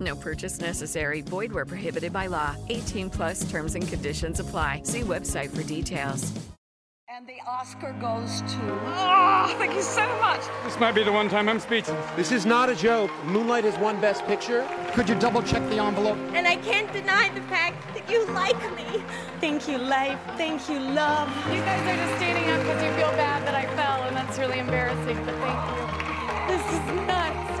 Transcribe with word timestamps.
No 0.00 0.14
purchase 0.14 0.60
necessary. 0.60 1.22
Void 1.22 1.52
where 1.52 1.64
prohibited 1.64 2.12
by 2.12 2.26
law. 2.26 2.54
18 2.68 3.10
plus 3.10 3.50
terms 3.50 3.74
and 3.74 3.86
conditions 3.86 4.40
apply. 4.40 4.82
See 4.84 5.00
website 5.00 5.50
for 5.50 5.62
details. 5.62 6.32
And 7.10 7.26
the 7.26 7.40
Oscar 7.48 7.96
goes 8.00 8.42
to. 8.42 8.58
Oh, 8.94 9.52
thank 9.58 9.74
you 9.74 9.82
so 9.82 10.06
much. 10.20 10.42
This 10.62 10.78
might 10.78 10.92
be 10.92 11.02
the 11.02 11.10
one 11.10 11.28
time 11.28 11.48
I'm 11.48 11.58
speechless. 11.58 11.96
This 12.14 12.30
is 12.30 12.46
not 12.46 12.68
a 12.68 12.76
joke. 12.76 13.10
Moonlight 13.24 13.64
has 13.64 13.76
won 13.78 14.00
Best 14.00 14.24
Picture. 14.26 14.68
Could 14.92 15.08
you 15.08 15.16
double 15.16 15.42
check 15.42 15.68
the 15.70 15.78
envelope? 15.78 16.18
And 16.34 16.46
I 16.46 16.56
can't 16.56 16.92
deny 16.92 17.30
the 17.30 17.40
fact 17.48 17.82
that 17.94 18.08
you 18.08 18.24
like 18.26 18.60
me. 18.76 19.02
Thank 19.40 19.66
you, 19.66 19.78
life. 19.78 20.20
Thank 20.36 20.68
you, 20.68 20.78
love. 20.78 21.28
You 21.48 21.60
guys 21.62 21.80
are 21.88 21.96
just 21.96 22.16
standing 22.18 22.50
up 22.52 22.60
because 22.60 22.82
you 22.84 22.92
feel 22.92 23.10
bad 23.12 23.44
that 23.48 23.54
I 23.54 23.64
fell, 23.74 24.02
and 24.04 24.14
that's 24.14 24.38
really 24.38 24.58
embarrassing, 24.58 25.16
but 25.24 25.34
thank 25.36 25.60
you. 25.70 26.56
This 26.56 26.72
is 26.72 26.86
nuts. 27.06 27.07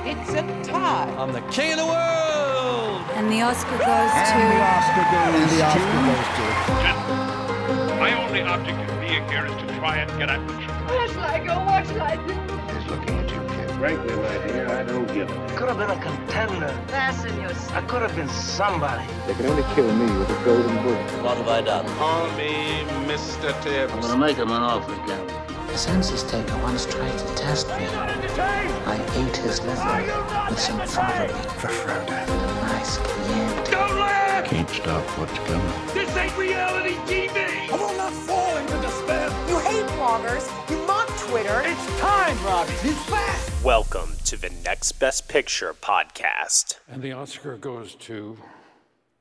It's 0.08 0.30
a 0.32 0.40
tie. 0.64 1.14
I'm 1.18 1.32
the 1.32 1.42
king 1.52 1.72
of 1.72 1.80
the 1.80 1.84
world. 1.84 3.02
And 3.12 3.30
the 3.30 3.42
Oscar 3.42 3.76
goes 3.76 4.08
and 4.16 4.24
to. 4.24 4.40
The 4.40 4.64
Oscar 4.64 5.04
goes 5.12 5.36
and 5.36 5.50
the 5.52 5.60
Oscar 5.68 5.84
to... 5.84 6.00
goes 6.08 6.28
to. 6.32 6.44
Gentlemen, 6.80 8.00
my 8.00 8.24
only 8.24 8.40
object 8.40 8.78
in 8.88 9.00
being 9.04 9.28
here 9.28 9.44
is 9.44 9.54
to 9.60 9.66
try 9.76 9.98
and 9.98 10.08
get 10.18 10.30
at 10.30 10.40
the 10.48 10.54
truth. 10.54 10.88
Where 10.88 11.08
shall 11.08 11.28
I 11.28 11.44
go? 11.44 11.54
What 11.60 11.86
shall 11.86 12.00
I 12.00 12.16
do? 12.24 12.32
He's 12.72 12.88
looking 12.88 13.18
at 13.18 13.28
you, 13.28 13.40
kid. 13.52 13.70
Frankly, 13.76 14.16
my 14.16 14.46
dear, 14.48 14.68
I 14.70 14.82
don't 14.82 15.12
give 15.12 15.28
a. 15.28 15.56
Could 15.58 15.68
have 15.68 15.76
been 15.76 15.90
a 15.90 16.00
contender. 16.00 16.72
Fasten 16.88 17.38
your 17.38 17.50
I 17.76 17.82
could 17.82 18.00
have 18.00 18.16
been 18.16 18.30
somebody. 18.30 19.04
They 19.26 19.34
can 19.34 19.44
only 19.44 19.62
kill 19.74 19.92
me 19.94 20.18
with 20.18 20.30
a 20.30 20.44
golden 20.46 20.74
bullet. 20.84 21.22
What 21.22 21.36
have 21.36 21.48
I 21.48 21.60
done? 21.60 21.86
Call 21.98 22.26
me 22.32 22.82
Mr. 23.04 23.52
Tibbs. 23.60 23.92
I'm 23.92 24.00
gonna 24.00 24.16
make 24.16 24.38
him 24.38 24.50
an 24.52 24.62
offer 24.62 24.94
again. 25.04 25.47
The 25.78 25.84
census 25.84 26.24
taker 26.24 26.58
once 26.58 26.86
tried 26.86 27.16
to 27.16 27.34
test 27.36 27.68
me. 27.68 27.86
I 27.86 29.00
ate 29.14 29.36
his 29.36 29.60
liver 29.60 30.50
with 30.50 30.58
some 30.58 30.80
fava 30.80 31.32
bean 31.32 31.42
for 31.54 31.68
Frodo. 31.68 32.26
Nice 32.62 32.96
Chianti. 32.96 33.70
Don't 33.70 33.96
laugh! 33.96 34.44
Can't 34.46 34.68
stop 34.68 35.04
what's 35.16 35.38
coming. 35.38 35.94
This 35.94 36.16
ain't 36.16 36.36
reality 36.36 36.94
TV! 37.06 37.70
I 37.70 37.76
will 37.76 37.96
not 37.96 38.12
fall 38.12 38.56
into 38.56 38.76
despair. 38.80 39.28
You 39.48 39.58
hate 39.60 39.86
bloggers. 39.94 40.50
You 40.68 40.84
mock 40.84 41.06
Twitter. 41.28 41.62
It's 41.64 42.00
time, 42.00 42.44
Robbie. 42.44 42.72
It's 42.82 43.04
fast. 43.04 43.64
Welcome 43.64 44.14
to 44.24 44.36
the 44.36 44.50
Next 44.64 44.98
Best 44.98 45.28
Picture 45.28 45.72
podcast. 45.80 46.80
And 46.88 47.02
the 47.02 47.12
Oscar 47.12 47.56
goes 47.56 47.94
to 47.94 48.36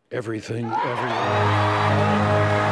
Everything, 0.10 0.64
Everywhere. 0.64 1.10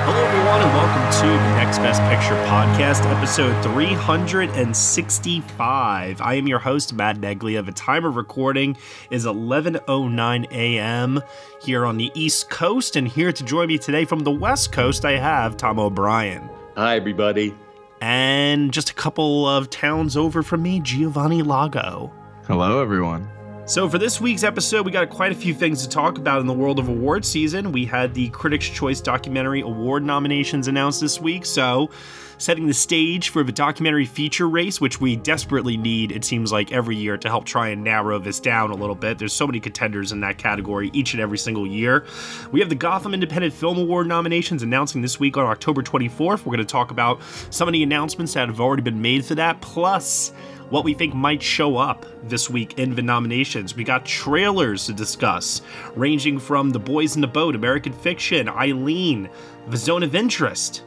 Hello, 0.06 0.23
everyone, 0.23 0.62
and 0.62 0.72
welcome 0.72 1.12
to 1.19 1.28
the 1.28 1.56
Next 1.57 1.79
Best 1.79 2.01
Picture 2.03 2.35
podcast, 2.46 3.03
episode 3.13 3.62
365. 3.62 6.22
I 6.22 6.34
am 6.35 6.47
your 6.47 6.59
host, 6.59 6.94
Matt 6.94 7.18
Neglia. 7.18 7.66
The 7.66 7.73
time 7.73 8.06
of 8.06 8.16
recording 8.16 8.78
is 9.09 9.25
11:09 9.25 10.46
a.m. 10.50 11.22
here 11.62 11.85
on 11.85 11.97
the 11.97 12.09
East 12.16 12.50
Coast, 12.50 12.96
and 12.96 13.06
here 13.06 13.34
to 13.34 13.44
join 13.44 13.67
me 13.67 13.78
today 13.79 14.06
from 14.06 14.19
the 14.19 14.31
West 14.31 14.72
Coast, 14.72 15.03
I 15.03 15.17
have 15.17 15.57
Tom 15.57 15.78
O'Brien. 15.78 16.50
Hi, 16.78 16.96
everybody. 16.96 17.53
And 18.00 18.72
just 18.72 18.91
a 18.91 18.94
couple 18.94 19.46
of 19.46 19.69
towns 19.69 20.16
over 20.16 20.41
from 20.41 20.62
me, 20.62 20.79
Giovanni 20.79 21.41
Lago. 21.41 22.13
Hello, 22.47 22.81
everyone. 22.81 23.28
So, 23.67 23.89
for 23.89 23.97
this 23.97 24.21
week's 24.21 24.43
episode, 24.43 24.85
we 24.85 24.91
got 24.91 25.09
quite 25.09 25.31
a 25.31 25.35
few 25.35 25.51
things 25.51 25.81
to 25.81 25.89
talk 25.89 26.19
about 26.19 26.39
in 26.39 26.45
the 26.45 26.53
world 26.53 26.77
of 26.77 26.87
award 26.87 27.25
season. 27.25 27.71
We 27.71 27.83
had 27.83 28.13
the 28.13 28.29
Critics' 28.29 28.69
Choice 28.69 29.01
Documentary 29.01 29.61
Award 29.61 30.03
nominations 30.03 30.67
announced 30.67 31.01
this 31.01 31.19
week, 31.19 31.47
so 31.47 31.89
setting 32.37 32.67
the 32.67 32.73
stage 32.75 33.29
for 33.29 33.43
the 33.43 33.51
documentary 33.51 34.05
feature 34.05 34.47
race, 34.47 34.79
which 34.79 35.01
we 35.01 35.15
desperately 35.15 35.77
need, 35.77 36.11
it 36.11 36.23
seems 36.23 36.51
like, 36.51 36.71
every 36.71 36.95
year 36.95 37.17
to 37.17 37.27
help 37.27 37.45
try 37.45 37.69
and 37.69 37.83
narrow 37.83 38.19
this 38.19 38.39
down 38.39 38.69
a 38.69 38.75
little 38.75 38.93
bit. 38.93 39.17
There's 39.17 39.33
so 39.33 39.47
many 39.47 39.59
contenders 39.59 40.11
in 40.11 40.19
that 40.19 40.37
category 40.37 40.91
each 40.93 41.13
and 41.13 41.21
every 41.21 41.39
single 41.39 41.65
year. 41.65 42.05
We 42.51 42.59
have 42.59 42.69
the 42.69 42.75
Gotham 42.75 43.15
Independent 43.15 43.51
Film 43.51 43.79
Award 43.79 44.05
nominations 44.05 44.61
announcing 44.61 45.01
this 45.01 45.19
week 45.19 45.37
on 45.37 45.45
October 45.47 45.81
24th. 45.81 46.45
We're 46.45 46.55
going 46.55 46.59
to 46.59 46.65
talk 46.65 46.91
about 46.91 47.19
some 47.49 47.67
of 47.67 47.73
the 47.73 47.81
announcements 47.81 48.35
that 48.35 48.47
have 48.47 48.61
already 48.61 48.83
been 48.83 49.01
made 49.01 49.25
for 49.25 49.33
that, 49.33 49.59
plus 49.61 50.33
what 50.69 50.83
we 50.83 50.93
think 50.93 51.13
might 51.13 51.41
show 51.41 51.77
up 51.77 52.05
this 52.23 52.49
week 52.49 52.79
in 52.79 52.95
the 52.95 53.01
nominations. 53.01 53.75
We 53.75 53.83
got 53.83 54.05
trailers 54.05 54.85
to 54.85 54.93
discuss, 54.93 55.61
ranging 55.95 56.39
from 56.39 56.71
The 56.71 56.79
Boys 56.79 57.15
in 57.15 57.21
the 57.21 57.27
Boat, 57.27 57.55
American 57.55 57.93
Fiction, 57.93 58.49
Eileen, 58.49 59.29
The 59.67 59.77
Zone 59.77 60.03
of 60.03 60.15
Interest. 60.15 60.83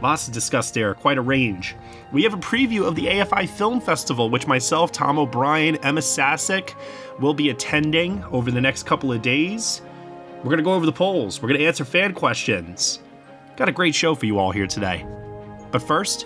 Lots 0.00 0.24
to 0.24 0.32
discuss 0.32 0.70
there, 0.70 0.94
quite 0.94 1.18
a 1.18 1.22
range. 1.22 1.76
We 2.10 2.24
have 2.24 2.34
a 2.34 2.38
preview 2.38 2.86
of 2.86 2.96
the 2.96 3.06
AFI 3.06 3.48
Film 3.48 3.80
Festival, 3.80 4.30
which 4.30 4.46
myself, 4.48 4.90
Tom 4.90 5.18
O'Brien, 5.18 5.76
Emma 5.76 6.02
Sasick 6.02 6.74
will 7.20 7.34
be 7.34 7.50
attending 7.50 8.24
over 8.24 8.50
the 8.50 8.60
next 8.60 8.84
couple 8.84 9.12
of 9.12 9.22
days. 9.22 9.82
We're 10.38 10.50
going 10.50 10.56
to 10.56 10.64
go 10.64 10.74
over 10.74 10.86
the 10.86 10.92
polls, 10.92 11.40
we're 11.40 11.48
going 11.48 11.60
to 11.60 11.66
answer 11.66 11.84
fan 11.84 12.14
questions. 12.14 13.00
Got 13.56 13.68
a 13.68 13.72
great 13.72 13.94
show 13.94 14.14
for 14.14 14.26
you 14.26 14.38
all 14.38 14.50
here 14.50 14.66
today. 14.66 15.06
But 15.70 15.82
first, 15.82 16.22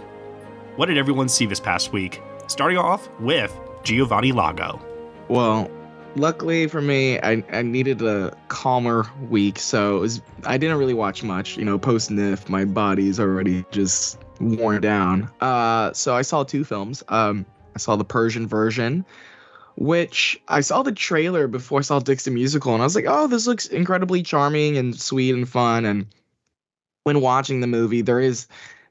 what 0.77 0.87
did 0.87 0.97
everyone 0.97 1.29
see 1.29 1.45
this 1.45 1.61
past 1.61 1.93
week? 1.93 2.23
Starting 2.49 2.79
off 2.79 3.09
with 3.21 3.59
Giovanni 3.83 4.33
Lago. 4.33 4.81
Well, 5.29 5.71
luckily 6.15 6.67
for 6.69 6.81
me, 6.81 7.19
I, 7.19 7.45
I 7.53 7.63
needed 7.63 8.03
a 8.03 8.37
calmer 8.49 9.07
week, 9.29 9.59
so 9.59 10.01
was, 10.01 10.23
I 10.45 10.57
didn't 10.57 10.79
really 10.79 10.95
watch 10.95 11.23
much. 11.23 11.57
You 11.57 11.65
know, 11.65 11.79
post 11.79 12.11
NYFF, 12.11 12.49
my 12.49 12.65
body's 12.65 13.19
already 13.19 13.65
just 13.71 14.19
worn 14.41 14.81
down. 14.81 15.31
Uh, 15.41 15.93
so 15.93 16.15
I 16.15 16.23
saw 16.23 16.45
two 16.45 16.65
films. 16.65 17.03
Um, 17.09 17.47
I 17.75 17.79
saw 17.79 17.97
the 17.97 18.05
Persian 18.05 18.47
version, 18.47 19.05
which 19.77 20.41
I 20.49 20.61
saw 20.61 20.83
the 20.83 20.93
trailer 20.93 21.49
before 21.49 21.81
I 21.81 21.83
saw 21.83 21.99
Dicks 21.99 22.25
the 22.25 22.31
Musical, 22.31 22.73
and 22.75 22.83
I 22.83 22.87
was 22.87 22.95
like, 22.95 23.07
oh, 23.09 23.27
this 23.27 23.47
looks 23.47 23.67
incredibly 23.67 24.23
charming 24.23 24.77
and 24.79 24.99
sweet 24.99 25.35
and 25.35 25.49
fun. 25.49 25.85
And 25.85 26.07
when 27.03 27.21
watching 27.21 27.61
the 27.61 27.67
movie, 27.67 28.03
there 28.03 28.21
is 28.21 28.47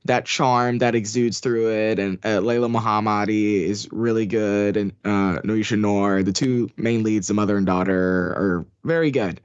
that 0.06 0.26
charm 0.26 0.78
that 0.78 0.96
exudes 0.96 1.40
through 1.40 1.72
it. 1.72 2.00
And 2.00 2.18
uh, 2.24 2.40
Layla 2.40 2.72
Mohammadi 2.72 3.64
is 3.64 3.90
really 3.92 4.26
good, 4.26 4.78
and 4.78 4.94
uh, 5.04 5.40
Niousha 5.44 5.76
Noor, 5.76 6.24
the 6.24 6.32
two 6.32 6.70
main 6.78 7.04
leads, 7.04 7.28
the 7.28 7.34
mother 7.34 7.58
and 7.58 7.66
daughter, 7.66 7.96
are 7.98 8.66
very 8.84 9.12
good. 9.12 9.42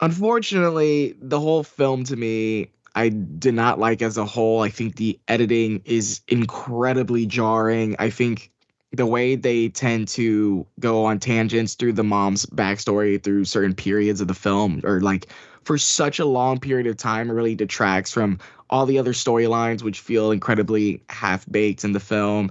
Unfortunately, 0.00 1.14
the 1.20 1.38
whole 1.38 1.62
film 1.62 2.04
to 2.04 2.16
me, 2.16 2.68
I 2.94 3.08
did 3.08 3.54
not 3.54 3.78
like 3.78 4.02
as 4.02 4.16
a 4.16 4.24
whole. 4.24 4.60
I 4.60 4.68
think 4.68 4.96
the 4.96 5.18
editing 5.28 5.82
is 5.84 6.20
incredibly 6.28 7.26
jarring. 7.26 7.96
I 7.98 8.10
think 8.10 8.50
the 8.92 9.06
way 9.06 9.36
they 9.36 9.68
tend 9.68 10.08
to 10.08 10.66
go 10.78 11.04
on 11.04 11.18
tangents 11.18 11.74
through 11.74 11.94
the 11.94 12.04
mom's 12.04 12.46
backstory 12.46 13.22
through 13.22 13.44
certain 13.44 13.74
periods 13.74 14.20
of 14.20 14.28
the 14.28 14.34
film, 14.34 14.82
or 14.84 15.00
like 15.00 15.28
for 15.64 15.78
such 15.78 16.18
a 16.18 16.26
long 16.26 16.58
period 16.58 16.86
of 16.86 16.96
time, 16.96 17.30
really 17.30 17.54
detracts 17.54 18.12
from 18.12 18.38
all 18.72 18.86
the 18.86 18.98
other 18.98 19.12
storylines, 19.12 19.82
which 19.82 20.00
feel 20.00 20.32
incredibly 20.32 21.02
half 21.10 21.48
baked 21.50 21.84
in 21.84 21.92
the 21.92 22.00
film. 22.00 22.50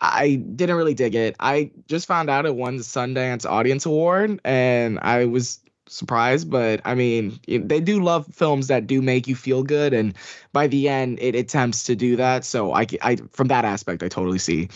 I 0.00 0.36
didn't 0.36 0.76
really 0.76 0.94
dig 0.94 1.16
it. 1.16 1.34
I 1.40 1.72
just 1.88 2.06
found 2.06 2.30
out 2.30 2.46
it 2.46 2.54
won 2.54 2.76
the 2.76 2.84
Sundance 2.84 3.44
Audience 3.44 3.84
Award, 3.84 4.40
and 4.44 5.00
I 5.02 5.24
was 5.24 5.58
surprised. 5.88 6.48
But 6.48 6.80
I 6.84 6.94
mean, 6.94 7.40
they 7.48 7.80
do 7.80 8.00
love 8.00 8.26
films 8.32 8.68
that 8.68 8.86
do 8.86 9.02
make 9.02 9.26
you 9.26 9.34
feel 9.34 9.64
good, 9.64 9.92
and 9.92 10.14
by 10.52 10.68
the 10.68 10.88
end, 10.88 11.18
it 11.20 11.34
attempts 11.34 11.82
to 11.84 11.96
do 11.96 12.14
that. 12.14 12.44
So 12.44 12.72
I, 12.72 12.86
I 13.02 13.16
from 13.32 13.48
that 13.48 13.64
aspect, 13.64 14.04
I 14.04 14.08
totally 14.08 14.38
see. 14.38 14.68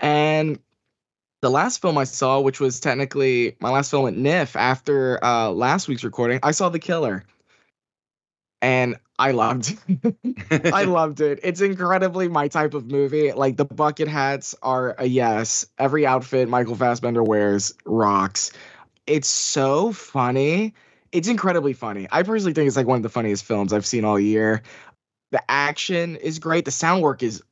And 0.00 0.58
the 1.42 1.50
last 1.50 1.80
film 1.80 1.96
I 1.96 2.04
saw, 2.04 2.40
which 2.40 2.58
was 2.58 2.80
technically 2.80 3.56
my 3.60 3.70
last 3.70 3.92
film 3.92 4.08
at 4.08 4.14
NYFF 4.14 4.56
after 4.56 5.24
uh, 5.24 5.50
last 5.50 5.86
week's 5.86 6.02
recording, 6.02 6.40
I 6.42 6.50
saw 6.50 6.68
The 6.68 6.80
Killer. 6.80 7.24
And 8.60 8.96
I 9.18 9.32
loved. 9.32 9.76
I 10.50 10.84
loved 10.84 11.20
it. 11.20 11.40
It's 11.42 11.60
incredibly 11.60 12.28
my 12.28 12.48
type 12.48 12.74
of 12.74 12.90
movie. 12.90 13.32
Like 13.32 13.56
the 13.56 13.64
bucket 13.64 14.08
hats 14.08 14.54
are 14.62 14.94
a 14.98 15.06
yes. 15.06 15.66
Every 15.78 16.06
outfit 16.06 16.48
Michael 16.48 16.76
Fassbender 16.76 17.22
wears 17.22 17.74
rocks. 17.84 18.52
It's 19.06 19.28
so 19.28 19.92
funny. 19.92 20.74
It's 21.10 21.26
incredibly 21.26 21.72
funny. 21.72 22.06
I 22.12 22.22
personally 22.22 22.52
think 22.52 22.68
it's 22.68 22.76
like 22.76 22.86
one 22.86 22.98
of 22.98 23.02
the 23.02 23.08
funniest 23.08 23.44
films 23.44 23.72
I've 23.72 23.86
seen 23.86 24.04
all 24.04 24.20
year. 24.20 24.62
The 25.32 25.42
action 25.50 26.16
is 26.16 26.38
great. 26.38 26.64
The 26.64 26.70
sound 26.70 27.02
work 27.02 27.22
is 27.22 27.42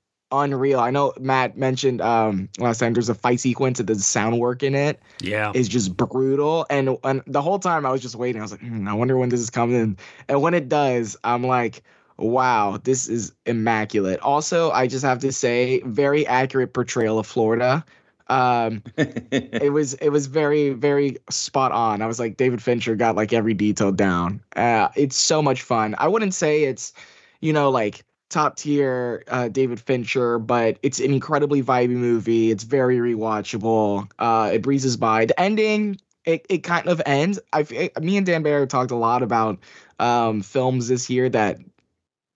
unreal. 0.40 0.80
I 0.80 0.90
know 0.90 1.12
Matt 1.18 1.56
mentioned 1.56 2.00
um 2.00 2.48
last 2.58 2.78
time 2.78 2.92
there's 2.92 3.08
a 3.08 3.14
fight 3.14 3.40
sequence 3.40 3.78
that 3.78 3.86
the 3.86 3.94
sound 3.96 4.38
work 4.38 4.62
in 4.62 4.74
it 4.74 5.00
yeah 5.20 5.52
is 5.54 5.68
just 5.68 5.96
brutal. 5.96 6.66
And 6.70 6.96
and 7.04 7.22
the 7.26 7.42
whole 7.42 7.58
time 7.58 7.86
I 7.86 7.90
was 7.90 8.02
just 8.02 8.14
waiting. 8.16 8.40
I 8.40 8.44
was 8.44 8.52
like, 8.52 8.60
hmm, 8.60 8.88
I 8.88 8.94
wonder 8.94 9.16
when 9.16 9.28
this 9.28 9.40
is 9.40 9.50
coming. 9.50 9.98
And 10.28 10.42
when 10.42 10.54
it 10.54 10.68
does, 10.68 11.16
I'm 11.24 11.44
like, 11.44 11.82
wow, 12.16 12.78
this 12.82 13.08
is 13.08 13.32
immaculate. 13.44 14.20
Also, 14.20 14.70
I 14.70 14.86
just 14.86 15.04
have 15.04 15.18
to 15.20 15.32
say, 15.32 15.80
very 15.84 16.26
accurate 16.26 16.72
portrayal 16.72 17.18
of 17.18 17.26
Florida. 17.26 17.84
Um 18.28 18.82
it 18.96 19.72
was 19.72 19.94
it 19.94 20.08
was 20.08 20.26
very, 20.26 20.70
very 20.70 21.16
spot 21.30 21.72
on. 21.72 22.02
I 22.02 22.06
was 22.06 22.18
like, 22.18 22.36
David 22.36 22.62
Fincher 22.62 22.96
got 22.96 23.16
like 23.16 23.32
every 23.32 23.54
detail 23.54 23.92
down. 23.92 24.42
Uh 24.54 24.88
it's 24.96 25.16
so 25.16 25.40
much 25.42 25.62
fun. 25.62 25.94
I 25.98 26.08
wouldn't 26.08 26.34
say 26.34 26.64
it's, 26.64 26.92
you 27.40 27.52
know, 27.52 27.70
like 27.70 28.04
top 28.28 28.56
tier 28.56 29.23
uh, 29.28 29.49
David 29.49 29.81
Fincher, 29.81 30.38
but 30.38 30.78
it's 30.82 31.00
an 31.00 31.12
incredibly 31.12 31.62
vibey 31.62 31.90
movie. 31.90 32.50
It's 32.50 32.64
very 32.64 32.99
rewatchable. 32.99 34.11
Uh, 34.19 34.50
it 34.55 34.62
breezes 34.62 34.96
by. 34.96 35.26
The 35.26 35.38
ending, 35.40 35.99
it, 36.25 36.46
it 36.49 36.58
kind 36.58 36.88
of 36.88 37.00
ends. 37.06 37.38
I 37.52 37.90
me 38.00 38.17
and 38.17 38.26
Dan 38.26 38.43
Bayer 38.43 38.67
talked 38.67 38.90
a 38.90 38.96
lot 38.96 39.23
about 39.23 39.58
um, 39.99 40.43
films 40.43 40.88
this 40.88 41.08
year 41.08 41.28
that 41.28 41.58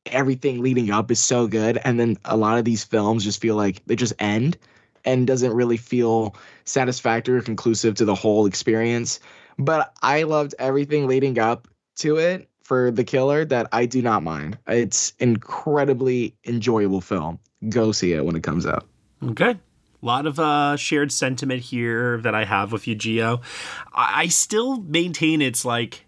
everything 0.06 0.62
leading 0.62 0.90
up 0.90 1.10
is 1.10 1.20
so 1.20 1.46
good, 1.46 1.78
and 1.84 1.98
then 1.98 2.16
a 2.24 2.36
lot 2.36 2.58
of 2.58 2.64
these 2.64 2.84
films 2.84 3.24
just 3.24 3.40
feel 3.40 3.56
like 3.56 3.82
they 3.86 3.96
just 3.96 4.14
end 4.18 4.56
and 5.04 5.26
doesn't 5.26 5.52
really 5.52 5.78
feel 5.78 6.36
satisfactory 6.64 7.38
or 7.38 7.42
conclusive 7.42 7.94
to 7.94 8.04
the 8.04 8.14
whole 8.14 8.46
experience. 8.46 9.18
But 9.58 9.92
I 10.02 10.24
loved 10.24 10.54
everything 10.58 11.06
leading 11.06 11.38
up 11.38 11.68
to 11.96 12.16
it 12.16 12.49
for 12.70 12.92
The 12.92 13.02
Killer 13.02 13.44
that 13.46 13.66
I 13.72 13.86
do 13.86 14.00
not 14.00 14.22
mind. 14.22 14.56
It's 14.68 15.12
incredibly 15.18 16.36
enjoyable 16.46 17.00
film. 17.00 17.40
Go 17.68 17.90
see 17.90 18.12
it 18.12 18.24
when 18.24 18.36
it 18.36 18.44
comes 18.44 18.64
out. 18.64 18.86
Okay. 19.24 19.50
A 19.50 20.06
lot 20.06 20.24
of 20.24 20.38
uh, 20.38 20.76
shared 20.76 21.10
sentiment 21.10 21.62
here 21.62 22.18
that 22.18 22.32
I 22.32 22.44
have 22.44 22.70
with 22.70 22.86
you, 22.86 22.94
Geo. 22.94 23.40
I-, 23.92 24.20
I 24.20 24.26
still 24.28 24.82
maintain 24.82 25.42
it's 25.42 25.64
like 25.64 26.06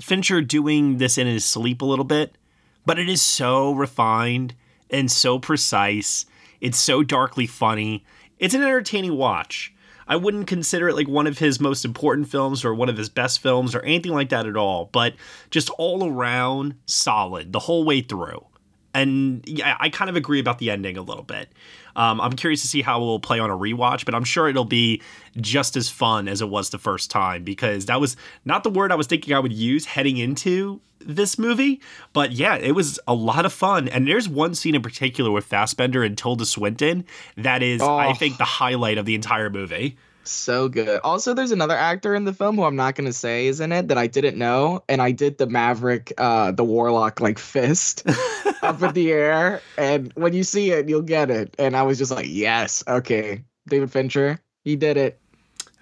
Fincher 0.00 0.40
doing 0.40 0.98
this 0.98 1.16
in 1.16 1.28
his 1.28 1.44
sleep 1.44 1.82
a 1.82 1.86
little 1.86 2.04
bit, 2.04 2.36
but 2.84 2.98
it 2.98 3.08
is 3.08 3.22
so 3.22 3.70
refined 3.70 4.56
and 4.90 5.08
so 5.08 5.38
precise. 5.38 6.26
It's 6.60 6.80
so 6.80 7.04
darkly 7.04 7.46
funny. 7.46 8.04
It's 8.40 8.54
an 8.54 8.62
entertaining 8.62 9.16
watch. 9.16 9.72
I 10.10 10.16
wouldn't 10.16 10.48
consider 10.48 10.88
it 10.88 10.96
like 10.96 11.06
one 11.06 11.28
of 11.28 11.38
his 11.38 11.60
most 11.60 11.84
important 11.84 12.28
films 12.28 12.64
or 12.64 12.74
one 12.74 12.88
of 12.88 12.96
his 12.96 13.08
best 13.08 13.38
films 13.38 13.76
or 13.76 13.80
anything 13.82 14.10
like 14.10 14.30
that 14.30 14.44
at 14.44 14.56
all, 14.56 14.90
but 14.90 15.14
just 15.50 15.70
all 15.78 16.04
around 16.04 16.74
solid 16.84 17.52
the 17.52 17.60
whole 17.60 17.84
way 17.84 18.00
through. 18.00 18.44
And 18.92 19.44
yeah, 19.46 19.76
I 19.78 19.88
kind 19.88 20.08
of 20.08 20.16
agree 20.16 20.40
about 20.40 20.58
the 20.58 20.70
ending 20.70 20.96
a 20.96 21.02
little 21.02 21.22
bit. 21.22 21.48
Um, 21.96 22.20
I'm 22.20 22.32
curious 22.32 22.62
to 22.62 22.68
see 22.68 22.82
how 22.82 23.00
it 23.00 23.04
will 23.04 23.20
play 23.20 23.38
on 23.38 23.50
a 23.50 23.56
rewatch, 23.56 24.04
but 24.04 24.14
I'm 24.14 24.24
sure 24.24 24.48
it'll 24.48 24.64
be 24.64 25.02
just 25.36 25.76
as 25.76 25.88
fun 25.88 26.28
as 26.28 26.40
it 26.40 26.48
was 26.48 26.70
the 26.70 26.78
first 26.78 27.10
time 27.10 27.44
because 27.44 27.86
that 27.86 28.00
was 28.00 28.16
not 28.44 28.64
the 28.64 28.70
word 28.70 28.92
I 28.92 28.94
was 28.94 29.06
thinking 29.06 29.34
I 29.34 29.38
would 29.38 29.52
use 29.52 29.86
heading 29.86 30.16
into 30.16 30.80
this 31.00 31.38
movie. 31.38 31.80
But 32.12 32.32
yeah, 32.32 32.56
it 32.56 32.72
was 32.72 32.98
a 33.06 33.14
lot 33.14 33.46
of 33.46 33.52
fun. 33.52 33.88
And 33.88 34.06
there's 34.06 34.28
one 34.28 34.54
scene 34.54 34.74
in 34.74 34.82
particular 34.82 35.30
with 35.30 35.44
Fassbender 35.44 36.02
and 36.02 36.16
Tilda 36.16 36.46
Swinton 36.46 37.04
that 37.36 37.62
is, 37.62 37.82
oh. 37.82 37.96
I 37.96 38.12
think, 38.12 38.38
the 38.38 38.44
highlight 38.44 38.98
of 38.98 39.06
the 39.06 39.14
entire 39.14 39.50
movie. 39.50 39.96
So 40.24 40.68
good. 40.68 41.00
Also, 41.02 41.34
there's 41.34 41.50
another 41.50 41.76
actor 41.76 42.14
in 42.14 42.24
the 42.24 42.32
film 42.32 42.56
who 42.56 42.64
I'm 42.64 42.76
not 42.76 42.94
gonna 42.94 43.12
say 43.12 43.46
is 43.46 43.60
in 43.60 43.72
it 43.72 43.88
that 43.88 43.98
I 43.98 44.06
didn't 44.06 44.36
know, 44.36 44.84
and 44.88 45.00
I 45.00 45.12
did 45.12 45.38
the 45.38 45.46
Maverick, 45.46 46.12
uh, 46.18 46.52
the 46.52 46.64
Warlock 46.64 47.20
like 47.20 47.38
fist 47.38 48.06
up 48.62 48.82
in 48.82 48.92
the 48.92 49.12
air, 49.12 49.60
and 49.78 50.12
when 50.14 50.32
you 50.32 50.44
see 50.44 50.70
it, 50.70 50.88
you'll 50.88 51.02
get 51.02 51.30
it. 51.30 51.54
And 51.58 51.76
I 51.76 51.82
was 51.82 51.98
just 51.98 52.10
like, 52.10 52.26
yes, 52.28 52.84
okay, 52.86 53.44
David 53.68 53.90
Fincher, 53.90 54.38
he 54.62 54.76
did 54.76 54.96
it. 54.96 55.18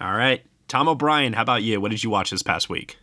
All 0.00 0.14
right, 0.14 0.42
Tom 0.68 0.88
O'Brien, 0.88 1.32
how 1.32 1.42
about 1.42 1.62
you? 1.62 1.80
What 1.80 1.90
did 1.90 2.02
you 2.04 2.10
watch 2.10 2.30
this 2.30 2.42
past 2.42 2.68
week? 2.68 2.96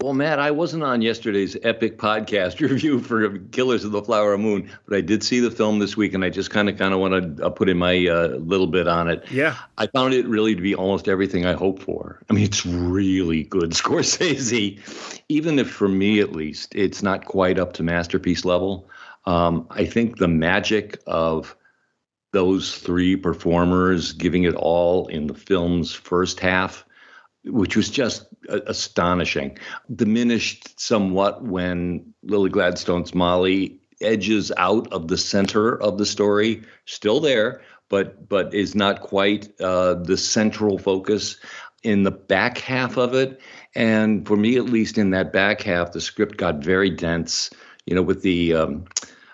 Well, 0.00 0.14
Matt, 0.14 0.38
I 0.38 0.52
wasn't 0.52 0.84
on 0.84 1.02
yesterday's 1.02 1.56
epic 1.64 1.98
podcast 1.98 2.60
review 2.70 3.00
for 3.00 3.36
Killers 3.36 3.82
of 3.82 3.90
the 3.90 4.00
Flower 4.00 4.38
Moon, 4.38 4.70
but 4.86 4.96
I 4.96 5.00
did 5.00 5.24
see 5.24 5.40
the 5.40 5.50
film 5.50 5.80
this 5.80 5.96
week, 5.96 6.14
and 6.14 6.24
I 6.24 6.30
just 6.30 6.50
kind 6.50 6.68
of 6.68 6.78
kind 6.78 6.94
of 6.94 7.00
want 7.00 7.36
to 7.36 7.46
uh, 7.46 7.50
put 7.50 7.68
in 7.68 7.78
my 7.78 8.06
uh, 8.06 8.28
little 8.36 8.68
bit 8.68 8.86
on 8.86 9.08
it. 9.08 9.28
Yeah, 9.28 9.56
I 9.76 9.88
found 9.88 10.14
it 10.14 10.24
really 10.28 10.54
to 10.54 10.62
be 10.62 10.72
almost 10.72 11.08
everything 11.08 11.46
I 11.46 11.54
hoped 11.54 11.82
for. 11.82 12.20
I 12.30 12.32
mean, 12.32 12.44
it's 12.44 12.64
really 12.64 13.42
good 13.42 13.70
Scorsese, 13.72 14.78
even 15.28 15.58
if 15.58 15.68
for 15.68 15.88
me 15.88 16.20
at 16.20 16.30
least, 16.30 16.76
it's 16.76 17.02
not 17.02 17.24
quite 17.24 17.58
up 17.58 17.72
to 17.72 17.82
masterpiece 17.82 18.44
level. 18.44 18.88
Um, 19.26 19.66
I 19.70 19.84
think 19.84 20.18
the 20.18 20.28
magic 20.28 21.00
of 21.08 21.56
those 22.32 22.78
three 22.78 23.16
performers 23.16 24.12
giving 24.12 24.44
it 24.44 24.54
all 24.54 25.08
in 25.08 25.26
the 25.26 25.34
film's 25.34 25.92
first 25.92 26.38
half 26.38 26.84
which 27.48 27.76
was 27.76 27.90
just 27.90 28.26
astonishing. 28.48 29.58
Diminished 29.94 30.78
somewhat 30.80 31.44
when 31.44 32.14
Lily 32.22 32.50
Gladstone's 32.50 33.14
Molly 33.14 33.78
edges 34.00 34.52
out 34.56 34.90
of 34.92 35.08
the 35.08 35.18
center 35.18 35.80
of 35.82 35.98
the 35.98 36.06
story, 36.06 36.62
still 36.84 37.20
there, 37.20 37.60
but 37.88 38.28
but 38.28 38.54
is 38.54 38.74
not 38.74 39.00
quite 39.00 39.48
uh, 39.60 39.94
the 39.94 40.16
central 40.16 40.78
focus 40.78 41.36
in 41.82 42.02
the 42.02 42.10
back 42.10 42.58
half 42.58 42.96
of 42.96 43.14
it. 43.14 43.40
And 43.74 44.26
for 44.26 44.36
me, 44.36 44.56
at 44.56 44.64
least, 44.66 44.98
in 44.98 45.10
that 45.10 45.32
back 45.32 45.62
half, 45.62 45.92
the 45.92 46.00
script 46.00 46.36
got 46.36 46.56
very 46.56 46.90
dense. 46.90 47.50
You 47.86 47.94
know, 47.94 48.02
with 48.02 48.22
the 48.22 48.52
um, 48.52 48.84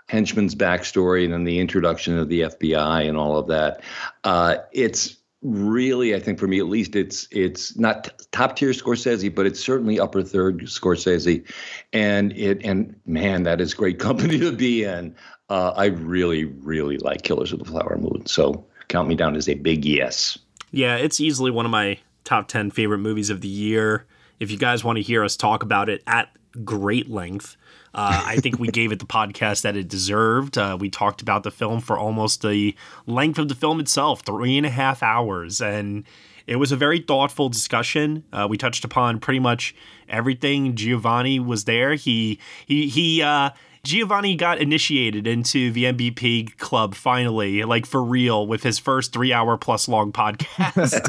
henchman's 0.07 0.55
backstory 0.55 1.25
and 1.25 1.33
then 1.33 1.45
the 1.45 1.59
introduction 1.59 2.19
of 2.19 2.29
the 2.29 2.43
FBI 2.43 3.09
and 3.09 3.17
all 3.17 3.37
of 3.37 3.49
that. 3.49 3.83
Uh, 4.23 4.57
it's 4.73 5.17
really, 5.45 6.15
I 6.15 6.19
think 6.19 6.39
for 6.39 6.49
me 6.49 6.59
at 6.59 6.67
least, 6.67 6.97
it's 6.97 7.29
it's 7.31 7.77
not 7.77 8.11
top 8.33 8.57
tier 8.57 8.71
Scorsese, 8.71 9.33
but 9.33 9.47
it's 9.47 9.63
certainly 9.63 10.01
upper 10.01 10.23
third 10.23 10.63
Scorsese, 10.63 11.47
and 11.93 12.33
it 12.33 12.65
and 12.65 12.99
man, 13.07 13.45
that 13.45 13.61
is 13.61 13.75
great 13.75 13.99
company 14.01 14.39
to 14.41 14.51
be 14.51 14.83
in. 14.83 15.15
Uh, 15.51 15.73
I 15.77 15.87
really, 15.87 16.47
really 16.47 16.97
like 16.97 17.23
Killers 17.23 17.53
of 17.53 17.59
the 17.59 17.67
Flower 17.67 17.99
Moon, 18.01 18.25
so 18.27 18.67
count 18.89 19.07
me 19.07 19.15
down 19.15 19.37
as 19.37 19.49
a 19.49 19.55
big 19.55 19.85
yes. 19.85 20.39
Yeah, 20.71 20.97
it's 20.97 21.21
easily 21.21 21.51
one 21.51 21.67
of 21.67 21.71
my 21.71 21.99
top 22.25 22.49
ten 22.49 22.71
favorite 22.71 22.99
movies 22.99 23.31
of 23.31 23.43
the 23.43 23.49
year. 23.49 24.07
If 24.41 24.51
you 24.51 24.57
guys 24.57 24.83
want 24.83 24.97
to 24.97 25.03
hear 25.03 25.23
us 25.23 25.37
talk 25.37 25.63
about 25.63 25.89
it 25.89 26.03
at 26.07 26.31
great 26.65 27.11
length, 27.11 27.57
uh, 27.95 28.25
I 28.27 28.37
think 28.37 28.59
we 28.59 28.69
gave 28.69 28.91
it 28.91 28.99
the 28.99 29.07
podcast 29.07 29.63
that 29.63 29.77
it 29.77 29.89
deserved. 29.89 30.59
Uh, 30.59 30.77
we 30.79 30.91
talked 30.91 31.23
about 31.23 31.45
the 31.45 31.53
film 31.53 31.81
for 31.81 31.97
almost 31.97 32.43
the 32.43 32.75
length 33.07 33.39
of 33.39 33.49
the 33.49 33.55
film 33.55 33.79
itself, 33.79 34.23
three 34.23 34.57
and 34.57 34.67
a 34.67 34.71
half 34.71 35.01
hours, 35.01 35.61
and 35.61 36.05
it 36.49 36.57
was 36.57 36.73
a 36.73 36.77
very 36.77 36.99
thoughtful 36.99 37.49
discussion. 37.49 38.25
Uh, 38.33 38.49
we 38.51 38.59
touched 38.59 38.85
upon 38.85 39.21
pretty 39.21 39.39
much 39.39 39.77
everything. 40.09 40.75
Giovanni 40.75 41.39
was 41.39 41.65
there. 41.65 41.95
He 41.95 42.41
he 42.67 42.89
he. 42.89 43.23
Uh, 43.23 43.51
Giovanni 43.85 44.35
got 44.35 44.59
initiated 44.59 45.27
into 45.27 45.71
the 45.71 45.85
MVP 45.85 46.57
club 46.57 46.95
finally, 46.95 47.65
like 47.65 47.85
for 47.85 48.03
real, 48.03 48.47
with 48.47 48.63
his 48.63 48.79
first 48.79 49.13
three 49.13 49.31
hour 49.31 49.59
plus 49.59 49.89
long 49.89 50.11
podcast. 50.11 51.07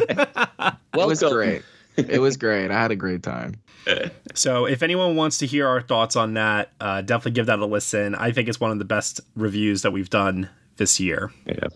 well, 0.94 1.06
it 1.06 1.08
was 1.08 1.24
great. 1.24 1.64
It 1.96 2.20
was 2.20 2.36
great. 2.36 2.72
I 2.72 2.82
had 2.82 2.92
a 2.92 2.98
great 2.98 3.24
time 3.24 3.56
so 4.34 4.65
if 4.65 4.84
anyone 4.84 5.15
wants 5.15 5.38
to 5.39 5.46
hear 5.46 5.68
our 5.68 5.82
thoughts 5.82 6.15
on 6.15 6.34
that, 6.34 6.72
uh, 6.80 7.01
definitely 7.01 7.32
give 7.32 7.46
that 7.48 7.60
a 7.60 7.65
listen. 7.65 8.15
I 8.15 8.32
think 8.32 8.50
it's 8.50 8.60
one 8.60 8.72
of 8.72 8.80
the 8.80 8.86
best 8.86 9.22
reviews 9.36 9.82
that 9.84 9.92
we've 9.92 10.10
done 10.10 10.50
this 10.77 11.00
year. 11.00 11.32
Yeah. 11.46 11.68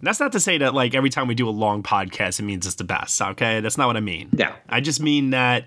And 0.00 0.06
that's 0.06 0.20
not 0.20 0.32
to 0.32 0.40
say 0.40 0.58
that 0.58 0.74
like 0.74 0.94
every 0.94 1.10
time 1.10 1.28
we 1.28 1.34
do 1.34 1.48
a 1.48 1.50
long 1.50 1.82
podcast, 1.82 2.40
it 2.40 2.44
means 2.44 2.66
it's 2.66 2.76
the 2.76 2.84
best. 2.84 3.20
Okay, 3.20 3.60
that's 3.60 3.78
not 3.78 3.86
what 3.86 3.96
I 3.96 4.00
mean. 4.00 4.30
Yeah. 4.32 4.54
I 4.68 4.80
just 4.80 5.00
mean 5.00 5.30
that 5.30 5.66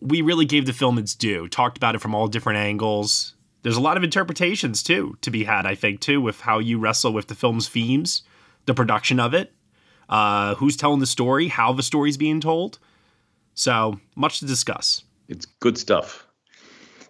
we 0.00 0.22
really 0.22 0.44
gave 0.44 0.66
the 0.66 0.72
film 0.72 0.98
its 0.98 1.14
due. 1.14 1.48
Talked 1.48 1.76
about 1.76 1.94
it 1.94 2.00
from 2.00 2.14
all 2.14 2.28
different 2.28 2.58
angles. 2.58 3.34
There's 3.62 3.76
a 3.76 3.80
lot 3.80 3.96
of 3.96 4.04
interpretations 4.04 4.82
too 4.82 5.16
to 5.22 5.30
be 5.30 5.44
had. 5.44 5.66
I 5.66 5.74
think 5.74 6.00
too 6.00 6.20
with 6.20 6.40
how 6.40 6.58
you 6.60 6.78
wrestle 6.78 7.12
with 7.12 7.26
the 7.26 7.34
film's 7.34 7.68
themes, 7.68 8.22
the 8.66 8.74
production 8.74 9.18
of 9.18 9.34
it, 9.34 9.52
uh, 10.08 10.54
who's 10.56 10.76
telling 10.76 11.00
the 11.00 11.06
story, 11.06 11.48
how 11.48 11.72
the 11.72 11.82
story's 11.82 12.16
being 12.16 12.40
told. 12.40 12.78
So 13.56 13.98
much 14.14 14.38
to 14.40 14.46
discuss. 14.46 15.02
It's 15.28 15.46
good 15.46 15.76
stuff. 15.78 16.26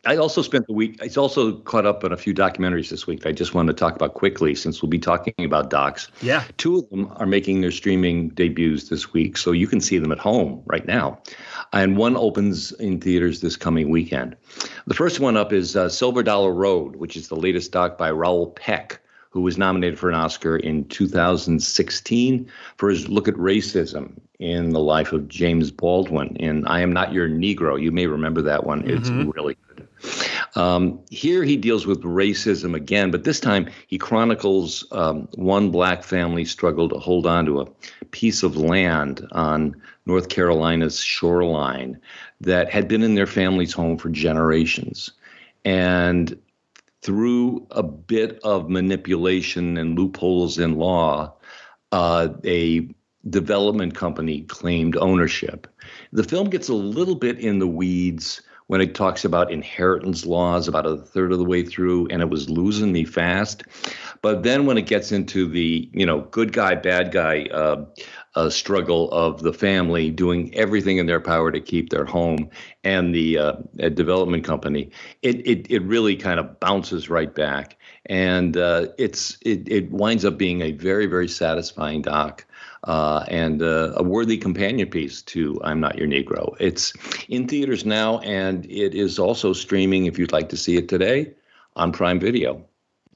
I 0.06 0.16
also 0.16 0.40
spent 0.40 0.68
the 0.68 0.72
week. 0.72 0.96
It's 1.02 1.16
also 1.16 1.56
caught 1.58 1.84
up 1.84 2.04
on 2.04 2.12
a 2.12 2.16
few 2.16 2.32
documentaries 2.32 2.90
this 2.90 3.08
week. 3.08 3.22
That 3.22 3.30
I 3.30 3.32
just 3.32 3.52
wanted 3.52 3.76
to 3.76 3.80
talk 3.80 3.96
about 3.96 4.14
quickly, 4.14 4.54
since 4.54 4.80
we'll 4.80 4.88
be 4.88 5.00
talking 5.00 5.34
about 5.40 5.68
docs. 5.68 6.08
Yeah. 6.22 6.44
Two 6.56 6.78
of 6.78 6.88
them 6.90 7.12
are 7.16 7.26
making 7.26 7.60
their 7.60 7.72
streaming 7.72 8.28
debuts 8.28 8.88
this 8.88 9.12
week, 9.12 9.36
so 9.36 9.50
you 9.50 9.66
can 9.66 9.80
see 9.80 9.98
them 9.98 10.12
at 10.12 10.20
home 10.20 10.62
right 10.66 10.86
now. 10.86 11.20
And 11.72 11.96
one 11.96 12.16
opens 12.16 12.70
in 12.72 13.00
theaters 13.00 13.40
this 13.40 13.56
coming 13.56 13.90
weekend. 13.90 14.36
The 14.86 14.94
first 14.94 15.18
one 15.18 15.36
up 15.36 15.52
is 15.52 15.74
uh, 15.74 15.88
Silver 15.88 16.22
Dollar 16.22 16.52
Road, 16.52 16.94
which 16.94 17.16
is 17.16 17.26
the 17.26 17.34
latest 17.36 17.72
doc 17.72 17.98
by 17.98 18.12
Raoul 18.12 18.52
Peck, 18.52 19.00
who 19.30 19.40
was 19.40 19.58
nominated 19.58 19.98
for 19.98 20.08
an 20.08 20.14
Oscar 20.14 20.56
in 20.56 20.84
2016 20.84 22.48
for 22.76 22.88
his 22.88 23.08
look 23.08 23.26
at 23.26 23.34
racism 23.34 24.20
in 24.38 24.70
the 24.70 24.80
life 24.80 25.12
of 25.12 25.28
James 25.28 25.70
Baldwin 25.70 26.36
in 26.36 26.66
I 26.66 26.80
Am 26.80 26.92
Not 26.92 27.12
Your 27.12 27.28
Negro. 27.28 27.80
You 27.80 27.90
may 27.90 28.06
remember 28.06 28.42
that 28.42 28.64
one. 28.64 28.82
Mm-hmm. 28.82 28.96
It's 28.96 29.10
really 29.10 29.56
good. 29.68 29.88
Um, 30.56 31.00
here 31.10 31.42
he 31.42 31.56
deals 31.56 31.86
with 31.86 32.02
racism 32.02 32.74
again, 32.74 33.10
but 33.10 33.24
this 33.24 33.40
time 33.40 33.68
he 33.86 33.98
chronicles 33.98 34.86
um, 34.92 35.28
one 35.34 35.70
black 35.70 36.02
family 36.02 36.44
struggle 36.44 36.88
to 36.88 36.98
hold 36.98 37.26
on 37.26 37.46
to 37.46 37.60
a 37.60 37.66
piece 38.10 38.42
of 38.42 38.56
land 38.56 39.26
on 39.32 39.80
North 40.06 40.28
Carolina's 40.28 41.00
shoreline 41.00 41.98
that 42.40 42.70
had 42.70 42.88
been 42.88 43.02
in 43.02 43.14
their 43.14 43.26
family's 43.26 43.72
home 43.72 43.98
for 43.98 44.08
generations. 44.08 45.10
And 45.64 46.38
through 47.02 47.66
a 47.70 47.82
bit 47.82 48.38
of 48.42 48.70
manipulation 48.70 49.76
and 49.76 49.98
loopholes 49.98 50.58
in 50.58 50.76
law, 50.76 51.32
uh, 51.92 52.28
a 52.44 52.88
development 53.28 53.94
company 53.94 54.42
claimed 54.42 54.96
ownership. 54.96 55.66
The 56.12 56.24
film 56.24 56.50
gets 56.50 56.68
a 56.68 56.74
little 56.74 57.16
bit 57.16 57.38
in 57.38 57.58
the 57.58 57.66
weeds 57.66 58.42
when 58.66 58.80
it 58.80 58.94
talks 58.94 59.24
about 59.24 59.52
inheritance 59.52 60.26
laws 60.26 60.66
about 60.66 60.86
a 60.86 60.96
third 60.96 61.30
of 61.32 61.38
the 61.38 61.44
way 61.44 61.64
through, 61.64 62.08
and 62.08 62.20
it 62.20 62.28
was 62.28 62.50
losing 62.50 62.92
me 62.92 63.04
fast. 63.04 63.62
But 64.22 64.42
then 64.42 64.66
when 64.66 64.76
it 64.76 64.86
gets 64.86 65.12
into 65.12 65.48
the 65.48 65.88
you 65.92 66.04
know 66.04 66.22
good 66.22 66.52
guy 66.52 66.74
bad 66.74 67.12
guy 67.12 67.44
uh, 67.44 67.84
uh, 68.34 68.50
struggle 68.50 69.10
of 69.12 69.42
the 69.42 69.52
family 69.52 70.10
doing 70.10 70.54
everything 70.54 70.98
in 70.98 71.06
their 71.06 71.20
power 71.20 71.52
to 71.52 71.60
keep 71.60 71.90
their 71.90 72.04
home 72.04 72.50
and 72.82 73.14
the 73.14 73.38
uh, 73.38 73.52
development 73.94 74.44
company, 74.44 74.90
it, 75.22 75.46
it 75.46 75.70
it 75.70 75.82
really 75.82 76.16
kind 76.16 76.40
of 76.40 76.58
bounces 76.58 77.08
right 77.08 77.34
back, 77.34 77.76
and 78.06 78.56
uh, 78.56 78.86
it's 78.98 79.38
it 79.42 79.70
it 79.70 79.90
winds 79.92 80.24
up 80.24 80.38
being 80.38 80.62
a 80.62 80.72
very 80.72 81.06
very 81.06 81.28
satisfying 81.28 82.02
doc. 82.02 82.44
Uh, 82.86 83.24
and 83.26 83.62
uh, 83.62 83.92
a 83.96 84.02
worthy 84.02 84.38
companion 84.38 84.88
piece 84.88 85.20
to 85.20 85.60
I'm 85.64 85.80
Not 85.80 85.98
Your 85.98 86.06
Negro. 86.06 86.54
It's 86.60 86.92
in 87.28 87.48
theaters 87.48 87.84
now, 87.84 88.20
and 88.20 88.64
it 88.66 88.94
is 88.94 89.18
also 89.18 89.52
streaming 89.52 90.06
if 90.06 90.20
you'd 90.20 90.30
like 90.30 90.48
to 90.50 90.56
see 90.56 90.76
it 90.76 90.88
today 90.88 91.32
on 91.74 91.90
Prime 91.90 92.20
Video. 92.20 92.64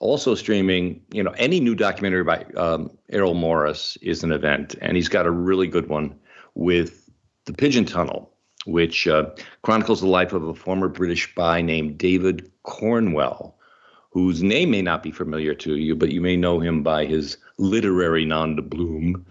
Also 0.00 0.34
streaming, 0.34 1.00
you 1.12 1.22
know, 1.22 1.30
any 1.36 1.60
new 1.60 1.76
documentary 1.76 2.24
by 2.24 2.44
um, 2.56 2.90
Errol 3.12 3.34
Morris 3.34 3.96
is 4.02 4.24
an 4.24 4.32
event, 4.32 4.74
and 4.80 4.96
he's 4.96 5.08
got 5.08 5.24
a 5.24 5.30
really 5.30 5.68
good 5.68 5.88
one 5.88 6.18
with 6.56 7.08
The 7.44 7.52
Pigeon 7.52 7.84
Tunnel, 7.84 8.28
which 8.66 9.06
uh, 9.06 9.30
chronicles 9.62 10.00
the 10.00 10.08
life 10.08 10.32
of 10.32 10.42
a 10.42 10.54
former 10.54 10.88
British 10.88 11.30
spy 11.30 11.62
named 11.62 11.96
David 11.96 12.50
Cornwell, 12.64 13.56
whose 14.10 14.42
name 14.42 14.72
may 14.72 14.82
not 14.82 15.02
be 15.04 15.12
familiar 15.12 15.54
to 15.54 15.76
you, 15.76 15.94
but 15.94 16.10
you 16.10 16.20
may 16.20 16.36
know 16.36 16.58
him 16.58 16.82
by 16.82 17.04
his 17.04 17.36
literary 17.58 18.24
nom 18.24 18.56
de 18.56 18.62
plume, 18.62 19.24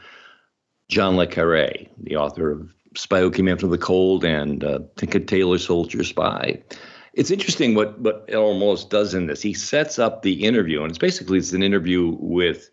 John 0.90 1.16
Le 1.16 1.28
Carre, 1.28 1.70
the 2.02 2.16
author 2.16 2.52
of 2.52 2.74
Spy 2.96 3.20
Who 3.22 3.32
Came 3.32 3.48
After 3.48 3.68
the 3.68 3.78
Cold 3.78 4.26
and 4.26 4.64
uh, 4.64 4.80
Tinker 4.96 5.20
Tailor 5.20 5.60
Soldier 5.60 6.04
Spy. 6.04 6.62
It's 7.14 7.32
interesting 7.32 7.76
what 7.76 8.00
what 8.00 8.30
Morris 8.30 8.86
does 8.86 9.14
in 9.14 9.28
this. 9.28 9.42
He 9.42 9.54
sets 9.54 10.00
up 10.00 10.22
the 10.22 10.46
interview, 10.46 10.82
and 10.82 10.90
it's 10.90 10.98
basically 10.98 11.38
it's 11.38 11.54
an 11.54 11.64
interview 11.64 12.18
with 12.20 12.70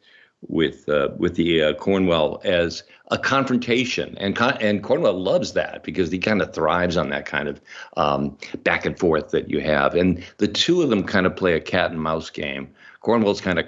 with 0.49 0.88
uh, 0.88 1.08
with 1.16 1.37
the 1.37 1.62
uh, 1.62 1.75
Cornwell 1.75 2.40
as 2.44 2.82
a 3.11 3.18
confrontation, 3.18 4.16
and 4.18 4.37
Con- 4.37 4.58
and 4.61 4.82
Cornwell 4.82 5.18
loves 5.18 5.52
that 5.54 5.82
because 5.82 6.11
he 6.11 6.18
kind 6.18 6.42
of 6.42 6.54
thrives 6.54 6.96
on 6.96 7.11
that 7.11 7.26
kind 7.26 7.49
of 7.49 7.61
um, 7.96 8.37
back 8.62 8.85
and 8.87 8.99
forth 8.99 9.30
that 9.30 9.50
you 9.50 9.61
have, 9.61 9.94
and 9.94 10.23
the 10.38 10.49
two 10.49 10.82
of 10.82 10.90
them 10.90 11.04
kind 11.04 11.26
of 11.26 11.37
play 11.37 11.54
a 11.54 11.61
cat 11.61 11.90
and 11.90 12.00
mouse 12.00 12.30
game. 12.30 12.68
Cornwell's 13.00 13.40
kind 13.40 13.58
of 13.58 13.66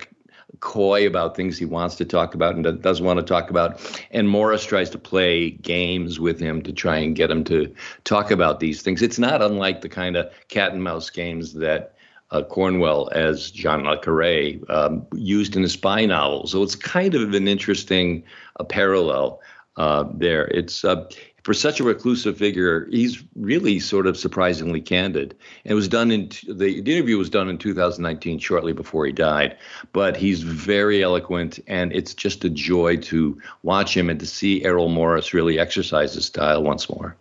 coy 0.61 1.07
about 1.07 1.37
things 1.37 1.59
he 1.59 1.65
wants 1.65 1.95
to 1.97 2.05
talk 2.05 2.35
about 2.35 2.55
and 2.55 2.83
doesn't 2.83 3.05
want 3.05 3.19
to 3.19 3.25
talk 3.25 3.51
about. 3.51 3.81
And 4.11 4.29
Morris 4.29 4.65
tries 4.65 4.91
to 4.91 4.99
play 4.99 5.51
games 5.51 6.19
with 6.19 6.41
him 6.41 6.63
to 6.63 6.73
try 6.73 6.97
and 6.97 7.15
get 7.15 7.31
him 7.31 7.45
to 7.45 7.73
talk 8.05 8.31
about 8.31 8.61
these 8.61 8.83
things. 8.83 9.03
It's 9.03 9.19
not 9.19 9.43
unlike 9.43 9.81
the 9.83 9.89
kind 9.89 10.17
of 10.17 10.31
cat 10.49 10.73
and 10.73 10.83
mouse 10.83 11.11
games 11.11 11.55
that 11.55 11.95
uh, 12.31 12.43
Cornwell 12.43 13.09
as 13.13 13.51
John 13.51 13.85
Le 13.85 13.99
Carre 13.99 14.59
um, 14.69 15.07
used 15.15 15.57
in 15.57 15.63
the 15.63 15.69
spy 15.69 16.05
novels. 16.05 16.53
So 16.53 16.63
it's 16.63 16.75
kind 16.77 17.15
of 17.15 17.35
an 17.35 17.49
interesting 17.49 18.23
uh, 18.59 18.65
parallel 18.65 19.41
uh, 19.77 20.05
there. 20.13 20.47
It's 20.49 20.85
uh, 20.85 21.09
for 21.49 21.55
such 21.55 21.81
a 21.81 21.83
reclusive 21.83 22.37
figure, 22.37 22.87
he's 22.91 23.25
really 23.35 23.81
sort 23.81 24.07
of 24.07 24.19
surprisingly 24.19 24.83
candid. 24.83 25.35
And 25.65 25.73
it 25.73 25.75
was 25.75 25.89
done 25.89 26.11
in 26.11 26.29
the, 26.47 26.83
the 26.83 26.93
interview 26.93 27.17
was 27.17 27.31
done 27.31 27.49
in 27.49 27.57
2019, 27.57 28.39
shortly 28.39 28.75
before 28.75 29.07
he 29.07 29.13
died. 29.13 29.57
But 29.95 30.15
he's 30.15 30.43
very 30.43 31.03
eloquent, 31.03 31.59
and 31.67 31.91
it's 31.95 32.13
just 32.13 32.45
a 32.45 32.51
joy 32.51 32.99
to 32.99 33.41
watch 33.63 33.97
him 33.97 34.11
and 34.11 34.21
to 34.21 34.27
see 34.27 34.63
Errol 34.63 34.91
Morris 34.91 35.33
really 35.33 35.59
exercise 35.59 36.13
his 36.13 36.27
style 36.27 36.63
once 36.63 36.91
more. 36.91 37.17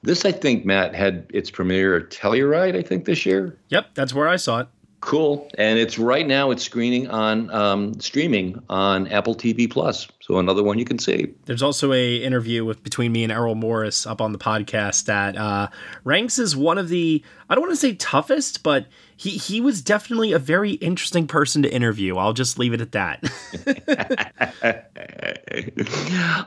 This, 0.00 0.24
I 0.24 0.32
think, 0.32 0.64
Matt 0.64 0.94
had 0.94 1.26
its 1.34 1.50
premiere 1.50 1.98
at 1.98 2.08
Telluride, 2.08 2.76
I 2.78 2.80
think, 2.80 3.04
this 3.04 3.26
year. 3.26 3.58
Yep, 3.68 3.90
that's 3.92 4.14
where 4.14 4.26
I 4.26 4.36
saw 4.36 4.60
it. 4.60 4.68
Cool, 5.00 5.48
and 5.58 5.78
it's 5.78 5.98
right 5.98 6.26
now. 6.26 6.50
It's 6.50 6.62
screening 6.62 7.08
on 7.08 7.50
um, 7.50 8.00
streaming 8.00 8.60
on 8.68 9.06
Apple 9.08 9.34
TV 9.34 9.70
Plus. 9.70 10.08
So 10.20 10.38
another 10.38 10.62
one 10.62 10.78
you 10.78 10.84
can 10.84 10.98
see. 10.98 11.32
There's 11.44 11.62
also 11.62 11.92
a 11.92 12.16
interview 12.16 12.64
with 12.64 12.82
between 12.82 13.12
me 13.12 13.22
and 13.22 13.30
Errol 13.30 13.54
Morris 13.54 14.06
up 14.06 14.20
on 14.20 14.32
the 14.32 14.38
podcast 14.38 15.04
that 15.04 15.36
uh, 15.36 15.68
ranks 16.04 16.38
as 16.38 16.56
one 16.56 16.78
of 16.78 16.88
the 16.88 17.22
I 17.48 17.54
don't 17.54 17.62
want 17.62 17.72
to 17.72 17.76
say 17.76 17.94
toughest, 17.94 18.62
but 18.62 18.86
he 19.16 19.30
he 19.30 19.60
was 19.60 19.82
definitely 19.82 20.32
a 20.32 20.38
very 20.38 20.72
interesting 20.72 21.26
person 21.26 21.62
to 21.62 21.72
interview. 21.72 22.16
I'll 22.16 22.32
just 22.32 22.58
leave 22.58 22.74
it 22.74 22.80
at 22.80 22.92
that. 22.92 23.24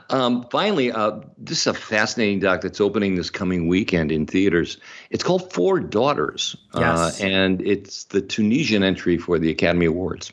um, 0.10 0.46
finally, 0.50 0.92
uh, 0.92 1.20
this 1.36 1.60
is 1.60 1.66
a 1.66 1.74
fascinating 1.74 2.40
doc 2.40 2.60
that's 2.60 2.80
opening 2.80 3.16
this 3.16 3.30
coming 3.30 3.68
weekend 3.68 4.12
in 4.12 4.26
theaters. 4.26 4.78
It's 5.10 5.24
called 5.24 5.52
Four 5.52 5.80
Daughters, 5.80 6.56
yes. 6.74 7.20
uh, 7.20 7.24
and 7.24 7.60
it's 7.62 8.04
the 8.04 8.20
Tunisian 8.20 8.82
entry 8.82 9.18
for 9.18 9.38
the 9.38 9.50
Academy 9.50 9.86
Awards 9.86 10.32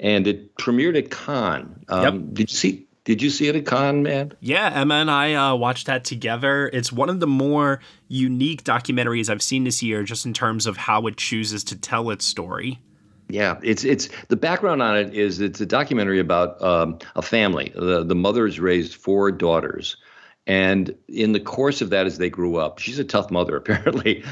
and 0.00 0.26
it 0.26 0.54
premiered 0.56 0.96
at 0.96 1.10
Cannes. 1.10 1.84
Um, 1.88 2.02
yep. 2.02 2.34
Did 2.34 2.50
you 2.50 2.56
see? 2.56 2.85
Did 3.06 3.22
you 3.22 3.30
see 3.30 3.46
it 3.46 3.54
at 3.54 3.64
Cannes, 3.66 4.02
man? 4.02 4.32
Yeah, 4.40 4.68
Emma 4.74 4.96
and 4.96 5.08
I 5.08 5.34
uh, 5.34 5.54
watched 5.54 5.86
that 5.86 6.04
together. 6.04 6.68
It's 6.72 6.90
one 6.90 7.08
of 7.08 7.20
the 7.20 7.26
more 7.28 7.78
unique 8.08 8.64
documentaries 8.64 9.30
I've 9.30 9.44
seen 9.44 9.62
this 9.62 9.80
year, 9.80 10.02
just 10.02 10.26
in 10.26 10.34
terms 10.34 10.66
of 10.66 10.76
how 10.76 11.06
it 11.06 11.16
chooses 11.16 11.62
to 11.64 11.76
tell 11.78 12.10
its 12.10 12.24
story. 12.24 12.80
Yeah, 13.28 13.60
it's 13.62 13.84
it's 13.84 14.08
the 14.26 14.36
background 14.36 14.82
on 14.82 14.96
it 14.96 15.14
is 15.14 15.40
it's 15.40 15.60
a 15.60 15.66
documentary 15.66 16.18
about 16.18 16.60
um, 16.60 16.98
a 17.14 17.22
family. 17.22 17.72
The 17.76 18.02
the 18.02 18.16
mother's 18.16 18.58
raised 18.58 18.94
four 18.94 19.30
daughters, 19.30 19.96
and 20.48 20.92
in 21.06 21.30
the 21.30 21.40
course 21.40 21.80
of 21.80 21.90
that, 21.90 22.06
as 22.06 22.18
they 22.18 22.28
grew 22.28 22.56
up, 22.56 22.80
she's 22.80 22.98
a 22.98 23.04
tough 23.04 23.30
mother 23.30 23.56
apparently. 23.56 24.24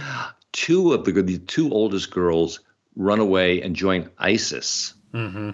Two 0.50 0.92
of 0.92 1.04
the 1.04 1.12
the 1.22 1.38
two 1.38 1.70
oldest 1.70 2.10
girls 2.10 2.58
run 2.96 3.20
away 3.20 3.62
and 3.62 3.76
join 3.76 4.10
ISIS. 4.18 4.94
Mm-hmm. 5.12 5.50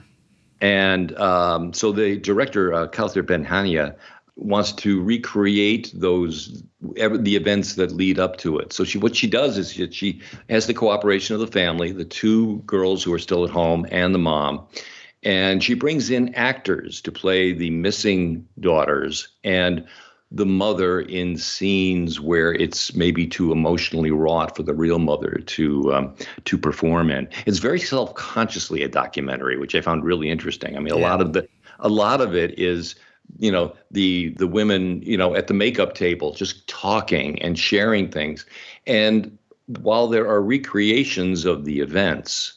And 0.60 1.16
um, 1.18 1.72
so 1.72 1.92
the 1.92 2.16
director, 2.18 2.72
uh, 2.74 2.86
Ben 2.86 3.44
Hania, 3.44 3.96
wants 4.36 4.72
to 4.72 5.02
recreate 5.02 5.92
those 5.94 6.62
the 6.80 7.36
events 7.36 7.74
that 7.74 7.92
lead 7.92 8.18
up 8.18 8.38
to 8.38 8.58
it. 8.58 8.72
So 8.72 8.84
she 8.84 8.98
what 8.98 9.14
she 9.14 9.26
does 9.26 9.58
is 9.58 9.72
she, 9.72 9.90
she 9.90 10.20
has 10.48 10.66
the 10.66 10.74
cooperation 10.74 11.34
of 11.34 11.40
the 11.40 11.46
family, 11.46 11.92
the 11.92 12.04
two 12.04 12.58
girls 12.66 13.02
who 13.02 13.12
are 13.12 13.18
still 13.18 13.44
at 13.44 13.50
home, 13.50 13.86
and 13.90 14.14
the 14.14 14.18
mom. 14.18 14.66
And 15.22 15.62
she 15.62 15.74
brings 15.74 16.08
in 16.08 16.34
actors 16.34 17.02
to 17.02 17.12
play 17.12 17.52
the 17.52 17.70
missing 17.70 18.48
daughters 18.58 19.28
and 19.44 19.86
the 20.32 20.46
mother 20.46 21.00
in 21.00 21.36
scenes 21.36 22.20
where 22.20 22.52
it's 22.52 22.94
maybe 22.94 23.26
too 23.26 23.50
emotionally 23.50 24.12
wrought 24.12 24.56
for 24.56 24.62
the 24.62 24.74
real 24.74 24.98
mother 24.98 25.40
to 25.46 25.92
um, 25.92 26.14
to 26.44 26.56
perform 26.56 27.10
in. 27.10 27.28
It's 27.46 27.58
very 27.58 27.80
self 27.80 28.14
consciously 28.14 28.82
a 28.82 28.88
documentary, 28.88 29.58
which 29.58 29.74
I 29.74 29.80
found 29.80 30.04
really 30.04 30.30
interesting. 30.30 30.76
I 30.76 30.80
mean, 30.80 30.92
a 30.92 30.98
Yeah. 30.98 31.10
lot 31.10 31.20
of 31.20 31.32
the 31.32 31.48
a 31.80 31.88
lot 31.88 32.20
of 32.20 32.34
it 32.34 32.58
is 32.58 32.94
you 33.38 33.50
know 33.50 33.74
the 33.90 34.30
the 34.38 34.46
women 34.46 35.02
you 35.02 35.16
know 35.16 35.34
at 35.34 35.46
the 35.46 35.54
makeup 35.54 35.94
table 35.94 36.32
just 36.32 36.66
talking 36.68 37.40
and 37.42 37.58
sharing 37.58 38.10
things 38.10 38.44
and 38.86 39.36
while 39.82 40.08
there 40.08 40.26
are 40.26 40.42
recreations 40.42 41.44
of 41.44 41.64
the 41.64 41.80
events 41.80 42.54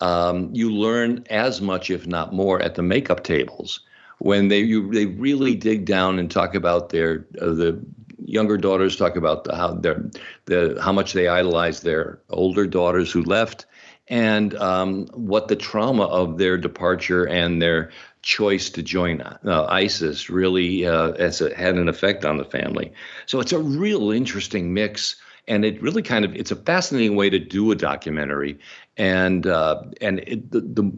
um, 0.00 0.48
you 0.52 0.70
learn 0.72 1.24
as 1.30 1.60
much 1.60 1.90
if 1.90 2.06
not 2.06 2.32
more 2.32 2.60
at 2.62 2.74
the 2.74 2.82
makeup 2.82 3.22
tables 3.22 3.80
when 4.18 4.48
they 4.48 4.60
you 4.60 4.90
they 4.92 5.06
really 5.06 5.54
dig 5.54 5.84
down 5.84 6.18
and 6.18 6.30
talk 6.30 6.54
about 6.54 6.90
their 6.90 7.26
uh, 7.40 7.46
the 7.46 7.84
younger 8.24 8.56
daughters 8.56 8.96
talk 8.96 9.16
about 9.16 9.44
the, 9.44 9.54
how 9.54 9.74
their 9.74 10.10
the 10.46 10.78
how 10.82 10.92
much 10.92 11.12
they 11.12 11.28
idolize 11.28 11.80
their 11.80 12.20
older 12.30 12.66
daughters 12.66 13.10
who 13.12 13.22
left, 13.22 13.66
and 14.08 14.54
um, 14.56 15.06
what 15.08 15.48
the 15.48 15.56
trauma 15.56 16.04
of 16.04 16.38
their 16.38 16.56
departure 16.56 17.26
and 17.26 17.60
their 17.60 17.90
choice 18.22 18.70
to 18.70 18.82
join 18.82 19.20
uh, 19.20 19.66
ISIS 19.68 20.30
really 20.30 20.86
uh, 20.86 21.12
a, 21.12 21.54
had 21.54 21.74
an 21.74 21.88
effect 21.88 22.24
on 22.24 22.38
the 22.38 22.44
family. 22.44 22.92
So 23.26 23.40
it's 23.40 23.52
a 23.52 23.58
real 23.58 24.10
interesting 24.10 24.72
mix, 24.72 25.16
and 25.46 25.64
it 25.64 25.80
really 25.82 26.02
kind 26.02 26.24
of 26.24 26.34
it's 26.34 26.50
a 26.50 26.56
fascinating 26.56 27.16
way 27.16 27.30
to 27.30 27.38
do 27.38 27.70
a 27.70 27.74
documentary, 27.74 28.58
and 28.96 29.46
uh, 29.46 29.82
and 30.00 30.20
it, 30.20 30.50
the, 30.50 30.60
the 30.60 30.92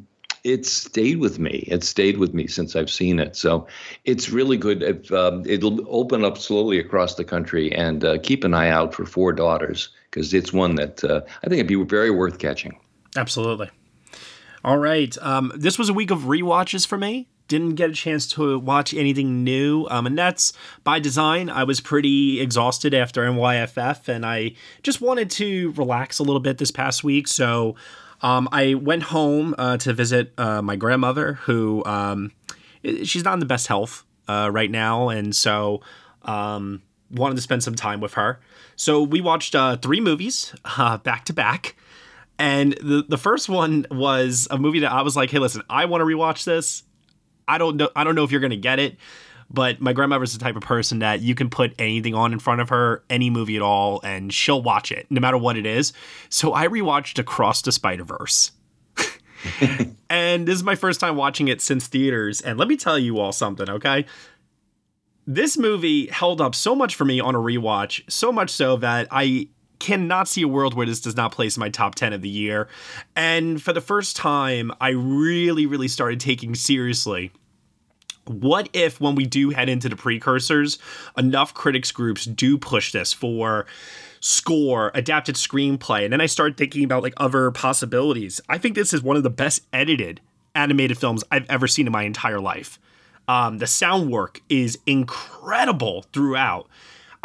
it 0.47 0.65
stayed 0.65 1.19
with 1.19 1.41
me. 1.41 1.65
It 1.67 1.83
stayed 1.83 2.19
with 2.19 2.33
me 2.33 2.47
since 2.47 2.77
I've 2.77 2.89
seen 2.89 3.19
it. 3.19 3.35
So 3.35 3.67
it's 4.05 4.31
really 4.31 4.57
good. 4.57 4.81
If, 4.81 5.11
um, 5.11 5.43
it'll 5.45 5.85
open 5.93 6.25
up 6.25 6.39
slowly 6.39 6.79
across 6.79 7.17
the 7.17 7.25
country 7.25 7.73
and 7.73 8.05
uh, 8.05 8.19
keep 8.23 8.45
an 8.45 8.55
eye 8.55 8.69
out 8.71 8.95
for 8.95 9.05
Four 9.05 9.33
Daughters 9.33 9.89
because 10.09 10.33
it's 10.33 10.53
one 10.53 10.77
that 10.77 11.03
uh, 11.03 11.23
I 11.43 11.49
think 11.49 11.55
it'd 11.55 11.67
be 11.67 11.83
very 11.83 12.13
worth 12.13 12.39
catching. 12.39 12.79
Absolutely. 13.17 13.71
All 14.63 14.79
right. 14.79 15.19
Um, 15.21 15.51
this 15.57 15.81
was 15.81 15.89
a 15.89 15.93
week 15.93 16.13
of 16.13 16.21
rewatches 16.21 16.87
for 16.87 16.97
me. 16.97 17.29
Didn't 17.49 17.75
get 17.75 17.91
a 17.91 17.95
chance 17.95 18.29
to 18.35 18.57
watch 18.57 18.95
anything 18.95 19.43
new. 19.43 19.89
Um, 19.91 20.07
and 20.07 20.17
that's 20.17 20.53
by 20.85 21.01
design. 21.01 21.51
I 21.51 21.65
was 21.65 21.81
pretty 21.81 22.41
exhausted 22.41 22.95
after 22.95 23.23
NYFF 23.23 24.07
and 24.07 24.25
I 24.25 24.53
just 24.85 25.01
wanted 25.01 25.29
to 25.33 25.73
relax 25.73 26.21
a 26.21 26.23
little 26.23 26.39
bit 26.39 26.59
this 26.59 26.71
past 26.71 27.03
week. 27.03 27.27
So 27.27 27.75
um, 28.23 28.49
I 28.53 28.75
went 28.75 29.05
home 29.05 29.55
uh, 29.59 29.77
to 29.79 29.93
visit 29.93 30.33
uh, 30.39 30.63
my 30.63 30.77
grandmother, 30.77 31.35
who 31.35 31.85
um, 31.85 32.33
she's 32.83 33.25
not 33.25 33.35
in 33.35 33.41
the 33.41 33.47
best 33.47 33.67
health 33.67 34.05
uh, 34.29 34.51
right 34.53 34.71
now, 34.71 35.09
and 35.09 35.35
so 35.35 35.81
um, 36.23 36.83
wanted 37.11 37.37
to 37.37 37.43
spend 37.43 37.63
some 37.63 37.75
time 37.75 38.01
with 38.01 38.15
her. 38.15 38.41
So 38.77 39.03
we 39.03 39.21
watched 39.21 39.55
uh, 39.55 39.77
three 39.77 40.01
movies 40.01 40.55
uh, 40.65 40.99
back 40.99 41.25
to 41.27 41.33
back, 41.33 41.77
and 42.39 42.73
the 42.75 43.05
the 43.09 43.19
first 43.19 43.49
one 43.49 43.87
was 43.91 44.49
a 44.51 44.59
movie 44.59 44.81
that 44.81 44.93
I 44.93 45.03
was 45.03 45.17
like, 45.17 45.31
"Hey, 45.31 45.39
listen, 45.39 45.63
I 45.69 45.85
want 45.85 46.01
to 46.01 46.07
rewatch 46.07 46.45
this. 46.45 46.83
I 47.49 47.59
don't 47.59 47.77
know, 47.77 47.91
I 47.95 48.05
don't 48.05 48.15
know 48.15 48.25
if 48.25 48.33
you're 48.33 48.41
gonna 48.41 48.57
get 48.57 48.79
it." 48.79 48.97
But 49.49 49.81
my 49.81 49.93
grandmother's 49.93 50.33
the 50.33 50.39
type 50.39 50.57
of 50.57 50.63
person 50.63 50.99
that 50.99 51.21
you 51.21 51.35
can 51.35 51.51
put 51.51 51.75
anything 51.79 52.15
on 52.15 52.33
in 52.33 52.39
front 52.39 52.61
of 52.61 52.69
her, 52.71 53.05
any 53.09 53.31
movie 53.31 53.57
at 53.57 53.63
all, 53.63 54.01
and 54.03 54.33
she'll 54.33 54.63
watch 54.63 54.91
it, 54.91 55.07
no 55.09 55.21
matter 55.21 55.39
what 55.39 55.57
it 55.57 55.67
is. 55.67 55.93
So 56.29 56.53
I 56.53 56.67
rewatched 56.67 57.19
Across 57.19 57.63
the 57.63 57.73
Spider 57.73 58.05
Verse. 58.05 58.53
and 60.11 60.49
this 60.49 60.57
is 60.57 60.65
my 60.65 60.75
first 60.75 61.01
time 61.01 61.17
watching 61.17 61.49
it 61.49 61.61
since 61.61 61.87
theaters. 61.87 62.41
And 62.41 62.59
let 62.59 62.69
me 62.69 62.77
tell 62.77 62.99
you 62.99 63.19
all 63.19 63.33
something, 63.33 63.69
okay? 63.71 64.05
This 65.27 65.57
movie 65.57 66.07
held 66.09 66.41
up 66.41 66.55
so 66.55 66.75
much 66.75 66.95
for 66.95 67.05
me 67.05 67.21
on 67.21 67.35
a 67.35 67.39
rewatch, 67.39 68.03
so 68.11 68.33
much 68.33 68.51
so 68.51 68.77
that 68.77 69.09
I 69.11 69.49
cannot 69.79 70.29
see 70.29 70.43
a 70.43 70.49
world 70.49 70.75
where 70.75 70.87
this 70.87 71.01
does 71.01 71.17
not 71.17 71.33
place 71.33 71.57
in 71.57 71.61
my 71.61 71.69
top 71.69 71.95
10 71.95 72.13
of 72.13 72.23
the 72.23 72.29
year. 72.29 72.69
And 73.15 73.63
for 73.63 73.73
the 73.73 73.81
first 73.81 74.17
time, 74.17 74.73
I 74.81 74.91
really, 74.91 75.67
really 75.67 75.89
started 75.89 76.21
taking 76.21 76.55
seriously 76.55 77.33
what 78.29 78.69
if 78.73 79.01
when 79.01 79.15
we 79.15 79.25
do 79.27 79.51
head 79.51 79.69
into 79.69 79.89
the 79.89 79.97
precursors 79.97 80.79
enough 81.17 81.55
critics 81.55 81.93
groups 81.93 82.25
do 82.25 82.59
push 82.59 82.93
this 82.93 83.13
for 83.13 83.67
score 84.21 84.91
adapted 84.95 85.37
screenplay? 85.37 86.05
And 86.05 86.13
then 86.13 86.21
i 86.21 86.27
start 86.27 86.57
thinking 86.57 86.85
about 86.85 87.03
like 87.03 87.15
other 87.17 87.51
possibilities. 87.51 88.41
I 88.49 88.59
think 88.59 88.75
this 88.75 88.93
is 88.93 89.03
one 89.03 89.17
of 89.17 89.23
the 89.23 89.31
best 89.31 89.63
edited 89.73 90.21
animated 90.55 90.99
films 90.99 91.23
i've 91.31 91.49
ever 91.51 91.67
seen 91.67 91.87
in 91.87 91.93
my 91.93 92.03
entire 92.03 92.41
life. 92.41 92.79
Um, 93.29 93.59
the 93.59 93.67
sound 93.67 94.11
work 94.11 94.41
is 94.49 94.79
incredible 94.87 96.03
throughout 96.13 96.69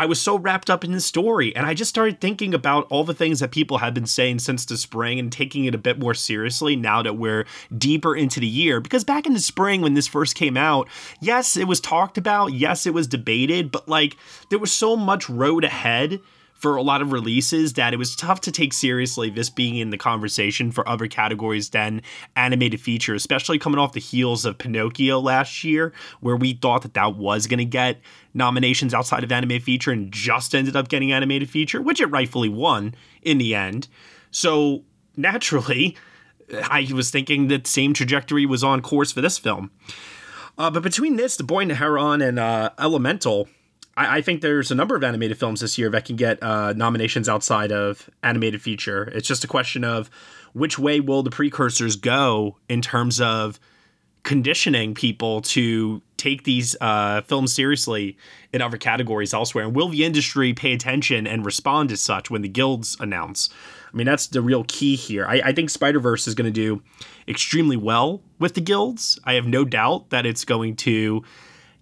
I 0.02 0.06
was 0.06 0.20
so 0.20 0.36
wrapped 0.36 0.72
up 0.72 0.84
in 0.84 0.94
the 0.94 1.00
story, 1.00 1.56
and 1.56 1.64
I 1.64 1.76
just 1.76 1.90
started 1.90 2.20
thinking 2.20 2.56
about 2.56 2.88
all 2.90 3.04
the 3.04 3.14
things 3.14 3.40
that 3.40 3.52
people 3.52 3.78
have 3.78 3.94
been 3.94 4.08
saying 4.08 4.40
since 4.40 4.66
the 4.66 4.76
spring 4.76 5.20
and 5.20 5.32
taking 5.32 5.66
it 5.66 5.76
a 5.76 5.78
bit 5.78 6.00
more 6.00 6.16
seriously 6.16 6.76
now 6.76 7.04
that 7.04 7.18
we're 7.18 7.46
deeper 7.78 8.16
into 8.16 8.40
the 8.40 8.48
year. 8.48 8.80
Because 8.80 9.04
back 9.04 9.28
in 9.28 9.34
the 9.34 9.40
spring, 9.40 9.82
when 9.82 9.94
this 9.94 10.08
first 10.08 10.34
came 10.34 10.58
out, 10.58 10.88
yes, 11.20 11.56
it 11.56 11.68
was 11.68 11.80
talked 11.80 12.18
about, 12.18 12.48
yes, 12.48 12.88
it 12.88 12.96
was 12.96 13.06
debated, 13.06 13.72
but 13.72 13.88
like 13.88 14.18
there 14.50 14.58
was 14.58 14.72
so 14.72 14.98
much 14.98 15.30
road 15.30 15.64
ahead 15.64 16.20
for 16.62 16.76
a 16.76 16.84
lot 16.84 17.02
of 17.02 17.12
releases 17.12 17.74
that 17.74 17.92
it 17.92 17.98
was 17.98 18.16
tough 18.16 18.40
to 18.40 18.52
take 18.52 18.72
seriously 18.72 19.32
this 19.32 19.50
being 19.50 19.78
in 19.78 19.90
the 19.90 19.98
conversation 19.98 20.72
for 20.72 20.88
other 20.88 21.08
categories 21.08 21.72
than 21.72 22.04
animated 22.36 22.80
feature, 22.80 23.16
especially 23.16 23.58
coming 23.58 23.80
off 23.80 23.94
the 23.94 24.00
heels 24.00 24.46
of 24.46 24.60
Pinocchio 24.60 25.20
last 25.20 25.64
year, 25.64 25.92
where 26.20 26.36
we 26.36 26.54
thought 26.54 26.84
that 26.84 26.94
that 26.94 27.16
was 27.16 27.48
going 27.48 27.58
to 27.58 27.66
get 27.66 28.00
nominations 28.36 28.94
outside 28.94 29.24
of 29.24 29.32
animated 29.32 29.64
feature 29.64 29.90
and 29.90 30.12
just 30.12 30.54
ended 30.54 30.76
up 30.76 30.88
getting 30.88 31.12
animated 31.12 31.50
feature, 31.50 31.82
which 31.82 32.00
it 32.00 32.06
rightfully 32.06 32.50
won 32.50 32.94
in 33.24 33.40
the 33.40 33.56
end. 33.56 33.88
So 34.30 34.84
naturally, 35.18 35.98
I 36.54 36.88
was 36.94 37.10
thinking 37.10 37.48
that 37.48 37.66
same 37.66 37.96
trajectory 37.96 38.46
was 38.46 38.64
on 38.64 38.82
course 38.82 39.12
for 39.12 39.22
this 39.22 39.40
film. 39.40 39.72
Uh, 40.60 40.70
but 40.70 40.84
between 40.84 41.16
this, 41.16 41.38
The 41.38 41.44
Boy 41.44 41.62
and 41.62 41.72
the 41.72 41.76
Heron, 41.76 42.22
and 42.22 42.38
uh, 42.38 42.70
Elemental, 42.78 43.50
I, 43.98 44.18
I, 44.18 44.22
think 44.22 44.42
there's 44.42 44.72
a 44.72 44.76
number 44.76 44.96
of 44.96 45.04
animated 45.04 45.38
films 45.38 45.62
this 45.62 45.78
year 45.78 45.90
that 45.90 46.06
can 46.06 46.16
get 46.16 46.42
uh, 46.42 46.74
nominations 46.74 47.28
outside 47.28 47.72
of 47.72 48.10
animated 48.24 48.62
feature. 48.62 49.04
It's 49.14 49.28
just 49.28 49.44
a 49.44 49.48
question 49.48 49.84
of 49.84 50.10
which 50.54 50.78
way 50.78 51.00
will 51.00 51.24
the 51.24 51.30
precursors 51.30 51.96
go 51.96 52.58
in 52.70 52.82
terms 52.82 53.22
of 53.22 53.60
conditioning 54.24 54.94
people 54.94 55.42
to 55.42 56.02
take 56.18 56.44
these 56.44 56.76
uh, 56.80 57.22
films 57.22 57.54
seriously 57.54 58.18
in 58.54 58.62
other 58.62 58.78
categories 58.78 59.34
elsewhere? 59.34 59.66
And 59.66 59.76
will 59.76 59.90
the 59.90 60.06
industry 60.06 60.54
pay 60.54 60.74
attention 60.74 61.26
and 61.26 61.46
respond 61.46 61.92
as 61.92 62.02
such 62.02 62.30
when 62.30 62.42
the 62.42 62.50
guilds 62.50 62.96
announce? 63.00 63.50
I 63.92 63.98
mean, 63.98 64.06
that's 64.06 64.28
the 64.28 64.42
real 64.42 64.64
key 64.68 64.96
here. 64.96 65.26
I, 65.26 65.42
I 65.46 65.54
think 65.54 65.70
Spider 65.70 66.00
Verse 66.00 66.28
is 66.28 66.36
going 66.36 66.46
to 66.46 66.52
do 66.52 66.82
extremely 67.28 67.78
well 67.78 68.22
with 68.40 68.54
the 68.54 68.62
guilds. 68.62 69.20
I 69.24 69.34
have 69.34 69.48
no 69.48 69.66
doubt 69.66 70.12
that 70.12 70.26
it's 70.26 70.46
going 70.46 70.76
to 70.78 71.24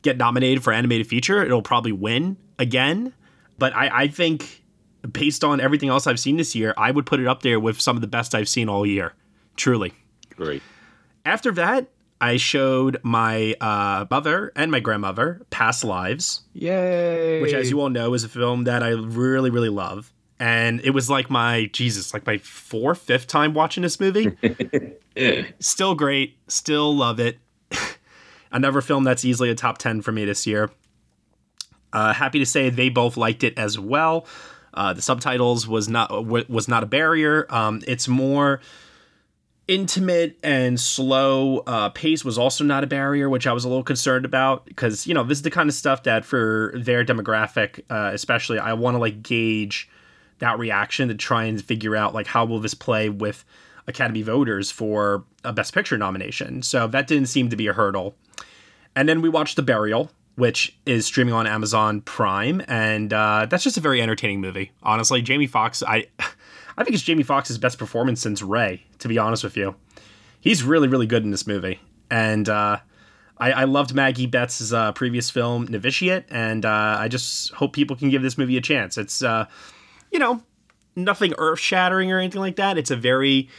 get 0.01 0.17
nominated 0.17 0.63
for 0.63 0.73
animated 0.73 1.07
feature. 1.07 1.43
It'll 1.43 1.61
probably 1.61 1.91
win 1.91 2.37
again. 2.57 3.13
But 3.57 3.75
I, 3.75 4.03
I 4.03 4.07
think 4.07 4.63
based 5.11 5.43
on 5.43 5.59
everything 5.59 5.89
else 5.89 6.07
I've 6.07 6.19
seen 6.19 6.37
this 6.37 6.55
year, 6.55 6.73
I 6.77 6.91
would 6.91 7.05
put 7.05 7.19
it 7.19 7.27
up 7.27 7.41
there 7.41 7.59
with 7.59 7.79
some 7.79 7.95
of 7.95 8.01
the 8.01 8.07
best 8.07 8.35
I've 8.35 8.49
seen 8.49 8.69
all 8.69 8.85
year. 8.85 9.13
Truly. 9.55 9.93
Great. 10.35 10.63
After 11.25 11.51
that, 11.51 11.89
I 12.21 12.37
showed 12.37 12.99
my 13.03 13.55
uh, 13.61 14.05
mother 14.09 14.51
and 14.55 14.71
my 14.71 14.79
grandmother 14.79 15.41
Past 15.49 15.83
Lives. 15.83 16.41
Yay! 16.53 17.41
Which, 17.41 17.53
as 17.53 17.69
you 17.69 17.79
all 17.79 17.89
know, 17.89 18.13
is 18.13 18.23
a 18.23 18.29
film 18.29 18.65
that 18.65 18.83
I 18.83 18.89
really, 18.89 19.49
really 19.49 19.69
love. 19.69 20.13
And 20.39 20.79
it 20.81 20.91
was 20.91 21.09
like 21.09 21.29
my, 21.29 21.65
Jesus, 21.73 22.13
like 22.13 22.25
my 22.25 22.37
fourth, 22.37 22.99
fifth 22.99 23.27
time 23.27 23.53
watching 23.53 23.83
this 23.83 23.99
movie. 23.99 24.37
Still 25.59 25.95
great. 25.95 26.37
Still 26.47 26.95
love 26.95 27.19
it. 27.19 27.39
Another 28.51 28.81
film 28.81 29.03
that's 29.03 29.23
easily 29.23 29.49
a 29.49 29.55
top 29.55 29.77
10 29.77 30.01
for 30.01 30.11
me 30.11 30.25
this 30.25 30.47
year. 30.47 30.69
Uh, 31.91 32.13
happy 32.13 32.39
to 32.39 32.45
say 32.45 32.69
they 32.69 32.89
both 32.89 33.17
liked 33.17 33.43
it 33.43 33.57
as 33.57 33.79
well. 33.79 34.25
Uh, 34.73 34.93
the 34.93 35.01
subtitles 35.01 35.67
was 35.67 35.89
not 35.89 36.25
was 36.25 36.67
not 36.67 36.83
a 36.83 36.85
barrier. 36.85 37.45
Um, 37.49 37.81
it's 37.87 38.07
more 38.07 38.61
intimate 39.67 40.35
and 40.41 40.79
slow 40.79 41.59
uh, 41.59 41.89
pace 41.89 42.25
was 42.25 42.39
also 42.39 42.63
not 42.63 42.83
a 42.83 42.87
barrier, 42.87 43.29
which 43.29 43.45
I 43.45 43.53
was 43.53 43.65
a 43.65 43.69
little 43.69 43.83
concerned 43.83 44.25
about 44.25 44.65
because 44.65 45.05
you 45.05 45.13
know 45.13 45.23
this 45.23 45.37
is 45.37 45.41
the 45.43 45.51
kind 45.51 45.69
of 45.69 45.75
stuff 45.75 46.03
that 46.03 46.25
for 46.25 46.73
their 46.75 47.05
demographic, 47.05 47.83
uh, 47.89 48.11
especially, 48.13 48.59
I 48.59 48.73
want 48.73 48.95
to 48.95 48.99
like 48.99 49.23
gauge 49.23 49.89
that 50.39 50.57
reaction 50.57 51.09
to 51.09 51.15
try 51.15 51.43
and 51.45 51.63
figure 51.63 51.95
out 51.95 52.13
like 52.13 52.27
how 52.27 52.45
will 52.45 52.59
this 52.59 52.73
play 52.73 53.09
with 53.09 53.45
Academy 53.89 54.21
voters 54.21 54.71
for 54.71 55.25
a 55.43 55.51
Best 55.51 55.73
Picture 55.73 55.97
nomination. 55.97 56.61
So 56.61 56.87
that 56.87 57.07
didn't 57.07 57.27
seem 57.27 57.49
to 57.49 57.55
be 57.55 57.67
a 57.67 57.73
hurdle. 57.73 58.15
And 58.95 59.09
then 59.09 59.21
we 59.21 59.29
watched 59.29 59.55
The 59.55 59.63
Burial, 59.63 60.09
which 60.35 60.77
is 60.85 61.05
streaming 61.05 61.33
on 61.33 61.45
Amazon 61.45 62.01
Prime, 62.01 62.63
and 62.67 63.11
uh, 63.11 63.47
that's 63.49 63.63
just 63.63 63.77
a 63.77 63.81
very 63.81 64.01
entertaining 64.01 64.39
movie. 64.39 64.71
Honestly, 64.83 65.21
Jamie 65.21 65.47
Foxx, 65.47 65.83
I, 65.83 66.07
I 66.77 66.83
think 66.83 66.93
it's 66.95 67.03
Jamie 67.03 67.23
Foxx's 67.23 67.57
best 67.57 67.77
performance 67.77 68.21
since 68.21 68.41
Ray. 68.41 68.85
To 68.99 69.07
be 69.07 69.17
honest 69.17 69.43
with 69.43 69.57
you, 69.57 69.75
he's 70.39 70.63
really, 70.63 70.87
really 70.87 71.07
good 71.07 71.23
in 71.23 71.31
this 71.31 71.45
movie, 71.45 71.79
and 72.09 72.47
uh, 72.47 72.79
I, 73.37 73.51
I, 73.51 73.63
loved 73.65 73.93
Maggie 73.93 74.27
Betts' 74.27 74.71
uh, 74.71 74.91
previous 74.93 75.29
film 75.29 75.67
Novitiate, 75.69 76.25
and 76.29 76.65
uh, 76.65 76.97
I 76.99 77.07
just 77.07 77.51
hope 77.53 77.73
people 77.73 77.95
can 77.95 78.09
give 78.09 78.21
this 78.21 78.37
movie 78.37 78.57
a 78.57 78.61
chance. 78.61 78.97
It's, 78.97 79.21
uh, 79.21 79.45
you 80.11 80.19
know, 80.19 80.41
nothing 80.95 81.33
earth 81.37 81.59
shattering 81.59 82.11
or 82.11 82.19
anything 82.19 82.41
like 82.41 82.57
that. 82.57 82.77
It's 82.77 82.91
a 82.91 82.95
very 82.95 83.49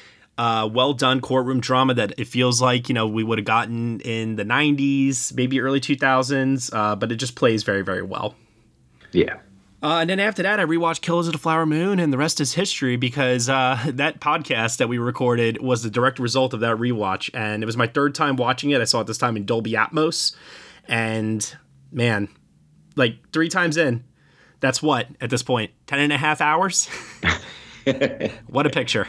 uh, 0.40 0.66
well 0.66 0.94
done 0.94 1.20
courtroom 1.20 1.60
drama 1.60 1.92
that 1.92 2.14
it 2.16 2.26
feels 2.26 2.62
like 2.62 2.88
you 2.88 2.94
know 2.94 3.06
we 3.06 3.22
would 3.22 3.36
have 3.36 3.44
gotten 3.44 4.00
in 4.00 4.36
the 4.36 4.44
90s 4.44 5.34
maybe 5.34 5.60
early 5.60 5.80
2000s 5.80 6.70
uh, 6.72 6.96
but 6.96 7.12
it 7.12 7.16
just 7.16 7.34
plays 7.34 7.62
very 7.62 7.82
very 7.82 8.02
well 8.02 8.34
yeah 9.12 9.36
uh, 9.82 10.00
and 10.02 10.10
then 10.10 10.20
after 10.20 10.42
that, 10.42 10.60
I 10.60 10.64
rewatched 10.66 11.00
Killers 11.00 11.26
of 11.26 11.32
the 11.32 11.38
Flower 11.38 11.64
Moon, 11.64 11.98
and 11.98 12.12
the 12.12 12.18
rest 12.18 12.38
is 12.38 12.52
history 12.52 12.96
because 12.96 13.48
uh, 13.48 13.82
that 13.94 14.20
podcast 14.20 14.76
that 14.76 14.90
we 14.90 14.98
recorded 14.98 15.62
was 15.62 15.82
the 15.82 15.88
direct 15.88 16.18
result 16.18 16.52
of 16.52 16.60
that 16.60 16.76
rewatch. 16.76 17.30
And 17.32 17.62
it 17.62 17.66
was 17.66 17.78
my 17.78 17.86
third 17.86 18.14
time 18.14 18.36
watching 18.36 18.72
it. 18.72 18.80
I 18.82 18.84
saw 18.84 19.00
it 19.00 19.06
this 19.06 19.16
time 19.16 19.38
in 19.38 19.46
Dolby 19.46 19.72
Atmos. 19.72 20.36
And 20.86 21.56
man, 21.90 22.28
like 22.94 23.16
three 23.32 23.48
times 23.48 23.78
in, 23.78 24.04
That's 24.60 24.82
what 24.82 25.06
at 25.18 25.30
this 25.30 25.42
point? 25.42 25.70
10 25.86 25.98
and 25.98 26.12
a 26.12 26.18
half 26.18 26.42
hours? 26.42 26.86
what 28.48 28.66
a 28.66 28.70
picture. 28.70 29.08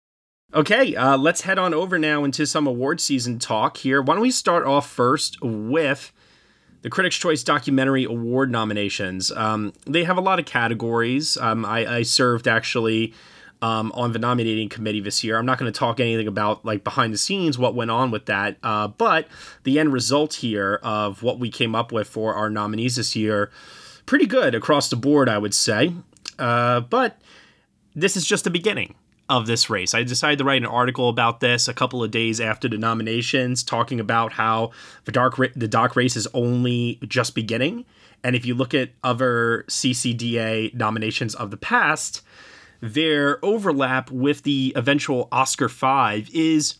Okay, 0.53 0.97
uh, 0.97 1.17
let's 1.17 1.41
head 1.41 1.57
on 1.57 1.73
over 1.73 1.97
now 1.97 2.25
into 2.25 2.45
some 2.45 2.67
award 2.67 2.99
season 2.99 3.39
talk 3.39 3.77
here. 3.77 4.01
Why 4.01 4.15
don't 4.15 4.21
we 4.21 4.31
start 4.31 4.65
off 4.65 4.89
first 4.89 5.41
with 5.41 6.11
the 6.81 6.89
Critics' 6.89 7.15
Choice 7.15 7.41
Documentary 7.41 8.03
Award 8.03 8.51
nominations? 8.51 9.31
Um, 9.31 9.71
they 9.85 10.03
have 10.03 10.17
a 10.17 10.21
lot 10.21 10.39
of 10.39 10.45
categories. 10.45 11.37
Um, 11.37 11.63
I, 11.63 11.99
I, 11.99 12.01
served 12.01 12.49
actually 12.49 13.13
um, 13.61 13.93
on 13.95 14.11
the 14.11 14.19
nominating 14.19 14.67
committee 14.67 14.99
this 14.99 15.23
year. 15.23 15.37
I'm 15.37 15.45
not 15.45 15.57
going 15.57 15.71
to 15.71 15.79
talk 15.79 16.01
anything 16.01 16.27
about 16.27 16.65
like 16.65 16.83
behind 16.83 17.13
the 17.13 17.17
scenes 17.17 17.57
what 17.57 17.73
went 17.73 17.89
on 17.91 18.11
with 18.11 18.25
that, 18.25 18.57
uh, 18.61 18.89
but 18.89 19.29
the 19.63 19.79
end 19.79 19.93
result 19.93 20.33
here 20.33 20.81
of 20.83 21.23
what 21.23 21.39
we 21.39 21.49
came 21.49 21.75
up 21.75 21.93
with 21.93 22.09
for 22.09 22.33
our 22.33 22.49
nominees 22.49 22.97
this 22.97 23.15
year, 23.15 23.51
pretty 24.05 24.25
good 24.25 24.53
across 24.53 24.89
the 24.89 24.97
board, 24.97 25.29
I 25.29 25.37
would 25.37 25.53
say. 25.53 25.93
Uh, 26.37 26.81
but 26.81 27.21
this 27.95 28.17
is 28.17 28.25
just 28.25 28.43
the 28.43 28.49
beginning 28.49 28.95
of 29.31 29.47
this 29.47 29.69
race. 29.69 29.93
I 29.93 30.03
decided 30.03 30.39
to 30.39 30.43
write 30.43 30.61
an 30.61 30.67
article 30.67 31.07
about 31.07 31.39
this 31.39 31.69
a 31.69 31.73
couple 31.73 32.03
of 32.03 32.11
days 32.11 32.41
after 32.41 32.67
the 32.67 32.77
nominations, 32.77 33.63
talking 33.63 34.01
about 34.01 34.33
how 34.33 34.71
the 35.05 35.13
dark 35.13 35.37
the 35.55 35.69
doc 35.69 35.95
race 35.95 36.17
is 36.17 36.27
only 36.33 36.99
just 37.07 37.33
beginning. 37.33 37.85
And 38.25 38.35
if 38.35 38.45
you 38.45 38.53
look 38.53 38.73
at 38.73 38.89
other 39.05 39.63
CCDA 39.69 40.73
nominations 40.73 41.33
of 41.33 41.49
the 41.49 41.55
past, 41.55 42.21
their 42.81 43.43
overlap 43.43 44.11
with 44.11 44.43
the 44.43 44.73
eventual 44.75 45.29
Oscar 45.31 45.69
five 45.69 46.29
is 46.33 46.75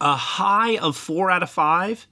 a 0.00 0.16
high 0.16 0.78
of 0.78 0.96
four 0.96 1.30
out 1.30 1.42
of 1.42 1.50
five. 1.50 2.06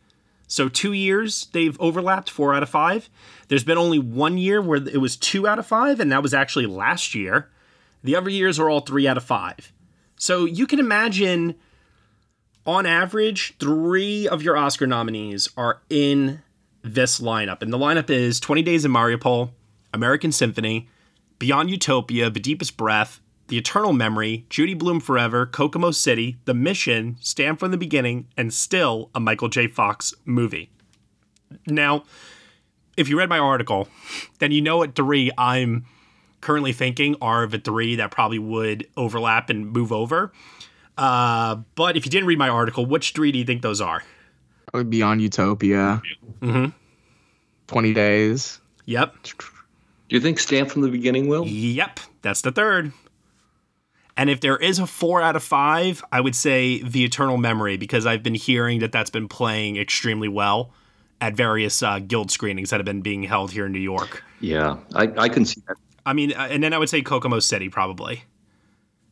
So 0.48 0.68
two 0.68 0.92
years 0.92 1.48
they've 1.52 1.80
overlapped 1.80 2.28
four 2.28 2.52
out 2.52 2.62
of 2.62 2.68
five. 2.68 3.08
There's 3.48 3.64
been 3.64 3.78
only 3.78 4.00
one 4.00 4.36
year 4.36 4.60
where 4.60 4.86
it 4.86 5.00
was 5.00 5.16
two 5.16 5.48
out 5.48 5.58
of 5.58 5.66
five, 5.66 5.98
and 5.98 6.12
that 6.12 6.22
was 6.22 6.34
actually 6.34 6.66
last 6.66 7.14
year. 7.14 7.48
The 8.06 8.14
other 8.14 8.30
years 8.30 8.60
are 8.60 8.70
all 8.70 8.82
three 8.82 9.08
out 9.08 9.16
of 9.16 9.24
five. 9.24 9.72
So 10.16 10.44
you 10.44 10.68
can 10.68 10.78
imagine, 10.78 11.56
on 12.64 12.86
average, 12.86 13.58
three 13.58 14.28
of 14.28 14.42
your 14.42 14.56
Oscar 14.56 14.86
nominees 14.86 15.48
are 15.56 15.82
in 15.90 16.40
this 16.82 17.18
lineup. 17.18 17.62
And 17.62 17.72
the 17.72 17.78
lineup 17.78 18.08
is 18.08 18.38
20 18.38 18.62
Days 18.62 18.84
in 18.84 18.92
Mariupol, 18.92 19.50
American 19.92 20.30
Symphony, 20.30 20.88
Beyond 21.40 21.68
Utopia, 21.68 22.30
The 22.30 22.38
Deepest 22.38 22.76
Breath, 22.76 23.20
The 23.48 23.58
Eternal 23.58 23.92
Memory, 23.92 24.46
Judy 24.50 24.74
Blume 24.74 25.00
Forever, 25.00 25.44
Kokomo 25.44 25.90
City, 25.90 26.36
The 26.44 26.54
Mission, 26.54 27.16
Stamped 27.20 27.58
from 27.58 27.72
the 27.72 27.76
Beginning, 27.76 28.28
and 28.36 28.54
still 28.54 29.10
a 29.16 29.20
Michael 29.20 29.48
J. 29.48 29.66
Fox 29.66 30.14
movie. 30.24 30.70
Now, 31.66 32.04
if 32.96 33.08
you 33.08 33.18
read 33.18 33.28
my 33.28 33.40
article, 33.40 33.88
then 34.38 34.52
you 34.52 34.60
know 34.62 34.84
at 34.84 34.94
three 34.94 35.32
I'm 35.36 35.86
currently 36.40 36.72
thinking 36.72 37.16
are 37.20 37.46
the 37.46 37.58
three 37.58 37.96
that 37.96 38.10
probably 38.10 38.38
would 38.38 38.86
overlap 38.96 39.50
and 39.50 39.72
move 39.72 39.92
over. 39.92 40.32
Uh, 40.96 41.56
but 41.74 41.96
if 41.96 42.06
you 42.06 42.10
didn't 42.10 42.26
read 42.26 42.38
my 42.38 42.48
article, 42.48 42.86
which 42.86 43.12
three 43.12 43.32
do 43.32 43.38
you 43.38 43.44
think 43.44 43.62
those 43.62 43.80
are? 43.80 44.02
Probably 44.72 44.88
Beyond 44.88 45.22
Utopia. 45.22 46.02
Mm-hmm. 46.40 46.66
20 47.66 47.94
Days. 47.94 48.60
Yep. 48.86 49.14
Do 49.22 49.36
you 50.14 50.20
think 50.20 50.38
Stamp 50.38 50.70
from 50.70 50.82
the 50.82 50.88
Beginning 50.88 51.28
will? 51.28 51.46
Yep. 51.46 52.00
That's 52.22 52.42
the 52.42 52.52
third. 52.52 52.92
And 54.16 54.30
if 54.30 54.40
there 54.40 54.56
is 54.56 54.78
a 54.78 54.86
four 54.86 55.20
out 55.20 55.36
of 55.36 55.42
five, 55.42 56.02
I 56.10 56.20
would 56.20 56.34
say 56.34 56.80
The 56.82 57.04
Eternal 57.04 57.36
Memory, 57.36 57.76
because 57.76 58.06
I've 58.06 58.22
been 58.22 58.34
hearing 58.34 58.80
that 58.80 58.92
that's 58.92 59.10
been 59.10 59.28
playing 59.28 59.76
extremely 59.76 60.28
well 60.28 60.70
at 61.20 61.34
various 61.34 61.82
uh, 61.82 61.98
guild 61.98 62.30
screenings 62.30 62.70
that 62.70 62.78
have 62.78 62.84
been 62.84 63.02
being 63.02 63.24
held 63.24 63.52
here 63.52 63.66
in 63.66 63.72
New 63.72 63.78
York. 63.78 64.22
Yeah, 64.40 64.78
I, 64.94 65.12
I 65.18 65.28
can 65.28 65.44
see 65.44 65.62
that. 65.68 65.76
I 66.06 66.12
mean, 66.12 66.32
uh, 66.32 66.48
and 66.50 66.62
then 66.62 66.72
I 66.72 66.78
would 66.78 66.88
say 66.88 67.02
Kokomo 67.02 67.40
City 67.40 67.68
probably 67.68 68.24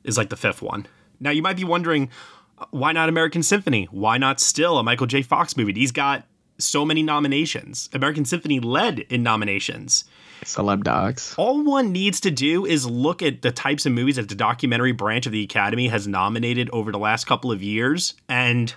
is 0.05 0.17
like 0.17 0.31
the 0.31 0.37
fifth 0.37 0.63
one. 0.63 0.87
Now 1.21 1.31
you 1.31 1.43
might 1.43 1.57
be 1.57 1.65
wondering, 1.65 2.09
uh, 2.57 2.67
why 2.71 2.93
not 2.93 3.09
American 3.09 3.43
Symphony? 3.43 3.87
Why 3.91 4.17
not 4.17 4.41
still 4.41 4.79
a 4.79 4.83
Michael 4.83 5.07
J. 5.07 5.23
Fox 5.23 5.57
movie? 5.57 5.75
He's 5.75 5.93
got 5.93 6.25
so 6.59 6.85
many 6.85 7.03
nominations. 7.03 7.91
American 7.93 8.25
Symphony 8.25 8.61
led 8.61 9.01
in 9.01 9.23
nominations. 9.23 10.05
Celeb 10.45 10.85
docs. 10.85 11.35
All 11.37 11.65
one 11.65 11.91
needs 11.91 12.21
to 12.21 12.31
do 12.31 12.65
is 12.65 12.87
look 12.87 13.23
at 13.23 13.43
the 13.43 13.51
types 13.51 13.87
of 13.87 13.93
movies 13.93 14.17
that 14.17 14.29
the 14.29 14.35
documentary 14.35 14.93
branch 14.93 15.27
of 15.27 15.33
the 15.33 15.43
Academy 15.43 15.89
has 15.89 16.07
nominated 16.07 16.71
over 16.71 16.93
the 16.93 16.99
last 16.99 17.27
couple 17.27 17.51
of 17.51 17.63
years, 17.63 18.15
and 18.29 18.75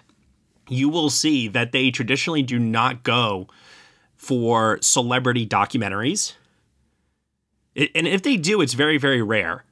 you 0.70 0.90
will 0.90 1.10
see 1.10 1.48
that 1.50 1.72
they 1.72 1.92
traditionally 1.92 2.42
do 2.42 2.58
not 2.58 3.04
go 3.04 3.48
for 4.16 4.80
celebrity 4.82 5.46
documentaries. 5.46 6.34
And 7.78 8.08
if 8.08 8.24
they 8.24 8.38
do, 8.38 8.62
it's 8.62 8.74
very, 8.74 8.98
very 8.98 9.22
rare, 9.22 9.63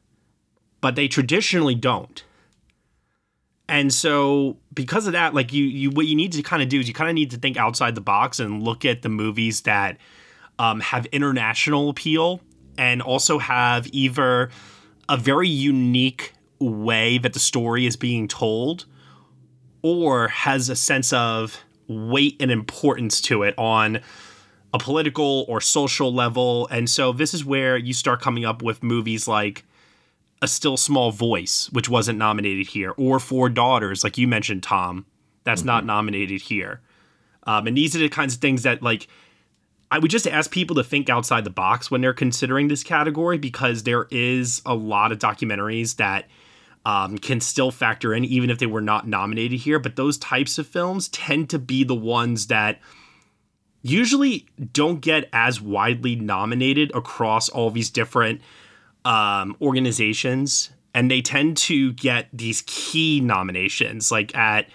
but 0.80 0.96
they 0.96 1.08
traditionally 1.08 1.76
don't. 1.76 2.24
And 3.68 3.92
so, 3.92 4.58
because 4.74 5.08
of 5.08 5.14
that, 5.14 5.34
like 5.34 5.52
you, 5.52 5.64
you, 5.64 5.90
what 5.90 6.06
you 6.06 6.16
need 6.16 6.32
to 6.34 6.44
kind 6.44 6.62
of 6.62 6.70
do 6.70 6.80
is 6.80 6.88
you 6.88 6.94
kind 6.94 7.10
of 7.10 7.16
need 7.16 7.32
to 7.32 7.38
think 7.38 7.58
outside 7.58 7.96
the 7.96 8.02
box 8.02 8.40
and 8.40 8.62
look 8.62 8.86
at 8.86 9.02
the 9.02 9.10
movies 9.10 9.62
that 9.62 9.98
um, 10.60 10.82
have 10.82 11.08
international 11.08 11.90
appeal 11.90 12.42
and 12.78 13.02
also 13.02 13.40
have 13.40 13.88
either 13.92 14.52
a 15.10 15.18
very 15.18 15.50
unique 15.50 16.34
way 16.60 17.18
that 17.18 17.34
the 17.34 17.40
story 17.40 17.88
is 17.88 17.96
being 17.96 18.28
told 18.28 18.86
or 19.82 20.28
has 20.28 20.70
a 20.70 20.76
sense 20.76 21.12
of 21.12 21.60
weight 21.88 22.36
and 22.40 22.52
importance 22.52 23.22
to 23.22 23.44
it 23.44 23.54
on 23.58 24.00
a 24.76 24.78
political 24.78 25.46
or 25.48 25.62
social 25.62 26.14
level. 26.14 26.68
And 26.68 26.90
so 26.90 27.14
this 27.14 27.34
is 27.34 27.46
where 27.46 27.78
you 27.78 27.94
start 27.94 28.22
coming 28.22 28.44
up 28.44 28.62
with 28.62 28.84
movies 28.84 29.26
like 29.26 29.64
A 30.42 30.50
Still 30.50 30.76
Small 30.76 31.14
Voice, 31.14 31.70
which 31.72 31.88
wasn't 31.88 32.20
nominated 32.20 32.68
here, 32.68 32.94
or 32.98 33.22
Four 33.22 33.48
Daughters, 33.48 34.04
like 34.04 34.18
you 34.18 34.28
mentioned, 34.28 34.64
Tom, 34.64 35.06
that's 35.46 35.62
mm-hmm. 35.62 35.68
not 35.68 35.86
nominated 35.86 36.42
here. 36.42 36.82
Um, 37.48 37.68
and 37.68 37.78
these 37.78 37.96
are 37.96 38.00
the 38.00 38.10
kinds 38.10 38.36
of 38.36 38.42
things 38.42 38.64
that, 38.64 38.84
like, 38.84 39.08
I 39.92 39.98
would 40.00 40.12
just 40.12 40.28
ask 40.28 40.52
people 40.52 40.76
to 40.76 40.84
think 40.84 41.10
outside 41.10 41.46
the 41.46 41.52
box 41.52 41.90
when 41.90 42.02
they're 42.02 42.12
considering 42.12 42.68
this 42.68 42.84
category 42.84 43.38
because 43.38 43.84
there 43.84 44.08
is 44.12 44.62
a 44.66 44.76
lot 44.76 45.14
of 45.14 45.20
documentaries 45.20 45.96
that 45.98 46.26
um, 46.86 47.18
can 47.18 47.40
still 47.40 47.72
factor 47.72 48.14
in, 48.14 48.26
even 48.26 48.50
if 48.50 48.60
they 48.60 48.66
were 48.66 48.82
not 48.82 49.08
nominated 49.08 49.62
here. 49.62 49.80
But 49.80 49.96
those 49.96 50.18
types 50.18 50.58
of 50.58 50.68
films 50.68 51.08
tend 51.08 51.50
to 51.52 51.60
be 51.60 51.86
the 51.86 51.96
ones 51.96 52.48
that 52.48 52.82
usually 53.86 54.48
don't 54.74 55.00
get 55.00 55.30
as 55.32 55.62
widely 55.62 56.16
nominated 56.16 56.92
across 56.96 57.50
all 57.50 57.70
these 57.70 57.90
different 57.90 58.42
um, 59.04 59.56
organizations. 59.62 60.72
And 60.94 61.12
they 61.12 61.22
tend 61.22 61.58
to 61.58 61.94
get 61.94 62.30
these 62.34 62.64
key 62.66 63.20
nominations, 63.20 64.12
like 64.12 64.36
at 64.36 64.68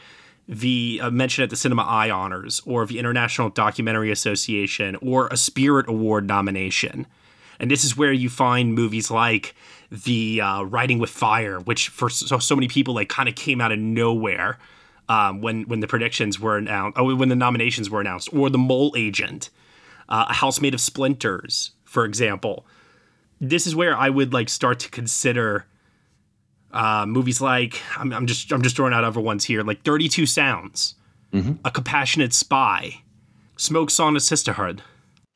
the 0.47 1.01
uh, 1.03 1.11
mention 1.11 1.43
at 1.43 1.51
the 1.51 1.57
Cinema 1.57 1.83
Eye 1.83 2.11
Honors 2.11 2.61
or 2.67 2.85
the 2.87 2.99
International 2.99 3.49
Documentary 3.49 4.11
Association 4.11 4.97
or 4.97 5.29
a 5.29 5.37
Spirit 5.37 5.89
Award 5.89 6.27
nomination. 6.27 7.07
And 7.59 7.71
this 7.71 7.85
is 7.85 7.97
where 7.97 8.13
you 8.13 8.29
find 8.29 8.75
movies 8.75 9.11
like 9.11 9.55
the 9.91 10.41
uh, 10.41 10.63
Writing 10.63 10.99
with 10.99 11.11
Fire, 11.11 11.59
which 11.61 11.89
for 11.89 12.09
so, 12.11 12.39
so 12.39 12.55
many 12.55 12.69
people 12.69 12.95
like 12.95 13.09
kind 13.09 13.29
of 13.29 13.35
came 13.35 13.61
out 13.61 13.73
of 13.73 13.79
nowhere 13.79 14.59
um, 15.11 15.41
when 15.41 15.65
when 15.65 15.81
the 15.81 15.89
predictions 15.89 16.39
were 16.39 16.57
announced, 16.57 16.97
oh, 16.97 17.15
when 17.17 17.29
the 17.29 17.37
nominations 17.37 17.91
were 17.91 18.01
announced, 18.01 18.33
or 18.33 18.49
the 18.49 18.59
Mole 18.59 18.95
Agent, 18.97 19.51
uh, 20.09 20.27
A 20.29 20.35
House 20.35 20.61
Made 20.61 20.73
of 20.73 20.81
Splinters, 20.81 21.73
for 21.85 22.05
example. 22.05 22.65
This 23.41 23.67
is 23.67 23.75
where 23.75 23.97
I 23.97 24.09
would 24.09 24.33
like 24.33 24.49
start 24.49 24.79
to 24.81 24.89
consider 24.89 25.67
uh, 26.73 27.07
movies 27.07 27.41
like 27.41 27.83
I'm, 27.97 28.13
I'm, 28.13 28.27
just 28.27 28.53
I'm 28.53 28.63
just 28.63 28.77
throwing 28.77 28.93
out 28.93 29.03
other 29.03 29.19
ones 29.19 29.45
here, 29.45 29.65
like 29.65 29.83
Thirty 29.83 30.09
Two 30.09 30.27
Sounds, 30.27 30.95
mm-hmm. 31.33 31.55
A 31.65 31.73
Compassionate 31.73 32.33
Spy, 32.33 33.03
Smoke 33.57 33.89
Sauna 33.89 34.21
Sisterhood. 34.21 34.81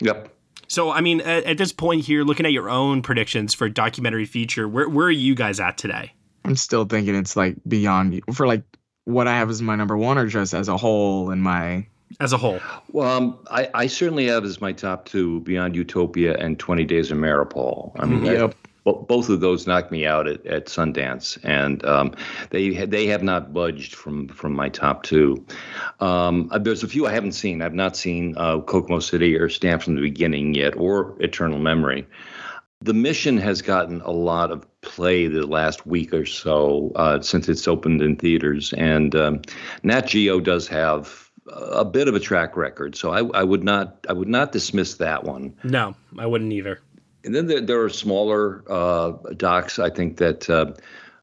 Yep. 0.00 0.28
So 0.68 0.92
I 0.92 1.00
mean, 1.00 1.20
at, 1.22 1.44
at, 1.44 1.58
this 1.58 1.72
point 1.72 2.04
here, 2.04 2.22
looking 2.22 2.46
at 2.46 2.52
your 2.52 2.70
own 2.70 3.02
predictions 3.02 3.54
for 3.54 3.68
documentary 3.68 4.24
feature, 4.24 4.68
where 4.68 4.88
where 4.88 5.06
are 5.06 5.10
you 5.10 5.34
guys 5.34 5.58
at 5.58 5.76
today? 5.78 6.12
I'm 6.44 6.54
still 6.54 6.84
thinking 6.84 7.16
it's 7.16 7.37
like 7.37 7.56
beyond 7.66 8.22
for 8.34 8.46
like 8.46 8.62
what 9.04 9.28
I 9.28 9.36
have 9.36 9.50
as 9.50 9.60
my 9.62 9.76
number 9.76 9.96
one, 9.96 10.18
or 10.18 10.26
just 10.26 10.54
as 10.54 10.68
a 10.68 10.76
whole 10.76 11.30
in 11.30 11.40
my 11.40 11.86
as 12.20 12.32
a 12.32 12.36
whole? 12.36 12.60
Well, 12.92 13.10
um, 13.10 13.38
I, 13.50 13.68
I 13.74 13.86
certainly 13.86 14.26
have 14.26 14.44
as 14.44 14.60
my 14.60 14.72
top 14.72 15.06
two 15.06 15.40
Beyond 15.40 15.74
Utopia 15.74 16.36
and 16.36 16.58
20 16.58 16.84
Days 16.84 17.10
of 17.10 17.18
Mariupol. 17.18 17.92
I 17.98 18.06
mean, 18.06 18.24
Yep. 18.24 18.50
I- 18.50 18.68
bo- 18.84 19.04
both 19.08 19.30
of 19.30 19.40
those 19.40 19.66
knocked 19.66 19.90
me 19.90 20.06
out 20.06 20.28
at, 20.28 20.44
at 20.46 20.66
Sundance, 20.66 21.38
and 21.42 21.84
um, 21.84 22.14
they 22.50 22.70
they 22.86 23.06
have 23.06 23.22
not 23.22 23.52
budged 23.52 23.94
from 23.94 24.28
from 24.28 24.52
my 24.54 24.68
top 24.68 25.02
two. 25.02 25.44
Um, 26.00 26.48
uh, 26.52 26.58
there's 26.58 26.82
a 26.82 26.88
few 26.88 27.06
I 27.06 27.12
haven't 27.12 27.32
seen. 27.32 27.62
I've 27.62 27.74
not 27.74 27.96
seen 27.96 28.34
uh, 28.36 28.60
Kokomo 28.60 29.00
City 29.00 29.36
or 29.36 29.48
Stamped 29.48 29.84
from 29.84 29.94
the 29.96 30.02
Beginning 30.02 30.54
yet, 30.54 30.76
or 30.76 31.14
Eternal 31.20 31.58
Memory. 31.58 32.06
The 32.85 32.92
mission 32.92 33.38
has 33.38 33.62
gotten 33.62 34.03
a 34.03 34.11
lot 34.11 34.51
of 34.51 34.66
play 34.83 35.27
the 35.27 35.47
last 35.47 35.87
week 35.87 36.12
or 36.12 36.27
so 36.27 36.92
uh, 36.97 37.23
since 37.23 37.49
it's 37.49 37.66
opened 37.66 38.03
in 38.03 38.16
theaters, 38.16 38.75
and 38.75 39.14
um, 39.16 39.42
Nat 39.83 40.03
Geo 40.03 40.38
does 40.38 40.68
have 40.68 41.31
a 41.47 41.85
bit 41.85 42.09
of 42.09 42.14
a 42.14 42.20
track 42.20 42.59
record, 42.59 42.94
so 42.94 43.11
I, 43.11 43.25
I 43.40 43.42
would 43.42 43.64
not 43.64 44.05
I 44.07 44.12
would 44.12 44.29
not 44.29 44.53
dismiss 44.53 44.97
that 44.97 45.25
one. 45.25 45.55
No, 45.64 45.94
I 46.18 46.27
wouldn't 46.27 46.53
either. 46.53 46.81
And 47.25 47.35
then 47.35 47.47
there, 47.47 47.62
there 47.62 47.83
are 47.83 47.88
smaller 47.88 48.62
uh, 48.68 49.12
docs. 49.35 49.79
I 49.79 49.88
think 49.88 50.18
that 50.18 50.51
uh, 50.51 50.75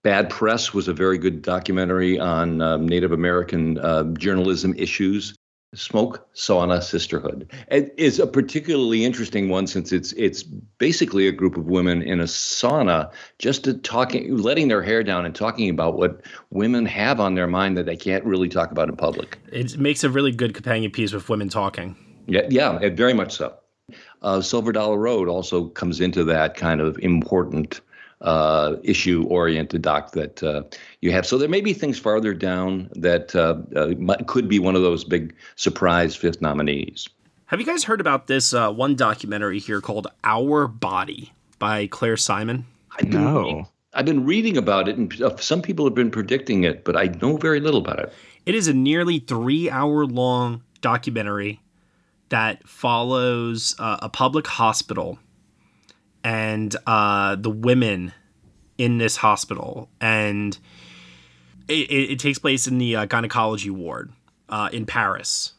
Bad 0.02 0.32
Press 0.32 0.74
was 0.74 0.88
a 0.88 0.94
very 0.94 1.20
good 1.20 1.44
documentary 1.44 2.20
on 2.20 2.60
um, 2.62 2.88
Native 2.88 3.12
American 3.12 3.78
uh, 3.78 4.06
journalism 4.14 4.74
issues. 4.78 5.36
Smoke 5.74 6.28
Sauna 6.36 6.84
Sisterhood 6.84 7.50
it 7.70 7.94
is 7.98 8.20
a 8.20 8.28
particularly 8.28 9.06
interesting 9.06 9.48
one 9.48 9.68
since 9.68 9.94
it's 9.94 10.12
it's 10.14 10.44
basically 10.44 11.28
a 11.28 11.32
group 11.32 11.56
of 11.56 11.68
women 11.68 12.02
in 12.02 12.20
a 12.20 12.26
sauna 12.26 13.10
just 13.40 13.64
to 13.64 13.74
talking, 13.76 14.36
letting 14.38 14.68
their 14.68 14.82
hair 14.82 15.02
down 15.02 15.26
and 15.26 15.34
talking 15.34 15.70
about 15.70 15.96
what 15.98 16.22
women 16.50 16.86
have 16.86 17.22
on 17.22 17.36
their 17.36 17.48
mind 17.48 17.78
that 17.78 17.86
they 17.86 17.96
can't 17.96 18.26
really 18.26 18.50
talk 18.50 18.72
about 18.72 18.90
in 18.90 18.98
public. 18.98 19.38
It 19.52 19.78
makes 19.78 20.04
a 20.04 20.10
really 20.10 20.32
good 20.34 20.54
companion 20.54 20.92
piece 20.92 21.14
with 21.14 21.30
women 21.30 21.48
talking. 21.48 21.96
Yeah, 22.28 22.48
yeah, 22.50 22.78
it- 22.82 22.98
very 22.98 23.14
much 23.14 23.32
so. 23.32 23.54
Uh, 24.22 24.42
Silver 24.42 24.72
Dollar 24.72 24.98
Road 24.98 25.30
also 25.30 25.68
comes 25.70 26.02
into 26.02 26.24
that 26.26 26.56
kind 26.56 26.82
of 26.82 26.98
important 27.00 27.80
uh, 28.22 28.76
issue-oriented 28.84 29.82
doc 29.82 30.12
that 30.12 30.42
uh, 30.44 30.64
you 31.02 31.12
have. 31.12 31.26
So 31.26 31.38
there 31.38 31.50
may 31.50 31.62
be 31.62 31.74
things 31.74 32.00
farther 32.00 32.34
down 32.34 32.90
that 32.96 33.36
uh, 33.36 33.58
uh, 33.76 34.24
could 34.26 34.48
be 34.48 34.60
one 34.60 34.76
of 34.76 34.82
those 34.82 35.04
big 35.04 35.36
surprise 35.56 36.16
fifth 36.16 36.42
nominees. 36.42 37.08
Have 37.48 37.60
you 37.60 37.66
guys 37.66 37.84
heard 37.84 38.00
about 38.00 38.28
this 38.28 38.54
uh, 38.54 38.72
one 38.72 38.96
documentary 38.96 39.60
here 39.60 39.82
called 39.82 40.08
Our 40.24 40.68
Body 40.68 41.34
by 41.60 41.88
Claire 41.88 42.18
Simon? 42.18 42.66
I 42.98 43.06
know. 43.06 43.68
I've 43.94 44.06
been 44.06 44.26
reading 44.26 44.56
about 44.56 44.88
it, 44.88 44.98
and 44.98 45.22
uh, 45.22 45.36
some 45.38 45.62
people 45.62 45.86
have 45.86 45.96
been 45.96 46.12
predicting 46.12 46.64
it, 46.64 46.86
but 46.86 46.96
I 46.96 47.08
know 47.22 47.36
very 47.36 47.60
little 47.60 47.82
about 47.82 48.00
it. 48.00 48.14
It 48.46 48.56
is 48.56 48.68
a 48.68 48.74
nearly 48.74 49.20
three 49.20 49.70
hour 49.70 50.06
long 50.06 50.64
documentary 50.80 51.60
that 52.30 52.66
follows 52.68 53.76
uh, 53.78 53.98
a 54.02 54.08
public 54.08 54.48
hospital 54.48 55.20
and 56.24 56.76
uh, 56.88 57.36
the 57.36 57.50
women 57.50 58.14
in 58.78 58.98
this 58.98 59.18
hospital. 59.18 59.90
And 60.00 60.58
it, 61.68 61.90
it, 61.90 62.12
it 62.12 62.20
takes 62.20 62.40
place 62.40 62.68
in 62.68 62.78
the 62.78 62.96
uh, 62.96 63.06
gynecology 63.06 63.70
ward 63.70 64.12
uh, 64.50 64.70
in 64.72 64.86
Paris. 64.86 65.54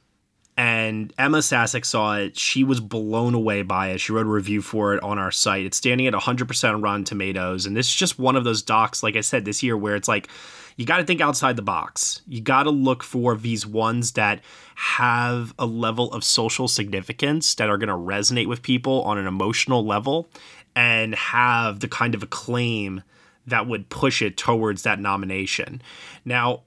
And 0.57 1.15
Emma 1.17 1.39
Sasek 1.39 1.85
saw 1.85 2.17
it. 2.19 2.39
She 2.39 2.63
was 2.63 2.79
blown 2.79 3.35
away 3.35 3.63
by 3.63 3.89
it. 3.89 3.99
She 3.99 4.13
wrote 4.13 4.27
a 4.27 4.31
review 4.31 4.61
for 4.61 4.95
it 4.95 5.03
on 5.03 5.19
our 5.19 5.31
site. 5.31 5.65
It's 5.65 5.79
standing 5.79 6.07
at 6.07 6.13
100% 6.13 6.75
on 6.75 6.83
Rotten 6.83 7.05
Tomatoes. 7.05 7.65
And 7.65 7.75
this 7.77 7.89
is 7.89 7.95
just 7.95 8.19
one 8.19 8.37
of 8.37 8.45
those 8.45 8.63
docs, 8.63 9.03
like 9.03 9.17
I 9.17 9.23
said, 9.23 9.45
this 9.45 9.63
year 9.63 9.77
where 9.77 9.97
it's 9.97 10.09
like, 10.09 10.29
you 10.77 10.87
got 10.87 10.99
to 10.99 11.05
think 11.05 11.21
outside 11.21 11.57
the 11.57 11.63
box. 11.63 12.23
You 12.27 12.41
got 12.41 12.65
to 12.65 12.71
look 12.71 13.03
for 13.03 13.37
these 13.37 13.67
ones 13.67 14.13
that 14.13 14.41
have 14.75 15.55
a 15.59 15.67
level 15.67 16.13
of 16.13 16.25
social 16.25 16.69
significance 16.69 17.55
that 17.55 17.69
are 17.69 17.79
going 17.79 17.89
to 17.89 17.95
resonate 17.95 18.47
with 18.47 18.63
people 18.63 19.03
on 19.03 19.19
an 19.19 19.27
emotional 19.27 19.85
level 19.85 20.29
and 20.75 21.15
have 21.15 21.81
the 21.81 21.89
kind 21.89 22.15
of 22.15 22.23
acclaim 22.23 23.03
that 23.47 23.67
would 23.67 23.89
push 23.89 24.23
it 24.23 24.37
towards 24.37 24.83
that 24.83 25.01
nomination. 25.01 25.83
Now, 26.25 26.63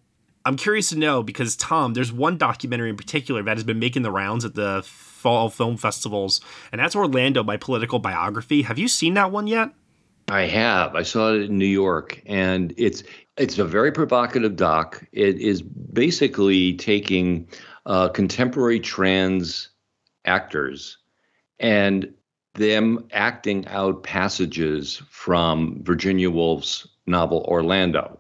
I'm 0.45 0.58
curious 0.58 0.89
to 0.89 0.97
know 0.97 1.23
because 1.23 1.55
Tom, 1.55 1.93
there's 1.93 2.13
one 2.13 2.38
documentary 2.38 2.89
in 2.89 2.97
particular 2.97 3.41
that 3.43 3.58
has 3.58 3.63
been 3.63 3.79
making 3.79 4.03
the 4.03 4.12
rounds 4.12 4.45
at 4.45 4.53
the 4.53 4.84
fall 4.86 5.49
film 5.49 5.75
festivals, 5.75 6.39
and 6.71 6.79
that's 6.79 6.95
Orlando 6.95 7.43
My 7.43 7.58
Political 7.58 7.99
Biography. 7.99 8.62
Have 8.62 8.77
you 8.77 8.88
seen 8.88 9.15
that 9.15 9.31
one 9.31 9.47
yet? 9.47 9.71
I 10.27 10.41
have. 10.41 10.95
I 10.95 11.03
saw 11.03 11.34
it 11.34 11.43
in 11.43 11.58
New 11.58 11.65
York, 11.65 12.21
and 12.25 12.73
it's 12.77 13.03
it's 13.38 13.58
a 13.58 13.65
very 13.65 13.91
provocative 13.91 14.55
doc. 14.55 15.03
It 15.12 15.39
is 15.39 15.62
basically 15.62 16.73
taking 16.73 17.47
uh, 17.86 18.10
contemporary 18.10 18.79
trans 18.79 19.69
actors 20.25 20.97
and 21.60 22.13
them 22.53 23.08
acting 23.12 23.67
out 23.67 24.03
passages 24.03 25.01
from 25.10 25.84
Virginia 25.84 26.29
Woolf's 26.31 26.88
novel 27.05 27.45
Orlando, 27.47 28.17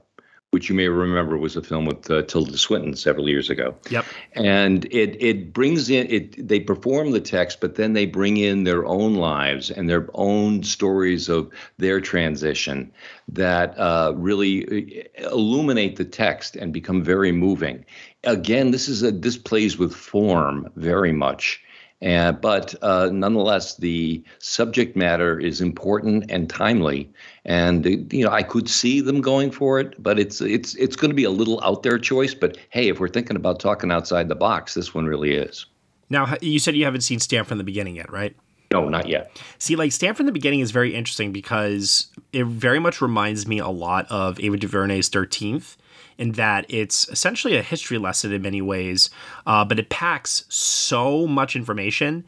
which 0.55 0.69
you 0.69 0.75
may 0.75 0.87
remember 0.87 1.37
was 1.37 1.57
a 1.57 1.61
film 1.61 1.85
with 1.85 2.09
uh, 2.09 2.21
Tilda 2.21 2.57
Swinton 2.57 2.95
several 2.95 3.27
years 3.27 3.49
ago. 3.49 3.75
Yep. 3.89 4.05
And 4.31 4.85
it 4.85 5.21
it 5.21 5.51
brings 5.51 5.89
in 5.89 6.07
it. 6.09 6.47
They 6.47 6.61
perform 6.61 7.11
the 7.11 7.19
text, 7.19 7.59
but 7.59 7.75
then 7.75 7.91
they 7.91 8.05
bring 8.05 8.37
in 8.37 8.63
their 8.63 8.85
own 8.85 9.15
lives 9.15 9.69
and 9.69 9.89
their 9.89 10.07
own 10.13 10.63
stories 10.63 11.27
of 11.27 11.51
their 11.77 11.99
transition 11.99 12.89
that 13.27 13.77
uh, 13.77 14.13
really 14.15 15.09
illuminate 15.17 15.97
the 15.97 16.05
text 16.05 16.55
and 16.55 16.71
become 16.71 17.03
very 17.03 17.33
moving. 17.33 17.83
Again, 18.23 18.71
this 18.71 18.87
is 18.87 19.03
a 19.03 19.11
this 19.11 19.37
plays 19.37 19.77
with 19.77 19.93
form 19.93 20.71
very 20.77 21.11
much. 21.11 21.61
And, 22.05 22.39
but 22.39 22.75
uh, 22.83 23.09
nonetheless, 23.11 23.77
the 23.77 24.23
subject 24.37 24.95
matter 24.95 25.39
is 25.39 25.59
important 25.59 26.29
and 26.29 26.47
timely, 26.47 27.09
and 27.45 27.83
you 28.13 28.23
know 28.23 28.29
I 28.29 28.43
could 28.43 28.69
see 28.69 29.01
them 29.01 29.21
going 29.21 29.49
for 29.49 29.79
it, 29.79 30.01
but 30.01 30.19
it's 30.19 30.39
it's 30.39 30.75
it's 30.75 30.95
going 30.95 31.09
to 31.09 31.15
be 31.15 31.23
a 31.23 31.31
little 31.31 31.59
out 31.63 31.81
there 31.81 31.97
choice. 31.97 32.35
But 32.35 32.59
hey, 32.69 32.89
if 32.89 32.99
we're 32.99 33.07
thinking 33.07 33.35
about 33.35 33.59
talking 33.59 33.91
outside 33.91 34.29
the 34.29 34.35
box, 34.35 34.75
this 34.75 34.93
one 34.93 35.07
really 35.07 35.33
is. 35.33 35.65
Now, 36.11 36.35
you 36.41 36.59
said 36.59 36.75
you 36.75 36.85
haven't 36.85 37.01
seen 37.01 37.19
Stamp 37.19 37.47
from 37.47 37.57
the 37.57 37.63
beginning 37.63 37.95
yet, 37.95 38.11
right? 38.11 38.35
No, 38.71 38.87
not 38.87 39.07
yet. 39.07 39.41
See, 39.57 39.75
like 39.75 39.91
Stamp 39.91 40.15
from 40.15 40.27
the 40.27 40.31
beginning 40.31 40.59
is 40.59 40.69
very 40.69 40.93
interesting 40.93 41.31
because 41.31 42.07
it 42.31 42.45
very 42.45 42.77
much 42.77 43.01
reminds 43.01 43.47
me 43.47 43.57
a 43.57 43.69
lot 43.69 44.05
of 44.11 44.39
Ava 44.39 44.57
DuVernay's 44.57 45.09
Thirteenth, 45.09 45.75
in 46.17 46.33
that 46.33 46.65
it's 46.69 47.09
essentially 47.09 47.55
a 47.57 47.61
history 47.61 47.97
lesson 47.97 48.31
in 48.31 48.41
many 48.41 48.61
ways, 48.61 49.09
uh, 49.45 49.65
but 49.65 49.79
it 49.79 49.89
packs 49.89 50.45
so 50.49 51.27
much 51.27 51.55
information 51.55 52.23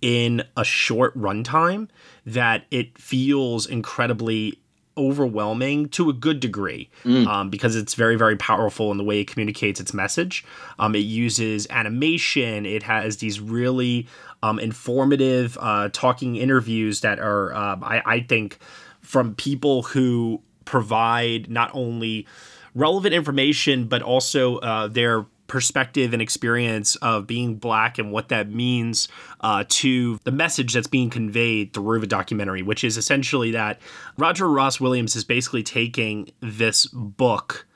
in 0.00 0.42
a 0.56 0.64
short 0.64 1.16
runtime 1.16 1.88
that 2.26 2.64
it 2.70 2.98
feels 2.98 3.66
incredibly 3.66 4.58
overwhelming 4.98 5.88
to 5.88 6.10
a 6.10 6.12
good 6.12 6.38
degree 6.38 6.90
um, 7.26 7.48
because 7.48 7.76
it's 7.76 7.94
very 7.94 8.14
very 8.14 8.36
powerful 8.36 8.90
in 8.92 8.98
the 8.98 9.04
way 9.04 9.20
it 9.20 9.26
communicates 9.26 9.80
its 9.80 9.94
message. 9.94 10.44
Um, 10.78 10.94
it 10.94 10.98
uses 10.98 11.66
animation. 11.70 12.66
It 12.66 12.82
has 12.82 13.16
these 13.16 13.40
really 13.40 14.06
um, 14.42 14.58
informative 14.58 15.56
uh, 15.60 15.88
talking 15.92 16.36
interviews 16.36 17.00
that 17.00 17.18
are 17.20 17.54
um, 17.54 17.82
I, 17.82 18.02
I 18.04 18.20
think 18.20 18.58
from 19.00 19.34
people 19.34 19.82
who 19.82 20.42
provide 20.72 21.50
not 21.50 21.70
only 21.74 22.26
relevant 22.74 23.14
information 23.14 23.86
but 23.86 24.00
also 24.00 24.56
uh, 24.58 24.88
their 24.88 25.26
perspective 25.46 26.14
and 26.14 26.22
experience 26.22 26.96
of 26.96 27.26
being 27.26 27.56
black 27.56 27.98
and 27.98 28.10
what 28.10 28.30
that 28.30 28.48
means 28.48 29.06
uh, 29.42 29.64
to 29.68 30.18
the 30.24 30.32
message 30.32 30.72
that's 30.72 30.86
being 30.86 31.10
conveyed 31.10 31.74
through 31.74 32.00
the 32.00 32.06
documentary, 32.06 32.62
which 32.62 32.82
is 32.84 32.96
essentially 32.96 33.50
that 33.50 33.78
Roger 34.16 34.48
Ross 34.48 34.80
Williams 34.80 35.14
is 35.14 35.24
basically 35.24 35.62
taking 35.62 36.30
this 36.40 36.86
book 36.86 37.66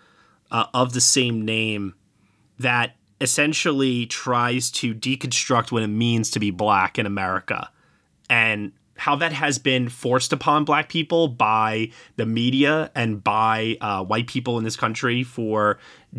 uh, 0.50 0.64
of 0.72 0.94
the 0.94 1.02
same 1.02 1.44
name 1.44 1.92
that 2.58 2.96
essentially 3.20 4.06
tries 4.06 4.70
to 4.70 4.94
deconstruct 4.94 5.70
what 5.70 5.82
it 5.82 5.88
means 5.88 6.30
to 6.30 6.40
be 6.40 6.50
black 6.50 6.98
in 6.98 7.04
America 7.04 7.70
and 8.30 8.72
how 8.96 9.16
that 9.16 9.32
has 9.32 9.58
been 9.58 9.88
forced 9.88 10.32
upon 10.32 10.64
black 10.64 10.88
people 10.88 11.28
by 11.28 11.90
the 12.16 12.26
media 12.26 12.90
and 12.94 13.22
by 13.22 13.76
uh, 13.80 14.04
white 14.04 14.26
people 14.26 14.58
in 14.58 14.64
this 14.64 14.76
country 14.76 15.22
for 15.22 15.78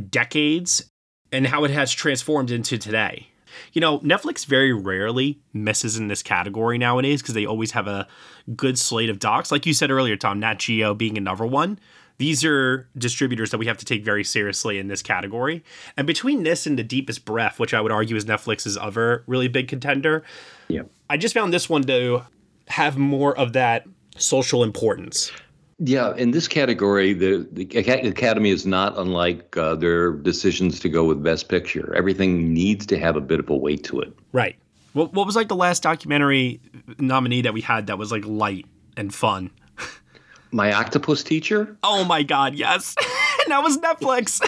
decades 0.10 0.90
and 1.32 1.48
how 1.48 1.64
it 1.64 1.72
has 1.72 1.92
transformed 1.92 2.52
into 2.52 2.78
today. 2.78 3.28
You 3.74 3.82
know, 3.82 4.00
Netflix 4.00 4.46
very 4.46 4.74
rarely 4.74 5.40
misses 5.54 5.98
in 5.98 6.08
this 6.08 6.22
category 6.22 6.78
nowadays 6.78 7.22
because 7.22 7.34
they 7.34 7.46
always 7.46 7.72
have 7.72 7.88
a 7.88 8.08
good 8.56 8.78
slate 8.78 9.10
of 9.10 9.20
docs. 9.20 9.52
Like 9.52 9.66
you 9.66 9.74
said 9.74 9.90
earlier, 9.90 10.16
Tom, 10.16 10.40
Nat 10.40 10.60
Geo 10.60 10.94
being 10.94 11.18
another 11.18 11.46
one. 11.46 11.80
These 12.20 12.44
are 12.44 12.90
distributors 12.98 13.52
that 13.52 13.60
we 13.60 13.68
have 13.68 13.78
to 13.78 13.86
take 13.86 14.04
very 14.04 14.24
seriously 14.24 14.80
in 14.80 14.88
this 14.88 15.04
category. 15.04 15.64
And 15.96 16.08
between 16.08 16.44
this 16.44 16.66
and 16.66 16.78
The 16.78 16.84
Deepest 16.84 17.26
Breath, 17.26 17.60
which 17.60 17.74
I 17.74 17.82
would 17.82 17.92
argue 17.92 18.16
is 18.16 18.26
Netflix's 18.26 18.76
other 18.76 19.24
really 19.28 19.48
big 19.48 19.68
contender, 19.68 20.24
yeah. 20.68 20.84
I 21.10 21.18
just 21.18 21.34
found 21.34 21.54
this 21.54 21.70
one 21.70 21.84
to 21.84 22.24
have 22.68 22.98
more 22.98 23.38
of 23.38 23.54
that 23.54 23.86
social 24.18 24.64
importance. 24.64 25.32
Yeah, 25.80 26.16
in 26.16 26.32
this 26.32 26.48
category, 26.48 27.14
the, 27.14 27.48
the 27.52 27.64
Academy 27.78 28.50
is 28.50 28.66
not 28.66 28.98
unlike 28.98 29.56
uh, 29.58 29.76
their 29.76 30.12
decisions 30.12 30.80
to 30.80 30.90
go 30.90 31.04
with 31.04 31.22
Best 31.22 31.50
Picture. 31.50 31.94
Everything 31.94 32.52
needs 32.52 32.86
to 32.88 32.98
have 32.98 33.16
a 33.16 33.22
bit 33.22 33.40
of 33.40 33.50
a 33.50 33.56
weight 33.56 33.84
to 33.86 34.02
it. 34.02 34.12
Right. 34.32 34.56
What, 34.94 35.14
what 35.14 35.28
was 35.28 35.36
like 35.36 35.50
the 35.50 35.56
last 35.56 35.84
documentary 35.84 36.60
nominee 36.98 37.44
that 37.44 37.54
we 37.54 37.62
had 37.62 37.88
that 37.88 38.00
was 38.00 38.12
like 38.12 38.26
light 38.26 38.66
and 38.96 39.14
fun? 39.14 39.52
My 40.52 40.74
Octopus 40.74 41.24
Teacher? 41.24 41.78
Oh 41.84 42.04
my 42.06 42.24
God, 42.24 42.56
yes. 42.56 42.96
and 43.44 43.52
that 43.52 43.62
was 43.62 43.78
Netflix. 43.78 44.42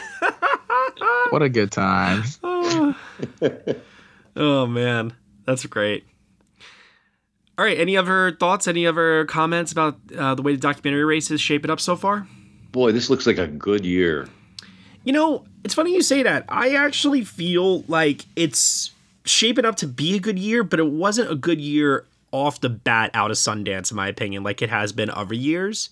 what 1.29 1.43
a 1.43 1.49
good 1.49 1.71
time. 1.71 2.23
oh 4.35 4.65
man, 4.65 5.13
that's 5.45 5.63
great. 5.67 6.05
All 7.59 7.65
right. 7.65 7.77
Any 7.77 7.97
other 7.97 8.31
thoughts? 8.31 8.69
Any 8.69 8.87
other 8.87 9.25
comments 9.25 9.73
about 9.73 9.97
uh, 10.17 10.33
the 10.33 10.41
way 10.41 10.53
the 10.53 10.61
documentary 10.61 11.03
race 11.03 11.29
is 11.29 11.41
shaping 11.41 11.69
up 11.69 11.81
so 11.81 11.97
far? 11.97 12.25
Boy, 12.71 12.93
this 12.93 13.09
looks 13.09 13.27
like 13.27 13.37
a 13.37 13.47
good 13.47 13.85
year. 13.85 14.29
You 15.03 15.11
know, 15.11 15.43
it's 15.65 15.73
funny 15.73 15.93
you 15.93 16.01
say 16.01 16.23
that. 16.23 16.45
I 16.47 16.75
actually 16.75 17.25
feel 17.25 17.81
like 17.89 18.27
it's 18.37 18.91
shaping 19.25 19.65
up 19.65 19.75
to 19.75 19.87
be 19.87 20.15
a 20.15 20.19
good 20.19 20.39
year, 20.39 20.63
but 20.63 20.79
it 20.79 20.87
wasn't 20.87 21.31
a 21.31 21.35
good 21.35 21.59
year 21.59 22.05
off 22.31 22.61
the 22.61 22.69
bat 22.69 23.11
out 23.13 23.29
of 23.29 23.35
Sundance, 23.35 23.91
in 23.91 23.97
my 23.97 24.07
opinion, 24.07 24.41
like 24.41 24.61
it 24.61 24.69
has 24.69 24.93
been 24.93 25.09
other 25.09 25.35
years. 25.35 25.89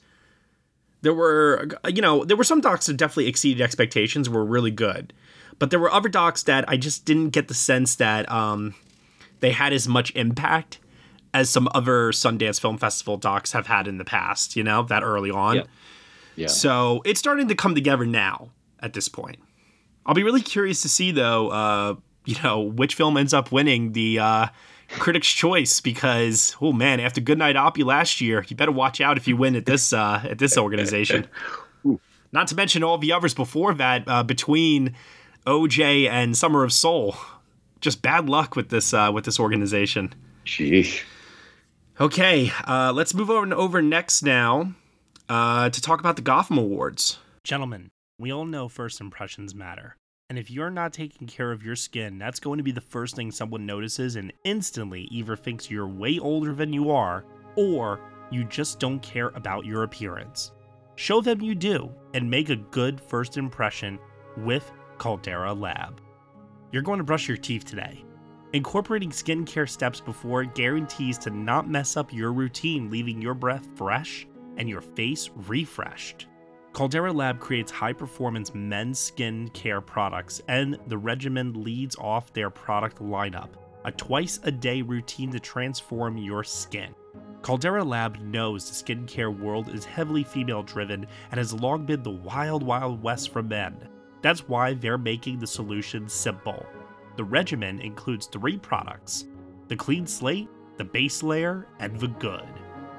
There 1.01 1.13
were, 1.13 1.67
you 1.85 2.01
know, 2.01 2.23
there 2.23 2.37
were 2.37 2.45
some 2.45 2.61
docs 2.61 2.85
that 2.85 2.95
definitely 2.95 3.27
exceeded 3.27 3.61
expectations, 3.61 4.29
were 4.29 4.45
really 4.45 4.71
good, 4.71 5.11
but 5.59 5.69
there 5.69 5.81
were 5.81 5.91
other 5.91 6.07
docs 6.07 6.43
that 6.43 6.63
I 6.69 6.77
just 6.77 7.03
didn't 7.03 7.31
get 7.31 7.49
the 7.49 7.53
sense 7.53 7.95
that 7.95 8.31
um, 8.31 8.73
they 9.41 9.51
had 9.51 9.73
as 9.73 9.85
much 9.85 10.15
impact 10.15 10.79
as 11.37 11.49
some 11.49 11.69
other 11.75 12.11
Sundance 12.11 12.59
Film 12.59 12.77
Festival 12.77 13.15
docs 13.15 13.51
have 13.51 13.67
had 13.67 13.87
in 13.87 13.97
the 13.97 14.05
past, 14.05 14.55
you 14.55 14.63
know, 14.63 14.83
that 14.83 15.03
early 15.03 15.29
on. 15.29 15.57
Yeah. 15.57 15.63
yeah. 16.35 16.47
So 16.47 17.01
it's 17.05 17.19
starting 17.19 17.47
to 17.47 17.55
come 17.55 17.75
together 17.75 18.05
now 18.05 18.49
at 18.79 18.93
this 18.93 19.07
point. 19.07 19.37
I'll 20.05 20.15
be 20.15 20.23
really 20.23 20.41
curious 20.41 20.81
to 20.81 20.89
see, 20.89 21.11
though, 21.11 21.49
uh, 21.49 21.95
you 22.25 22.35
know, 22.43 22.61
which 22.61 22.95
film 22.95 23.17
ends 23.17 23.33
up 23.33 23.51
winning 23.51 23.91
the 23.91 24.19
uh, 24.19 24.47
Critics' 24.89 25.27
Choice 25.27 25.79
because, 25.79 26.55
oh 26.59 26.73
man, 26.73 26.99
after 26.99 27.21
Goodnight 27.21 27.55
Oppy 27.55 27.85
last 27.85 28.19
year, 28.19 28.43
you 28.47 28.55
better 28.55 28.71
watch 28.71 28.99
out 28.99 29.17
if 29.17 29.27
you 29.27 29.37
win 29.37 29.55
at 29.55 29.65
this 29.65 29.93
uh, 29.93 30.21
at 30.27 30.39
this 30.39 30.57
organization. 30.57 31.27
Not 32.31 32.47
to 32.47 32.55
mention 32.55 32.83
all 32.83 32.97
the 32.97 33.13
others 33.13 33.33
before 33.33 33.73
that, 33.75 34.03
uh, 34.07 34.23
between 34.23 34.95
OJ 35.45 36.09
and 36.09 36.35
Summer 36.35 36.63
of 36.63 36.73
Soul. 36.73 37.15
Just 37.79 38.01
bad 38.01 38.27
luck 38.27 38.55
with 38.55 38.69
this 38.69 38.93
uh, 38.93 39.11
with 39.13 39.25
this 39.25 39.39
organization. 39.39 40.13
Sheesh. 40.45 41.03
Okay, 41.99 42.51
uh, 42.67 42.93
let's 42.93 43.15
move 43.15 43.31
on 43.31 43.51
over 43.51 43.81
next 43.81 44.21
now 44.21 44.73
uh, 45.29 45.71
to 45.71 45.81
talk 45.81 45.99
about 45.99 46.15
the 46.15 46.21
Gotham 46.21 46.59
Awards. 46.59 47.17
Gentlemen, 47.43 47.89
we 48.19 48.31
all 48.31 48.45
know 48.45 48.69
first 48.69 49.01
impressions 49.01 49.55
matter. 49.55 49.95
And 50.29 50.37
if 50.37 50.51
you're 50.51 50.69
not 50.69 50.93
taking 50.93 51.25
care 51.27 51.51
of 51.51 51.63
your 51.63 51.75
skin, 51.75 52.19
that's 52.19 52.39
going 52.39 52.57
to 52.57 52.63
be 52.63 52.71
the 52.71 52.81
first 52.81 53.15
thing 53.15 53.31
someone 53.31 53.65
notices 53.65 54.15
and 54.15 54.31
instantly 54.43 55.07
either 55.09 55.35
thinks 55.35 55.71
you're 55.71 55.87
way 55.87 56.19
older 56.19 56.53
than 56.53 56.71
you 56.71 56.91
are, 56.91 57.25
or 57.55 57.99
you 58.29 58.43
just 58.43 58.79
don't 58.79 59.01
care 59.01 59.29
about 59.29 59.65
your 59.65 59.81
appearance. 59.81 60.51
Show 60.97 61.21
them 61.21 61.41
you 61.41 61.55
do 61.55 61.89
and 62.13 62.29
make 62.29 62.49
a 62.49 62.57
good 62.57 63.01
first 63.01 63.37
impression 63.37 63.97
with 64.37 64.71
Caldera 64.99 65.51
Lab. 65.51 65.99
You're 66.71 66.83
going 66.83 66.99
to 66.99 67.03
brush 67.03 67.27
your 67.27 67.37
teeth 67.37 67.65
today. 67.65 68.03
Incorporating 68.53 69.09
skincare 69.09 69.67
steps 69.67 69.99
before 69.99 70.45
guarantees 70.45 71.17
to 71.19 71.29
not 71.29 71.69
mess 71.69 71.97
up 71.97 72.13
your 72.13 72.31
routine, 72.31 72.89
leaving 72.89 73.21
your 73.21 73.33
breath 73.33 73.67
fresh 73.75 74.25
and 74.55 74.69
your 74.69 74.79
face 74.79 75.29
refreshed. 75.47 76.27
Caldera 76.71 77.11
Lab 77.11 77.39
creates 77.39 77.71
high 77.71 77.91
performance 77.91 78.53
men's 78.53 78.99
skin 78.99 79.49
care 79.49 79.81
products, 79.81 80.41
and 80.47 80.79
the 80.87 80.97
regimen 80.97 81.61
leads 81.61 81.97
off 81.97 82.31
their 82.31 82.49
product 82.49 82.99
lineup 82.99 83.49
a 83.83 83.91
twice 83.91 84.39
a 84.43 84.51
day 84.51 84.81
routine 84.81 85.31
to 85.31 85.39
transform 85.39 86.17
your 86.17 86.43
skin. 86.43 86.93
Caldera 87.41 87.83
Lab 87.83 88.19
knows 88.19 88.67
the 88.67 88.93
skincare 88.93 89.37
world 89.37 89.69
is 89.69 89.85
heavily 89.85 90.23
female 90.23 90.63
driven 90.63 91.05
and 91.31 91.37
has 91.37 91.53
long 91.53 91.85
been 91.85 92.03
the 92.03 92.11
wild, 92.11 92.63
wild 92.63 93.01
west 93.01 93.29
for 93.31 93.41
men. 93.43 93.77
That's 94.21 94.47
why 94.47 94.73
they're 94.73 94.97
making 94.97 95.39
the 95.39 95.47
solution 95.47 96.09
simple. 96.09 96.65
The 97.17 97.23
regimen 97.23 97.81
includes 97.81 98.27
three 98.27 98.57
products 98.57 99.25
the 99.67 99.75
Clean 99.75 100.05
Slate, 100.05 100.47
the 100.77 100.85
Base 100.85 101.23
Layer, 101.23 101.67
and 101.79 101.99
the 101.99 102.07
Good. 102.07 102.47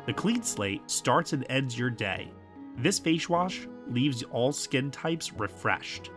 The 0.06 0.12
Clean 0.12 0.42
Slate 0.42 0.82
starts 0.90 1.32
and 1.32 1.46
ends 1.48 1.78
your 1.78 1.88
day. 1.88 2.30
This 2.76 2.98
face 2.98 3.28
wash 3.28 3.66
leaves 3.88 4.24
all 4.24 4.52
skin 4.52 4.90
types 4.90 5.32
refreshed. 5.32 6.10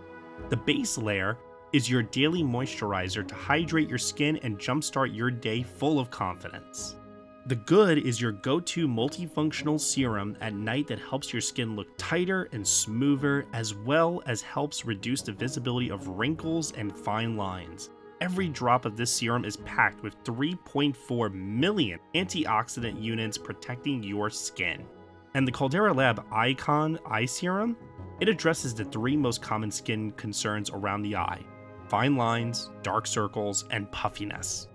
The 0.50 0.58
Base 0.58 0.98
Layer 0.98 1.38
is 1.74 1.90
your 1.90 2.02
daily 2.04 2.42
moisturizer 2.42 3.26
to 3.26 3.36
hydrate 3.36 3.88
your 3.88 3.98
skin 3.98 4.38
and 4.44 4.58
jumpstart 4.58 5.16
your 5.16 5.32
day 5.32 5.62
full 5.62 6.00
of 6.00 6.10
confidence. 6.10 6.98
The 7.48 7.56
Good 7.56 7.98
is 7.98 8.22
your 8.22 8.34
go 8.34 8.60
to 8.60 8.88
multifunctional 8.88 9.80
serum 9.80 10.38
at 10.42 10.54
night 10.54 10.88
that 10.88 11.00
helps 11.00 11.34
your 11.34 11.42
skin 11.42 11.76
look 11.76 11.88
tighter 11.98 12.48
and 12.52 12.66
smoother, 12.66 13.48
as 13.52 13.74
well 13.74 14.22
as 14.28 14.44
helps 14.44 14.86
reduce 14.86 15.24
the 15.24 15.32
visibility 15.32 15.90
of 15.90 16.08
wrinkles 16.08 16.72
and 16.74 16.96
fine 16.96 17.36
lines. 17.36 17.90
Every 18.22 18.48
drop 18.48 18.86
of 18.86 18.96
this 18.96 19.12
serum 19.12 19.44
is 19.44 19.58
packed 19.58 20.04
with 20.04 20.24
3.4 20.24 21.34
million 21.34 22.00
antioxidant 22.14 23.02
units 23.02 23.40
protecting 23.40 24.04
your 24.04 24.30
skin. 24.30 24.86
And 25.34 25.48
the 25.48 25.52
Caldera 25.52 25.94
Lab 25.94 26.24
Icon 26.32 27.00
Eye 27.08 27.26
Serum, 27.26 27.76
it 28.20 28.30
addresses 28.30 28.76
the 28.76 28.86
three 28.86 29.18
most 29.18 29.42
common 29.42 29.72
skin 29.72 30.12
concerns 30.12 30.70
around 30.70 31.02
the 31.02 31.16
eye 31.16 31.44
fine 31.88 32.16
lines, 32.16 32.70
dark 32.84 33.06
circles, 33.06 33.66
and 33.72 33.92
puffiness. 33.92 34.68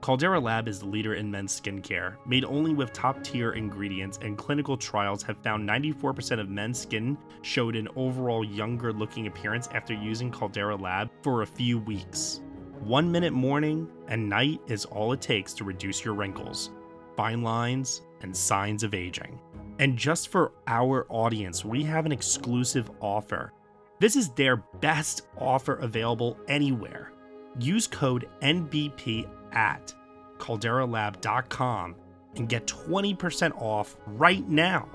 Caldera 0.00 0.38
Lab 0.38 0.68
is 0.68 0.78
the 0.78 0.86
leader 0.86 1.14
in 1.14 1.30
men's 1.30 1.58
skincare, 1.58 2.16
made 2.26 2.44
only 2.44 2.72
with 2.74 2.92
top 2.92 3.22
tier 3.24 3.52
ingredients, 3.52 4.18
and 4.22 4.36
clinical 4.36 4.76
trials 4.76 5.22
have 5.22 5.38
found 5.42 5.68
94% 5.68 6.38
of 6.38 6.48
men's 6.48 6.78
skin 6.78 7.16
showed 7.42 7.74
an 7.74 7.88
overall 7.96 8.44
younger 8.44 8.92
looking 8.92 9.26
appearance 9.26 9.68
after 9.72 9.94
using 9.94 10.30
Caldera 10.30 10.76
Lab 10.76 11.10
for 11.22 11.42
a 11.42 11.46
few 11.46 11.78
weeks. 11.78 12.40
One 12.80 13.10
minute 13.10 13.32
morning 13.32 13.88
and 14.08 14.28
night 14.28 14.60
is 14.68 14.84
all 14.84 15.12
it 15.12 15.20
takes 15.20 15.52
to 15.54 15.64
reduce 15.64 16.04
your 16.04 16.14
wrinkles, 16.14 16.70
fine 17.16 17.42
lines, 17.42 18.02
and 18.20 18.36
signs 18.36 18.82
of 18.82 18.94
aging. 18.94 19.40
And 19.78 19.96
just 19.96 20.28
for 20.28 20.52
our 20.66 21.06
audience, 21.08 21.64
we 21.64 21.82
have 21.84 22.06
an 22.06 22.12
exclusive 22.12 22.90
offer. 23.00 23.52
This 23.98 24.14
is 24.14 24.28
their 24.30 24.56
best 24.56 25.22
offer 25.38 25.76
available 25.76 26.38
anywhere. 26.48 27.12
Use 27.58 27.86
code 27.86 28.28
NBP 28.42 29.26
at 29.52 29.94
calderalab.com 30.38 31.94
and 32.36 32.48
get 32.48 32.66
20% 32.66 33.60
off 33.60 33.96
right 34.06 34.46
now. 34.48 34.88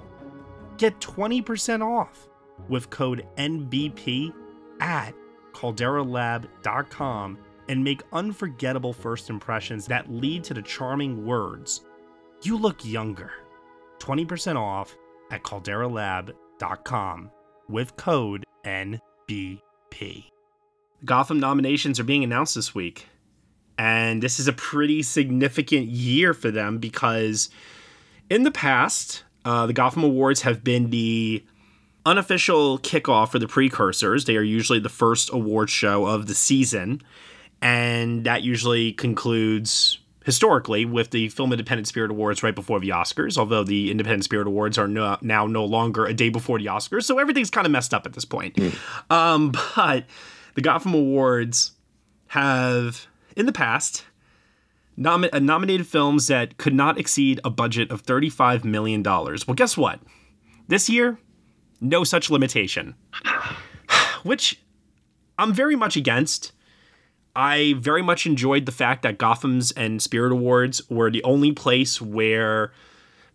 Get 0.78 1.00
20% 1.00 1.86
off 1.86 2.28
with 2.70 2.90
code 2.90 3.26
NBP 3.38 4.34
at 4.80 5.14
calderalab.com 5.54 7.38
and 7.70 7.84
make 7.84 8.02
unforgettable 8.12 8.94
first 8.94 9.30
impressions 9.30 9.86
that 9.88 10.12
lead 10.12 10.44
to 10.44 10.54
the 10.54 10.62
charming 10.62 11.26
words, 11.26 11.82
You 12.44 12.58
look 12.58 12.84
younger. 12.84 13.32
20% 14.00 14.56
off 14.56 14.96
at 15.30 15.44
calderalab.com 15.44 17.32
with 17.70 17.96
code 17.96 18.46
NBP. 18.66 20.26
Gotham 21.06 21.40
nominations 21.40 22.00
are 22.00 22.04
being 22.04 22.24
announced 22.24 22.56
this 22.56 22.74
week. 22.74 23.08
And 23.82 24.22
this 24.22 24.40
is 24.40 24.48
a 24.48 24.54
pretty 24.54 25.02
significant 25.02 25.88
year 25.88 26.36
for 26.36 26.52
them 26.52 26.78
because 26.78 27.50
in 28.30 28.44
the 28.44 28.52
past, 28.52 29.24
uh, 29.44 29.66
the 29.66 29.74
Gotham 29.74 30.04
Awards 30.04 30.44
have 30.44 30.64
been 30.64 30.92
the 30.92 31.44
unofficial 32.06 32.78
kickoff 32.78 33.32
for 33.32 33.40
the 33.40 33.48
precursors. 33.48 34.26
They 34.26 34.38
are 34.38 34.44
usually 34.44 34.78
the 34.78 34.88
first 34.88 35.34
award 35.34 35.72
show 35.72 36.06
of 36.06 36.28
the 36.28 36.36
season. 36.36 37.02
And 37.60 38.24
that 38.24 38.44
usually 38.44 38.94
concludes 38.94 39.98
historically 40.26 40.86
with 40.86 41.10
the 41.10 41.30
Film 41.30 41.52
Independent 41.52 41.88
Spirit 41.88 42.12
Awards 42.12 42.44
right 42.44 42.54
before 42.54 42.80
the 42.80 42.90
Oscars, 42.90 43.36
although 43.36 43.64
the 43.64 43.90
Independent 43.90 44.26
Spirit 44.26 44.46
Awards 44.46 44.78
are 44.78 44.88
no, 44.88 45.18
now 45.24 45.48
no 45.48 45.66
longer 45.66 46.06
a 46.06 46.14
day 46.14 46.30
before 46.30 46.60
the 46.60 46.68
Oscars. 46.68 47.06
So 47.06 47.18
everything's 47.18 47.50
kind 47.50 47.66
of 47.66 47.72
messed 47.72 47.96
up 47.96 48.06
at 48.06 48.14
this 48.14 48.26
point. 48.26 48.58
Mm. 48.58 49.12
Um, 49.12 49.52
but 49.76 50.06
the 50.54 50.62
Gotham 50.62 50.94
Awards 50.94 51.72
have, 52.28 53.08
in 53.36 53.46
the 53.46 53.52
past, 53.52 54.06
nom- 54.98 55.26
uh, 55.32 55.40
nominated 55.40 55.88
films 55.88 56.28
that 56.28 56.58
could 56.58 56.74
not 56.74 56.98
exceed 56.98 57.40
a 57.44 57.50
budget 57.50 57.92
of 57.92 58.04
$35 58.04 58.64
million. 58.64 59.04
Well, 59.04 59.56
guess 59.56 59.78
what? 59.78 60.00
This 60.68 60.90
year, 60.90 61.18
no 61.80 62.04
such 62.04 62.30
limitation, 62.30 62.96
which 64.24 64.62
I'm 65.38 65.54
very 65.54 65.76
much 65.76 65.98
against. 65.98 66.52
I 67.36 67.76
very 67.78 68.02
much 68.02 68.26
enjoyed 68.26 68.66
the 68.66 68.72
fact 68.72 69.04
that 69.04 69.18
Gotham's 69.18 69.72
and 69.72 70.02
Spirit 70.02 70.34
Awards 70.34 70.82
were 70.90 71.10
the 71.10 71.24
only 71.24 71.54
place 71.54 72.02
where 72.02 72.74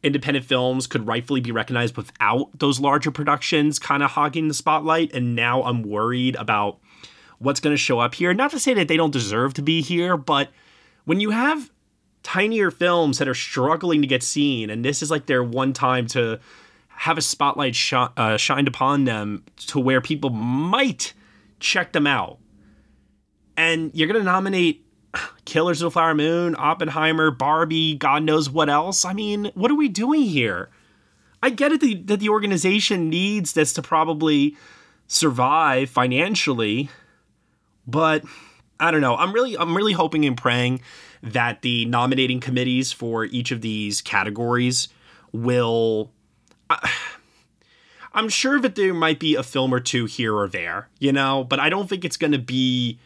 independent 0.03 0.45
films 0.45 0.87
could 0.87 1.07
rightfully 1.07 1.41
be 1.41 1.51
recognized 1.51 1.97
without 1.97 2.59
those 2.59 2.79
larger 2.79 3.11
productions 3.11 3.79
kind 3.79 4.03
of 4.03 4.11
hogging 4.11 4.49
the 4.49 4.55
spotlight. 4.55 5.13
And 5.15 5.35
now 5.35 5.63
I'm 5.63 5.83
worried 5.83 6.37
about 6.37 6.79
what's 7.39 7.61
going 7.61 7.75
to 7.75 7.79
show 7.79 7.99
up 7.99 8.15
here. 8.15 8.33
Not 8.35 8.51
to 8.53 8.59
say 8.59 8.75
that 8.75 8.89
they 8.89 8.97
don't 8.97 9.13
deserve 9.13 9.55
to 9.55 9.63
be 9.63 9.83
here, 9.83 10.17
but 10.17 10.51
when 11.05 11.21
you 11.21 11.31
have 11.31 11.71
tinier 12.23 12.71
films 12.71 13.19
that 13.19 13.29
are 13.29 13.35
struggling 13.35 14.01
to 14.03 14.09
get 14.09 14.23
seen, 14.23 14.71
and 14.71 14.85
this 14.85 15.03
is 15.03 15.11
like 15.11 15.27
their 15.27 15.45
one 15.45 15.73
time 15.73 16.07
to 16.09 16.41
have 16.89 17.19
a 17.19 17.23
spotlight 17.23 17.75
sh- 17.75 17.93
uh, 17.95 18.37
shined 18.37 18.69
upon 18.69 19.05
them 19.05 19.45
to 19.59 19.79
where 19.79 20.01
people 20.01 20.31
might 20.31 21.13
check 21.61 21.93
them 21.93 22.07
out. 22.07 22.39
And 23.57 23.91
you're 23.95 24.09
going 24.09 24.19
to 24.19 24.25
nominate 24.25 24.85
Killers 25.45 25.81
of 25.81 25.87
the 25.87 25.91
Flower 25.93 26.15
Moon, 26.15 26.57
Oppenheimer, 26.59 27.31
Barbie, 27.31 27.95
God 27.95 28.23
knows 28.23 28.51
what 28.51 28.69
else. 28.69 29.05
I 29.05 29.13
mean, 29.13 29.51
what 29.55 29.71
are 29.71 29.77
we 29.77 29.89
doing 29.89 30.23
here? 30.23 30.71
I 31.43 31.51
get 31.51 31.73
it 31.73 31.81
that 31.81 31.87
the, 31.87 31.95
that 32.03 32.21
the 32.21 32.29
organization 32.29 33.09
needs 33.09 33.53
this 33.53 33.73
to 33.75 33.83
probably 33.83 34.57
survive 35.07 35.89
financially, 35.91 36.91
but 37.87 38.25
I 38.79 38.91
don't 38.91 39.01
know. 39.01 39.17
I'm 39.17 39.33
really 39.33 39.57
I'm 39.57 39.77
really 39.77 39.93
hoping 39.93 40.25
and 40.25 40.37
praying 40.37 40.81
that 41.23 41.63
the 41.63 41.85
nominating 41.87 42.41
committees 42.41 42.93
for 42.93 43.25
each 43.25 43.51
of 43.51 43.61
these 43.61 44.03
categories 44.03 44.89
will 45.33 46.13
I, 46.69 46.91
I'm 48.17 48.29
sure 48.31 48.59
that 48.61 48.77
there 48.77 48.95
might 48.95 49.21
be 49.21 49.35
a 49.35 49.43
film 49.43 49.75
or 49.75 49.81
two 49.81 50.07
here 50.07 50.35
or 50.35 50.49
there, 50.49 50.89
you 50.99 51.13
know, 51.13 51.45
but 51.45 51.61
I 51.61 51.69
don't 51.69 51.87
think 51.87 52.03
it's 52.03 52.17
going 52.17 52.33
to 52.33 52.39
be 52.39 52.99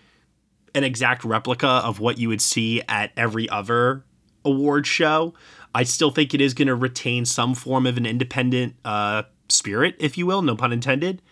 an 0.72 0.84
exact 0.84 1.24
replica 1.24 1.66
of 1.66 1.98
what 1.98 2.18
you 2.18 2.28
would 2.28 2.40
see 2.40 2.80
at 2.88 3.10
every 3.16 3.48
other 3.48 4.04
award 4.44 4.86
show. 4.86 5.34
I 5.74 5.82
still 5.82 6.12
think 6.12 6.32
it 6.32 6.40
is 6.40 6.54
going 6.54 6.68
to 6.68 6.76
retain 6.76 7.24
some 7.24 7.56
form 7.56 7.86
of 7.86 7.96
an 7.96 8.06
independent 8.06 8.76
uh, 8.84 9.24
spirit, 9.48 9.96
if 9.98 10.16
you 10.16 10.26
will, 10.26 10.42
no 10.42 10.54
pun 10.54 10.72
intended. 10.72 11.22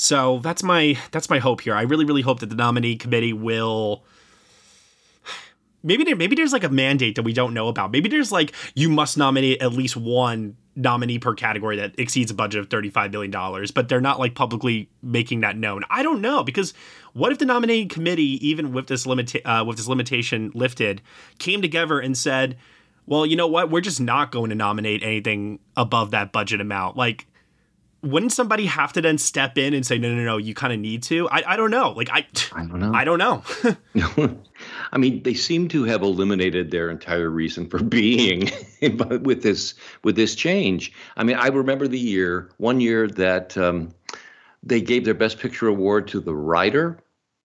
So 0.00 0.38
that's 0.44 0.62
my 0.62 0.96
that's 1.10 1.28
my 1.28 1.40
hope 1.40 1.60
here. 1.62 1.74
I 1.74 1.82
really 1.82 2.04
really 2.04 2.22
hope 2.22 2.38
that 2.38 2.50
the 2.50 2.54
nominee 2.54 2.94
committee 2.94 3.32
will 3.32 4.04
maybe 5.82 6.04
there 6.04 6.14
maybe 6.14 6.36
there's 6.36 6.52
like 6.52 6.62
a 6.62 6.68
mandate 6.68 7.16
that 7.16 7.24
we 7.24 7.32
don't 7.32 7.52
know 7.52 7.66
about. 7.66 7.90
Maybe 7.90 8.08
there's 8.08 8.30
like 8.30 8.52
you 8.76 8.88
must 8.88 9.18
nominate 9.18 9.60
at 9.60 9.72
least 9.72 9.96
one 9.96 10.56
nominee 10.76 11.18
per 11.18 11.34
category 11.34 11.78
that 11.78 11.98
exceeds 11.98 12.30
a 12.30 12.34
budget 12.34 12.60
of 12.60 12.68
$35 12.68 13.10
billion, 13.10 13.66
but 13.74 13.88
they're 13.88 14.00
not 14.00 14.20
like 14.20 14.36
publicly 14.36 14.88
making 15.02 15.40
that 15.40 15.56
known. 15.56 15.82
I 15.90 16.04
don't 16.04 16.20
know 16.20 16.44
because 16.44 16.74
what 17.12 17.32
if 17.32 17.38
the 17.38 17.44
nominating 17.44 17.88
committee, 17.88 18.38
even 18.48 18.72
with 18.72 18.86
this 18.86 19.04
limit 19.04 19.34
uh, 19.44 19.64
with 19.66 19.78
this 19.78 19.88
limitation 19.88 20.52
lifted, 20.54 21.02
came 21.40 21.60
together 21.60 21.98
and 21.98 22.16
said, 22.16 22.56
"Well, 23.04 23.26
you 23.26 23.34
know 23.34 23.48
what? 23.48 23.68
We're 23.68 23.80
just 23.80 24.00
not 24.00 24.30
going 24.30 24.50
to 24.50 24.54
nominate 24.54 25.02
anything 25.02 25.58
above 25.76 26.12
that 26.12 26.30
budget 26.30 26.60
amount." 26.60 26.96
Like 26.96 27.26
wouldn't 28.02 28.32
somebody 28.32 28.66
have 28.66 28.92
to 28.92 29.00
then 29.00 29.18
step 29.18 29.58
in 29.58 29.74
and 29.74 29.84
say 29.84 29.98
no 29.98 30.14
no 30.14 30.22
no 30.22 30.36
you 30.36 30.54
kind 30.54 30.72
of 30.72 30.78
need 30.78 31.02
to? 31.04 31.28
I, 31.28 31.54
I 31.54 31.56
don't 31.56 31.70
know. 31.70 31.90
Like 31.90 32.10
i 32.10 32.26
i 32.52 32.64
don't 32.64 32.78
know. 32.78 32.92
I 32.92 33.04
don't 33.04 33.18
know. 33.18 33.42
I 34.92 34.98
mean 34.98 35.22
they 35.22 35.34
seem 35.34 35.68
to 35.68 35.84
have 35.84 36.02
eliminated 36.02 36.70
their 36.70 36.90
entire 36.90 37.30
reason 37.30 37.68
for 37.68 37.82
being 37.82 38.50
with 38.80 39.42
this 39.42 39.74
with 40.04 40.16
this 40.16 40.34
change. 40.34 40.92
I 41.16 41.24
mean 41.24 41.36
i 41.36 41.48
remember 41.48 41.88
the 41.88 41.98
year 41.98 42.50
one 42.58 42.80
year 42.80 43.08
that 43.08 43.56
um, 43.58 43.92
they 44.62 44.80
gave 44.80 45.04
their 45.04 45.14
best 45.14 45.38
picture 45.38 45.68
award 45.68 46.08
to 46.08 46.20
the 46.20 46.34
Rider 46.34 46.98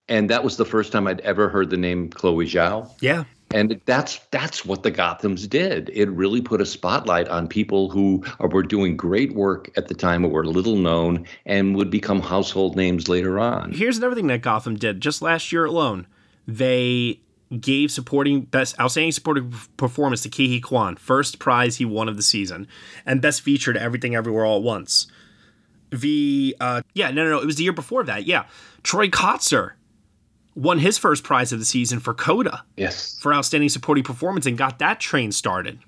and 0.09 0.29
that 0.29 0.43
was 0.43 0.57
the 0.57 0.65
first 0.65 0.91
time 0.91 1.07
i'd 1.07 1.21
ever 1.21 1.47
heard 1.47 1.69
the 1.69 1.77
name 1.77 2.09
chloe 2.09 2.45
zhao. 2.45 2.91
Yeah 2.99 3.23
and 3.53 3.79
that's 3.85 4.19
that's 4.31 4.65
what 4.65 4.83
the 4.83 4.91
Gothams 4.91 5.47
did. 5.47 5.89
It 5.93 6.09
really 6.09 6.41
put 6.41 6.59
a 6.59 6.65
spotlight 6.65 7.27
on 7.29 7.47
people 7.47 7.89
who 7.89 8.23
were 8.39 8.63
doing 8.63 8.97
great 8.97 9.33
work 9.33 9.69
at 9.77 9.87
the 9.87 9.93
time, 9.93 10.23
but 10.23 10.29
were 10.29 10.45
little 10.45 10.75
known, 10.75 11.25
and 11.45 11.75
would 11.75 11.91
become 11.91 12.19
household 12.19 12.75
names 12.75 13.07
later 13.07 13.39
on. 13.39 13.71
Here's 13.71 13.97
another 13.97 14.15
thing 14.15 14.27
that 14.27 14.41
Gotham 14.41 14.75
did 14.75 15.01
just 15.01 15.21
last 15.21 15.51
year 15.51 15.65
alone. 15.65 16.07
They 16.47 17.19
gave 17.59 17.91
supporting 17.91 18.41
best 18.41 18.77
outstanding 18.79 19.11
supporting 19.11 19.53
performance 19.77 20.21
to 20.23 20.29
Huy 20.29 20.59
Quan, 20.59 20.95
first 20.95 21.37
prize 21.37 21.77
he 21.77 21.85
won 21.85 22.09
of 22.09 22.17
the 22.17 22.23
season, 22.23 22.67
and 23.05 23.21
best 23.21 23.41
featured 23.41 23.77
Everything 23.77 24.15
Everywhere 24.15 24.45
All 24.45 24.57
at 24.57 24.63
Once. 24.63 25.07
The 25.91 26.57
uh, 26.59 26.81
yeah 26.95 27.11
no 27.11 27.23
no 27.23 27.29
no 27.29 27.39
it 27.39 27.45
was 27.45 27.57
the 27.57 27.63
year 27.63 27.71
before 27.71 28.03
that 28.05 28.25
yeah 28.25 28.45
Troy 28.81 29.09
Kotsur 29.09 29.73
won 30.55 30.79
his 30.79 30.97
first 30.97 31.23
prize 31.23 31.51
of 31.51 31.59
the 31.59 31.65
season 31.65 31.99
for 31.99 32.13
Coda. 32.13 32.63
Yes. 32.77 33.17
For 33.19 33.33
outstanding 33.33 33.69
supporting 33.69 34.03
performance 34.03 34.45
and 34.45 34.57
got 34.57 34.79
that 34.79 34.99
train 34.99 35.31
started. 35.31 35.79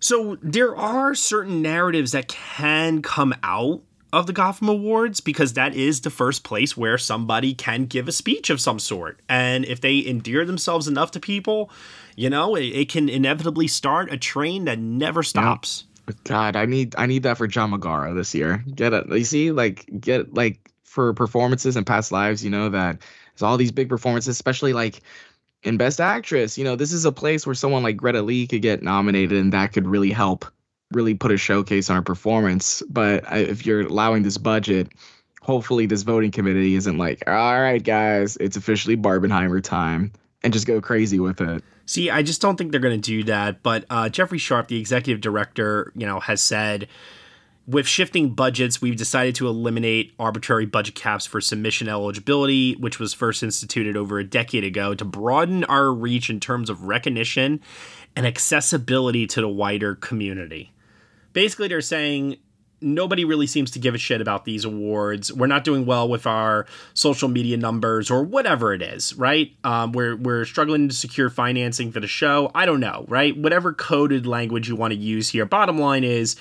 So 0.00 0.38
there 0.42 0.76
are 0.76 1.14
certain 1.14 1.60
narratives 1.60 2.12
that 2.12 2.28
can 2.28 3.02
come 3.02 3.34
out 3.42 3.82
of 4.12 4.26
the 4.26 4.32
Gotham 4.32 4.68
Awards 4.68 5.20
because 5.20 5.52
that 5.54 5.74
is 5.74 6.00
the 6.00 6.10
first 6.10 6.44
place 6.44 6.76
where 6.76 6.96
somebody 6.98 7.52
can 7.54 7.84
give 7.86 8.08
a 8.08 8.12
speech 8.12 8.48
of 8.48 8.60
some 8.60 8.78
sort. 8.78 9.20
And 9.28 9.64
if 9.64 9.80
they 9.80 10.04
endear 10.06 10.44
themselves 10.44 10.88
enough 10.88 11.10
to 11.12 11.20
people, 11.20 11.70
you 12.16 12.30
know, 12.30 12.54
it, 12.54 12.66
it 12.66 12.88
can 12.88 13.08
inevitably 13.08 13.68
start 13.68 14.12
a 14.12 14.16
train 14.16 14.64
that 14.64 14.78
never 14.78 15.22
stops. 15.22 15.84
God, 16.24 16.56
I 16.56 16.64
need 16.64 16.94
I 16.96 17.04
need 17.04 17.24
that 17.24 17.36
for 17.36 17.46
John 17.46 17.70
Magaro 17.70 18.16
this 18.16 18.34
year. 18.34 18.64
Get 18.74 18.94
it. 18.94 19.08
You 19.10 19.24
see, 19.24 19.52
like 19.52 19.84
get 20.00 20.32
like 20.32 20.70
for 20.84 21.12
performances 21.12 21.76
in 21.76 21.84
past 21.84 22.10
lives, 22.12 22.42
you 22.42 22.48
know, 22.48 22.70
that 22.70 23.02
there's 23.38 23.48
all 23.48 23.56
these 23.56 23.72
big 23.72 23.88
performances, 23.88 24.28
especially 24.28 24.72
like 24.72 25.00
in 25.62 25.76
Best 25.76 26.00
Actress. 26.00 26.58
You 26.58 26.64
know, 26.64 26.76
this 26.76 26.92
is 26.92 27.04
a 27.04 27.12
place 27.12 27.46
where 27.46 27.54
someone 27.54 27.82
like 27.82 27.96
Greta 27.96 28.22
Lee 28.22 28.46
could 28.46 28.62
get 28.62 28.82
nominated, 28.82 29.38
and 29.38 29.52
that 29.52 29.72
could 29.72 29.86
really 29.86 30.10
help, 30.10 30.44
really 30.92 31.14
put 31.14 31.30
a 31.30 31.36
showcase 31.36 31.88
on 31.88 31.96
her 31.96 32.02
performance. 32.02 32.82
But 32.88 33.24
if 33.30 33.64
you're 33.64 33.82
allowing 33.82 34.24
this 34.24 34.38
budget, 34.38 34.88
hopefully 35.40 35.86
this 35.86 36.02
voting 36.02 36.32
committee 36.32 36.74
isn't 36.74 36.98
like, 36.98 37.22
all 37.28 37.60
right, 37.60 37.82
guys, 37.82 38.36
it's 38.38 38.56
officially 38.56 38.96
Barbenheimer 38.96 39.62
time, 39.62 40.12
and 40.42 40.52
just 40.52 40.66
go 40.66 40.80
crazy 40.80 41.20
with 41.20 41.40
it. 41.40 41.62
See, 41.86 42.10
I 42.10 42.22
just 42.22 42.42
don't 42.42 42.56
think 42.56 42.70
they're 42.70 42.80
going 42.80 43.00
to 43.00 43.10
do 43.10 43.24
that. 43.24 43.62
But 43.62 43.86
uh, 43.88 44.08
Jeffrey 44.08 44.38
Sharp, 44.38 44.68
the 44.68 44.78
executive 44.78 45.20
director, 45.20 45.92
you 45.96 46.06
know, 46.06 46.20
has 46.20 46.42
said 46.42 46.88
with 47.68 47.86
shifting 47.86 48.30
budgets, 48.30 48.80
we've 48.80 48.96
decided 48.96 49.34
to 49.34 49.46
eliminate 49.46 50.14
arbitrary 50.18 50.64
budget 50.64 50.94
caps 50.94 51.26
for 51.26 51.38
submission 51.38 51.86
eligibility, 51.86 52.74
which 52.76 52.98
was 52.98 53.12
first 53.12 53.42
instituted 53.42 53.94
over 53.94 54.18
a 54.18 54.24
decade 54.24 54.64
ago, 54.64 54.94
to 54.94 55.04
broaden 55.04 55.64
our 55.64 55.92
reach 55.92 56.30
in 56.30 56.40
terms 56.40 56.70
of 56.70 56.84
recognition 56.84 57.60
and 58.16 58.26
accessibility 58.26 59.26
to 59.26 59.42
the 59.42 59.48
wider 59.48 59.94
community. 59.94 60.72
Basically, 61.34 61.68
they're 61.68 61.82
saying 61.82 62.38
nobody 62.80 63.26
really 63.26 63.46
seems 63.46 63.70
to 63.72 63.78
give 63.78 63.94
a 63.94 63.98
shit 63.98 64.22
about 64.22 64.46
these 64.46 64.64
awards. 64.64 65.30
We're 65.30 65.46
not 65.46 65.64
doing 65.64 65.84
well 65.84 66.08
with 66.08 66.26
our 66.26 66.64
social 66.94 67.28
media 67.28 67.58
numbers 67.58 68.10
or 68.10 68.22
whatever 68.22 68.72
it 68.72 68.80
is, 68.80 69.12
right? 69.14 69.52
Um, 69.62 69.92
we're 69.92 70.16
we're 70.16 70.46
struggling 70.46 70.88
to 70.88 70.94
secure 70.94 71.28
financing 71.28 71.92
for 71.92 72.00
the 72.00 72.06
show. 72.06 72.50
I 72.54 72.64
don't 72.64 72.80
know, 72.80 73.04
right? 73.08 73.36
Whatever 73.36 73.74
coded 73.74 74.26
language 74.26 74.70
you 74.70 74.76
want 74.76 74.92
to 74.94 74.98
use 74.98 75.28
here. 75.28 75.44
Bottom 75.44 75.78
line 75.78 76.02
is 76.02 76.36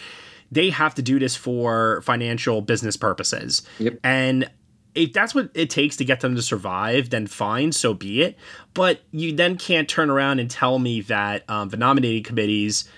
they 0.51 0.69
have 0.69 0.95
to 0.95 1.01
do 1.01 1.19
this 1.19 1.35
for 1.35 2.01
financial 2.01 2.61
business 2.61 2.97
purposes. 2.97 3.63
Yep. 3.79 3.99
And 4.03 4.49
if 4.95 5.13
that's 5.13 5.35
what 5.35 5.51
it 5.53 5.69
takes 5.69 5.95
to 5.97 6.05
get 6.05 6.21
them 6.21 6.35
to 6.35 6.41
survive, 6.41 7.09
then 7.11 7.27
fine, 7.27 7.71
so 7.71 7.93
be 7.93 8.23
it. 8.23 8.37
But 8.73 9.01
you 9.11 9.35
then 9.35 9.57
can't 9.57 9.87
turn 9.87 10.09
around 10.09 10.39
and 10.39 10.49
tell 10.49 10.79
me 10.79 11.01
that 11.01 11.47
um, 11.49 11.69
the 11.69 11.77
nominating 11.77 12.23
committees, 12.23 12.89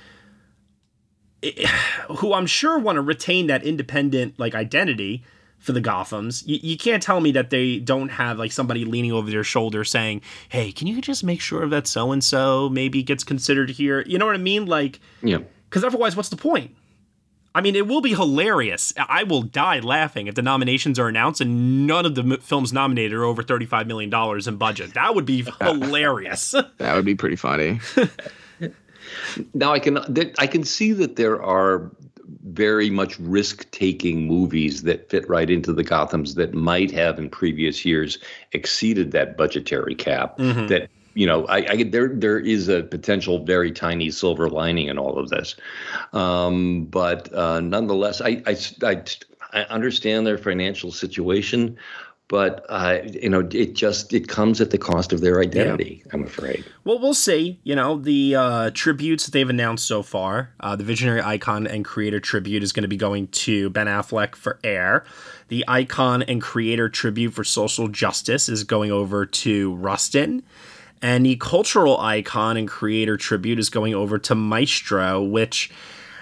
who 2.18 2.34
I'm 2.34 2.46
sure 2.48 2.80
want 2.80 2.96
to 2.96 3.02
retain 3.02 3.48
that 3.48 3.64
independent 3.64 4.40
like 4.40 4.56
identity 4.56 5.24
for 5.58 5.74
the 5.74 5.82
Gothams, 5.82 6.48
you, 6.48 6.58
you 6.62 6.78
can't 6.78 7.04
tell 7.04 7.20
me 7.20 7.34
that 7.34 7.50
they 7.50 7.80
don't 7.80 8.10
have 8.10 8.40
like 8.40 8.54
somebody 8.54 8.86
leaning 8.86 9.12
over 9.12 9.30
their 9.30 9.44
shoulder 9.44 9.84
saying, 9.84 10.22
"Hey, 10.48 10.72
can 10.72 10.88
you 10.88 11.02
just 11.02 11.22
make 11.22 11.42
sure 11.42 11.68
that 11.68 11.86
so 11.86 12.14
and 12.14 12.24
so 12.24 12.70
maybe 12.70 13.04
gets 13.04 13.26
considered 13.26 13.72
here?" 13.72 14.06
You 14.08 14.18
know 14.18 14.26
what 14.26 14.36
I 14.36 14.40
mean? 14.40 14.68
Like, 14.68 15.02
yeah. 15.22 15.40
Because 15.70 15.84
otherwise, 15.84 16.16
what's 16.16 16.30
the 16.30 16.38
point? 16.38 16.76
I 17.56 17.62
mean, 17.62 17.76
it 17.76 17.88
will 17.88 18.02
be 18.02 18.14
hilarious. 18.14 18.94
I 18.98 19.24
will 19.24 19.42
die 19.42 19.80
laughing 19.80 20.28
if 20.28 20.36
the 20.36 20.42
nominations 20.42 21.00
are 21.00 21.08
announced 21.08 21.42
and 21.42 21.88
none 21.88 22.06
of 22.06 22.16
the 22.16 22.38
films 22.42 22.72
nominated 22.72 23.14
are 23.14 23.24
over 23.24 23.42
$35 23.44 23.88
million 23.88 24.14
in 24.48 24.56
budget. 24.58 24.94
That 24.94 25.16
would 25.16 25.26
be 25.26 25.42
hilarious. 25.62 26.52
that 26.78 26.96
would 26.96 27.06
be 27.06 27.16
pretty 27.16 27.36
funny. 27.36 27.80
now 29.54 29.72
I 29.74 29.80
can 29.80 29.98
I 30.38 30.48
can 30.48 30.64
see 30.64 30.92
that 30.94 31.16
there 31.16 31.42
are 31.42 31.90
very 32.46 32.90
much 32.92 33.20
risk-taking 33.20 34.28
movies 34.28 34.84
that 34.84 35.10
fit 35.10 35.28
right 35.28 35.50
into 35.50 35.74
the 35.74 35.84
Gothams 35.84 36.36
that 36.36 36.54
might 36.54 36.92
have 36.92 37.18
in 37.18 37.30
previous 37.30 37.84
years 37.86 38.20
exceeded 38.52 39.12
that 39.12 39.36
budgetary 39.38 39.96
cap 39.96 40.38
Mm-hmm. 40.38 40.68
that 40.68 40.90
you 41.20 41.26
know, 41.26 41.46
I, 41.48 41.58
I 41.70 41.84
there 41.84 42.08
there 42.08 42.40
is 42.40 42.70
a 42.70 42.82
potential 42.82 43.44
very 43.44 43.74
tiny 43.74 44.10
silver 44.10 44.50
lining 44.50 44.88
in 44.88 44.98
all 44.98 45.20
of 45.20 45.28
this, 45.28 45.58
um, 46.14 46.86
but 46.86 47.32
uh, 47.34 47.60
nonetheless, 47.60 48.22
I, 48.22 48.42
I 48.48 48.58
I 48.82 49.04
I 49.52 49.64
understand 49.64 50.26
their 50.26 50.38
financial 50.38 50.94
situation, 50.94 51.76
but 52.30 52.66
uh, 52.70 53.00
you 53.04 53.28
know, 53.28 53.46
it 53.52 53.74
just 53.74 54.14
it 54.14 54.30
comes 54.30 54.62
at 54.62 54.70
the 54.72 54.78
cost 54.78 55.12
of 55.12 55.20
their 55.20 55.42
identity. 55.42 56.06
I'm 56.14 56.24
afraid. 56.24 56.64
Well, 56.86 57.00
we'll 57.00 57.14
see. 57.14 57.60
You 57.64 57.76
know, 57.76 57.98
the 57.98 58.36
uh, 58.36 58.72
tributes 58.74 59.26
that 59.26 59.34
they've 59.34 59.50
announced 59.50 59.86
so 59.86 60.02
far, 60.02 60.54
uh, 60.62 60.78
the 60.78 60.86
visionary 60.86 61.22
icon 61.22 61.68
and 61.68 61.84
creator 61.84 62.22
tribute 62.22 62.64
is 62.64 62.72
going 62.72 62.84
to 62.84 62.88
be 62.88 62.96
going 62.96 63.28
to 63.28 63.70
Ben 63.72 63.88
Affleck 63.88 64.36
for 64.36 64.58
Air. 64.64 65.04
The 65.50 65.66
icon 65.68 66.24
and 66.24 66.42
creator 66.42 66.88
tribute 66.88 67.34
for 67.34 67.44
social 67.44 67.90
justice 67.90 68.48
is 68.48 68.64
going 68.64 68.90
over 68.90 69.26
to 69.26 69.76
Rustin. 69.76 70.44
And 71.02 71.26
the 71.26 71.38
cultural 71.38 72.00
icon 72.00 72.58
and 72.58 72.68
creator 72.68 73.16
tribute 73.16 73.60
is 73.60 73.70
going 73.70 73.94
over 73.94 74.20
to 74.20 74.36
Maestro, 74.36 75.22
which 75.24 75.72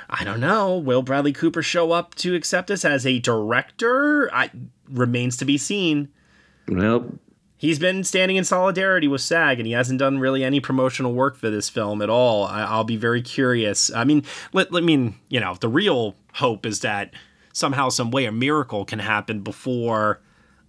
I 0.10 0.24
don't 0.24 0.40
know. 0.40 0.78
Will 0.78 1.02
Bradley 1.02 1.34
Cooper 1.34 1.64
show 1.64 1.92
up 1.92 2.16
to 2.16 2.36
accept 2.36 2.68
this 2.68 2.86
as 2.86 3.06
a 3.06 3.20
director? 3.20 4.34
I 4.34 4.52
remains 4.90 5.36
to 5.38 5.46
be 5.46 5.58
seen. 5.58 6.10
Well, 6.68 7.20
He's 7.60 7.80
been 7.80 8.04
standing 8.04 8.38
in 8.38 8.44
solidarity 8.44 9.08
with 9.08 9.22
SAG, 9.22 9.60
and 9.60 9.66
he 9.66 9.74
hasn't 9.74 9.98
done 9.98 10.20
really 10.20 10.44
any 10.44 10.60
promotional 10.60 11.14
work 11.14 11.36
for 11.36 11.50
this 11.50 11.70
film 11.70 12.04
at 12.04 12.10
all. 12.10 12.46
I, 12.46 12.78
will 12.78 12.84
be 12.84 12.98
very 12.98 13.24
curious. 13.24 13.92
I 13.92 14.04
mean, 14.04 14.24
let, 14.54 14.72
let 14.72 14.84
mean, 14.84 15.16
you 15.28 15.40
know, 15.40 15.56
the 15.56 15.68
real 15.68 16.16
hope 16.34 16.68
is 16.68 16.82
that 16.82 17.16
somehow, 17.54 17.90
some 17.90 18.12
way, 18.12 18.26
a 18.26 18.32
miracle 18.32 18.86
can 18.86 19.00
happen 19.00 19.40
before, 19.42 20.22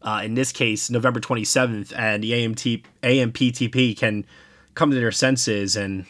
uh, 0.02 0.20
in 0.24 0.34
this 0.34 0.52
case, 0.52 0.90
November 0.90 1.20
twenty 1.20 1.44
seventh, 1.44 1.92
and 1.96 2.22
the 2.22 2.32
AMT 2.32 2.82
AMPTP 3.02 3.96
can 3.96 4.24
come 4.74 4.90
to 4.90 4.96
their 4.96 5.12
senses 5.12 5.76
and 5.76 6.06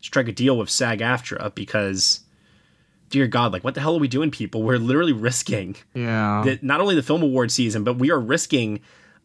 strike 0.00 0.28
a 0.28 0.32
deal 0.32 0.56
with 0.58 0.68
SAG-AFTRA 0.70 1.54
because 1.54 2.20
dear 3.10 3.26
God, 3.26 3.52
like 3.52 3.62
what 3.64 3.74
the 3.74 3.80
hell 3.80 3.94
are 3.96 4.00
we 4.00 4.08
doing, 4.08 4.30
people? 4.30 4.62
We're 4.62 4.78
literally 4.78 5.12
risking 5.12 5.76
Yeah. 5.94 6.42
the, 6.44 6.58
not 6.62 6.80
only 6.80 6.94
the 6.94 7.02
film 7.02 7.22
award 7.22 7.50
season, 7.52 7.84
but 7.84 7.98
we 7.98 8.10
are 8.10 8.18
risking 8.20 8.80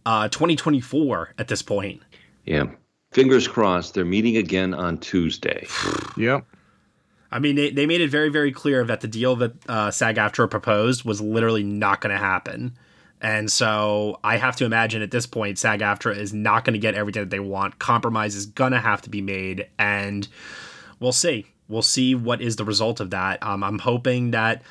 uh, 0.06 0.28
2024 0.30 1.34
at 1.38 1.48
this 1.48 1.62
point. 1.62 2.02
Yeah. 2.46 2.66
Fingers 3.12 3.48
crossed. 3.48 3.94
They're 3.94 4.06
meeting 4.06 4.38
again 4.38 4.74
on 4.74 4.98
Tuesday. 5.00 5.68
Yep. 6.18 6.46
I 7.32 7.40
mean, 7.40 7.56
they, 7.56 7.70
they 7.72 7.86
made 7.86 8.02
it 8.02 8.10
very, 8.10 8.30
very 8.30 8.52
clear 8.52 8.84
that 8.86 9.02
the 9.02 9.08
deal 9.08 9.36
that 9.38 9.54
uh, 9.70 9.92
SAG-AFTRA 9.92 10.50
proposed 10.50 11.04
was 11.04 11.22
literally 11.22 11.64
not 11.64 12.02
going 12.02 12.12
to 12.14 12.18
happen. 12.20 12.76
And 13.22 13.52
so 13.52 14.20
I 14.24 14.38
have 14.38 14.56
to 14.58 14.66
imagine 14.66 15.02
at 15.02 15.12
this 15.12 15.26
point, 15.26 15.58
SAG-AFTRA 15.58 16.16
is 16.18 16.34
not 16.34 16.66
going 16.66 16.74
to 16.74 16.80
get 16.80 16.94
everything 16.94 17.24
that 17.24 17.30
they 17.30 17.40
want. 17.40 17.80
Compromise 17.80 18.36
is 18.36 18.46
going 18.46 18.74
to 18.74 18.80
have 18.80 19.02
to 19.04 19.10
be 19.10 19.22
made, 19.22 19.68
and 19.80 20.28
we'll 21.00 21.12
see. 21.12 21.48
We'll 21.68 21.82
see 21.82 22.16
what 22.16 22.42
is 22.42 22.56
the 22.56 22.64
result 22.64 23.00
of 23.00 23.10
that. 23.10 23.42
Um, 23.44 23.64
I'm 23.64 23.80
hoping 23.80 24.32
that 24.32 24.62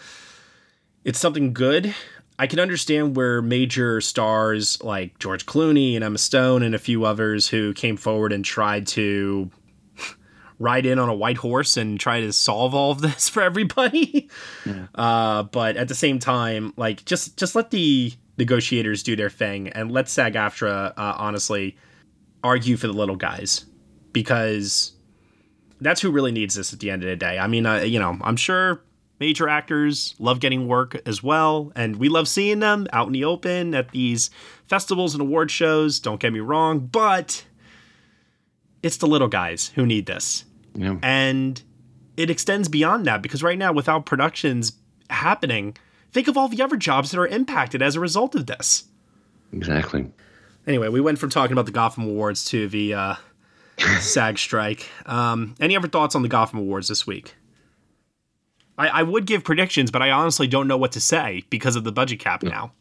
it's 1.04 1.18
something 1.18 1.52
good. 1.52 1.94
I 2.38 2.46
can 2.46 2.60
understand 2.60 3.16
where 3.16 3.40
major 3.42 4.00
stars 4.00 4.82
like 4.82 5.18
George 5.18 5.46
Clooney 5.46 5.94
and 5.94 6.04
Emma 6.04 6.18
Stone 6.18 6.62
and 6.62 6.74
a 6.74 6.78
few 6.78 7.04
others 7.04 7.48
who 7.48 7.72
came 7.72 7.96
forward 7.96 8.32
and 8.32 8.44
tried 8.44 8.86
to 8.88 9.50
ride 10.58 10.86
in 10.86 10.98
on 10.98 11.08
a 11.08 11.14
white 11.14 11.38
horse 11.38 11.76
and 11.76 11.98
try 11.98 12.20
to 12.20 12.32
solve 12.32 12.74
all 12.74 12.92
of 12.92 13.00
this 13.00 13.28
for 13.30 13.42
everybody. 13.42 14.28
Uh, 14.94 15.44
but 15.44 15.76
at 15.76 15.88
the 15.88 15.94
same 15.94 16.18
time, 16.18 16.72
like 16.76 17.04
just 17.04 17.36
just 17.36 17.54
let 17.54 17.70
the 17.70 18.12
negotiators 18.38 19.02
do 19.02 19.16
their 19.16 19.30
thing 19.30 19.68
and 19.70 19.90
let 19.90 20.08
SAG-AFTRA 20.08 20.92
uh, 20.96 21.14
honestly 21.16 21.76
argue 22.44 22.76
for 22.76 22.86
the 22.86 22.92
little 22.92 23.16
guys 23.16 23.64
because 24.12 24.92
that's 25.80 26.00
who 26.00 26.10
really 26.10 26.32
needs 26.32 26.54
this 26.54 26.72
at 26.72 26.80
the 26.80 26.90
end 26.90 27.02
of 27.02 27.08
the 27.08 27.16
day. 27.16 27.38
I 27.38 27.46
mean, 27.46 27.66
uh, 27.66 27.80
you 27.80 27.98
know, 27.98 28.18
I'm 28.22 28.36
sure 28.36 28.82
major 29.18 29.48
actors 29.48 30.14
love 30.18 30.40
getting 30.40 30.68
work 30.68 31.00
as 31.06 31.22
well, 31.22 31.72
and 31.74 31.96
we 31.96 32.08
love 32.08 32.28
seeing 32.28 32.60
them 32.60 32.86
out 32.92 33.06
in 33.06 33.12
the 33.12 33.24
open 33.24 33.74
at 33.74 33.90
these 33.90 34.30
festivals 34.66 35.14
and 35.14 35.20
award 35.20 35.50
shows. 35.50 36.00
Don't 36.00 36.20
get 36.20 36.32
me 36.32 36.40
wrong, 36.40 36.80
but 36.80 37.44
it's 38.82 38.98
the 38.98 39.06
little 39.06 39.28
guys 39.28 39.72
who 39.74 39.86
need 39.86 40.06
this. 40.06 40.44
Yeah. 40.74 40.96
And 41.02 41.60
it 42.16 42.30
extends 42.30 42.68
beyond 42.68 43.06
that 43.06 43.22
because 43.22 43.42
right 43.42 43.58
now, 43.58 43.72
without 43.72 44.06
productions 44.06 44.72
happening, 45.10 45.76
think 46.12 46.28
of 46.28 46.36
all 46.36 46.48
the 46.48 46.62
other 46.62 46.76
jobs 46.76 47.10
that 47.10 47.18
are 47.18 47.26
impacted 47.26 47.82
as 47.82 47.96
a 47.96 48.00
result 48.00 48.34
of 48.34 48.46
this. 48.46 48.84
Exactly. 49.52 50.10
Anyway, 50.66 50.88
we 50.88 51.00
went 51.00 51.18
from 51.18 51.30
talking 51.30 51.52
about 51.52 51.66
the 51.66 51.72
Gotham 51.72 52.04
Awards 52.04 52.44
to 52.46 52.68
the 52.68 52.94
uh, 52.94 53.14
SAG 54.00 54.38
strike. 54.38 54.88
Um, 55.06 55.54
any 55.60 55.76
other 55.76 55.88
thoughts 55.88 56.14
on 56.14 56.22
the 56.22 56.28
Gotham 56.28 56.58
Awards 56.58 56.88
this 56.88 57.06
week? 57.06 57.34
I, 58.78 58.88
I 58.88 59.02
would 59.02 59.26
give 59.26 59.44
predictions, 59.44 59.90
but 59.90 60.02
I 60.02 60.10
honestly 60.10 60.46
don't 60.46 60.68
know 60.68 60.76
what 60.76 60.92
to 60.92 61.00
say 61.00 61.44
because 61.50 61.76
of 61.76 61.84
the 61.84 61.92
budget 61.92 62.18
cap 62.20 62.42
now. 62.42 62.72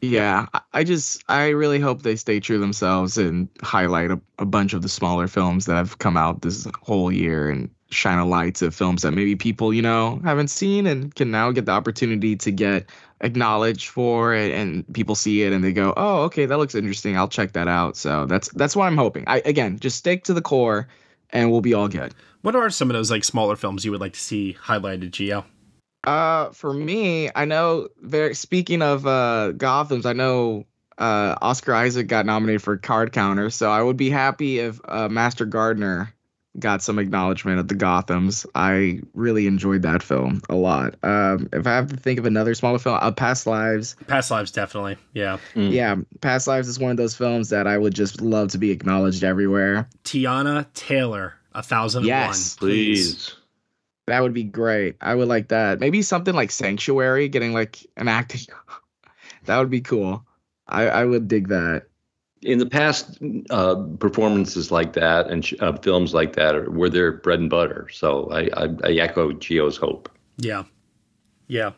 Yeah, 0.00 0.46
I- 0.72 0.82
just 0.84 1.22
I 1.28 1.48
really 1.48 1.78
hope 1.78 2.02
they 2.02 2.16
stay 2.16 2.40
true 2.40 2.58
themselves 2.58 3.18
and 3.18 3.48
highlight 3.62 4.10
a, 4.10 4.20
a 4.38 4.44
bunch 4.44 4.72
of 4.72 4.82
the 4.82 4.88
smaller 4.88 5.28
films 5.28 5.66
that 5.66 5.76
have 5.76 5.98
come 5.98 6.16
out 6.16 6.42
this 6.42 6.66
whole 6.82 7.12
year 7.12 7.50
and 7.50 7.70
shine 7.92 8.18
a 8.18 8.26
light 8.26 8.56
to 8.56 8.70
films 8.70 9.02
that 9.02 9.12
maybe 9.12 9.36
people 9.36 9.72
you 9.72 9.82
know 9.82 10.20
haven't 10.24 10.48
seen 10.48 10.86
and 10.86 11.14
can 11.14 11.30
now 11.30 11.50
get 11.50 11.66
the 11.66 11.72
opportunity 11.72 12.36
to 12.36 12.50
get 12.50 12.86
acknowledged 13.20 13.88
for 13.88 14.34
it 14.34 14.52
and 14.52 14.84
people 14.94 15.14
see 15.14 15.42
it 15.42 15.52
and 15.52 15.62
they 15.62 15.72
go 15.72 15.94
oh 15.96 16.22
okay 16.22 16.46
that 16.46 16.58
looks 16.58 16.74
interesting 16.74 17.16
I'll 17.16 17.28
check 17.28 17.52
that 17.52 17.68
out 17.68 17.96
so 17.96 18.26
that's 18.26 18.48
that's 18.50 18.74
what 18.74 18.86
I'm 18.86 18.96
hoping 18.96 19.24
I 19.26 19.42
again 19.44 19.78
just 19.78 19.96
stick 19.96 20.24
to 20.24 20.34
the 20.34 20.42
core 20.42 20.88
and 21.32 21.50
we'll 21.50 21.60
be 21.60 21.74
all 21.74 21.88
good. 21.88 22.14
What 22.42 22.54
are 22.54 22.70
some 22.70 22.90
of 22.90 22.94
those 22.94 23.10
like 23.10 23.24
smaller 23.24 23.56
films 23.56 23.84
you 23.84 23.90
would 23.90 24.00
like 24.00 24.12
to 24.12 24.20
see 24.20 24.56
highlighted, 24.62 25.10
Gio? 25.10 25.44
Uh, 26.04 26.50
for 26.50 26.72
me, 26.72 27.30
I 27.34 27.44
know. 27.44 27.88
Very 28.00 28.34
speaking 28.34 28.82
of 28.82 29.06
uh 29.06 29.52
Gotham's, 29.52 30.06
I 30.06 30.12
know 30.12 30.66
uh 30.98 31.36
Oscar 31.40 31.74
Isaac 31.74 32.06
got 32.08 32.26
nominated 32.26 32.62
for 32.62 32.76
Card 32.76 33.12
Counter, 33.12 33.50
so 33.50 33.70
I 33.70 33.82
would 33.82 33.96
be 33.96 34.10
happy 34.10 34.58
if 34.58 34.80
uh, 34.84 35.08
Master 35.08 35.46
Gardener 35.46 36.11
got 36.58 36.82
some 36.82 36.98
acknowledgement 36.98 37.58
at 37.58 37.68
the 37.68 37.74
Gotham's. 37.74 38.46
I 38.54 39.00
really 39.14 39.46
enjoyed 39.46 39.82
that 39.82 40.02
film 40.02 40.42
a 40.48 40.54
lot. 40.54 40.96
Um, 41.02 41.48
if 41.52 41.66
I 41.66 41.74
have 41.74 41.88
to 41.88 41.96
think 41.96 42.18
of 42.18 42.26
another 42.26 42.54
smaller 42.54 42.78
film, 42.78 42.98
uh, 43.00 43.10
Past 43.12 43.46
Lives. 43.46 43.96
Past 44.06 44.30
Lives, 44.30 44.50
definitely. 44.50 44.96
Yeah. 45.14 45.38
Yeah, 45.54 45.96
Past 46.20 46.46
Lives 46.46 46.68
is 46.68 46.78
one 46.78 46.90
of 46.90 46.96
those 46.96 47.14
films 47.14 47.48
that 47.50 47.66
I 47.66 47.78
would 47.78 47.94
just 47.94 48.20
love 48.20 48.50
to 48.50 48.58
be 48.58 48.70
acknowledged 48.70 49.24
everywhere. 49.24 49.88
Teyana 50.04 50.66
Taylor, 50.74 51.34
A 51.54 51.62
Thousand 51.62 52.00
and 52.00 52.08
Yes, 52.08 52.60
One. 52.60 52.68
Please. 52.68 53.34
That 54.06 54.20
would 54.20 54.34
be 54.34 54.44
great. 54.44 54.96
I 55.00 55.14
would 55.14 55.28
like 55.28 55.48
that. 55.48 55.80
Maybe 55.80 56.02
something 56.02 56.34
like 56.34 56.50
Sanctuary, 56.50 57.28
getting 57.28 57.52
like 57.52 57.86
an 57.96 58.08
acting. 58.08 58.42
that 59.44 59.58
would 59.58 59.70
be 59.70 59.80
cool. 59.80 60.26
I, 60.66 60.88
I 60.88 61.04
would 61.04 61.28
dig 61.28 61.48
that. 61.48 61.86
In 62.42 62.58
the 62.58 62.66
past, 62.66 63.18
uh, 63.50 63.76
performances 63.98 64.70
like 64.70 64.94
that 64.94 65.28
and 65.28 65.44
sh- 65.44 65.54
uh, 65.60 65.76
films 65.76 66.12
like 66.12 66.34
that 66.34 66.54
are, 66.54 66.70
were 66.70 66.90
their 66.90 67.12
bread 67.12 67.38
and 67.38 67.48
butter. 67.48 67.88
So 67.92 68.28
I, 68.30 68.48
I, 68.56 68.68
I 68.84 68.92
echo 68.94 69.32
Gio's 69.32 69.76
hope. 69.76 70.10
Yeah. 70.38 70.64
Yeah. 71.46 71.72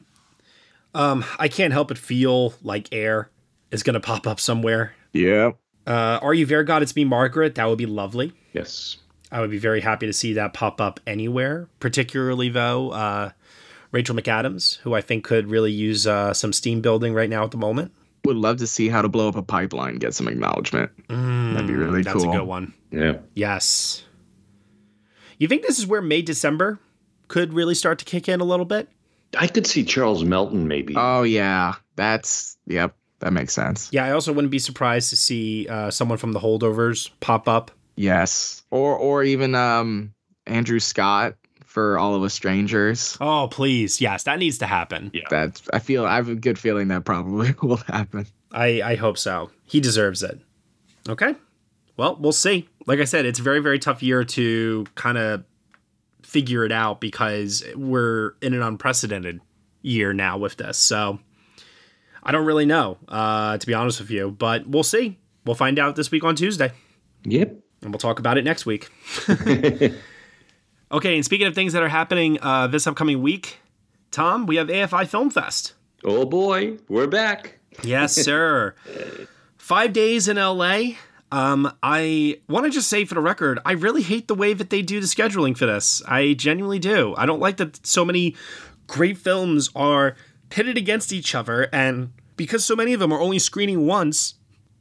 Um, 0.94 1.24
I 1.38 1.48
can't 1.48 1.72
help 1.72 1.88
but 1.88 1.98
feel 1.98 2.54
like 2.62 2.88
Air 2.92 3.30
is 3.70 3.82
going 3.82 3.94
to 3.94 4.00
pop 4.00 4.26
up 4.26 4.40
somewhere. 4.40 4.94
Yeah. 5.12 5.52
Uh, 5.86 6.18
Are 6.22 6.32
You 6.32 6.46
very 6.46 6.64
God? 6.64 6.82
It's 6.82 6.96
Me, 6.96 7.04
Margaret. 7.04 7.56
That 7.56 7.68
would 7.68 7.78
be 7.78 7.86
lovely. 7.86 8.32
Yes. 8.52 8.96
I 9.30 9.40
would 9.40 9.50
be 9.50 9.58
very 9.58 9.80
happy 9.80 10.06
to 10.06 10.12
see 10.12 10.34
that 10.34 10.54
pop 10.54 10.80
up 10.80 11.00
anywhere, 11.06 11.68
particularly, 11.80 12.48
though, 12.48 12.90
uh, 12.90 13.30
Rachel 13.90 14.14
McAdams, 14.14 14.78
who 14.78 14.94
I 14.94 15.00
think 15.00 15.24
could 15.24 15.48
really 15.48 15.72
use 15.72 16.06
uh, 16.06 16.32
some 16.32 16.52
steam 16.52 16.80
building 16.80 17.12
right 17.12 17.28
now 17.28 17.44
at 17.44 17.50
the 17.50 17.56
moment. 17.56 17.92
Would 18.24 18.36
love 18.36 18.56
to 18.58 18.66
see 18.66 18.88
how 18.88 19.02
to 19.02 19.08
blow 19.08 19.28
up 19.28 19.36
a 19.36 19.42
pipeline 19.42 19.96
get 19.96 20.14
some 20.14 20.28
acknowledgement. 20.28 20.90
That'd 21.08 21.66
be 21.66 21.74
really 21.74 22.00
Mm, 22.00 22.04
That's 22.04 22.22
cool. 22.24 22.32
a 22.32 22.38
good 22.38 22.46
one. 22.46 22.72
Yeah. 22.90 23.18
Yes. 23.34 24.02
You 25.38 25.48
think 25.48 25.62
this 25.62 25.78
is 25.78 25.86
where 25.86 26.00
May, 26.00 26.22
December 26.22 26.78
could 27.28 27.52
really 27.52 27.74
start 27.74 27.98
to 27.98 28.04
kick 28.04 28.28
in 28.28 28.40
a 28.40 28.44
little 28.44 28.64
bit? 28.64 28.88
I 29.36 29.46
could 29.48 29.66
see 29.66 29.84
Charles 29.84 30.24
Melton 30.24 30.68
maybe. 30.68 30.94
Oh 30.96 31.22
yeah, 31.24 31.74
that's 31.96 32.56
yep. 32.66 32.94
That 33.20 33.32
makes 33.32 33.52
sense. 33.52 33.88
Yeah, 33.92 34.04
I 34.04 34.10
also 34.12 34.32
wouldn't 34.32 34.50
be 34.50 34.58
surprised 34.58 35.10
to 35.10 35.16
see 35.16 35.66
uh, 35.68 35.90
someone 35.90 36.18
from 36.18 36.32
the 36.32 36.40
holdovers 36.40 37.10
pop 37.20 37.48
up. 37.48 37.70
Yes, 37.96 38.62
or 38.70 38.96
or 38.96 39.22
even 39.24 39.54
um 39.54 40.14
Andrew 40.46 40.78
Scott 40.78 41.34
for 41.74 41.98
All 41.98 42.14
of 42.14 42.22
Us 42.22 42.32
Strangers. 42.32 43.18
Oh, 43.20 43.48
please. 43.50 44.00
Yes, 44.00 44.22
that 44.22 44.38
needs 44.38 44.58
to 44.58 44.66
happen. 44.66 45.10
Yeah. 45.12 45.24
That 45.30 45.60
I 45.72 45.80
feel 45.80 46.06
I 46.06 46.14
have 46.14 46.28
a 46.28 46.36
good 46.36 46.56
feeling 46.56 46.86
that 46.88 47.04
probably 47.04 47.52
will 47.62 47.78
happen. 47.88 48.26
I, 48.52 48.80
I 48.80 48.94
hope 48.94 49.18
so. 49.18 49.50
He 49.64 49.80
deserves 49.80 50.22
it. 50.22 50.40
Okay. 51.08 51.34
Well, 51.96 52.16
we'll 52.20 52.30
see. 52.30 52.68
Like 52.86 53.00
I 53.00 53.04
said, 53.04 53.26
it's 53.26 53.40
a 53.40 53.42
very, 53.42 53.58
very 53.58 53.80
tough 53.80 54.04
year 54.04 54.22
to 54.22 54.86
kind 54.94 55.18
of 55.18 55.42
figure 56.22 56.64
it 56.64 56.70
out 56.70 57.00
because 57.00 57.64
we're 57.74 58.34
in 58.40 58.54
an 58.54 58.62
unprecedented 58.62 59.40
year 59.82 60.12
now 60.12 60.38
with 60.38 60.56
this. 60.56 60.78
So 60.78 61.18
I 62.22 62.30
don't 62.30 62.46
really 62.46 62.66
know, 62.66 62.98
uh, 63.08 63.58
to 63.58 63.66
be 63.66 63.74
honest 63.74 63.98
with 63.98 64.10
you, 64.10 64.30
but 64.30 64.68
we'll 64.68 64.84
see. 64.84 65.18
We'll 65.44 65.56
find 65.56 65.80
out 65.80 65.96
this 65.96 66.12
week 66.12 66.22
on 66.22 66.36
Tuesday. 66.36 66.70
Yep. 67.24 67.56
And 67.82 67.90
we'll 67.90 67.98
talk 67.98 68.20
about 68.20 68.38
it 68.38 68.44
next 68.44 68.64
week. 68.64 68.90
okay, 70.90 71.16
and 71.16 71.24
speaking 71.24 71.46
of 71.46 71.54
things 71.54 71.72
that 71.72 71.82
are 71.82 71.88
happening 71.88 72.38
uh, 72.42 72.66
this 72.66 72.86
upcoming 72.86 73.22
week, 73.22 73.58
Tom, 74.10 74.46
we 74.46 74.56
have 74.56 74.68
AFI 74.68 75.06
Film 75.06 75.30
Fest. 75.30 75.74
Oh 76.04 76.24
boy, 76.24 76.78
we're 76.88 77.06
back. 77.06 77.58
Yes, 77.82 78.12
sir. 78.24 78.74
Five 79.56 79.92
days 79.92 80.28
in 80.28 80.36
LA. 80.36 80.92
Um, 81.32 81.72
I 81.82 82.40
want 82.48 82.64
to 82.66 82.70
just 82.70 82.88
say 82.88 83.04
for 83.04 83.14
the 83.14 83.20
record, 83.20 83.58
I 83.64 83.72
really 83.72 84.02
hate 84.02 84.28
the 84.28 84.34
way 84.36 84.52
that 84.54 84.70
they 84.70 84.82
do 84.82 85.00
the 85.00 85.06
scheduling 85.06 85.56
for 85.56 85.66
this. 85.66 86.00
I 86.06 86.34
genuinely 86.34 86.78
do. 86.78 87.14
I 87.16 87.26
don't 87.26 87.40
like 87.40 87.56
that 87.56 87.84
so 87.84 88.04
many 88.04 88.36
great 88.86 89.18
films 89.18 89.70
are 89.74 90.14
pitted 90.50 90.76
against 90.76 91.12
each 91.12 91.34
other, 91.34 91.68
and 91.72 92.12
because 92.36 92.64
so 92.64 92.76
many 92.76 92.92
of 92.92 93.00
them 93.00 93.12
are 93.12 93.20
only 93.20 93.40
screening 93.40 93.86
once, 93.86 94.34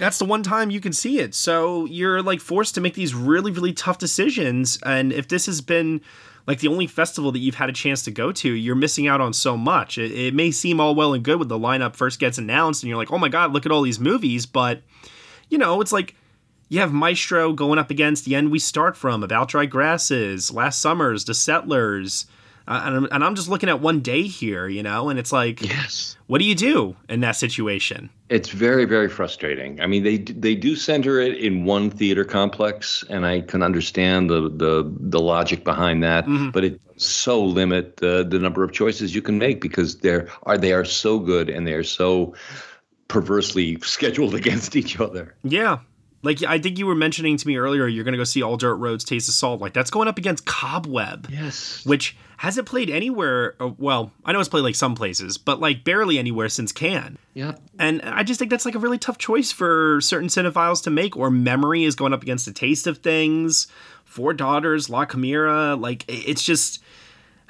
that's 0.04 0.20
the 0.20 0.26
one 0.26 0.43
time 0.43 0.70
you 0.70 0.82
can 0.82 0.93
see 0.93 1.20
it. 1.20 1.34
So 1.34 1.86
you're 1.86 2.22
like 2.22 2.41
forced 2.41 2.76
to 2.76 2.82
make 2.82 2.93
these 2.93 3.16
really, 3.16 3.51
really 3.51 3.74
tough 3.74 3.97
decisions. 3.97 4.78
And 4.86 5.14
if 5.14 5.28
this 5.28 5.45
has 5.45 5.62
been 5.62 6.01
like 6.45 6.60
the 6.60 6.68
only 6.68 6.88
festival 6.88 7.32
that 7.32 7.39
you've 7.39 7.56
had 7.56 7.70
a 7.70 7.74
chance 7.74 8.04
to 8.04 8.12
go 8.12 8.32
to, 8.34 8.51
you're 8.51 8.76
missing 8.76 9.08
out 9.08 9.22
on 9.22 9.32
so 9.32 9.56
much. 9.56 9.97
It, 9.97 10.12
it 10.12 10.34
may 10.34 10.51
seem 10.51 10.80
all 10.80 10.93
well 10.93 11.14
and 11.14 11.24
good 11.24 11.39
when 11.39 11.47
the 11.47 11.58
lineup 11.58 11.95
first 11.95 12.20
gets 12.20 12.38
announced 12.38 12.84
and 12.84 12.89
you're 12.89 12.97
like, 12.97 13.12
oh 13.12 13.18
my 13.18 13.30
God, 13.30 13.54
look 13.54 13.66
at 13.66 13.72
all 13.72 13.82
these 13.82 13.99
movies. 13.99 14.45
But, 14.45 14.82
you 15.49 15.58
know, 15.58 15.80
it's 15.80 15.93
like 15.93 16.16
you 16.68 16.80
have 16.80 16.91
Maestro 16.91 17.54
going 17.54 17.80
up 17.80 17.89
against 17.89 18.26
The 18.26 18.36
End 18.36 18.51
We 18.51 18.60
Start 18.60 18.97
From, 18.97 19.24
About 19.24 19.47
Dry 19.47 19.66
Grasses, 19.66 20.51
Last 20.51 20.82
Summer's, 20.82 21.24
The 21.24 21.34
Settlers. 21.34 22.26
And, 22.68 22.95
I'm, 22.95 23.07
and 23.11 23.24
I'm 23.24 23.36
just 23.36 23.49
looking 23.49 23.70
at 23.70 23.82
one 23.82 23.99
day 23.99 24.24
here, 24.24 24.68
you 24.68 24.84
know, 24.84 25.09
and 25.09 25.20
it's 25.20 25.32
like, 25.32 25.61
yes, 25.61 26.18
what 26.28 26.39
do 26.39 26.45
you 26.45 26.55
do 26.55 26.95
in 27.09 27.20
that 27.20 27.36
situation? 27.36 28.09
It's 28.30 28.49
very, 28.49 28.86
very 28.86 29.09
frustrating. 29.09 29.82
I 29.82 29.88
mean, 29.88 30.03
they 30.03 30.18
they 30.18 30.55
do 30.55 30.76
center 30.76 31.20
it 31.20 31.38
in 31.38 31.66
one 31.66 31.89
theater 31.89 32.24
complex, 32.24 33.03
and 33.09 33.26
I 33.26 33.41
can 33.41 33.61
understand 33.61 34.30
the 34.30 34.49
the, 34.49 34.91
the 34.99 35.20
logic 35.20 35.64
behind 35.64 36.03
that. 36.03 36.26
Mm-hmm. 36.26 36.51
But 36.51 36.64
it 36.64 36.82
so 36.95 37.43
limit 37.43 37.97
the 37.97 38.26
the 38.28 38.39
number 38.39 38.64
of 38.64 38.72
choices 38.72 39.14
you 39.14 39.22
can 39.22 39.38
make 39.38 39.61
because 39.61 39.97
they're 39.97 40.30
are 40.43 40.57
they 40.57 40.74
are 40.74 40.86
so 40.86 41.20
good 41.20 41.49
and 41.49 41.68
they 41.68 41.74
are 41.74 41.84
so 41.84 42.34
perversely 43.07 43.78
scheduled 43.82 44.36
against 44.36 44.76
each 44.76 44.99
other. 44.99 45.36
Yeah, 45.43 45.80
like 46.24 46.41
I 46.43 46.57
think 46.57 46.80
you 46.80 46.88
were 46.88 46.95
mentioning 46.95 47.38
to 47.38 47.47
me 47.47 47.57
earlier, 47.57 47.86
you're 47.88 48.05
going 48.05 48.13
to 48.13 48.17
go 48.17 48.24
see 48.24 48.41
All 48.41 48.57
Dirt 48.57 48.76
Roads 48.76 49.03
Taste 49.03 49.28
of 49.28 49.36
Salt. 49.36 49.61
Like 49.61 49.74
that's 49.74 49.91
going 49.91 50.07
up 50.07 50.17
against 50.17 50.45
Cobweb. 50.45 51.28
Yes. 51.30 51.86
Which 51.86 52.15
hasn't 52.38 52.67
played 52.67 52.89
anywhere. 52.89 53.55
Uh, 53.59 53.71
well, 53.78 54.11
I 54.26 54.32
know 54.32 54.39
it's 54.39 54.49
played 54.49 54.63
like 54.63 54.76
some 54.76 54.95
places, 54.95 55.38
but 55.38 55.59
like 55.59 55.84
barely 55.84 56.17
anywhere 56.17 56.47
since 56.49 56.71
Cannes. 56.71 57.17
Yeah. 57.34 57.55
And 57.78 58.01
I 58.01 58.24
just 58.24 58.39
think 58.39 58.49
that's 58.49 58.65
like 58.65 58.76
a 58.76 58.80
really 58.80 58.97
tough 58.97 59.17
choice 59.17 59.51
for 59.51 59.99
certain 60.01 60.30
cinephiles 60.30 60.84
to 60.84 60.89
make. 60.89 61.17
Or 61.17 61.30
Memory 61.30 61.84
is 61.84 61.95
going 61.95 62.13
up 62.13 62.24
against 62.24 62.45
the 62.45 62.53
Taste 62.53 62.88
of 62.88 62.99
Things, 62.99 63.67
Four 64.05 64.34
Daughters, 64.34 64.89
La 64.89 65.05
Chimera. 65.05 65.76
Like 65.76 66.05
it's 66.07 66.43
just 66.43 66.82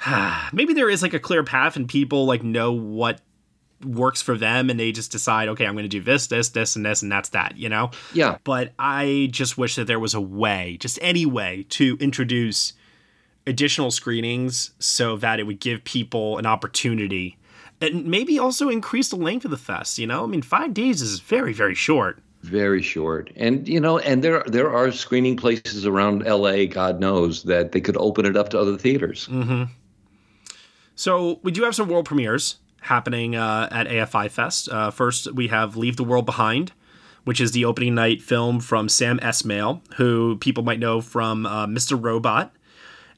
maybe 0.52 0.74
there 0.74 0.90
is 0.90 1.00
like 1.00 1.14
a 1.14 1.20
clear 1.20 1.44
path 1.44 1.76
and 1.76 1.88
people 1.88 2.26
like 2.26 2.42
know 2.42 2.72
what 2.72 3.20
works 3.84 4.22
for 4.22 4.36
them 4.36 4.70
and 4.70 4.78
they 4.78 4.92
just 4.92 5.12
decide 5.12 5.48
okay 5.48 5.66
i'm 5.66 5.74
going 5.74 5.84
to 5.84 5.88
do 5.88 6.00
this 6.00 6.26
this 6.28 6.50
this 6.50 6.76
and 6.76 6.84
this 6.84 7.02
and 7.02 7.10
that's 7.12 7.30
that 7.30 7.56
you 7.56 7.68
know? 7.68 7.90
Yeah. 8.12 8.38
But 8.44 8.72
i 8.78 9.28
just 9.30 9.58
wish 9.58 9.76
that 9.76 9.86
there 9.86 10.00
was 10.00 10.14
a 10.14 10.20
way 10.20 10.76
just 10.80 10.98
any 11.02 11.26
way 11.26 11.66
to 11.70 11.96
introduce 12.00 12.72
additional 13.46 13.90
screenings 13.90 14.72
so 14.78 15.16
that 15.16 15.38
it 15.38 15.44
would 15.44 15.60
give 15.60 15.84
people 15.84 16.38
an 16.38 16.46
opportunity 16.46 17.36
and 17.80 18.06
maybe 18.06 18.38
also 18.38 18.68
increase 18.68 19.08
the 19.10 19.16
length 19.16 19.44
of 19.44 19.50
the 19.50 19.56
fest 19.56 19.98
you 19.98 20.06
know? 20.06 20.24
I 20.24 20.26
mean 20.26 20.42
five 20.42 20.74
days 20.74 21.02
is 21.02 21.20
very 21.20 21.52
very 21.52 21.74
short. 21.74 22.20
Very 22.42 22.82
short. 22.82 23.30
And 23.36 23.66
you 23.66 23.80
know 23.80 23.98
and 23.98 24.22
there 24.22 24.44
there 24.46 24.72
are 24.72 24.92
screening 24.92 25.36
places 25.36 25.86
around 25.86 26.24
la 26.24 26.64
god 26.66 27.00
knows 27.00 27.42
that 27.44 27.72
they 27.72 27.80
could 27.80 27.96
open 27.96 28.26
it 28.26 28.36
up 28.36 28.50
to 28.50 28.58
other 28.58 28.76
theaters. 28.76 29.28
Mm-hmm. 29.30 29.64
so 30.94 31.40
we 31.42 31.52
do 31.52 31.62
have 31.62 31.74
some 31.74 31.88
world 31.88 32.06
premieres 32.06 32.56
happening 32.84 33.34
uh, 33.34 33.68
at 33.70 33.88
AFI 33.88 34.30
Fest. 34.30 34.68
Uh, 34.68 34.90
first, 34.90 35.32
we 35.32 35.48
have 35.48 35.76
Leave 35.76 35.96
the 35.96 36.04
World 36.04 36.26
Behind, 36.26 36.70
which 37.24 37.40
is 37.40 37.52
the 37.52 37.64
opening 37.64 37.94
night 37.94 38.20
film 38.20 38.60
from 38.60 38.88
Sam 38.88 39.18
Esmail, 39.20 39.80
who 39.94 40.36
people 40.36 40.62
might 40.62 40.78
know 40.78 41.00
from 41.00 41.46
uh, 41.46 41.66
Mr. 41.66 42.02
Robot 42.02 42.54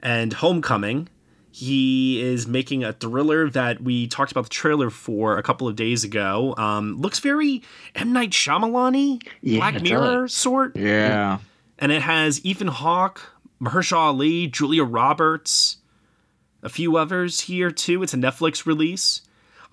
and 0.03 0.33
Homecoming. 0.33 1.09
He 1.51 2.21
is 2.21 2.47
making 2.47 2.85
a 2.85 2.93
thriller 2.93 3.49
that 3.51 3.81
we 3.81 4.07
talked 4.07 4.31
about 4.31 4.45
the 4.45 4.51
trailer 4.51 4.91
for 4.91 5.39
a 5.39 5.43
couple 5.43 5.67
of 5.67 5.75
days 5.75 6.05
ago. 6.05 6.55
Um, 6.59 7.01
looks 7.01 7.19
very 7.19 7.63
M 7.95 8.13
Night 8.13 8.31
Shyamalan 8.31 9.27
yeah, 9.41 9.59
Black 9.59 9.83
Mirror 9.83 10.21
right. 10.23 10.31
sort. 10.31 10.77
Yeah, 10.77 11.39
and 11.79 11.91
it 11.91 12.03
has 12.03 12.45
Ethan 12.45 12.69
Hawke, 12.69 13.33
Mahershala 13.61 13.97
Ali, 13.97 14.47
Julia 14.49 14.85
Roberts, 14.85 15.79
a 16.63 16.69
few 16.69 16.99
others 16.99 17.41
here 17.41 17.71
too. 17.71 18.03
It's 18.03 18.13
a 18.13 18.19
Netflix 18.19 18.67
release. 18.67 19.23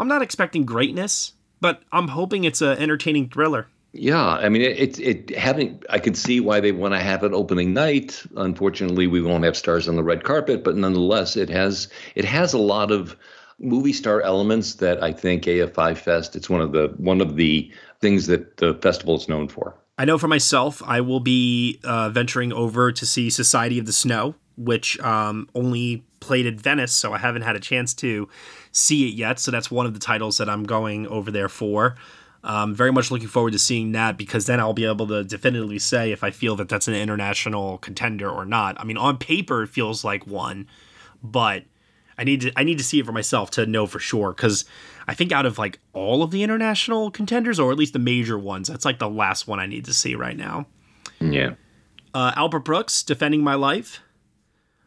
I'm 0.04 0.10
not 0.10 0.22
expecting 0.22 0.66
greatness, 0.66 1.32
but 1.62 1.82
I'm 1.94 2.10
hoping 2.10 2.44
it's 2.44 2.62
an 2.62 2.78
entertaining 2.78 3.30
thriller. 3.30 3.68
Yeah, 3.94 4.22
I 4.22 4.50
mean, 4.50 4.62
it, 4.62 4.78
it, 4.78 5.00
it 5.00 5.38
having 5.38 5.82
I 5.90 6.00
can 6.00 6.14
see 6.14 6.42
why 6.42 6.60
they 6.60 6.74
want 6.74 6.94
to 6.94 7.00
have 7.00 7.24
it 7.24 7.32
opening 7.32 7.74
night. 7.74 8.22
Unfortunately, 8.36 9.08
we 9.08 9.22
won't 9.22 9.46
have 9.46 9.56
stars 9.56 9.88
on 9.88 9.96
the 9.96 10.04
red 10.04 10.26
carpet, 10.26 10.62
but 10.62 10.76
nonetheless, 10.76 11.38
it 11.38 11.50
has 11.52 11.88
it 12.16 12.26
has 12.26 12.52
a 12.52 12.58
lot 12.58 12.92
of 12.92 13.16
movie 13.60 13.94
star 13.94 14.22
elements 14.24 14.76
that 14.76 15.02
I 15.02 15.14
think 15.14 15.44
AFI 15.44 15.96
Fest. 15.98 16.36
It's 16.36 16.50
one 16.50 16.60
of 16.60 16.74
the 16.74 16.94
one 16.98 17.22
of 17.22 17.38
the 17.38 17.72
things 18.02 18.28
that 18.28 18.58
the 18.58 18.74
festival 18.82 19.16
is 19.16 19.30
known 19.30 19.48
for. 19.48 19.74
I 19.98 20.04
know 20.04 20.18
for 20.18 20.28
myself, 20.28 20.84
I 20.86 21.00
will 21.00 21.22
be 21.22 21.80
uh, 21.86 22.10
venturing 22.10 22.52
over 22.52 22.92
to 22.92 23.06
see 23.06 23.30
Society 23.30 23.80
of 23.80 23.86
the 23.86 23.94
Snow, 23.94 24.36
which 24.58 25.00
um, 25.00 25.48
only 25.56 26.04
played 26.20 26.46
at 26.46 26.56
Venice, 26.56 26.92
so 26.92 27.14
I 27.14 27.20
haven't 27.20 27.44
had 27.44 27.56
a 27.56 27.60
chance 27.60 27.94
to 27.96 28.28
see 28.74 29.08
it 29.08 29.14
yet. 29.14 29.40
So 29.40 29.52
that's 29.52 29.72
one 29.72 29.86
of 29.86 29.94
the 29.94 30.00
titles 30.00 30.38
that 30.40 30.50
I'm 30.50 30.64
going 30.64 31.08
over 31.08 31.32
there 31.32 31.48
for. 31.48 31.96
Um, 32.44 32.76
very 32.76 32.92
much 32.92 33.10
looking 33.10 33.30
forward 33.30 33.54
to 33.54 33.60
seeing 33.60 33.94
that 33.94 34.18
because 34.18 34.48
then 34.48 34.60
I'll 34.60 34.74
be 34.74 34.84
able 34.84 35.08
to 35.08 35.24
definitively 35.24 35.80
say 35.80 36.12
if 36.12 36.26
I 36.26 36.32
feel 36.32 36.58
that 36.58 36.68
that's 36.68 36.90
an 36.90 36.94
international 36.94 37.78
contender 37.78 38.30
or 38.30 38.44
not. 38.44 38.78
I 38.78 38.84
mean, 38.84 38.98
on 38.98 39.18
paper 39.18 39.64
it 39.64 39.68
feels 39.68 40.04
like 40.04 40.28
one, 40.28 40.68
but 41.24 41.64
I 42.18 42.26
need 42.26 42.42
to 42.42 42.52
I 42.58 42.64
need 42.64 42.80
to 42.80 42.84
see 42.84 43.00
it 43.00 43.06
for 43.06 43.14
myself 43.14 43.50
to 43.52 43.66
know 43.66 43.88
for 43.88 44.00
sure 44.00 44.34
because 44.34 44.66
I 45.08 45.14
think 45.14 45.32
out 45.32 45.46
of 45.46 45.58
like 45.58 45.80
all 45.94 46.22
of 46.22 46.32
the 46.32 46.44
international 46.44 47.12
contenders 47.12 47.62
or 47.62 47.72
at 47.72 47.78
least 47.78 47.94
the 47.94 48.00
major 48.00 48.38
ones, 48.38 48.68
that's 48.68 48.84
like 48.84 49.00
the 49.00 49.10
last 49.10 49.48
one 49.48 49.62
I 49.62 49.66
need 49.66 49.86
to 49.86 49.94
see 49.94 50.14
right 50.14 50.36
now. 50.36 50.68
Yeah. 51.22 51.54
Uh, 52.14 52.34
Albert 52.36 52.60
Brooks 52.60 53.04
defending 53.04 53.42
my 53.42 53.56
life. 53.56 54.02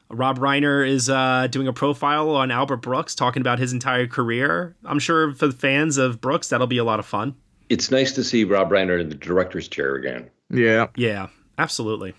Rob 0.08 0.38
Reiner 0.38 0.86
is 0.86 1.10
uh, 1.10 1.48
doing 1.50 1.66
a 1.66 1.72
profile 1.72 2.30
on 2.30 2.50
Albert 2.50 2.78
Brooks, 2.78 3.14
talking 3.14 3.40
about 3.40 3.58
his 3.58 3.72
entire 3.72 4.06
career. 4.06 4.76
I'm 4.84 4.98
sure 4.98 5.32
for 5.34 5.48
the 5.48 5.52
fans 5.54 5.96
of 5.96 6.20
Brooks, 6.20 6.48
that'll 6.48 6.66
be 6.66 6.78
a 6.78 6.84
lot 6.84 7.00
of 7.00 7.06
fun. 7.06 7.34
It's 7.68 7.90
nice 7.90 8.12
to 8.12 8.22
see 8.22 8.44
Rob 8.44 8.70
Reiner 8.70 9.00
in 9.00 9.08
the 9.08 9.16
director's 9.16 9.66
chair 9.66 9.96
again. 9.96 10.30
Yeah, 10.50 10.86
yeah, 10.96 11.28
absolutely. 11.58 12.14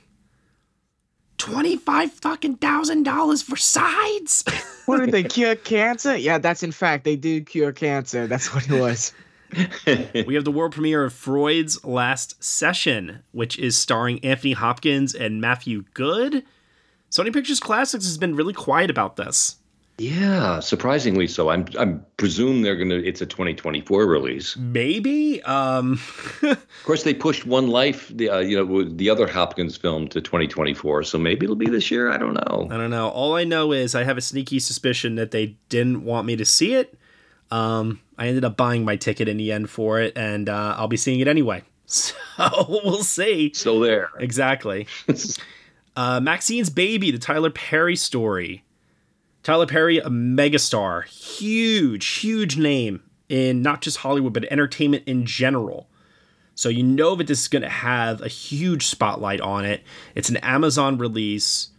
Twenty-five 1.38 2.12
fucking 2.12 2.58
thousand 2.58 3.04
dollars 3.04 3.42
for 3.42 3.56
sides. 3.56 4.44
what 4.86 4.98
did 5.00 5.12
they 5.12 5.24
cure 5.24 5.56
cancer? 5.56 6.18
Yeah, 6.18 6.40
that's 6.40 6.64
in 6.64 6.72
fact 6.72 7.06
they 7.06 7.16
do 7.16 7.42
cure 7.42 7.72
cancer. 7.72 8.28
That's 8.28 8.54
what 8.54 8.70
it 8.70 8.82
was. 8.82 9.14
we 10.28 10.36
have 10.36 10.44
the 10.44 10.52
world 10.52 10.74
premiere 10.74 11.06
of 11.06 11.14
Freud's 11.14 11.86
Last 11.86 12.44
Session, 12.44 13.24
which 13.32 13.58
is 13.58 13.78
starring 13.78 14.24
Anthony 14.26 14.52
Hopkins 14.54 15.16
and 15.16 15.40
Matthew 15.40 15.86
Goode. 15.94 16.44
Sony 17.12 17.34
Pictures 17.34 17.60
Classics 17.60 18.06
has 18.06 18.18
been 18.18 18.36
really 18.36 18.54
quiet 18.54 18.90
about 18.90 19.16
this. 19.16 19.58
Yeah, 20.00 20.60
surprisingly 20.60 21.26
so. 21.26 21.50
I'm 21.50 21.66
I'm 21.80 22.06
presume 22.18 22.62
they're 22.62 22.76
gonna. 22.76 22.96
It's 22.96 23.22
a 23.22 23.26
2024 23.26 24.06
release. 24.06 24.56
Maybe. 24.56 25.42
Um. 25.42 26.00
of 26.44 26.68
course, 26.84 27.02
they 27.02 27.16
pushed 27.16 27.48
One 27.48 27.68
Life, 27.68 28.10
the 28.10 28.30
uh, 28.30 28.40
you 28.40 28.64
know 28.64 28.84
the 28.84 29.10
other 29.10 29.26
Hopkins 29.26 29.76
film 29.76 30.08
to 30.10 30.22
2024. 30.22 31.02
So 31.02 31.18
maybe 31.18 31.46
it'll 31.46 31.56
be 31.56 31.66
this 31.66 31.90
year. 31.90 32.12
I 32.12 32.18
don't 32.18 32.36
know. 32.36 32.68
I 32.70 32.78
don't 32.78 32.92
know. 32.92 33.10
All 33.10 33.36
I 33.36 33.44
know 33.44 33.72
is 33.72 33.96
I 33.96 34.04
have 34.04 34.18
a 34.18 34.22
sneaky 34.22 34.60
suspicion 34.60 35.16
that 35.16 35.32
they 35.32 35.58
didn't 35.70 36.04
want 36.04 36.28
me 36.28 36.36
to 36.36 36.46
see 36.46 36.76
it. 36.76 36.96
Um, 37.50 38.00
I 38.20 38.28
ended 38.28 38.46
up 38.46 38.56
buying 38.56 38.86
my 38.86 38.98
ticket 38.98 39.28
in 39.28 39.38
the 39.38 39.52
end 39.52 39.72
for 39.72 40.00
it, 40.00 40.16
and 40.16 40.48
uh, 40.48 40.76
I'll 40.78 40.88
be 40.88 40.98
seeing 40.98 41.20
it 41.20 41.28
anyway. 41.28 41.64
So 41.90 42.14
we'll 42.68 43.04
see. 43.04 43.54
Still 43.54 43.80
there. 43.80 44.10
Exactly. 44.20 44.88
Uh, 45.98 46.20
Maxine's 46.20 46.70
Baby, 46.70 47.10
the 47.10 47.18
Tyler 47.18 47.50
Perry 47.50 47.96
story. 47.96 48.64
Tyler 49.42 49.66
Perry, 49.66 49.98
a 49.98 50.10
megastar, 50.10 51.06
huge, 51.06 52.06
huge 52.06 52.56
name 52.56 53.02
in 53.30 53.64
not 53.64 53.82
just 53.82 53.98
Hollywood, 53.98 54.34
but 54.34 54.46
entertainment 54.52 55.04
in 55.08 55.26
general. 55.26 55.90
So 56.54 56.70
you 56.70 56.84
know 56.84 57.16
that 57.16 57.26
this 57.26 57.42
is 57.42 57.48
going 57.48 57.64
to 57.64 57.70
have 57.70 58.22
a 58.22 58.28
huge 58.28 58.86
spotlight 58.86 59.42
on 59.42 59.66
it. 59.66 59.82
It's 60.14 60.30
an 60.30 60.38
Amazon 60.38 61.00
release. 61.00 61.70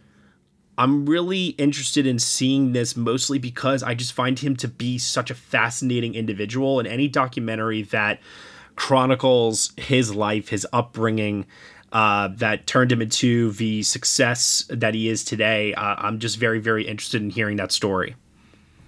I'm 0.77 1.05
really 1.05 1.47
interested 1.51 2.05
in 2.05 2.19
seeing 2.19 2.73
this 2.73 2.97
mostly 2.97 3.39
because 3.39 3.83
I 3.83 3.93
just 3.93 4.11
find 4.11 4.37
him 4.37 4.57
to 4.57 4.67
be 4.67 4.97
such 4.97 5.31
a 5.31 5.35
fascinating 5.35 6.13
individual. 6.13 6.77
And 6.79 6.87
any 6.89 7.07
documentary 7.07 7.83
that 7.83 8.19
chronicles 8.75 9.71
his 9.77 10.13
life, 10.13 10.49
his 10.49 10.67
upbringing, 10.73 11.45
uh, 11.91 12.29
that 12.37 12.67
turned 12.67 12.91
him 12.91 13.01
into 13.01 13.51
the 13.53 13.83
success 13.83 14.65
that 14.69 14.93
he 14.93 15.09
is 15.09 15.23
today. 15.23 15.73
Uh, 15.73 15.95
I'm 15.97 16.19
just 16.19 16.37
very, 16.37 16.59
very 16.59 16.87
interested 16.87 17.21
in 17.21 17.29
hearing 17.29 17.57
that 17.57 17.71
story. 17.71 18.15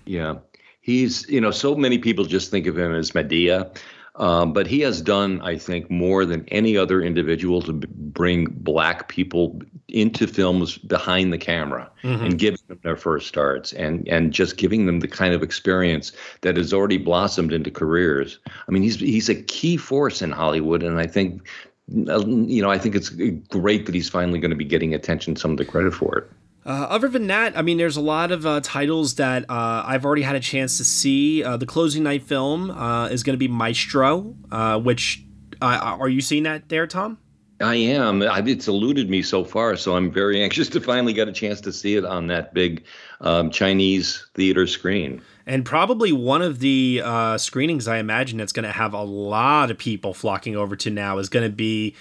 Yeah. 0.06 0.36
He's, 0.82 1.28
you 1.30 1.40
know, 1.42 1.52
so 1.52 1.76
many 1.76 1.98
people 1.98 2.26
just 2.26 2.50
think 2.52 2.68
of 2.68 2.78
him 2.78 2.94
as 2.94 3.12
Madea, 3.12 3.76
Um, 4.18 4.52
but 4.52 4.68
he 4.68 4.82
has 4.82 5.02
done, 5.02 5.40
I 5.42 5.58
think, 5.58 5.90
more 5.90 6.26
than 6.26 6.44
any 6.50 6.76
other 6.76 7.02
individual 7.02 7.62
to 7.62 7.72
b- 7.72 7.88
bring 7.90 8.46
black 8.60 9.08
people 9.08 9.62
into 9.88 10.28
films 10.28 10.78
behind 10.78 11.32
the 11.32 11.38
camera 11.38 11.90
Mhm. 12.04 12.26
and 12.26 12.38
giving 12.38 12.60
them 12.68 12.78
their 12.84 12.98
first 12.98 13.28
starts 13.30 13.72
and 13.72 14.06
and 14.10 14.34
just 14.34 14.58
giving 14.58 14.86
them 14.86 15.00
the 15.00 15.08
kind 15.08 15.34
of 15.34 15.42
experience 15.42 16.12
that 16.42 16.58
has 16.58 16.74
already 16.74 16.98
blossomed 16.98 17.54
into 17.54 17.72
careers. 17.72 18.38
I 18.68 18.72
mean, 18.72 18.84
he's 18.84 19.00
he's 19.00 19.30
a 19.30 19.36
key 19.44 19.78
force 19.78 20.22
in 20.22 20.32
Hollywood, 20.32 20.84
and 20.84 21.00
I 21.00 21.08
think. 21.08 21.48
You 21.94 22.62
know, 22.62 22.72
I 22.72 22.78
think 22.78 22.96
it's 22.96 23.10
great 23.10 23.86
that 23.86 23.96
he's 23.96 24.10
finally 24.10 24.40
going 24.40 24.52
to 24.52 24.58
be 24.58 24.66
getting 24.66 24.94
attention, 24.94 25.36
some 25.36 25.52
of 25.52 25.58
the 25.58 25.66
credit 25.66 25.94
for 25.94 26.18
it. 26.18 26.32
Uh, 26.64 26.86
other 26.90 27.08
than 27.08 27.28
that, 27.28 27.58
I 27.58 27.64
mean, 27.64 27.78
there's 27.78 27.98
a 27.98 28.02
lot 28.02 28.32
of 28.32 28.46
uh, 28.46 28.62
titles 28.62 29.16
that 29.16 29.50
uh, 29.50 29.84
I've 29.86 30.06
already 30.06 30.22
had 30.22 30.36
a 30.36 30.40
chance 30.40 30.78
to 30.78 30.84
see. 30.84 31.44
Uh, 31.44 31.58
the 31.58 31.66
closing 31.66 32.04
night 32.04 32.24
film 32.24 32.70
uh, 32.70 33.08
is 33.08 33.24
going 33.24 33.34
to 33.34 33.40
be 33.40 33.48
Maestro, 33.48 34.36
uh, 34.52 34.80
which 34.80 35.24
are 35.62 36.10
you 36.10 36.22
seeing 36.22 36.44
that 36.44 36.70
there, 36.70 36.88
Tom? 36.88 37.18
I 37.62 37.76
am. 37.76 38.22
I- 38.22 38.44
It's 38.46 38.68
eluded 38.68 39.10
me 39.10 39.22
so 39.22 39.44
far, 39.44 39.76
so 39.76 39.96
I'm 39.96 40.12
very 40.12 40.42
anxious 40.44 40.70
to 40.70 40.82
finally 40.82 41.14
get 41.14 41.28
a 41.28 41.32
chance 41.32 41.62
to 41.62 41.72
see 41.72 41.96
it 41.96 42.06
on 42.06 42.28
that 42.28 42.54
big 42.54 42.84
um, 43.22 43.50
Chinese 43.52 44.26
theater 44.34 44.68
screen. 44.68 45.22
And 45.46 45.66
probably 45.66 46.12
one 46.12 46.42
of 46.42 46.60
the 46.60 47.02
uh, 47.04 47.38
screenings 47.38 47.88
I 47.88 47.98
imagine 47.98 48.38
that's 48.38 48.54
going 48.54 48.66
to 48.66 48.72
have 48.72 48.94
a 48.94 49.02
lot 49.04 49.72
of 49.72 49.78
people 49.78 50.14
flocking 50.14 50.56
over 50.56 50.76
to 50.78 50.90
now 50.90 51.18
is 51.18 51.30
going 51.30 51.50
to 51.50 51.56
be 51.56 51.96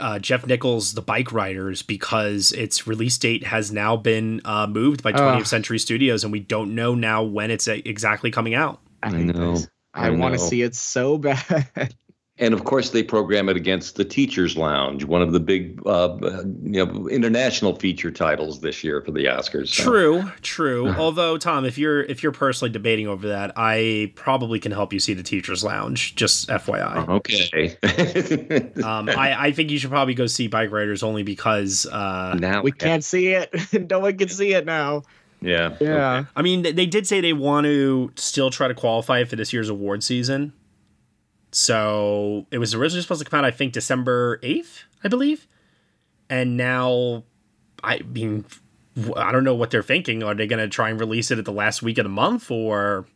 uh, 0.00 0.18
Jeff 0.18 0.46
Nichols' 0.46 0.94
The 0.94 1.02
Bike 1.02 1.32
Riders 1.32 1.82
because 1.82 2.52
its 2.52 2.86
release 2.86 3.18
date 3.18 3.44
has 3.44 3.72
now 3.72 3.96
been 3.96 4.40
uh, 4.44 4.66
moved 4.66 5.02
by 5.02 5.12
20th 5.12 5.40
Ugh. 5.40 5.46
Century 5.46 5.78
Studios, 5.78 6.24
and 6.24 6.32
we 6.32 6.40
don't 6.40 6.74
know 6.74 6.94
now 6.94 7.22
when 7.22 7.50
it's 7.50 7.68
uh, 7.68 7.78
exactly 7.84 8.30
coming 8.30 8.54
out. 8.54 8.80
I 9.02 9.10
know. 9.10 9.58
I, 9.94 10.10
want 10.10 10.34
to 10.34 10.38
see 10.38 10.62
it 10.62 10.74
so 10.74 11.18
bad. 11.18 11.94
And 12.42 12.52
of 12.54 12.64
course, 12.64 12.90
they 12.90 13.04
program 13.04 13.48
it 13.48 13.56
against 13.56 13.94
the 13.94 14.04
Teachers 14.04 14.56
Lounge, 14.56 15.04
one 15.04 15.22
of 15.22 15.32
the 15.32 15.38
big, 15.38 15.80
uh, 15.86 16.18
you 16.64 16.84
know, 16.84 17.08
international 17.08 17.76
feature 17.76 18.10
titles 18.10 18.60
this 18.60 18.82
year 18.82 19.00
for 19.00 19.12
the 19.12 19.26
Oscars. 19.26 19.68
so- 19.68 19.84
True, 19.84 20.32
true. 20.42 20.88
Although 20.98 21.38
Tom, 21.38 21.64
if 21.64 21.78
you're 21.78 22.02
if 22.02 22.20
you're 22.22 22.32
personally 22.32 22.72
debating 22.72 23.06
over 23.06 23.28
that, 23.28 23.52
I 23.54 24.12
probably 24.16 24.58
can 24.58 24.72
help 24.72 24.92
you 24.92 24.98
see 24.98 25.14
the 25.14 25.22
Teachers 25.22 25.62
Lounge. 25.62 26.16
Just 26.16 26.48
FYI. 26.48 27.08
Okay. 27.08 27.76
Um, 28.82 29.08
I, 29.08 29.36
I 29.48 29.52
think 29.52 29.70
you 29.70 29.78
should 29.78 29.90
probably 29.90 30.14
go 30.14 30.26
see 30.26 30.48
Bike 30.48 30.72
Riders 30.72 31.02
only 31.04 31.22
because 31.22 31.86
uh, 31.86 32.34
now 32.38 32.62
we 32.62 32.72
can't 32.72 33.04
see 33.04 33.28
it. 33.28 33.54
no 33.90 34.00
one 34.00 34.18
can 34.18 34.28
see 34.28 34.52
it 34.54 34.66
now. 34.66 35.02
Yeah. 35.40 35.76
Yeah. 35.80 36.24
I 36.34 36.42
mean, 36.42 36.62
they 36.62 36.86
did 36.86 37.06
say 37.06 37.20
they 37.20 37.32
want 37.32 37.66
to 37.66 38.10
still 38.16 38.50
try 38.50 38.66
to 38.68 38.74
qualify 38.74 39.22
for 39.24 39.36
this 39.36 39.52
year's 39.52 39.68
award 39.68 40.02
season. 40.02 40.52
So 41.52 42.46
it 42.50 42.58
was 42.58 42.74
originally 42.74 43.02
supposed 43.02 43.22
to 43.22 43.30
come 43.30 43.38
out, 43.38 43.44
I 43.44 43.50
think, 43.50 43.72
December 43.72 44.38
8th, 44.38 44.84
I 45.04 45.08
believe. 45.08 45.46
And 46.30 46.56
now, 46.56 47.24
I 47.84 47.98
mean, 48.00 48.46
I 49.16 49.30
don't 49.32 49.44
know 49.44 49.54
what 49.54 49.70
they're 49.70 49.82
thinking. 49.82 50.22
Are 50.22 50.34
they 50.34 50.46
going 50.46 50.60
to 50.62 50.68
try 50.68 50.88
and 50.88 50.98
release 50.98 51.30
it 51.30 51.38
at 51.38 51.44
the 51.44 51.52
last 51.52 51.82
week 51.82 51.98
of 51.98 52.04
the 52.04 52.10
month 52.10 52.50
or. 52.50 53.06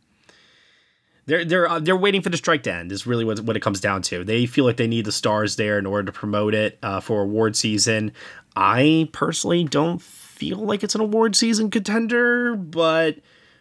They're 1.25 1.43
they're 1.43 1.69
uh, 1.69 1.79
they're 1.79 1.97
waiting 1.97 2.21
for 2.21 2.29
the 2.29 2.37
strike 2.37 2.63
to 2.63 2.73
end. 2.73 2.89
Is 2.89 3.05
really 3.05 3.25
what 3.25 3.41
what 3.41 3.57
it 3.57 3.59
comes 3.59 3.81
down 3.81 4.01
to. 4.03 4.23
They 4.23 4.45
feel 4.45 4.63
like 4.63 4.77
they 4.77 4.87
need 4.87 5.03
the 5.03 5.11
stars 5.11 5.57
there 5.57 5.77
in 5.77 5.85
order 5.85 6.05
to 6.09 6.17
promote 6.17 6.53
it 6.55 6.79
uh, 6.81 7.01
for 7.01 7.21
award 7.21 7.57
season. 7.57 8.13
I 8.55 9.09
personally 9.11 9.65
don't 9.65 10.01
feel 10.01 10.59
like 10.59 10.85
it's 10.85 10.95
an 10.95 11.01
award 11.01 11.35
season 11.35 11.69
contender, 11.69 12.55
but 12.55 13.17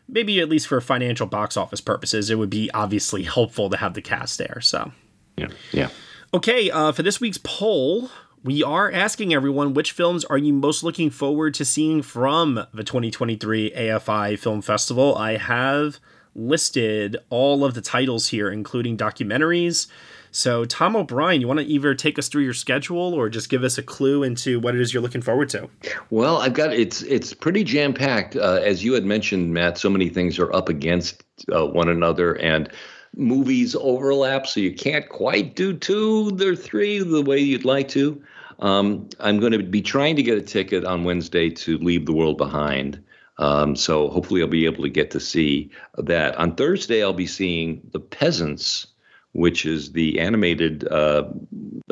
maybe 0.08 0.40
at 0.40 0.48
least 0.48 0.68
for 0.68 0.80
financial 0.80 1.26
box 1.26 1.56
office 1.56 1.80
purposes, 1.80 2.30
it 2.30 2.36
would 2.36 2.50
be 2.50 2.70
obviously 2.72 3.22
helpful 3.22 3.70
to 3.70 3.76
have 3.76 3.94
the 3.94 4.02
cast 4.02 4.38
there. 4.38 4.60
So, 4.60 4.92
yeah, 5.36 5.48
yeah. 5.72 5.88
Okay, 6.34 6.70
uh, 6.70 6.92
for 6.92 7.02
this 7.02 7.20
week's 7.20 7.38
poll, 7.38 8.10
we 8.42 8.62
are 8.62 8.90
asking 8.92 9.34
everyone 9.34 9.74
which 9.74 9.92
films 9.92 10.24
are 10.24 10.38
you 10.38 10.52
most 10.52 10.82
looking 10.82 11.10
forward 11.10 11.54
to 11.54 11.64
seeing 11.64 12.02
from 12.02 12.66
the 12.72 12.84
2023 12.84 13.72
AFI 13.72 14.38
Film 14.38 14.62
Festival. 14.62 15.16
I 15.16 15.36
have 15.36 15.98
listed 16.34 17.16
all 17.30 17.64
of 17.64 17.74
the 17.74 17.80
titles 17.80 18.28
here, 18.28 18.50
including 18.50 18.96
documentaries. 18.96 19.88
So, 20.36 20.66
Tom 20.66 20.96
O'Brien, 20.96 21.40
you 21.40 21.48
want 21.48 21.60
to 21.60 21.66
either 21.66 21.94
take 21.94 22.18
us 22.18 22.28
through 22.28 22.42
your 22.42 22.52
schedule 22.52 23.14
or 23.14 23.30
just 23.30 23.48
give 23.48 23.64
us 23.64 23.78
a 23.78 23.82
clue 23.82 24.22
into 24.22 24.60
what 24.60 24.74
it 24.74 24.82
is 24.82 24.92
you're 24.92 25.02
looking 25.02 25.22
forward 25.22 25.48
to? 25.48 25.70
Well, 26.10 26.36
I've 26.36 26.52
got 26.52 26.74
it's 26.74 27.00
it's 27.00 27.32
pretty 27.32 27.64
jam 27.64 27.94
packed. 27.94 28.36
Uh, 28.36 28.60
as 28.62 28.84
you 28.84 28.92
had 28.92 29.06
mentioned, 29.06 29.54
Matt, 29.54 29.78
so 29.78 29.88
many 29.88 30.10
things 30.10 30.38
are 30.38 30.52
up 30.52 30.68
against 30.68 31.24
uh, 31.50 31.64
one 31.66 31.88
another, 31.88 32.34
and 32.34 32.68
movies 33.16 33.74
overlap, 33.76 34.46
so 34.46 34.60
you 34.60 34.74
can't 34.74 35.08
quite 35.08 35.56
do 35.56 35.72
two 35.72 36.36
or 36.38 36.54
three 36.54 36.98
the 36.98 37.22
way 37.22 37.38
you'd 37.38 37.64
like 37.64 37.88
to. 37.88 38.22
Um, 38.58 39.08
I'm 39.18 39.40
going 39.40 39.52
to 39.52 39.62
be 39.62 39.80
trying 39.80 40.16
to 40.16 40.22
get 40.22 40.36
a 40.36 40.42
ticket 40.42 40.84
on 40.84 41.04
Wednesday 41.04 41.48
to 41.48 41.78
Leave 41.78 42.04
the 42.04 42.12
World 42.12 42.36
Behind. 42.36 43.02
Um, 43.38 43.74
so 43.74 44.10
hopefully 44.10 44.42
I'll 44.42 44.48
be 44.48 44.66
able 44.66 44.82
to 44.82 44.90
get 44.90 45.10
to 45.12 45.20
see 45.20 45.70
that. 45.96 46.36
On 46.36 46.54
Thursday, 46.54 47.02
I'll 47.02 47.14
be 47.14 47.26
seeing 47.26 47.80
The 47.92 48.00
Peasants, 48.00 48.88
which 49.36 49.66
is 49.66 49.92
the 49.92 50.18
animated 50.18 50.88
uh, 50.88 51.24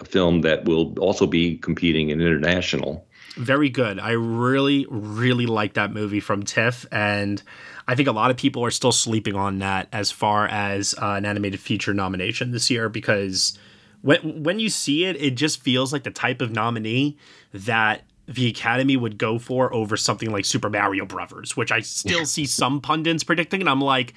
film 0.05 0.41
that 0.41 0.65
will 0.65 0.99
also 0.99 1.27
be 1.27 1.59
competing 1.59 2.09
in 2.09 2.21
international. 2.21 3.07
Very 3.37 3.69
good. 3.69 3.99
I 3.99 4.13
really, 4.13 4.87
really 4.89 5.45
like 5.45 5.75
that 5.75 5.93
movie 5.93 6.21
from 6.21 6.43
TIFF, 6.43 6.87
and 6.91 7.43
I 7.87 7.95
think 7.95 8.09
a 8.09 8.13
lot 8.13 8.31
of 8.31 8.39
people 8.39 8.65
are 8.65 8.71
still 8.71 8.93
sleeping 8.93 9.35
on 9.35 9.59
that 9.59 9.89
as 9.93 10.11
far 10.11 10.47
as 10.49 10.95
uh, 10.95 11.15
an 11.19 11.27
animated 11.27 11.61
feature 11.61 11.93
nomination 11.93 12.53
this 12.53 12.71
year 12.71 12.89
because 12.89 13.59
when 14.01 14.43
when 14.43 14.59
you 14.59 14.71
see 14.71 15.05
it, 15.05 15.17
it 15.21 15.33
just 15.33 15.61
feels 15.61 15.93
like 15.93 16.05
the 16.05 16.11
type 16.11 16.41
of 16.41 16.51
nominee 16.51 17.19
that 17.53 18.03
the 18.27 18.49
Academy 18.49 18.97
would 18.97 19.19
go 19.19 19.39
for 19.39 19.73
over 19.75 19.99
something 19.99 20.31
like 20.31 20.47
Super 20.47 20.71
Mario 20.71 21.05
Brothers, 21.05 21.57
which 21.57 21.71
I 21.71 21.81
still 21.81 22.25
see 22.25 22.47
some 22.47 22.81
pundits 22.81 23.23
predicting, 23.23 23.61
and 23.61 23.69
I'm 23.69 23.83
like, 23.83 24.15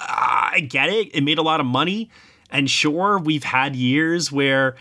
"Ah, 0.00 0.50
I 0.54 0.60
get 0.60 0.88
it. 0.88 1.14
It 1.14 1.20
made 1.20 1.38
a 1.38 1.42
lot 1.42 1.60
of 1.60 1.66
money, 1.66 2.10
and 2.50 2.68
sure, 2.70 3.18
we've 3.18 3.44
had 3.44 3.74
years 3.76 4.30
where 4.32 4.76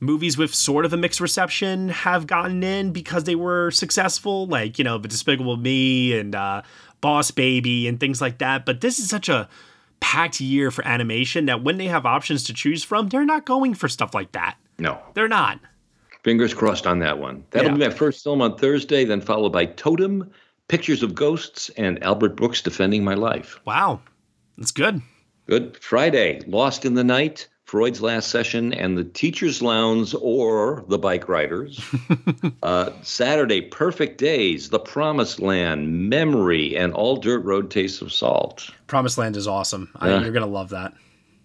movies 0.00 0.36
with 0.36 0.54
sort 0.54 0.84
of 0.84 0.92
a 0.92 0.96
mixed 0.96 1.20
reception 1.20 1.88
have 1.88 2.26
gotten 2.26 2.62
in 2.62 2.92
because 2.92 3.24
they 3.24 3.34
were 3.34 3.70
successful, 3.70 4.46
like, 4.46 4.78
you 4.78 4.84
know, 4.84 4.98
The 4.98 5.08
Despicable 5.08 5.56
Me 5.56 6.18
and 6.18 6.34
uh, 6.34 6.62
Boss 7.00 7.30
Baby 7.30 7.88
and 7.88 7.98
things 7.98 8.20
like 8.20 8.38
that. 8.38 8.66
But 8.66 8.80
this 8.82 8.98
is 8.98 9.08
such 9.08 9.28
a 9.28 9.48
packed 10.00 10.40
year 10.40 10.70
for 10.70 10.86
animation 10.86 11.46
that 11.46 11.64
when 11.64 11.78
they 11.78 11.86
have 11.86 12.04
options 12.04 12.44
to 12.44 12.52
choose 12.54 12.84
from, 12.84 13.08
they're 13.08 13.24
not 13.24 13.46
going 13.46 13.72
for 13.74 13.88
stuff 13.88 14.12
like 14.14 14.32
that. 14.32 14.56
No, 14.78 15.00
They're 15.14 15.28
not. 15.28 15.58
fingers 16.22 16.52
crossed 16.52 16.86
on 16.86 16.98
that 16.98 17.18
one. 17.18 17.44
That'll 17.52 17.70
Yeah. 17.70 17.76
be 17.78 17.84
my 17.86 17.90
first 17.90 18.22
film 18.22 18.42
on 18.42 18.58
Thursday, 18.58 19.04
then 19.04 19.20
followed 19.22 19.52
by 19.52 19.64
Totem, 19.64 20.30
Pictures 20.68 21.02
of 21.02 21.14
Ghosts, 21.14 21.70
and 21.78 22.02
Albert 22.02 22.36
Brooks 22.36 22.60
Defending 22.60 23.02
My 23.04 23.14
Life. 23.14 23.58
Wow. 23.64 24.00
That's 24.58 24.72
good. 24.72 25.00
Good. 25.46 25.76
Friday, 25.78 26.42
Lost 26.46 26.84
in 26.84 26.94
the 26.94 27.04
Night, 27.04 27.48
Freud's 27.64 28.00
Last 28.02 28.30
Session, 28.30 28.72
and 28.72 28.96
the 28.98 29.04
Teacher's 29.04 29.62
Lounge 29.62 30.14
or 30.20 30.84
the 30.88 30.98
Bike 30.98 31.28
Riders. 31.28 31.80
uh, 32.62 32.90
Saturday, 33.02 33.60
Perfect 33.60 34.18
Days, 34.18 34.70
The 34.70 34.78
Promised 34.80 35.40
Land, 35.40 36.08
Memory, 36.08 36.76
and 36.76 36.92
All 36.94 37.16
Dirt 37.16 37.44
Road 37.44 37.70
Tastes 37.70 38.02
of 38.02 38.12
Salt. 38.12 38.70
Promised 38.88 39.18
Land 39.18 39.36
is 39.36 39.46
awesome. 39.46 39.88
I, 39.96 40.08
Yeah. 40.10 40.20
you're 40.22 40.32
going 40.32 40.46
to 40.46 40.52
love 40.52 40.70
that. 40.70 40.92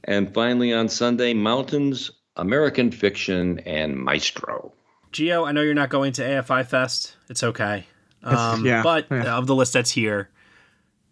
And 0.05 0.33
finally 0.33 0.73
on 0.73 0.89
Sunday, 0.89 1.33
Mountains, 1.33 2.09
American 2.37 2.89
Fiction, 2.91 3.59
and 3.59 3.95
Maestro. 3.97 4.73
Gio, 5.13 5.47
I 5.47 5.51
know 5.51 5.61
you're 5.61 5.73
not 5.75 5.89
going 5.89 6.13
to 6.13 6.21
AFI 6.23 6.65
Fest. 6.65 7.15
It's 7.29 7.43
okay. 7.43 7.85
Um, 8.23 8.65
Yeah, 8.65 8.81
But 8.81 9.07
yeah. 9.11 9.37
of 9.37 9.45
the 9.47 9.53
list 9.55 9.73
that's 9.73 9.91
here, 9.91 10.29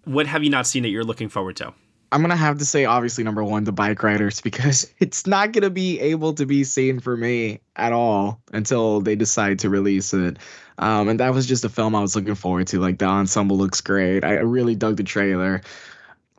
what 0.06 0.26
have 0.26 0.44
you 0.44 0.50
not 0.50 0.66
seen 0.66 0.84
that 0.84 0.90
you're 0.90 1.04
looking 1.04 1.30
forward 1.30 1.56
to? 1.58 1.74
I'm 2.12 2.22
gonna 2.22 2.36
have 2.36 2.58
to 2.60 2.66
say 2.66 2.86
obviously 2.86 3.24
number 3.24 3.44
one, 3.44 3.64
the 3.64 3.72
bike 3.72 4.02
riders, 4.04 4.42
because 4.50 4.92
it's 5.00 5.28
not 5.28 5.52
gonna 5.52 5.70
be 5.70 6.00
able 6.00 6.34
to 6.34 6.46
be 6.46 6.64
seen 6.64 7.00
for 7.00 7.16
me 7.16 7.60
at 7.76 7.94
all 7.94 8.42
until 8.52 9.02
they 9.02 9.16
decide 9.16 9.60
to 9.60 9.70
release 9.70 10.14
it. 10.14 10.38
Um, 10.78 11.10
and 11.10 11.20
that 11.20 11.34
was 11.34 11.46
just 11.46 11.66
a 11.66 11.70
film 11.70 11.96
I 11.96 12.02
was 12.02 12.16
looking 12.16 12.36
forward 12.36 12.68
to. 12.68 12.80
Like 12.80 13.00
the 13.00 13.06
ensemble 13.06 13.58
looks 13.58 13.82
great. 13.82 14.24
I 14.24 14.36
really 14.36 14.76
dug 14.76 14.98
the 14.98 15.04
trailer. 15.04 15.62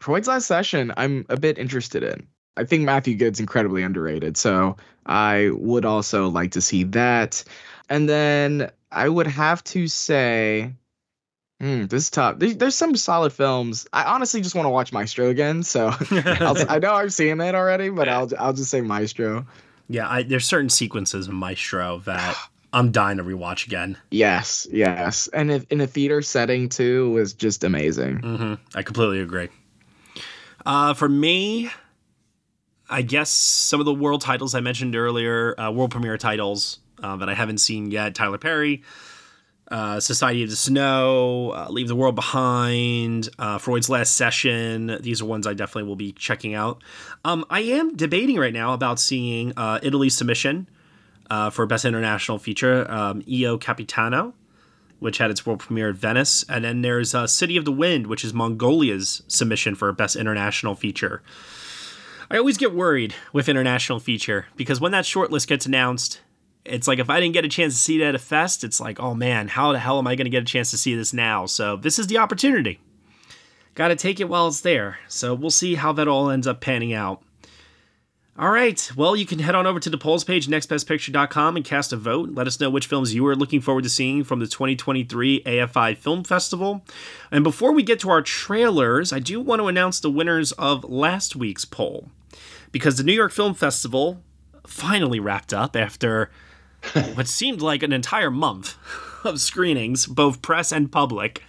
Freud's 0.01 0.29
last 0.29 0.47
session, 0.47 0.93
I'm 0.97 1.27
a 1.29 1.37
bit 1.37 1.59
interested 1.59 2.03
in. 2.03 2.27
I 2.57 2.65
think 2.65 2.85
Matthew 2.85 3.17
Goode's 3.17 3.39
incredibly 3.39 3.83
underrated, 3.83 4.37
so 4.37 4.77
I 5.07 5.51
would 5.53 5.85
also 5.85 6.29
like 6.29 6.53
to 6.53 6.61
see 6.61 6.85
that. 6.85 7.45
And 7.89 8.09
then 8.09 8.71
I 8.91 9.09
would 9.09 9.27
have 9.27 9.63
to 9.65 9.89
say, 9.89 10.73
Hmm, 11.61 11.87
this 11.87 12.05
is 12.05 12.11
tough. 12.11 12.39
There's, 12.39 12.57
there's 12.57 12.75
some 12.75 12.97
solid 12.97 13.33
films. 13.33 13.87
I 13.93 14.05
honestly 14.05 14.41
just 14.41 14.55
want 14.55 14.65
to 14.65 14.71
watch 14.71 14.93
Maestro 14.93 15.29
again. 15.29 15.63
So 15.63 15.89
I 16.11 16.79
know 16.81 16.95
I've 16.95 17.13
seen 17.13 17.37
that 17.39 17.55
already, 17.55 17.91
but 17.91 18.09
I'll 18.09 18.31
I'll 18.39 18.55
just 18.55 18.71
say 18.71 18.81
Maestro. 18.81 19.47
Yeah, 19.89 20.09
I, 20.09 20.23
there's 20.23 20.47
certain 20.47 20.71
sequences 20.71 21.29
in 21.29 21.35
Maestro 21.35 21.99
that 22.07 22.37
I'm 22.73 22.93
dying 22.93 23.19
to 23.19 23.25
rewatch 23.25 23.67
again. 23.67 23.99
Yes, 24.11 24.67
yes, 24.71 25.29
and 25.35 25.51
if, 25.51 25.67
in 25.71 25.81
a 25.81 25.87
theater 25.87 26.23
setting 26.23 26.69
too 26.69 27.11
was 27.11 27.35
just 27.35 27.63
amazing. 27.63 28.21
hmm 28.21 28.55
I 28.75 28.83
completely 28.83 29.21
agree. 29.21 29.49
Uh, 30.65 30.95
for 30.95 31.09
me, 31.09 31.71
I 32.89 33.03
guess 33.03 33.31
some 33.31 33.81
of 33.81 33.87
the 33.87 33.95
world 33.95 34.21
titles 34.21 34.55
I 34.55 34.61
mentioned 34.61 34.97
earlier, 34.97 35.59
uh, 35.61 35.71
world 35.71 35.91
premiere 35.91 36.17
titles 36.17 36.79
uh, 37.03 37.17
that 37.17 37.29
I 37.29 37.35
haven't 37.35 37.59
seen 37.59 37.91
yet 37.91 38.15
Tyler 38.15 38.39
Perry, 38.39 38.83
uh, 39.71 40.01
Society 40.01 40.43
of 40.43 40.51
the 40.51 40.57
Snow, 40.57 41.53
uh, 41.55 41.69
Leave 41.71 41.89
the 41.89 41.95
World 41.95 42.15
Behind, 42.15 43.29
uh, 43.39 43.59
Freud's 43.59 43.89
Last 43.89 44.17
Session. 44.17 44.99
These 45.01 45.23
are 45.23 45.27
ones 45.27 45.47
I 45.47 45.55
definitely 45.55 45.89
will 45.89 45.97
be 45.97 46.13
checking 46.13 46.55
out. 46.55 46.83
Um, 47.25 47.45
I 47.51 47.61
am 47.61 47.97
debating 47.97 48.37
right 48.37 48.53
now 48.53 48.75
about 48.75 48.99
seeing 48.99 49.53
uh, 49.57 49.79
Italy's 49.83 50.17
submission 50.17 50.69
uh, 51.31 51.51
for 51.51 51.67
Best 51.67 51.85
International 51.85 52.39
Feature, 52.39 52.91
um, 52.91 53.23
Io 53.31 53.57
Capitano, 53.59 54.35
which 54.99 55.19
had 55.19 55.31
its 55.31 55.47
world 55.47 55.61
premiere 55.61 55.91
at 55.91 55.97
Venice. 55.97 56.45
And 56.49 56.65
then 56.65 56.83
there's 56.83 57.15
uh, 57.15 57.27
City 57.27 57.57
of 57.57 57.65
the 57.65 57.73
Wind, 57.73 58.09
which 58.09 58.25
is 58.25 58.35
Mongolia's 58.35 59.23
submission 59.29 59.75
for 59.77 59.93
Best 59.93 60.17
International 60.17 60.75
Feature. 60.75 61.23
I 62.33 62.39
always 62.39 62.59
get 62.59 62.75
worried 62.75 63.15
with 63.33 63.49
international 63.49 63.99
feature 63.99 64.47
because 64.55 64.81
when 64.81 64.93
that 64.93 65.05
shortlist 65.05 65.49
gets 65.49 65.67
announced, 65.67 66.21
it's 66.65 66.87
like 66.87 66.99
if 66.99 67.11
I 67.11 67.21
didn't 67.21 67.35
get 67.35 67.45
a 67.45 67.49
chance 67.49 67.75
to 67.75 67.81
see 67.81 68.01
it 68.01 68.05
at 68.05 68.15
a 68.15 68.19
fest, 68.19 68.65
it's 68.65 68.81
like, 68.81 69.01
oh 69.01 69.15
man, 69.15 69.49
how 69.49 69.73
the 69.73 69.79
hell 69.79 69.99
am 69.99 70.07
I 70.07 70.15
going 70.15 70.27
to 70.27 70.31
get 70.31 70.43
a 70.43 70.47
chance 70.47 70.71
to 70.71 70.77
see 70.77 70.95
this 70.95 71.13
now? 71.13 71.47
So 71.47 71.77
this 71.77 71.99
is 71.99 72.07
the 72.07 72.19
opportunity. 72.19 72.81
Got 73.75 73.89
to 73.89 73.97
take 73.97 74.21
it 74.21 74.29
while 74.29 74.49
it's 74.49 74.61
there. 74.61 74.99
So 75.09 75.35
we'll 75.35 75.51
see 75.51 75.77
how 75.77 75.93
that 75.93 76.09
all 76.09 76.31
ends 76.31 76.47
up 76.47 76.61
panning 76.61 76.93
out. 76.93 77.23
All 78.39 78.51
right. 78.51 78.91
Well, 78.97 79.17
you 79.17 79.27
can 79.27 79.41
head 79.41 79.55
on 79.55 79.67
over 79.67 79.79
to 79.81 79.91
the 79.91 79.99
polls 79.99 80.25
page, 80.25 80.47
nextbestpicture.com, 80.49 81.57
and 81.57 81.65
cast 81.65 81.93
a 81.93 81.97
vote. 81.97 82.31
Let 82.31 82.47
us 82.47 82.59
know 82.59 82.71
which 82.71 82.87
films 82.87 83.15
you 83.15 83.27
are 83.27 83.37
looking 83.37 83.61
forward 83.61 83.85
to 83.85 83.91
seeing 83.91 84.25
from 84.25 84.41
the 84.41 84.47
2023 84.47 85.43
AFI 85.45 85.97
Film 85.97 86.25
Festival. 86.25 86.83
And 87.31 87.45
before 87.45 87.73
we 87.73 87.83
get 87.83 88.01
to 88.01 88.11
our 88.11 88.23
trailers, 88.23 89.13
I 89.13 89.19
do 89.19 89.41
want 89.41 89.61
to 89.61 89.69
announce 89.69 90.01
the 90.01 90.11
winners 90.11 90.53
of 90.53 90.85
last 90.85 91.37
week's 91.37 91.67
poll. 91.67 92.09
Because 92.73 92.97
the 92.97 93.03
New 93.03 93.13
York 93.13 93.33
Film 93.33 93.53
Festival 93.53 94.23
finally 94.67 95.21
wrapped 95.21 95.53
up 95.53 95.77
after 95.77 96.31
what 97.15 97.29
seemed 97.29 97.61
like 97.63 97.83
an 97.83 97.93
entire 97.93 98.31
month 98.31 98.77
of 99.25 99.41
screenings, 99.41 100.07
both 100.07 100.43
press 100.43 100.73
and 100.73 100.91
public. 100.91 101.43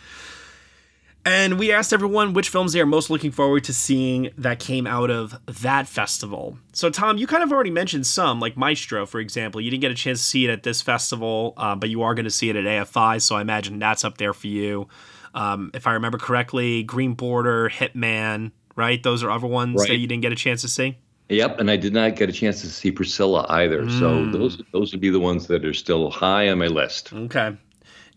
And 1.23 1.59
we 1.59 1.71
asked 1.71 1.93
everyone 1.93 2.33
which 2.33 2.49
films 2.49 2.73
they 2.73 2.81
are 2.81 2.85
most 2.85 3.11
looking 3.11 3.29
forward 3.29 3.63
to 3.65 3.73
seeing 3.73 4.31
that 4.39 4.57
came 4.59 4.87
out 4.87 5.11
of 5.11 5.39
that 5.61 5.87
festival. 5.87 6.57
So, 6.73 6.89
Tom, 6.89 7.19
you 7.19 7.27
kind 7.27 7.43
of 7.43 7.51
already 7.51 7.69
mentioned 7.69 8.07
some, 8.07 8.39
like 8.39 8.57
Maestro, 8.57 9.05
for 9.05 9.19
example. 9.19 9.61
You 9.61 9.69
didn't 9.69 9.81
get 9.81 9.91
a 9.91 9.95
chance 9.95 10.17
to 10.19 10.25
see 10.25 10.45
it 10.45 10.49
at 10.49 10.63
this 10.63 10.81
festival, 10.81 11.53
uh, 11.57 11.75
but 11.75 11.89
you 11.91 12.01
are 12.01 12.15
going 12.15 12.25
to 12.25 12.31
see 12.31 12.49
it 12.49 12.55
at 12.55 12.63
AFI, 12.65 13.21
so 13.21 13.35
I 13.35 13.41
imagine 13.41 13.77
that's 13.77 14.03
up 14.03 14.17
there 14.17 14.33
for 14.33 14.47
you. 14.47 14.87
Um, 15.35 15.69
if 15.75 15.85
I 15.85 15.93
remember 15.93 16.17
correctly, 16.17 16.81
Green 16.81 17.13
Border, 17.13 17.69
Hitman, 17.69 18.51
right? 18.75 19.01
Those 19.01 19.21
are 19.23 19.29
other 19.29 19.45
ones 19.47 19.79
Right. 19.79 19.89
that 19.89 19.97
you 19.97 20.07
didn't 20.07 20.23
get 20.23 20.31
a 20.31 20.35
chance 20.35 20.61
to 20.61 20.67
see. 20.67 20.97
Yep, 21.31 21.59
and 21.59 21.71
I 21.71 21.77
did 21.77 21.93
not 21.93 22.15
get 22.15 22.29
a 22.29 22.33
chance 22.33 22.61
to 22.61 22.67
see 22.67 22.91
Priscilla 22.91 23.45
either. 23.49 23.89
So 23.89 24.09
Mm. 24.11 24.31
those 24.33 24.61
those 24.73 24.91
would 24.91 25.01
be 25.01 25.09
the 25.09 25.19
ones 25.19 25.47
that 25.47 25.63
are 25.65 25.73
still 25.73 26.09
high 26.11 26.49
on 26.49 26.57
my 26.59 26.67
list. 26.67 27.11
Okay. 27.13 27.55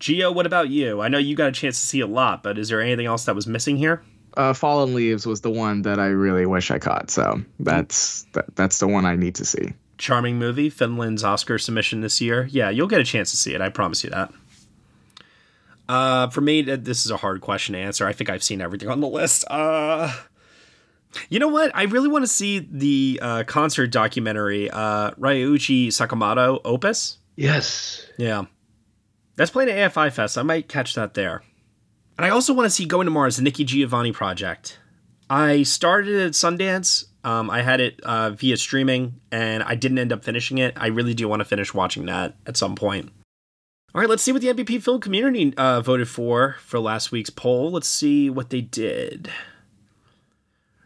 Gio, 0.01 0.35
what 0.35 0.47
about 0.47 0.69
you? 0.71 1.01
I 1.01 1.09
know 1.09 1.19
you 1.19 1.37
got 1.37 1.49
a 1.49 1.53
chance 1.53 1.81
to 1.81 1.87
see 1.87 2.01
a 2.01 2.07
lot, 2.07 2.43
but 2.43 2.59
is 2.59 2.69
there 2.69 2.81
anything 2.81 3.07
else 3.07 3.25
that 3.27 3.35
was 3.35 3.47
missing 3.47 3.77
here? 3.77 4.03
Uh, 4.37 4.53
Fallen 4.53 4.95
Leaves 4.95 5.27
was 5.27 5.43
the 5.43 5.51
one 5.51 5.83
that 5.83 6.01
I 6.01 6.07
really 6.07 6.45
wish 6.45 6.73
I 6.73 6.79
caught. 6.81 7.09
So 7.11 7.41
that's 7.61 8.25
that, 8.33 8.47
that's 8.57 8.79
the 8.81 8.89
one 8.89 9.07
I 9.07 9.15
need 9.15 9.37
to 9.37 9.45
see. 9.45 9.73
Charming 9.97 10.37
movie, 10.41 10.69
Finland's 10.71 11.23
Oscar 11.23 11.57
submission 11.57 12.01
this 12.01 12.21
year. 12.21 12.49
Yeah, 12.51 12.69
you'll 12.69 12.89
get 12.89 13.01
a 13.01 13.05
chance 13.05 13.31
to 13.31 13.37
see 13.37 13.55
it. 13.55 13.61
I 13.61 13.69
promise 13.69 14.03
you 14.03 14.11
that. 14.11 14.33
Uh, 15.89 16.29
for 16.31 16.41
me, 16.41 16.63
this 16.63 17.05
is 17.05 17.11
a 17.13 17.17
hard 17.19 17.41
question 17.41 17.75
to 17.75 17.79
answer. 17.79 18.07
I 18.07 18.13
think 18.13 18.29
I've 18.31 18.43
seen 18.43 18.61
everything 18.61 18.89
on 18.89 19.01
the 19.01 19.07
list. 19.09 19.45
Uh, 19.49 20.13
you 21.29 21.39
know 21.39 21.49
what? 21.49 21.71
I 21.75 21.85
really 21.85 22.09
want 22.09 22.25
to 22.25 22.29
see 22.29 22.59
the 22.59 23.19
uh, 23.23 23.45
concert 23.45 23.89
documentary, 23.89 24.71
uh, 24.71 25.13
Ryuichi 25.13 25.89
Sakamoto 25.89 26.61
Opus. 26.65 27.19
Yes. 27.37 28.07
Yeah. 28.19 28.45
That's 29.37 29.51
playing 29.51 29.71
at 29.71 29.93
AFI 29.93 30.13
Fest. 30.13 30.39
I 30.39 30.43
might 30.43 30.69
catch 30.69 30.95
that 30.95 31.15
there. 31.15 31.43
And 32.17 32.25
I 32.25 32.31
also 32.31 32.55
want 32.55 32.67
to 32.67 32.71
see 32.71 32.85
Going 32.85 33.07
to 33.07 33.11
Mars, 33.11 33.37
the 33.37 33.43
Nikki 33.43 33.65
Giovanni 33.65 34.13
project. 34.13 34.79
I 35.29 35.65
started 35.65 36.21
at 36.21 36.33
Sundance. 36.33 37.07
Um, 37.25 37.51
I 37.51 37.63
had 37.63 37.81
it 37.81 38.01
uh, 38.03 38.31
via 38.31 38.57
streaming, 38.57 39.21
and 39.33 39.63
I 39.63 39.75
didn't 39.75 39.99
end 39.99 40.13
up 40.13 40.23
finishing 40.23 40.59
it. 40.59 40.75
I 40.77 40.89
really 40.89 41.15
do 41.15 41.27
want 41.27 41.41
to 41.41 41.45
finish 41.45 41.73
watching 41.73 42.07
that 42.07 42.37
at 42.47 42.57
some 42.57 42.77
point. 42.77 43.11
All 43.95 44.01
right, 44.01 44.11
let's 44.11 44.23
see 44.23 44.33
what 44.33 44.43
the 44.43 44.49
NBP 44.49 44.83
film 44.83 45.01
community 45.01 45.55
uh, 45.57 45.81
voted 45.81 46.09
for 46.09 46.57
for 46.61 46.79
last 46.79 47.11
week's 47.11 47.31
poll. 47.31 47.71
Let's 47.71 47.89
see 47.89 48.29
what 48.29 48.51
they 48.51 48.61
did. 48.61 49.31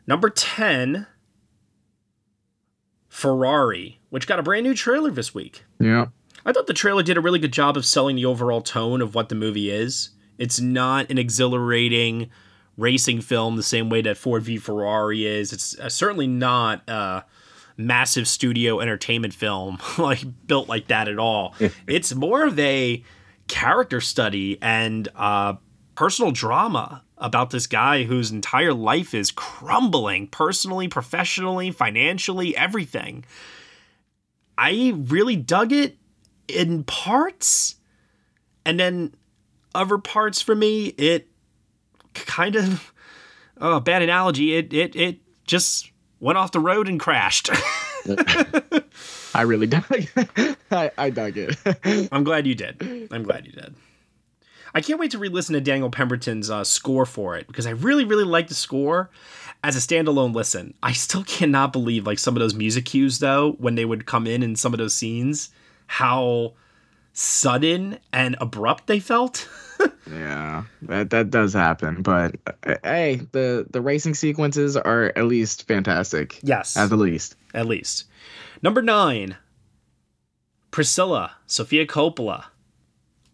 Number 0.09 0.31
10, 0.31 1.07
Ferrari, 3.09 4.01
which 4.09 4.27
got 4.27 4.39
a 4.39 4.43
brand 4.43 4.65
new 4.65 4.75
trailer 4.75 5.11
this 5.11 5.35
week. 5.35 5.65
Yeah. 5.79 6.07
I 6.47 6.53
thought 6.53 6.67
the 6.67 6.73
trailer 6.73 7.03
did 7.03 7.19
a 7.19 7.21
really 7.21 7.39
good 7.39 7.53
job 7.53 7.77
of 7.77 7.85
selling 7.85 8.17
the 8.17 8.25
overall 8.25 8.63
tone 8.63 9.03
of 9.03 9.15
what 9.15 9.29
the 9.29 9.35
movie 9.35 9.71
is. 9.71 10.11
It's 10.39 10.59
not 10.59 11.11
an 11.11 11.19
exhilarating 11.19 12.31
racing 12.79 13.21
film 13.21 13.57
the 13.57 13.63
same 13.63 13.91
way 13.91 14.01
that 14.01 14.17
Ford 14.17 14.45
v 14.45 14.57
Ferrari 14.57 15.27
is. 15.27 15.53
It's 15.53 15.79
uh, 15.79 15.91
certainly 15.91 16.27
not 16.27 16.89
a 16.89 17.25
massive 17.77 18.27
studio 18.27 18.81
entertainment 18.81 19.35
film 19.35 19.79
like 19.99 20.23
built 20.47 20.71
like 20.71 20.87
that 20.89 21.09
at 21.09 21.19
all. 21.19 21.55
it's 21.87 22.15
more 22.15 22.47
of 22.47 22.59
a 22.59 23.03
character 23.47 24.01
study 24.01 24.57
and 24.63 25.09
uh, 25.17 25.55
personal 25.99 26.31
drama 26.31 27.03
about 27.17 27.51
this 27.51 27.67
guy 27.67 28.05
whose 28.05 28.31
entire 28.31 28.73
life 28.73 29.15
is 29.15 29.33
crumbling 29.33 30.29
personally, 30.29 30.87
professionally, 30.87 31.73
financially, 31.73 32.57
everything. 32.57 33.25
I 34.57 34.95
really 34.95 35.35
dug 35.35 35.73
it 35.73 35.97
in 36.47 36.85
parts 36.85 37.75
and 38.65 38.79
then 38.79 39.13
other 39.75 39.99
parts 39.99 40.41
for 40.41 40.55
me 40.55 40.87
it 40.99 41.27
kind 42.15 42.55
of 42.55 42.93
oh 43.61 43.81
bad 43.81 44.01
analogy 44.01 44.55
it 44.55 44.73
it 44.73 44.95
it 44.95 45.19
just 45.49 45.91
went 46.21 46.39
off 46.39 46.53
the 46.53 46.61
road 46.61 46.89
and 46.89 47.01
crashed 47.01 47.51
I 49.35 49.43
really 49.43 49.67
dug. 49.67 49.85
I, 50.71 50.91
I 50.97 51.11
dug 51.11 51.37
it. 51.37 52.09
i'm 52.13 52.23
glad 52.23 52.47
you 52.47 52.55
did 52.55 53.09
i'm 53.11 53.25
glad 53.25 53.45
you 53.45 53.53
did 53.53 53.75
i 54.75 54.81
can't 54.81 55.01
wait 55.01 55.11
to 55.11 55.19
re-listen 55.19 55.55
to 55.55 55.61
daniel 55.61 55.91
pemberton's 55.91 56.51
uh, 56.51 56.65
score 56.65 57.07
for 57.07 57.37
it 57.37 57.47
because 57.47 57.67
i 57.67 57.71
really 57.71 58.05
really 58.05 58.25
like 58.25 58.49
the 58.49 58.55
score 58.55 59.11
as 59.63 59.77
a 59.77 59.81
standalone 59.81 60.35
listen 60.35 60.75
i 60.83 60.93
still 60.93 61.25
cannot 61.25 61.73
believe 61.73 62.07
like 62.07 62.19
some 62.19 62.37
of 62.37 62.41
those 62.41 62.55
music 62.55 62.85
cues 62.85 63.19
though 63.19 63.53
when 63.59 63.75
they 63.75 63.85
would 63.85 64.07
come 64.07 64.27
in 64.27 64.43
in 64.43 64.57
some 64.57 64.73
of 64.73 64.79
those 64.79 64.95
scenes 64.95 65.51
how 65.87 66.53
sudden 67.13 67.99
and 68.13 68.37
abrupt 68.41 68.87
they 68.87 69.01
felt 69.01 69.49
yeah, 70.11 70.65
that 70.83 71.11
that 71.11 71.31
does 71.31 71.53
happen. 71.53 72.03
But 72.03 72.37
uh, 72.47 72.75
hey, 72.83 73.21
the 73.33 73.67
the 73.71 73.81
racing 73.81 74.15
sequences 74.15 74.77
are 74.77 75.13
at 75.17 75.25
least 75.25 75.67
fantastic. 75.67 76.39
Yes, 76.43 76.77
at 76.77 76.91
the 76.91 76.97
least. 76.97 77.37
At 77.55 77.67
least. 77.67 78.05
Number 78.63 78.83
nine, 78.83 79.37
Priscilla, 80.71 81.37
Sofia 81.47 81.87
Coppola. 81.87 82.45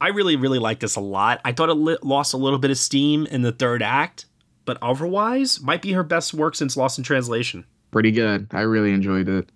I 0.04 0.08
really, 0.08 0.36
really 0.36 0.58
like 0.58 0.80
this 0.80 0.96
a 0.96 1.00
lot. 1.00 1.40
I 1.46 1.52
thought 1.52 1.70
it 1.70 1.76
li- 1.76 1.96
lost 2.02 2.34
a 2.34 2.36
little 2.36 2.58
bit 2.58 2.70
of 2.70 2.76
steam 2.76 3.24
in 3.24 3.40
the 3.40 3.52
third 3.52 3.82
act, 3.82 4.26
but 4.66 4.76
otherwise, 4.82 5.62
might 5.62 5.80
be 5.80 5.92
her 5.92 6.02
best 6.02 6.34
work 6.34 6.56
since 6.56 6.76
Lost 6.76 6.98
in 6.98 7.04
Translation. 7.04 7.64
Pretty 7.90 8.10
good. 8.10 8.48
I 8.50 8.60
really 8.60 8.92
enjoyed 8.92 9.30
it. 9.30 9.48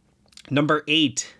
Number 0.48 0.84
eight, 0.88 1.34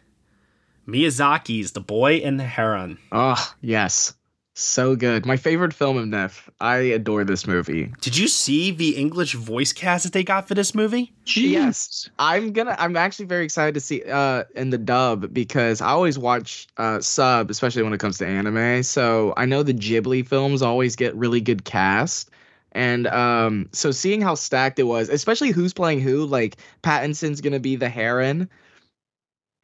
Miyazaki's 0.87 1.73
The 1.73 1.81
Boy 1.81 2.17
and 2.17 2.39
the 2.39 2.45
Heron. 2.45 2.99
Oh, 3.11 3.55
yes. 3.63 4.13
So 4.61 4.97
good. 4.97 5.25
My 5.25 5.37
favorite 5.37 5.73
film 5.73 5.97
of 5.99 6.05
NYFF. 6.07 6.49
I 6.61 6.79
adore 6.79 7.23
this 7.23 7.47
movie. 7.47 7.93
Did 8.01 8.19
you 8.19 8.27
see 8.27 8.73
the 8.73 8.97
English 8.97 9.35
voice 9.35 9.73
cast 9.73 10.03
that 10.03 10.13
they 10.13 10.25
got 10.25 10.49
for 10.49 10.55
this 10.55 10.75
movie? 10.75 11.13
Yes. 11.27 12.11
I'm 12.19 12.53
gonna 12.53 12.75
I'm 12.77 12.97
actually 12.97 13.27
very 13.27 13.45
excited 13.45 13.75
to 13.75 13.81
see 13.81 14.03
uh 14.03 14.43
in 14.57 14.71
the 14.71 14.79
dub 14.79 15.33
because 15.33 15.81
I 15.81 15.91
always 15.91 16.19
watch 16.19 16.67
uh 16.77 17.01
sub, 17.01 17.51
especially 17.51 17.85
when 17.85 17.93
it 17.93 18.01
comes 18.01 18.19
to 18.19 18.27
anime. 18.27 18.83
So 18.83 19.33
I 19.37 19.45
know 19.45 19.63
the 19.63 19.75
Ghibli 19.75 20.27
films 20.27 20.61
always 20.61 20.97
get 20.97 21.15
really 21.15 21.41
good 21.41 21.65
cast. 21.65 22.29
And 22.73 23.07
um 23.07 23.69
so 23.73 23.93
seeing 23.93 24.21
how 24.21 24.35
stacked 24.35 24.81
it 24.81 24.85
was, 24.85 25.09
especially 25.09 25.53
who's 25.53 25.73
playing 25.73 26.01
who, 26.01 26.27
like 26.27 26.57
Pattinson's 26.83 27.41
gonna 27.41 27.61
be 27.61 27.77
the 27.77 27.89
Heron. 27.89 28.51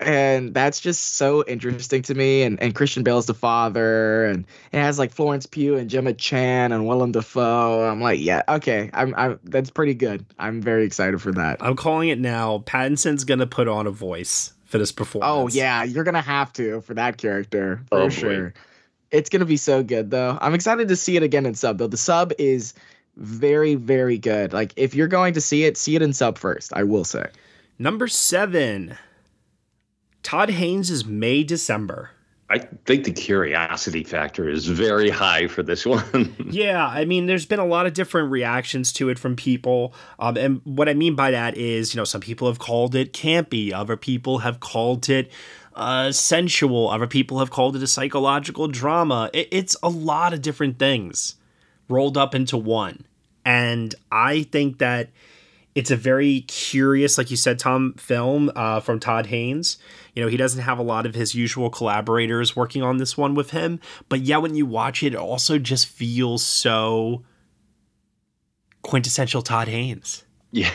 And 0.01 0.53
that's 0.53 0.81
just 0.81 1.15
so 1.17 1.45
interesting 1.47 2.03
to 2.03 2.15
me. 2.15 2.43
And 2.43 2.61
and 2.61 2.75
Christian 2.75 3.05
Bale's 3.05 3.27
the 3.27 3.35
father, 3.35 4.25
and 4.27 4.45
it 4.73 4.79
has 4.79 4.99
like 4.99 5.13
Florence 5.13 5.47
Pugh 5.47 5.77
and 5.77 5.89
Gemma 5.89 6.13
Chan 6.15 6.73
and 6.73 6.87
Willem 6.87 7.13
Dafoe. 7.13 7.89
I'm 7.89 8.01
like, 8.01 8.19
yeah, 8.21 8.43
okay, 8.49 8.91
I'm, 8.93 9.15
I'm 9.17 9.39
that's 9.45 9.71
pretty 9.71 9.95
good. 9.95 10.27
I'm 10.39 10.61
very 10.61 10.85
excited 10.85 11.23
for 11.23 11.31
that. 11.33 11.59
I'm 11.61 11.77
calling 11.77 12.09
it 12.09 12.19
now. 12.19 12.59
Pattinson's 12.67 13.25
gonna 13.25 13.47
put 13.47 13.69
on 13.69 13.87
a 13.87 13.93
voice 13.93 14.53
for 14.65 14.79
this 14.79 14.91
performance. 14.91 15.55
Oh 15.55 15.57
yeah, 15.57 15.85
you're 15.85 16.05
gonna 16.05 16.21
have 16.21 16.53
to 16.55 16.81
for 16.81 16.95
that 16.95 17.17
character 17.17 17.81
for 17.89 17.99
Oh, 18.01 18.05
boy. 18.07 18.11
sure. 18.11 18.55
It's 19.13 19.31
gonna 19.31 19.45
be 19.45 19.57
so 19.57 19.85
good 19.85 20.11
though. 20.11 20.37
I'm 20.41 20.55
excited 20.55 20.89
to 20.89 20.97
see 20.97 21.17
it 21.17 21.23
again 21.23 21.47
in 21.47 21.55
sub 21.55 21.79
though. 21.79 21.87
The 21.87 21.97
sub 21.97 22.33
is 22.37 22.75
very 23.17 23.77
very 23.77 24.19
good. 24.19 24.53
Like 24.53 24.73
if 24.77 24.93
you're 24.93 25.07
going 25.07 25.35
to 25.35 25.41
see 25.41 25.63
it, 25.65 25.77
see 25.77 25.95
it 25.95 26.03
in 26.03 26.13
sub 26.13 26.37
first. 26.37 26.73
I 26.75 26.83
will 26.83 27.05
say. 27.05 27.27
Number 27.79 28.09
seven, 28.09 28.97
Todd 30.25 30.51
Haynes' 30.51 30.91
is 30.91 31.05
May 31.05 31.45
December. 31.45 32.11
I 32.51 32.59
think 32.59 33.05
the 33.05 33.13
curiosity 33.13 34.05
factor 34.05 34.49
is 34.49 34.67
very 34.67 35.11
high 35.11 35.47
for 35.47 35.63
this 35.63 35.87
one. 35.87 36.35
yeah, 36.51 36.87
I 36.87 37.05
mean, 37.05 37.27
there's 37.27 37.47
been 37.47 37.61
a 37.61 37.67
lot 37.67 37.87
of 37.87 37.95
different 37.95 38.31
reactions 38.31 38.93
to 38.95 39.11
it 39.11 39.19
from 39.19 39.37
people. 39.37 39.95
Um, 40.19 40.37
and 40.37 40.61
what 40.65 40.89
I 40.89 40.95
mean 40.95 41.15
by 41.15 41.31
that 41.31 41.57
is, 41.57 41.95
you 41.95 42.01
know, 42.01 42.05
some 42.05 42.21
people 42.21 42.49
have 42.49 42.59
called 42.59 42.95
it 42.95 43.13
campy, 43.13 43.73
other 43.73 43.97
people 43.97 44.39
have 44.39 44.61
called 44.61 45.09
it 45.09 45.31
uh, 45.75 46.11
sensual, 46.11 46.89
other 46.89 47.07
people 47.07 47.39
have 47.39 47.51
called 47.51 47.77
it 47.77 47.83
a 47.83 47.87
psychological 47.87 48.67
drama. 48.69 49.31
It, 49.33 49.49
it's 49.51 49.77
a 49.83 49.89
lot 49.89 50.33
of 50.33 50.43
different 50.43 50.79
things 50.79 51.37
rolled 51.89 52.17
up 52.17 52.35
into 52.35 52.57
one. 52.57 53.07
And 53.45 53.95
I 54.11 54.45
think 54.45 54.79
that 54.79 55.11
it's 55.75 55.91
a 55.91 55.97
very 55.97 56.43
curious, 56.43 57.19
like 57.19 57.31
you 57.31 57.37
said, 57.37 57.59
Tom, 57.59 57.95
film 57.95 58.51
uh, 58.55 58.81
from 58.81 59.01
Todd 59.01 59.27
Haynes. 59.27 59.77
You 60.15 60.23
know, 60.23 60.29
he 60.29 60.37
doesn't 60.37 60.63
have 60.63 60.79
a 60.79 60.83
lot 60.83 61.07
of 61.07 61.15
his 61.15 61.35
usual 61.35 61.71
collaborators 61.71 62.55
working 62.55 62.83
on 62.83 62.99
this 62.99 63.17
one 63.17 63.35
with 63.35 63.51
him, 63.51 63.81
but 64.09 64.21
yeah, 64.21 64.37
when 64.39 64.55
you 64.55 64.65
watch 64.67 65.03
it, 65.03 65.15
it 65.15 65.19
also 65.19 65.59
just 65.59 65.87
feels 65.87 66.43
so 66.45 67.25
quintessential 68.83 69.43
Todd 69.43 69.69
Haynes. 69.69 70.25
Yeah. 70.53 70.71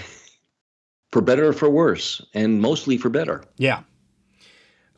For 1.11 1.21
better 1.21 1.47
or 1.47 1.53
for 1.53 1.69
worse, 1.69 2.21
and 2.33 2.61
mostly 2.61 2.97
for 2.97 3.09
better. 3.09 3.43
Yeah. 3.57 3.81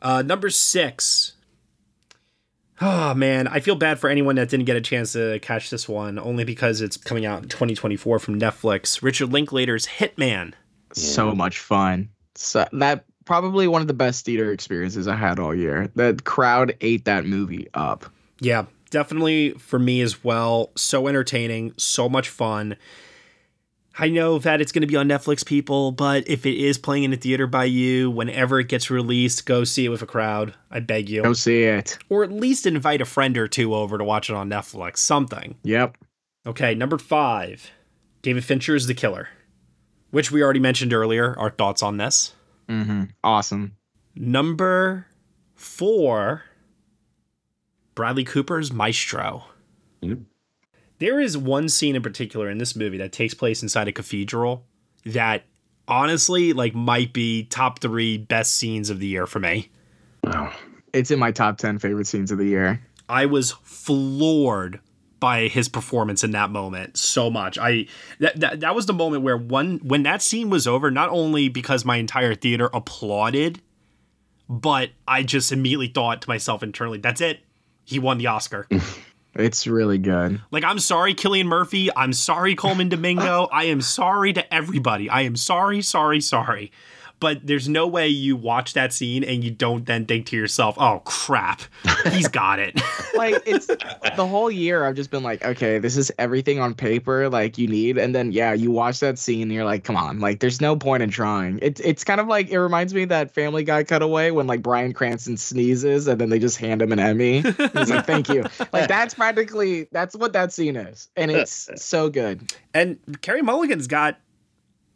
Uh, 0.02 0.22
number 0.22 0.50
six. 0.50 1.32
Oh 2.80 3.14
man, 3.14 3.46
I 3.46 3.60
feel 3.60 3.76
bad 3.76 4.00
for 4.00 4.10
anyone 4.10 4.34
that 4.36 4.48
didn't 4.48 4.66
get 4.66 4.76
a 4.76 4.80
chance 4.80 5.12
to 5.12 5.38
catch 5.38 5.70
this 5.70 5.88
one, 5.88 6.18
only 6.18 6.42
because 6.42 6.80
it's 6.80 6.96
coming 6.96 7.24
out 7.24 7.44
in 7.44 7.48
2024 7.48 8.18
from 8.18 8.40
Netflix. 8.40 9.02
Richard 9.02 9.32
Linklater's 9.32 9.86
Hitman. 9.86 10.54
So 10.92 11.32
much 11.32 11.60
fun. 11.60 12.10
So 12.34 12.66
that 12.72 13.04
probably 13.24 13.68
one 13.68 13.80
of 13.80 13.88
the 13.88 13.94
best 13.94 14.24
theater 14.24 14.52
experiences 14.52 15.08
I 15.08 15.16
had 15.16 15.38
all 15.38 15.54
year. 15.54 15.90
The 15.94 16.18
crowd 16.24 16.76
ate 16.80 17.04
that 17.04 17.24
movie 17.24 17.68
up. 17.74 18.06
Yeah, 18.40 18.66
definitely 18.90 19.52
for 19.52 19.78
me 19.78 20.00
as 20.00 20.22
well. 20.24 20.70
So 20.76 21.08
entertaining, 21.08 21.72
so 21.76 22.08
much 22.08 22.28
fun. 22.28 22.76
I 23.98 24.08
know 24.08 24.38
that 24.38 24.62
it's 24.62 24.72
going 24.72 24.80
to 24.82 24.86
be 24.86 24.96
on 24.96 25.06
Netflix, 25.06 25.44
people, 25.44 25.92
but 25.92 26.26
if 26.26 26.46
it 26.46 26.56
is 26.56 26.78
playing 26.78 27.04
in 27.04 27.12
a 27.12 27.16
theater 27.16 27.46
by 27.46 27.64
you, 27.64 28.10
whenever 28.10 28.58
it 28.58 28.68
gets 28.68 28.90
released, 28.90 29.44
go 29.44 29.64
see 29.64 29.84
it 29.84 29.90
with 29.90 30.00
a 30.00 30.06
crowd. 30.06 30.54
I 30.70 30.80
beg 30.80 31.10
you. 31.10 31.22
Go 31.22 31.34
see 31.34 31.64
it. 31.64 31.98
Or 32.08 32.24
at 32.24 32.32
least 32.32 32.64
invite 32.64 33.02
a 33.02 33.04
friend 33.04 33.36
or 33.36 33.48
two 33.48 33.74
over 33.74 33.98
to 33.98 34.04
watch 34.04 34.30
it 34.30 34.36
on 34.36 34.48
Netflix. 34.48 34.98
Something. 34.98 35.56
Yep. 35.64 35.98
Okay, 36.46 36.74
number 36.74 36.96
five 36.98 37.70
David 38.22 38.44
Fincher 38.44 38.74
is 38.74 38.86
The 38.86 38.94
Killer, 38.94 39.28
which 40.10 40.32
we 40.32 40.42
already 40.42 40.60
mentioned 40.60 40.94
earlier. 40.94 41.38
Our 41.38 41.50
thoughts 41.50 41.82
on 41.82 41.98
this. 41.98 42.34
Mm-hmm. 42.68 43.04
Awesome. 43.24 43.76
Number 44.14 45.06
four 45.54 46.42
Bradley 47.94 48.24
Cooper's 48.24 48.72
Maestro. 48.72 49.44
Mm-hmm. 50.02 50.22
There 50.98 51.20
is 51.20 51.36
one 51.36 51.68
scene 51.68 51.96
in 51.96 52.02
particular 52.02 52.48
in 52.48 52.58
this 52.58 52.76
movie 52.76 52.98
that 52.98 53.12
takes 53.12 53.34
place 53.34 53.62
inside 53.62 53.88
a 53.88 53.92
cathedral 53.92 54.64
that 55.04 55.44
honestly 55.88 56.52
like 56.52 56.74
might 56.74 57.12
be 57.12 57.44
top 57.44 57.80
three 57.80 58.18
best 58.18 58.54
scenes 58.54 58.88
of 58.88 59.00
the 59.00 59.06
year 59.06 59.26
for 59.26 59.40
me. 59.40 59.68
Wow. 60.24 60.52
It's 60.92 61.10
in 61.10 61.18
my 61.18 61.32
top 61.32 61.58
10 61.58 61.78
favorite 61.78 62.06
scenes 62.06 62.30
of 62.30 62.38
the 62.38 62.46
year. 62.46 62.80
I 63.08 63.26
was 63.26 63.50
floored 63.62 64.80
by 65.22 65.46
his 65.46 65.68
performance 65.68 66.24
in 66.24 66.32
that 66.32 66.50
moment 66.50 66.96
so 66.96 67.30
much. 67.30 67.56
I 67.56 67.86
that, 68.18 68.40
that 68.40 68.58
that 68.58 68.74
was 68.74 68.86
the 68.86 68.92
moment 68.92 69.22
where 69.22 69.36
one 69.36 69.78
when 69.84 70.02
that 70.02 70.20
scene 70.20 70.50
was 70.50 70.66
over, 70.66 70.90
not 70.90 71.10
only 71.10 71.48
because 71.48 71.84
my 71.84 71.98
entire 71.98 72.34
theater 72.34 72.68
applauded, 72.74 73.62
but 74.48 74.90
I 75.06 75.22
just 75.22 75.52
immediately 75.52 75.86
thought 75.86 76.22
to 76.22 76.28
myself 76.28 76.64
internally, 76.64 76.98
that's 76.98 77.20
it. 77.20 77.38
He 77.84 78.00
won 78.00 78.18
the 78.18 78.26
Oscar. 78.26 78.66
It's 79.34 79.66
really 79.66 79.96
good. 79.96 80.42
Like, 80.50 80.62
I'm 80.62 80.78
sorry, 80.78 81.14
Cillian 81.14 81.46
Murphy. 81.46 81.88
I'm 81.96 82.12
sorry, 82.12 82.54
Colman 82.54 82.90
Domingo. 82.90 83.48
I 83.50 83.64
am 83.64 83.80
sorry 83.80 84.34
to 84.34 84.52
everybody. 84.54 85.08
I 85.08 85.22
am 85.22 85.36
sorry, 85.36 85.80
sorry, 85.80 86.20
sorry. 86.20 86.70
But 87.22 87.46
there's 87.46 87.68
no 87.68 87.86
way 87.86 88.08
you 88.08 88.34
watch 88.34 88.72
that 88.72 88.92
scene 88.92 89.22
and 89.22 89.44
you 89.44 89.52
don't 89.52 89.86
then 89.86 90.06
think 90.06 90.26
to 90.26 90.36
yourself, 90.36 90.74
oh, 90.76 91.02
crap, 91.04 91.62
he's 92.10 92.26
got 92.42 92.58
it. 92.58 92.80
like, 93.14 93.40
it's 93.46 93.68
the 93.68 94.26
whole 94.26 94.50
year 94.50 94.84
I've 94.84 94.96
just 94.96 95.12
been 95.12 95.22
like, 95.22 95.44
okay, 95.44 95.78
this 95.78 95.96
is 95.96 96.10
everything 96.18 96.58
on 96.58 96.74
paper 96.74 97.28
like 97.28 97.58
you 97.58 97.68
need. 97.68 97.96
And 97.96 98.12
then, 98.12 98.32
yeah, 98.32 98.54
you 98.54 98.72
watch 98.72 98.98
that 98.98 99.20
scene 99.20 99.42
and 99.42 99.52
you're 99.52 99.64
like, 99.64 99.84
come 99.84 99.94
on, 99.94 100.18
like, 100.18 100.40
there's 100.40 100.60
no 100.60 100.74
point 100.74 101.04
in 101.04 101.10
trying. 101.10 101.60
It's, 101.62 101.80
it's 101.82 102.02
kind 102.02 102.20
of 102.20 102.26
like, 102.26 102.50
it 102.50 102.58
reminds 102.58 102.92
me 102.92 103.04
of 103.04 103.10
that 103.10 103.32
Family 103.32 103.62
Guy 103.62 103.84
cutaway 103.84 104.32
when, 104.32 104.48
like, 104.48 104.60
Bryan 104.60 104.92
Cranston 104.92 105.36
sneezes 105.36 106.08
and 106.08 106.20
then 106.20 106.28
they 106.28 106.40
just 106.40 106.56
hand 106.56 106.82
him 106.82 106.90
an 106.90 106.98
Emmy. 106.98 107.42
He's 107.42 107.88
like, 107.88 108.04
thank 108.04 108.28
you. 108.28 108.44
Like, 108.72 108.88
that's 108.88 109.12
practically, 109.14 109.86
that's 109.92 110.16
what 110.16 110.32
that 110.32 110.52
scene 110.52 110.76
is. 110.76 111.08
And 111.14 111.30
it's 111.30 111.68
so 111.76 112.08
good. 112.08 112.52
And 112.72 112.98
Carey 113.20 113.42
Mulligan's 113.42 113.86
got 113.86 114.18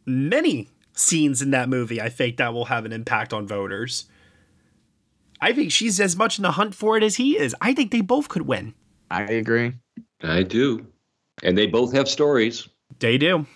many 0.07 0.69
scenes 0.97 1.43
in 1.43 1.51
that 1.53 1.69
movie, 1.69 2.01
I 2.01 2.09
think 2.09 2.39
that 2.39 2.53
will 2.53 2.65
have 2.65 2.85
an 2.85 2.93
impact 2.93 3.33
on 3.33 3.47
voters. 3.47 4.07
I 5.41 5.53
think 5.53 5.71
she's 5.71 6.01
as 6.01 6.17
much 6.17 6.39
in 6.39 6.43
the 6.43 6.53
hunt 6.53 6.75
for 6.75 6.97
it 6.97 7.03
as 7.03 7.17
he 7.17 7.39
is. 7.39 7.55
I 7.61 7.75
think 7.75 7.91
they 7.91 8.01
both 8.01 8.29
could 8.29 8.47
win. 8.47 8.75
I 9.11 9.23
agree. 9.23 9.75
I 10.23 10.43
do. 10.43 10.87
And 11.43 11.57
they 11.57 11.67
both 11.67 11.93
have 11.93 12.09
stories. 12.09 12.69
They 12.99 13.19
do. 13.19 13.47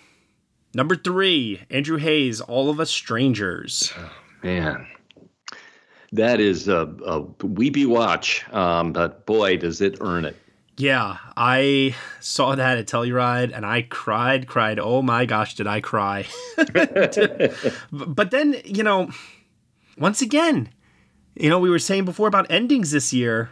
Number 0.74 0.94
three, 0.94 1.62
Andrew 1.70 1.96
Haigh's, 1.96 2.40
All 2.40 2.70
of 2.70 2.78
Us 2.78 2.90
Strangers. 2.90 3.92
Oh, 3.96 4.12
man. 4.44 4.86
That 6.12 6.40
is 6.40 6.68
a, 6.68 6.94
a 7.04 7.20
weepy 7.44 7.86
watch, 7.86 8.44
um, 8.52 8.92
but 8.92 9.26
boy, 9.26 9.56
does 9.56 9.80
it 9.80 9.98
earn 10.00 10.24
it. 10.24 10.36
Yeah, 10.80 11.18
I 11.36 11.94
saw 12.20 12.54
that 12.54 12.78
at 12.78 12.86
Telluride 12.86 13.54
and 13.54 13.66
I 13.66 13.82
cried, 13.82 14.46
cried. 14.46 14.78
Oh 14.78 15.02
my 15.02 15.26
gosh, 15.26 15.54
did 15.54 15.66
I 15.66 15.82
cry? 15.82 16.24
but 17.92 18.30
then, 18.30 18.56
you 18.64 18.82
know, 18.82 19.10
once 19.98 20.22
again, 20.22 20.70
you 21.34 21.50
know, 21.50 21.58
we 21.58 21.68
were 21.68 21.78
saying 21.78 22.06
before 22.06 22.28
about 22.28 22.50
endings 22.50 22.92
this 22.92 23.12
year. 23.12 23.50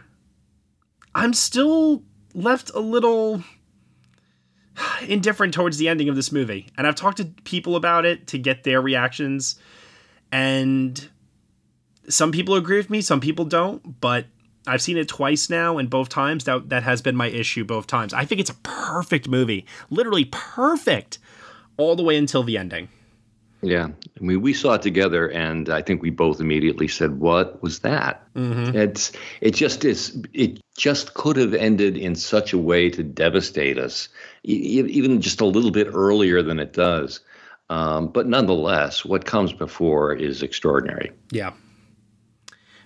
I'm 1.13 1.33
still 1.33 2.01
left 2.33 2.71
a 2.73 2.79
little 2.79 3.43
indifferent 5.07 5.53
towards 5.53 5.77
the 5.77 5.87
ending 5.87 6.09
of 6.09 6.15
this 6.15 6.31
movie. 6.31 6.65
And 6.79 6.87
I've 6.87 6.95
talked 6.95 7.17
to 7.17 7.25
people 7.25 7.75
about 7.75 8.05
it 8.05 8.25
to 8.27 8.39
get 8.39 8.63
their 8.63 8.81
reactions. 8.81 9.59
And 10.31 11.09
some 12.07 12.31
people 12.31 12.55
agree 12.55 12.77
with 12.77 12.89
me, 12.89 13.01
some 13.01 13.19
people 13.19 13.45
don't, 13.45 14.01
but 14.01 14.25
I've 14.69 14.81
seen 14.81 14.97
it 14.97 15.07
twice 15.07 15.49
now, 15.49 15.77
and 15.77 15.89
both 15.89 16.09
times 16.09 16.43
that 16.45 16.69
that 16.69 16.83
has 16.83 17.01
been 17.01 17.15
my 17.15 17.27
issue. 17.27 17.65
Both 17.65 17.87
times, 17.87 18.13
I 18.13 18.25
think 18.25 18.39
it's 18.39 18.49
a 18.49 18.55
perfect 18.63 19.27
movie, 19.27 19.65
literally 19.89 20.25
perfect, 20.25 21.19
all 21.77 21.95
the 21.95 22.03
way 22.03 22.17
until 22.17 22.43
the 22.43 22.57
ending. 22.57 22.89
Yeah, 23.61 23.87
I 23.87 24.23
mean, 24.23 24.41
we 24.41 24.53
saw 24.53 24.75
it 24.75 24.81
together, 24.81 25.27
and 25.27 25.69
I 25.69 25.81
think 25.81 26.01
we 26.01 26.11
both 26.11 26.39
immediately 26.39 26.87
said, 26.87 27.19
"What 27.19 27.61
was 27.61 27.79
that?" 27.79 28.23
Mm-hmm. 28.35 28.77
It's 28.77 29.11
it 29.41 29.51
just 29.51 29.83
is. 29.83 30.17
It 30.33 30.61
just 30.77 31.13
could 31.13 31.35
have 31.35 31.53
ended 31.53 31.97
in 31.97 32.15
such 32.15 32.53
a 32.53 32.57
way 32.57 32.89
to 32.91 33.03
devastate 33.03 33.77
us, 33.77 34.07
e- 34.47 34.85
even 34.87 35.19
just 35.19 35.41
a 35.41 35.45
little 35.45 35.71
bit 35.71 35.87
earlier 35.91 36.41
than 36.41 36.59
it 36.59 36.71
does. 36.71 37.19
Um, 37.69 38.07
but 38.07 38.27
nonetheless, 38.27 39.03
what 39.03 39.25
comes 39.25 39.51
before 39.53 40.13
is 40.13 40.41
extraordinary. 40.41 41.11
Yeah. 41.31 41.51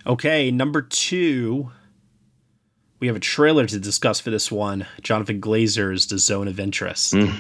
Okay, 0.06 0.52
number 0.52 0.82
two. 0.82 1.72
We 3.00 3.08
have 3.08 3.16
a 3.16 3.22
trailer 3.22 3.66
to 3.66 3.80
discuss 3.80 4.20
for 4.20 4.30
this 4.30 4.52
one. 4.52 4.86
Jonathan 5.02 5.42
Glazer's 5.42 6.08
The 6.08 6.18
Zone 6.18 6.48
of 6.48 6.60
Interest. 6.60 7.14
Mm, 7.14 7.36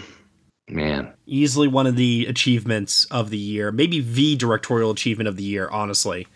man. 0.68 1.14
Easily 1.26 1.68
one 1.68 1.88
of 1.88 1.96
the 1.96 2.26
achievements 2.28 3.06
of 3.06 3.30
the 3.30 3.38
year. 3.38 3.72
Maybe 3.72 4.02
the 4.02 4.36
directorial 4.36 4.92
achievement 4.92 5.30
of 5.30 5.38
the 5.38 5.44
year, 5.44 5.70
honestly. 5.70 6.28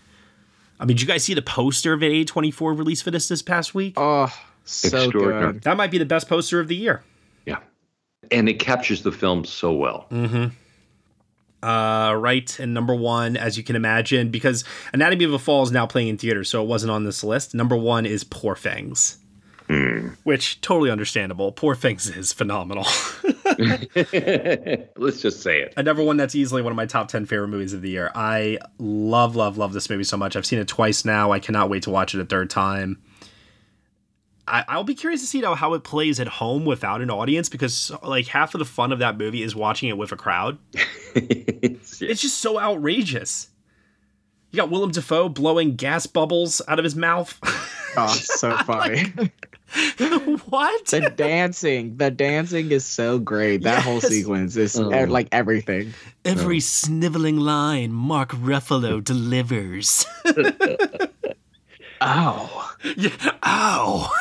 I 0.79 0.85
mean, 0.85 0.95
did 0.95 1.01
you 1.01 1.07
guys 1.07 1.23
see 1.23 1.33
the 1.33 1.41
poster 1.41 1.93
of 1.93 2.01
A24 2.01 2.77
release 2.77 3.01
for 3.01 3.11
this 3.11 3.27
this 3.27 3.41
past 3.41 3.73
week? 3.73 3.95
Oh, 3.97 4.33
so 4.63 5.09
good. 5.11 5.63
That 5.63 5.75
might 5.75 5.91
be 5.91 5.97
the 5.97 6.05
best 6.05 6.29
poster 6.29 6.59
of 6.59 6.67
the 6.67 6.75
year. 6.75 7.03
Yeah. 7.45 7.59
And 8.31 8.47
it 8.47 8.59
captures 8.59 9.01
the 9.01 9.11
film 9.11 9.43
so 9.43 9.73
well. 9.73 10.07
Mm-hmm. 10.11 10.47
Uh, 11.63 12.13
right, 12.15 12.59
and 12.59 12.73
number 12.73 12.93
one, 12.93 13.35
as 13.35 13.57
you 13.57 13.63
can 13.63 13.75
imagine, 13.75 14.29
because 14.29 14.63
Anatomy 14.93 15.25
of 15.25 15.33
a 15.33 15.39
Fall 15.39 15.63
is 15.63 15.71
now 15.71 15.87
playing 15.87 16.09
in 16.09 16.17
theaters, 16.17 16.49
so 16.49 16.61
it 16.61 16.67
wasn't 16.67 16.91
on 16.91 17.03
this 17.03 17.23
list. 17.23 17.55
Number 17.55 17.75
one 17.75 18.05
is 18.05 18.23
Poor 18.23 18.55
Things, 18.55 19.17
mm. 19.67 20.15
which 20.23 20.61
totally 20.61 20.91
understandable. 20.91 21.51
Poor 21.51 21.73
Things 21.73 22.15
is 22.15 22.31
phenomenal. 22.31 22.85
Let's 24.97 25.21
just 25.21 25.41
say 25.41 25.61
it. 25.61 25.73
Another 25.77 26.03
one 26.03 26.17
that's 26.17 26.35
easily 26.35 26.61
one 26.61 26.71
of 26.71 26.77
my 26.77 26.85
top 26.85 27.07
ten 27.07 27.25
favorite 27.25 27.47
movies 27.47 27.73
of 27.73 27.81
the 27.81 27.89
year. 27.89 28.11
I 28.13 28.59
love, 28.77 29.35
love, 29.35 29.57
love 29.57 29.73
this 29.73 29.89
movie 29.89 30.03
so 30.03 30.17
much. 30.17 30.35
I've 30.35 30.45
seen 30.45 30.59
it 30.59 30.67
twice 30.67 31.05
now. 31.05 31.31
I 31.31 31.39
cannot 31.39 31.71
wait 31.71 31.83
to 31.83 31.89
watch 31.89 32.13
it 32.13 32.21
a 32.21 32.25
third 32.25 32.51
time. 32.51 32.99
I, 34.47 34.63
I'll 34.67 34.83
be 34.83 34.95
curious 34.95 35.21
to 35.21 35.27
see 35.27 35.41
how, 35.41 35.55
how 35.55 35.73
it 35.73 35.83
plays 35.83 36.19
at 36.19 36.27
home 36.27 36.65
without 36.65 37.01
an 37.01 37.09
audience 37.09 37.49
because 37.49 37.91
like 38.01 38.27
half 38.27 38.55
of 38.55 38.59
the 38.59 38.65
fun 38.65 38.91
of 38.91 38.99
that 38.99 39.17
movie 39.17 39.43
is 39.43 39.55
watching 39.55 39.89
it 39.89 39.97
with 39.97 40.11
a 40.11 40.15
crowd. 40.15 40.57
it's, 41.17 42.01
it's 42.01 42.21
just 42.21 42.37
so 42.39 42.59
outrageous. 42.59 43.49
You 44.51 44.57
got 44.57 44.69
Willem 44.71 44.91
Dafoe 44.91 45.27
blowing 45.29 45.75
gas 45.75 46.05
bubbles 46.07 46.61
out 46.67 46.79
of 46.79 46.83
his 46.83 46.95
mouth. 46.95 47.37
Oh, 47.99 48.07
so 48.13 48.55
funny. 48.65 49.05
what? 50.49 50.85
the 50.85 51.11
dancing, 51.15 51.97
the 51.97 52.11
dancing 52.11 52.69
is 52.71 52.85
so 52.85 53.17
great. 53.17 53.63
That 53.63 53.81
whole 53.81 54.01
sequence 54.01 54.55
is 54.55 54.77
Oh. 54.77 54.91
uh, 54.93 55.07
like 55.07 55.29
everything. 55.31 55.95
Every 56.23 56.59
sniveling 56.59 57.37
line 57.37 57.91
Mark 57.91 58.33
Ruffalo 58.33 59.03
delivers. 59.03 60.05
Oh, 62.01 62.75
yeah. 62.95 63.31
Ow. 63.43 64.11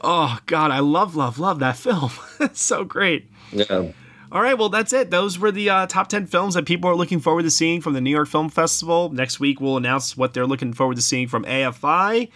oh 0.00 0.38
God, 0.46 0.70
I 0.70 0.78
love, 0.78 1.16
love, 1.16 1.38
love 1.38 1.58
that 1.58 1.76
film. 1.76 2.10
it's 2.40 2.62
so 2.62 2.84
great. 2.84 3.30
Yeah. 3.52 3.92
All 4.30 4.42
right, 4.42 4.58
well, 4.58 4.68
that's 4.68 4.92
it. 4.92 5.10
Those 5.10 5.38
were 5.38 5.50
the 5.50 5.70
uh, 5.70 5.86
top 5.86 6.08
10 6.08 6.26
films 6.26 6.52
that 6.52 6.66
people 6.66 6.90
are 6.90 6.94
looking 6.94 7.18
forward 7.18 7.44
to 7.44 7.50
seeing 7.50 7.80
from 7.80 7.94
the 7.94 8.00
New 8.00 8.10
York 8.10 8.28
Film 8.28 8.50
Festival. 8.50 9.08
Next 9.08 9.40
week, 9.40 9.58
we'll 9.58 9.78
announce 9.78 10.18
what 10.18 10.34
they're 10.34 10.46
looking 10.46 10.74
forward 10.74 10.96
to 10.96 11.02
seeing 11.02 11.28
from 11.28 11.44
AFI. 11.44 12.28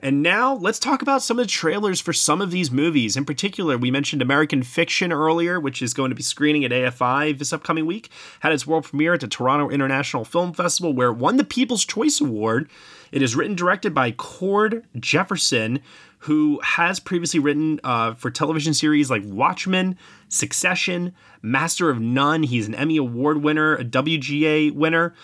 And 0.00 0.22
now, 0.22 0.54
let's 0.54 0.78
talk 0.78 1.02
about 1.02 1.22
some 1.22 1.38
of 1.38 1.46
the 1.46 1.50
trailers 1.50 2.00
for 2.00 2.12
some 2.12 2.40
of 2.42 2.50
these 2.50 2.70
movies. 2.70 3.16
In 3.16 3.24
particular, 3.24 3.78
we 3.78 3.90
mentioned 3.92 4.22
American 4.22 4.62
Fiction 4.62 5.12
earlier, 5.12 5.58
which 5.58 5.80
is 5.80 5.94
going 5.94 6.10
to 6.10 6.16
be 6.16 6.22
screening 6.22 6.64
at 6.64 6.70
AFI 6.70 7.38
this 7.38 7.52
upcoming 7.52 7.86
week. 7.86 8.10
Had 8.40 8.52
its 8.52 8.66
world 8.66 8.84
premiere 8.84 9.14
at 9.14 9.20
the 9.20 9.28
Toronto 9.28 9.70
International 9.70 10.24
Film 10.24 10.52
Festival, 10.52 10.92
where 10.92 11.08
it 11.08 11.16
won 11.16 11.36
the 11.36 11.44
People's 11.44 11.84
Choice 11.84 12.20
Award. 12.20 12.68
It 13.10 13.22
is 13.22 13.36
written 13.36 13.54
directed 13.54 13.94
by 13.94 14.10
Cord 14.10 14.84
Jefferson, 14.98 15.80
who 16.20 16.60
has 16.62 17.00
previously 17.00 17.40
written 17.40 17.80
uh, 17.82 18.14
for 18.14 18.30
television 18.30 18.74
series 18.74 19.10
like 19.10 19.22
Watchmen, 19.24 19.96
Succession, 20.28 21.14
Master 21.42 21.90
of 21.90 22.00
None. 22.00 22.42
He's 22.44 22.66
an 22.66 22.74
Emmy 22.74 22.96
Award 22.96 23.42
winner, 23.42 23.76
a 23.76 23.84
WGA 23.84 24.72
winner. 24.72 25.14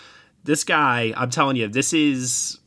This 0.43 0.63
guy, 0.63 1.13
I'm 1.15 1.29
telling 1.29 1.55
you, 1.55 1.67
this 1.67 1.93
is 1.93 2.59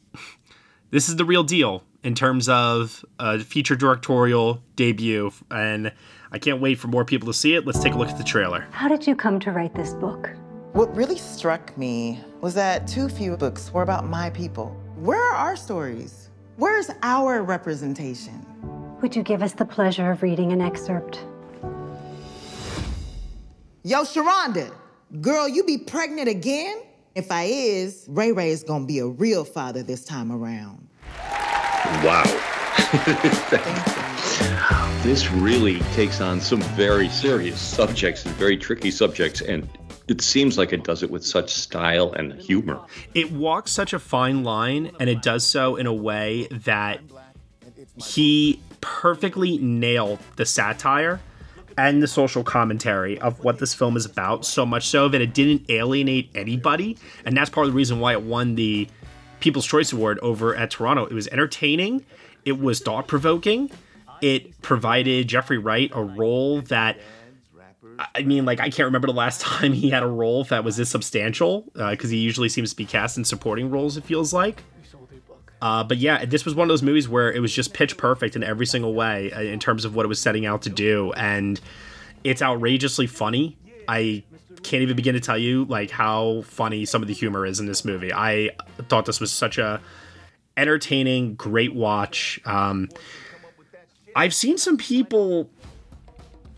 this 0.91 1.09
is 1.09 1.17
the 1.17 1.25
real 1.25 1.43
deal 1.43 1.83
in 2.03 2.15
terms 2.15 2.49
of 2.49 3.05
a 3.19 3.41
feature 3.41 3.77
directorial 3.77 4.63
debut, 4.77 5.33
and 5.51 5.93
I 6.31 6.39
can't 6.39 6.61
wait 6.61 6.79
for 6.79 6.89
more 6.89 7.05
people 7.05 7.27
to 7.27 7.35
see 7.35 7.55
it. 7.55 7.67
Let's 7.67 7.81
take 7.81 7.95
a 7.95 7.99
look 7.99 8.09
at 8.09 8.19
the 8.19 8.25
trailer. 8.25 8.67
How 8.71 8.89
did 8.89 9.07
you 9.07 9.17
come 9.17 9.41
to 9.41 9.53
write 9.53 9.75
this 9.75 9.95
book? 9.95 10.31
What 10.73 10.95
really 10.95 11.19
struck 11.19 11.77
me 11.77 12.21
was 12.41 12.55
that 12.55 12.87
too 12.87 13.09
few 13.09 13.37
books 13.37 13.73
were 13.73 13.83
about 13.83 14.07
my 14.07 14.31
people. 14.31 14.69
Where 14.97 15.21
are 15.21 15.35
our 15.35 15.57
stories? 15.57 16.31
Where's 16.57 16.91
our 17.03 17.43
representation? 17.43 18.47
Would 19.03 19.17
you 19.17 19.23
give 19.23 19.43
us 19.43 19.53
the 19.53 19.65
pleasure 19.65 20.11
of 20.11 20.23
reading 20.23 20.53
an 20.53 20.61
excerpt? 20.61 21.25
Yo, 23.87 24.03
Sharonda, 24.03 24.75
girl, 25.21 25.49
you 25.49 25.63
be 25.63 25.79
pregnant 25.79 26.29
again? 26.29 26.83
If 27.15 27.31
I 27.31 27.45
is, 27.45 28.05
Ray 28.09 28.33
Ray 28.33 28.51
is 28.51 28.65
gonna 28.65 28.85
be 28.85 28.99
a 28.99 29.07
real 29.07 29.45
father 29.45 29.85
this 29.85 30.05
time 30.05 30.33
around. 30.33 30.89
Wow. 32.03 32.25
this 35.05 35.31
really 35.31 35.79
takes 35.95 36.21
on 36.21 36.41
some 36.41 36.61
very 36.75 37.09
serious 37.09 37.61
subjects 37.61 38.27
and 38.27 38.35
very 38.35 38.57
tricky 38.57 38.91
subjects, 38.91 39.41
and 39.41 39.69
it 40.09 40.21
seems 40.21 40.59
like 40.59 40.73
it 40.73 40.83
does 40.83 41.05
it 41.05 41.11
with 41.13 41.25
such 41.25 41.55
style 41.55 42.13
and 42.15 42.33
humor. 42.33 42.81
It 43.15 43.31
walks 43.31 43.71
such 43.71 43.93
a 43.93 44.01
fine 44.01 44.43
line, 44.43 44.91
and 44.99 45.09
it 45.09 45.23
does 45.23 45.47
so 45.47 45.77
in 45.77 45.87
a 45.87 45.95
way 45.95 46.49
that 46.51 47.03
he 48.05 48.61
perfectly 48.81 49.59
nailed 49.59 50.19
the 50.35 50.45
satire 50.45 51.21
and 51.79 52.03
the 52.03 52.09
social 52.09 52.43
commentary 52.43 53.19
of 53.21 53.43
what 53.45 53.59
this 53.59 53.75
film 53.75 53.97
is 53.97 54.07
about, 54.07 54.45
so 54.45 54.65
much 54.65 54.89
so 54.89 55.09
that 55.09 55.21
it 55.21 55.35
didn't 55.35 55.71
alienate 55.71 56.31
anybody. 56.35 56.97
And 57.25 57.37
that's 57.37 57.51
part 57.51 57.67
of 57.67 57.73
the 57.73 57.77
reason 57.77 58.01
why 58.01 58.13
it 58.13 58.23
won 58.23 58.55
the 58.55 58.89
People's 59.41 59.67
Choice 59.67 59.93
Award 59.93 60.19
over 60.21 60.55
at 60.57 60.71
Toronto. 60.71 61.05
It 61.05 61.13
was 61.13 61.29
entertaining, 61.29 62.05
it 62.45 62.59
was 62.59 62.81
thought 62.81 63.07
provoking, 63.07 63.71
it 64.23 64.61
provided 64.63 65.29
Jeffrey 65.29 65.59
Wright 65.59 65.91
a 65.95 66.03
role 66.03 66.63
that. 66.63 66.99
I 68.15 68.25
mean, 68.25 68.45
like, 68.45 68.61
I 68.61 68.69
can't 68.69 68.85
remember 68.85 69.07
the 69.07 69.15
last 69.15 69.41
time 69.43 69.73
he 69.73 69.89
had 69.89 70.03
a 70.03 70.09
role 70.09 70.45
that 70.45 70.65
was 70.65 70.77
this 70.77 70.91
substantial, 70.91 71.65
uh, 71.77 71.93
because 71.93 72.11
he 72.11 72.19
usually 72.19 72.51
seems 72.51 72.71
to 72.71 72.77
be 72.77 72.85
cast 72.85 73.17
in 73.17 73.25
supporting 73.25 73.71
roles, 73.71 73.97
it 73.97 74.05
feels 74.05 74.35
like. 74.35 74.63
Uh, 75.63 75.83
but 75.83 75.99
yeah, 75.99 76.25
this 76.25 76.45
was 76.45 76.55
one 76.55 76.65
of 76.65 76.69
those 76.69 76.83
movies 76.83 77.09
where 77.09 77.33
it 77.33 77.41
was 77.41 77.53
just 77.53 77.73
pitch 77.73 77.97
perfect 77.97 78.37
in 78.37 78.43
every 78.43 78.67
single 78.67 78.95
way 78.95 79.33
uh, 79.33 79.41
in 79.41 79.59
terms 79.59 79.85
of 79.85 79.95
what 79.95 80.05
it 80.05 80.09
was 80.09 80.21
setting 80.21 80.45
out 80.45 80.63
to 80.63 80.71
do, 80.71 81.13
and 81.13 81.61
it's 82.25 82.43
outrageously 82.43 83.07
funny. 83.07 83.57
I 83.89 84.25
can't 84.63 84.83
even 84.83 84.97
begin 84.97 85.15
to 85.15 85.21
tell 85.21 85.39
you 85.39 85.65
like 85.67 85.91
how 85.91 86.43
funny 86.43 86.85
some 86.85 87.01
of 87.01 87.09
the 87.09 87.15
humor 87.15 87.47
is 87.47 87.61
in 87.61 87.67
this 87.67 87.85
movie. 87.85 88.13
I 88.13 88.51
thought 88.89 89.07
this 89.07 89.21
was 89.21 89.33
such 89.33 89.59
a 89.59 89.81
entertaining, 90.57 91.35
great 91.35 91.75
watch. 91.75 92.41
Um, 92.45 92.89
I've 94.15 94.35
seen 94.35 94.59
some 94.59 94.77
people 94.77 95.51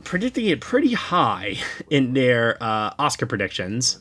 predicting 0.05 0.47
it 0.47 0.61
pretty 0.61 0.95
high 0.95 1.57
in 1.91 2.15
their 2.15 2.57
uh, 2.63 2.95
Oscar 2.99 3.27
predictions, 3.27 3.99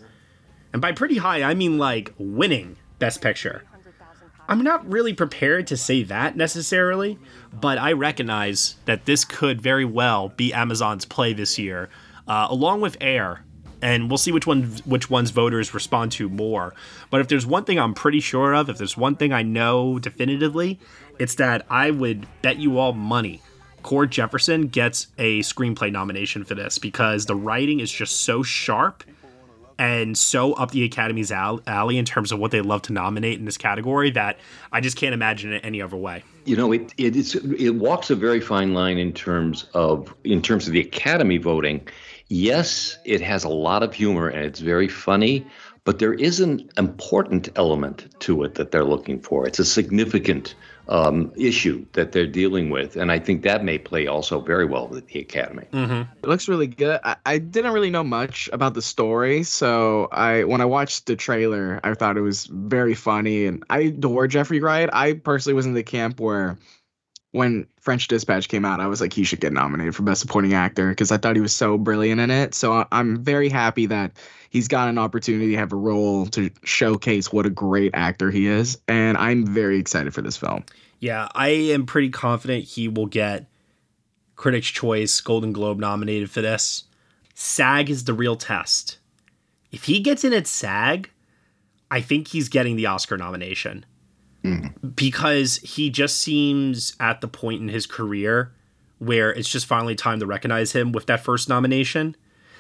and 0.73 0.81
by 0.81 0.91
pretty 0.91 1.17
high 1.17 1.43
I 1.43 1.53
mean 1.53 1.77
like 1.77 2.13
winning 2.17 2.77
Best 2.99 3.21
Picture. 3.21 3.63
I'm 4.47 4.63
not 4.63 4.89
really 4.89 5.13
prepared 5.13 5.67
to 5.67 5.77
say 5.77 6.03
that 6.03 6.37
necessarily, 6.37 7.19
but 7.53 7.77
I 7.77 7.91
recognize 7.91 8.75
that 8.85 9.05
this 9.05 9.25
could 9.25 9.61
very 9.61 9.85
well 9.85 10.29
be 10.29 10.53
Amazon's 10.53 11.05
play 11.05 11.33
this 11.33 11.59
year, 11.59 11.89
uh, 12.27 12.47
along 12.49 12.81
with 12.81 12.97
Air. 13.01 13.43
And 13.81 14.09
we'll 14.09 14.17
see 14.17 14.31
which 14.31 14.47
one 14.47 14.63
which 14.85 15.09
ones 15.09 15.29
voters 15.29 15.73
respond 15.73 16.11
to 16.13 16.29
more. 16.29 16.73
But 17.11 17.21
if 17.21 17.27
there's 17.27 17.45
one 17.45 17.63
thing 17.63 17.77
I'm 17.77 17.93
pretty 17.93 18.21
sure 18.21 18.55
of, 18.55 18.69
if 18.69 18.77
there's 18.79 18.97
one 18.97 19.15
thing 19.15 19.31
I 19.31 19.43
know 19.43 19.99
definitively, 19.99 20.79
it's 21.19 21.35
that 21.35 21.65
I 21.69 21.91
would 21.91 22.25
bet 22.41 22.57
you 22.57 22.79
all 22.79 22.93
money 22.93 23.41
Cord 23.87 24.11
Jefferson 24.11 24.67
gets 24.67 25.07
a 25.17 25.39
screenplay 25.39 25.89
nomination 25.89 26.43
for 26.43 26.55
this 26.55 26.77
because 26.77 27.25
the 27.25 27.35
writing 27.35 27.79
is 27.79 27.89
just 27.89 28.19
so 28.21 28.43
sharp 28.43 29.01
and 29.79 30.17
so 30.17 30.53
up 30.53 30.71
the 30.71 30.83
Academy's 30.83 31.31
alley 31.31 31.97
in 31.97 32.05
terms 32.05 32.31
of 32.31 32.39
what 32.39 32.51
they 32.51 32.61
love 32.61 32.81
to 32.83 32.93
nominate 32.93 33.39
in 33.39 33.45
this 33.45 33.57
category 33.57 34.09
that 34.11 34.37
I 34.71 34.81
just 34.81 34.97
can't 34.97 35.13
imagine 35.13 35.53
it 35.53 35.63
any 35.63 35.81
other 35.81 35.97
way. 35.97 36.23
You 36.45 36.55
know, 36.55 36.71
it 36.71 36.93
it 36.97 37.35
it 37.35 37.75
walks 37.75 38.09
a 38.09 38.15
very 38.15 38.39
fine 38.39 38.73
line 38.73 38.97
in 38.97 39.13
terms 39.13 39.65
of 39.73 40.13
in 40.23 40.41
terms 40.41 40.67
of 40.67 40.73
the 40.73 40.79
Academy 40.79 41.37
voting. 41.37 41.87
Yes, 42.29 42.97
it 43.05 43.21
has 43.21 43.43
a 43.43 43.49
lot 43.49 43.83
of 43.83 43.93
humor 43.93 44.27
and 44.27 44.45
it's 44.45 44.59
very 44.59 44.87
funny, 44.87 45.45
but 45.85 45.99
there 45.99 46.13
is 46.13 46.41
an 46.41 46.69
important 46.77 47.49
element 47.55 48.13
to 48.19 48.43
it 48.43 48.55
that 48.55 48.71
they're 48.71 48.83
looking 48.83 49.21
for. 49.21 49.47
It's 49.47 49.59
a 49.59 49.65
significant 49.65 50.53
um, 50.89 51.31
issue 51.37 51.85
that 51.93 52.11
they're 52.11 52.27
dealing 52.27 52.69
with, 52.69 52.95
and 52.95 53.11
I 53.11 53.19
think 53.19 53.43
that 53.43 53.63
may 53.63 53.77
play 53.77 54.07
also 54.07 54.41
very 54.41 54.65
well 54.65 54.87
with 54.87 55.07
the 55.07 55.19
Academy. 55.19 55.65
Mm-hmm. 55.71 56.11
It 56.23 56.27
looks 56.27 56.47
really 56.47 56.67
good. 56.67 56.99
I, 57.03 57.15
I 57.25 57.37
didn't 57.37 57.71
really 57.71 57.89
know 57.89 58.03
much 58.03 58.49
about 58.53 58.73
the 58.73 58.81
story, 58.81 59.43
so 59.43 60.07
I 60.11 60.43
when 60.43 60.61
I 60.61 60.65
watched 60.65 61.05
the 61.05 61.15
trailer, 61.15 61.79
I 61.83 61.93
thought 61.93 62.17
it 62.17 62.21
was 62.21 62.45
very 62.45 62.93
funny, 62.93 63.45
and 63.45 63.63
I 63.69 63.79
adore 63.79 64.27
Jeffrey 64.27 64.59
Wright. 64.59 64.89
I 64.91 65.13
personally 65.13 65.55
was 65.55 65.65
in 65.65 65.73
the 65.73 65.83
camp 65.83 66.19
where 66.19 66.57
when 67.37 67.67
French 67.79 68.07
Dispatch 68.07 68.49
came 68.49 68.65
out, 68.65 68.81
I 68.81 68.87
was 68.87 68.99
like, 68.99 69.13
he 69.13 69.23
should 69.23 69.39
get 69.39 69.53
nominated 69.53 69.95
for 69.95 70.03
Best 70.03 70.19
Supporting 70.21 70.53
Actor 70.53 70.89
because 70.89 71.11
I 71.11 71.17
thought 71.17 71.35
he 71.35 71.41
was 71.41 71.55
so 71.55 71.77
brilliant 71.77 72.19
in 72.19 72.31
it. 72.31 72.53
So 72.53 72.85
I'm 72.91 73.23
very 73.23 73.47
happy 73.47 73.85
that 73.85 74.11
he's 74.49 74.67
got 74.67 74.89
an 74.89 74.97
opportunity 74.97 75.51
to 75.51 75.57
have 75.57 75.71
a 75.71 75.77
role 75.77 76.25
to 76.27 76.49
showcase 76.63 77.31
what 77.31 77.45
a 77.45 77.49
great 77.49 77.91
actor 77.93 78.31
he 78.31 78.47
is, 78.47 78.77
and 78.87 79.17
I'm 79.17 79.45
very 79.45 79.79
excited 79.79 80.13
for 80.13 80.21
this 80.21 80.35
film. 80.35 80.65
Yeah, 80.99 81.29
I 81.35 81.49
am 81.49 81.85
pretty 81.85 82.09
confident 82.09 82.65
he 82.65 82.87
will 82.87 83.05
get 83.05 83.45
Critics' 84.35 84.67
Choice, 84.67 85.21
Golden 85.21 85.53
Globe 85.53 85.79
nominated 85.79 86.29
for 86.31 86.41
this. 86.41 86.85
SAG 87.35 87.89
is 87.89 88.05
the 88.05 88.13
real 88.13 88.35
test. 88.35 88.97
If 89.71 89.83
he 89.83 89.99
gets 89.99 90.23
in 90.23 90.33
at 90.33 90.47
SAG, 90.47 91.11
I 91.91 92.01
think 92.01 92.29
he's 92.29 92.49
getting 92.49 92.75
the 92.75 92.87
Oscar 92.87 93.15
nomination 93.15 93.85
because 94.95 95.57
he 95.57 95.89
just 95.89 96.17
seems 96.19 96.95
at 96.99 97.21
the 97.21 97.27
point 97.27 97.61
in 97.61 97.67
his 97.67 97.85
career 97.85 98.51
where 98.99 99.31
it's 99.31 99.49
just 99.49 99.65
finally 99.65 99.95
time 99.95 100.19
to 100.19 100.25
recognize 100.25 100.71
him 100.71 100.91
with 100.91 101.05
that 101.05 101.23
first 101.23 101.49
nomination. 101.49 102.15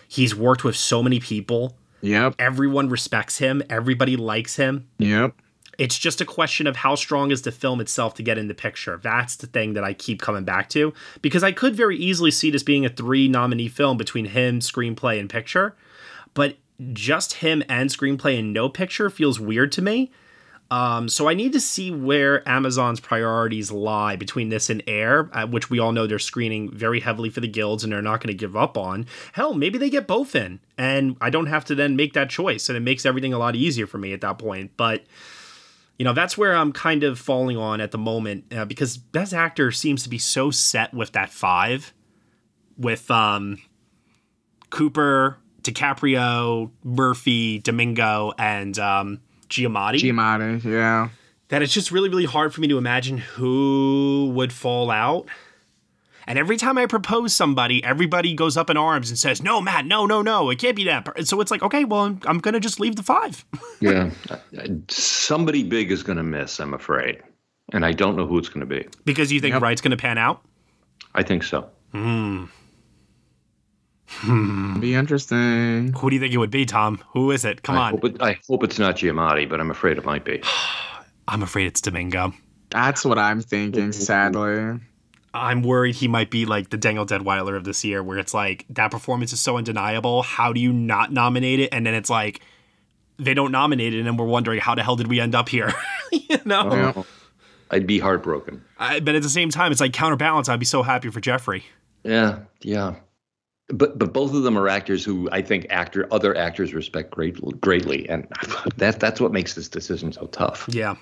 He's 0.07 0.35
worked 0.35 0.63
with 0.63 0.75
so 0.75 1.01
many 1.01 1.19
people. 1.19 1.77
Yep. 2.01 2.35
Everyone 2.39 2.89
respects 2.89 3.39
him. 3.39 3.63
Everybody 3.69 4.15
likes 4.15 4.55
him. 4.55 4.87
Yep. 4.99 5.33
It's 5.77 5.97
just 5.97 6.21
a 6.21 6.25
question 6.25 6.65
of 6.65 6.75
how 6.75 6.95
strong 6.95 7.29
is 7.31 7.43
the 7.43 7.51
film 7.51 7.79
itself 7.81 8.15
to 8.15 8.23
get 8.23 8.37
in 8.37 8.47
the 8.47 8.53
picture. 8.53 8.99
That's 9.01 9.35
the 9.35 9.47
thing 9.47 9.73
that 9.73 9.83
I 9.83 9.93
keep 9.93 10.21
coming 10.21 10.43
back 10.43 10.69
to 10.69 10.93
because 11.21 11.43
I 11.43 11.51
could 11.51 11.75
very 11.75 11.97
easily 11.97 12.31
see 12.31 12.49
this 12.49 12.63
being 12.63 12.85
a 12.85 12.89
three 12.89 13.27
nominee 13.27 13.67
film 13.67 13.97
between 13.97 14.25
him, 14.25 14.59
screenplay, 14.59 15.19
and 15.19 15.29
picture. 15.29 15.75
But 16.33 16.57
just 16.93 17.35
him 17.35 17.63
and 17.69 17.89
screenplay 17.89 18.39
and 18.39 18.53
no 18.53 18.69
picture 18.69 19.09
feels 19.09 19.39
weird 19.39 19.71
to 19.73 19.81
me. 19.81 20.11
Um, 20.69 21.07
so 21.07 21.29
I 21.29 21.33
need 21.33 21.53
to 21.53 21.61
see 21.61 21.91
where 21.91 22.47
Amazon's 22.47 22.99
priorities 22.99 23.71
lie 23.71 24.17
between 24.17 24.49
this 24.49 24.69
and 24.69 24.83
Air, 24.85 25.29
uh, 25.31 25.47
which 25.47 25.69
we 25.69 25.79
all 25.79 25.93
know 25.93 26.07
they're 26.07 26.19
screening 26.19 26.71
very 26.71 26.99
heavily 26.99 27.29
for 27.29 27.39
the 27.39 27.47
guilds 27.47 27.83
and 27.83 27.93
they're 27.93 28.01
not 28.01 28.19
going 28.19 28.33
to 28.33 28.37
give 28.37 28.55
up 28.55 28.77
on. 28.77 29.05
Hell, 29.33 29.53
maybe 29.53 29.77
they 29.77 29.89
get 29.89 30.07
both 30.07 30.35
in, 30.35 30.59
and 30.77 31.15
I 31.21 31.29
don't 31.29 31.45
have 31.45 31.63
to 31.65 31.75
then 31.75 31.95
make 31.95 32.13
that 32.13 32.29
choice, 32.29 32.67
and 32.67 32.75
it 32.75 32.81
makes 32.81 33.05
everything 33.05 33.33
a 33.33 33.39
lot 33.39 33.55
easier 33.55 33.87
for 33.87 33.97
me 33.97 34.11
at 34.11 34.21
that 34.21 34.39
point. 34.39 34.71
But 34.75 35.05
you 35.97 36.03
know, 36.03 36.13
that's 36.13 36.37
where 36.37 36.55
I'm 36.55 36.71
kind 36.73 37.03
of 37.03 37.17
falling 37.17 37.57
on 37.57 37.81
at 37.81 37.91
the 37.91 37.97
moment 37.97 38.53
uh, 38.53 38.65
because 38.65 38.97
Best 38.97 39.33
Actor 39.33 39.71
seems 39.71 40.03
to 40.03 40.09
be 40.09 40.19
so 40.19 40.51
set 40.51 40.93
with 40.93 41.13
that 41.13 41.31
five, 41.31 41.93
with 42.77 43.09
um, 43.09 43.57
Cooper, 44.69 45.39
DiCaprio, 45.63 46.71
Murphy, 46.83 47.59
Domingo, 47.59 48.33
and 48.37 48.77
um, 48.77 49.21
Giamatti. 49.49 49.99
Giamatti, 49.99 50.63
yeah. 50.63 51.09
That 51.49 51.61
it's 51.61 51.73
just 51.73 51.91
really, 51.91 52.09
really 52.09 52.25
hard 52.25 52.53
for 52.53 52.61
me 52.61 52.67
to 52.67 52.77
imagine 52.77 53.17
who 53.17 54.31
would 54.35 54.51
fall 54.51 54.91
out. 54.91 55.27
And 56.29 56.37
every 56.37 56.57
time 56.57 56.77
I 56.77 56.87
propose 56.87 57.33
somebody, 57.33 57.81
everybody 57.85 58.33
goes 58.33 58.57
up 58.57 58.69
in 58.69 58.75
arms 58.75 59.09
and 59.09 59.17
says, 59.17 59.41
"No, 59.41 59.61
Matt, 59.61 59.85
no, 59.85 60.05
no, 60.05 60.21
no, 60.21 60.49
it 60.49 60.59
can't 60.59 60.75
be 60.75 60.83
that." 60.83 61.05
per-" 61.05 61.23
So 61.23 61.39
it's 61.39 61.49
like, 61.51 61.63
okay, 61.63 61.85
well, 61.85 62.01
I'm, 62.01 62.19
I'm 62.25 62.39
gonna 62.39 62.59
just 62.59 62.81
leave 62.81 62.97
the 62.97 63.03
five. 63.03 63.45
yeah, 63.79 64.09
somebody 64.89 65.63
big 65.63 65.89
is 65.89 66.03
going 66.03 66.17
to 66.17 66.23
miss. 66.23 66.59
I'm 66.59 66.73
afraid, 66.73 67.21
and 67.71 67.85
I 67.85 67.93
don't 67.93 68.17
know 68.17 68.27
who 68.27 68.37
it's 68.37 68.49
going 68.49 68.59
to 68.59 68.75
be. 68.75 68.85
because 69.05 69.31
you 69.31 69.39
think 69.39 69.55
Wright's 69.61 69.79
gonna 69.79 69.95
pan 69.95 70.17
out. 70.17 70.41
I 71.15 71.23
think 71.23 71.43
so. 71.43 71.69
Hmm. 71.93 72.45
Hmm. 74.07 74.79
Be 74.79 74.95
interesting. 74.95 75.93
Who 75.93 76.09
do 76.09 76.15
you 76.15 76.19
think 76.19 76.33
it 76.33 76.37
would 76.37 76.51
be, 76.51 76.65
Tom? 76.65 77.01
Who 77.13 77.31
is 77.31 77.45
it? 77.45 77.61
Come 77.61 77.77
I 77.77 77.87
on. 77.87 77.91
Hope 77.93 78.05
it, 78.05 78.21
I 78.21 78.39
hope 78.47 78.63
it's 78.63 78.79
not 78.79 78.95
Giamatti, 78.95 79.47
but 79.49 79.59
I'm 79.59 79.69
afraid 79.69 79.97
it 79.97 80.05
might 80.05 80.23
be. 80.23 80.41
I'm 81.27 81.43
afraid 81.43 81.67
it's 81.67 81.81
Domingo. 81.81 82.33
That's 82.69 83.03
what 83.03 83.17
I'm 83.17 83.41
thinking, 83.41 83.91
sadly. 83.91 84.79
I'm 85.33 85.61
worried 85.61 85.95
he 85.95 86.07
might 86.07 86.31
be 86.31 86.45
like 86.45 86.69
the 86.69 86.77
Danielle 86.77 87.05
Deadwyler 87.05 87.55
of 87.55 87.63
this 87.63 87.83
year, 87.83 88.01
where 88.01 88.17
it's 88.17 88.33
like 88.33 88.65
that 88.69 88.91
performance 88.91 89.33
is 89.33 89.41
so 89.41 89.57
undeniable. 89.57 90.23
How 90.23 90.53
do 90.53 90.59
you 90.59 90.73
not 90.73 91.11
nominate 91.11 91.59
it? 91.59 91.69
And 91.73 91.85
then 91.85 91.93
it's 91.93 92.09
like 92.09 92.41
they 93.19 93.33
don't 93.33 93.51
nominate 93.51 93.93
it, 93.93 93.97
and 93.97 94.07
then 94.07 94.17
we're 94.17 94.25
wondering 94.25 94.59
how 94.59 94.75
the 94.75 94.83
hell 94.83 94.95
did 94.95 95.07
we 95.07 95.19
end 95.19 95.35
up 95.35 95.49
here? 95.49 95.73
you 96.11 96.39
know. 96.45 96.93
Oh, 96.95 97.05
I'd 97.69 97.85
be 97.85 97.99
heartbroken. 97.99 98.63
I, 98.79 98.99
but 98.99 99.15
at 99.15 99.21
the 99.21 99.29
same 99.29 99.49
time, 99.49 99.71
it's 99.71 99.81
like 99.81 99.93
counterbalance. 99.93 100.49
I'd 100.49 100.59
be 100.59 100.65
so 100.65 100.83
happy 100.83 101.09
for 101.09 101.19
Jeffrey. 101.19 101.65
Yeah, 102.03 102.39
yeah. 102.61 102.95
But 103.69 103.99
but 103.99 104.13
both 104.13 104.33
of 104.33 104.43
them 104.43 104.57
are 104.57 104.69
actors 104.69 105.03
who 105.03 105.29
I 105.31 105.41
think 105.41 105.67
actor 105.69 106.07
other 106.11 106.35
actors 106.37 106.73
respect 106.73 107.11
great, 107.11 107.37
greatly, 107.59 108.07
and 108.07 108.27
that 108.77 108.99
that's 108.99 109.19
what 109.19 109.31
makes 109.31 109.55
this 109.55 109.67
decision 109.67 110.11
so 110.13 110.27
tough. 110.27 110.65
Yeah. 110.69 110.95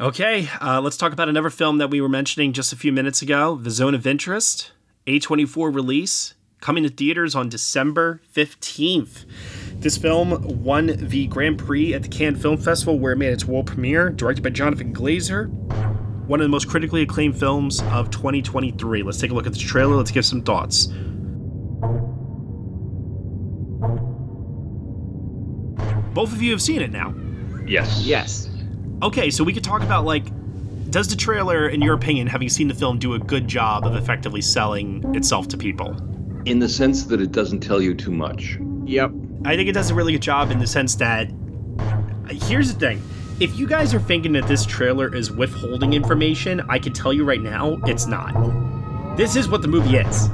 Okay, 0.00 0.48
uh, 0.60 0.80
let's 0.80 0.96
talk 0.96 1.12
about 1.12 1.28
another 1.28 1.50
film 1.50 1.78
that 1.78 1.88
we 1.88 2.00
were 2.00 2.08
mentioning 2.08 2.52
just 2.52 2.72
a 2.72 2.76
few 2.76 2.92
minutes 2.92 3.22
ago 3.22 3.54
The 3.54 3.70
Zone 3.70 3.94
of 3.94 4.08
Interest, 4.08 4.72
A24 5.06 5.72
release, 5.72 6.34
coming 6.60 6.82
to 6.82 6.88
theaters 6.88 7.36
on 7.36 7.48
December 7.48 8.20
15th. 8.34 9.24
This 9.74 9.96
film 9.96 10.64
won 10.64 10.96
the 10.96 11.26
Grand 11.28 11.58
Prix 11.58 11.94
at 11.94 12.02
the 12.02 12.08
Cannes 12.08 12.36
Film 12.36 12.56
Festival 12.56 12.98
where 12.98 13.12
it 13.12 13.18
made 13.18 13.32
its 13.32 13.44
world 13.44 13.66
premiere, 13.66 14.10
directed 14.10 14.42
by 14.42 14.50
Jonathan 14.50 14.92
Glazer. 14.92 15.48
One 16.26 16.40
of 16.40 16.44
the 16.44 16.48
most 16.48 16.68
critically 16.68 17.02
acclaimed 17.02 17.38
films 17.38 17.82
of 17.92 18.10
2023. 18.10 19.02
Let's 19.02 19.18
take 19.18 19.30
a 19.30 19.34
look 19.34 19.46
at 19.46 19.52
the 19.52 19.58
trailer. 19.58 19.94
Let's 19.96 20.10
give 20.10 20.24
some 20.24 20.42
thoughts. 20.42 20.86
Both 26.14 26.32
of 26.32 26.40
you 26.40 26.52
have 26.52 26.62
seen 26.62 26.80
it 26.80 26.90
now. 26.90 27.14
Yes. 27.66 28.02
Yes. 28.04 28.48
Okay, 29.02 29.30
so 29.30 29.44
we 29.44 29.52
could 29.52 29.64
talk 29.64 29.82
about 29.82 30.06
like, 30.06 30.24
does 30.90 31.08
the 31.08 31.16
trailer, 31.16 31.68
in 31.68 31.82
your 31.82 31.94
opinion, 31.94 32.26
having 32.26 32.48
seen 32.48 32.68
the 32.68 32.74
film, 32.74 32.98
do 32.98 33.14
a 33.14 33.18
good 33.18 33.46
job 33.48 33.84
of 33.84 33.96
effectively 33.96 34.40
selling 34.40 35.04
itself 35.14 35.48
to 35.48 35.58
people? 35.58 35.94
In 36.46 36.58
the 36.58 36.68
sense 36.68 37.04
that 37.06 37.20
it 37.20 37.32
doesn't 37.32 37.60
tell 37.60 37.82
you 37.82 37.94
too 37.94 38.12
much. 38.12 38.58
Yep. 38.86 39.10
I 39.44 39.56
think 39.56 39.68
it 39.68 39.72
does 39.72 39.90
a 39.90 39.94
really 39.94 40.12
good 40.12 40.22
job 40.22 40.50
in 40.50 40.58
the 40.58 40.66
sense 40.66 40.94
that 40.94 41.30
here's 42.30 42.72
the 42.72 42.78
thing. 42.78 43.02
If 43.40 43.58
you 43.58 43.66
guys 43.66 43.92
are 43.92 43.98
thinking 43.98 44.32
that 44.34 44.46
this 44.46 44.64
trailer 44.64 45.12
is 45.12 45.32
withholding 45.32 45.92
information, 45.92 46.60
I 46.68 46.78
can 46.78 46.92
tell 46.92 47.12
you 47.12 47.24
right 47.24 47.42
now, 47.42 47.80
it's 47.84 48.06
not. 48.06 48.32
This 49.16 49.34
is 49.34 49.48
what 49.48 49.60
the 49.60 49.66
movie 49.66 49.96
is. 49.96 50.28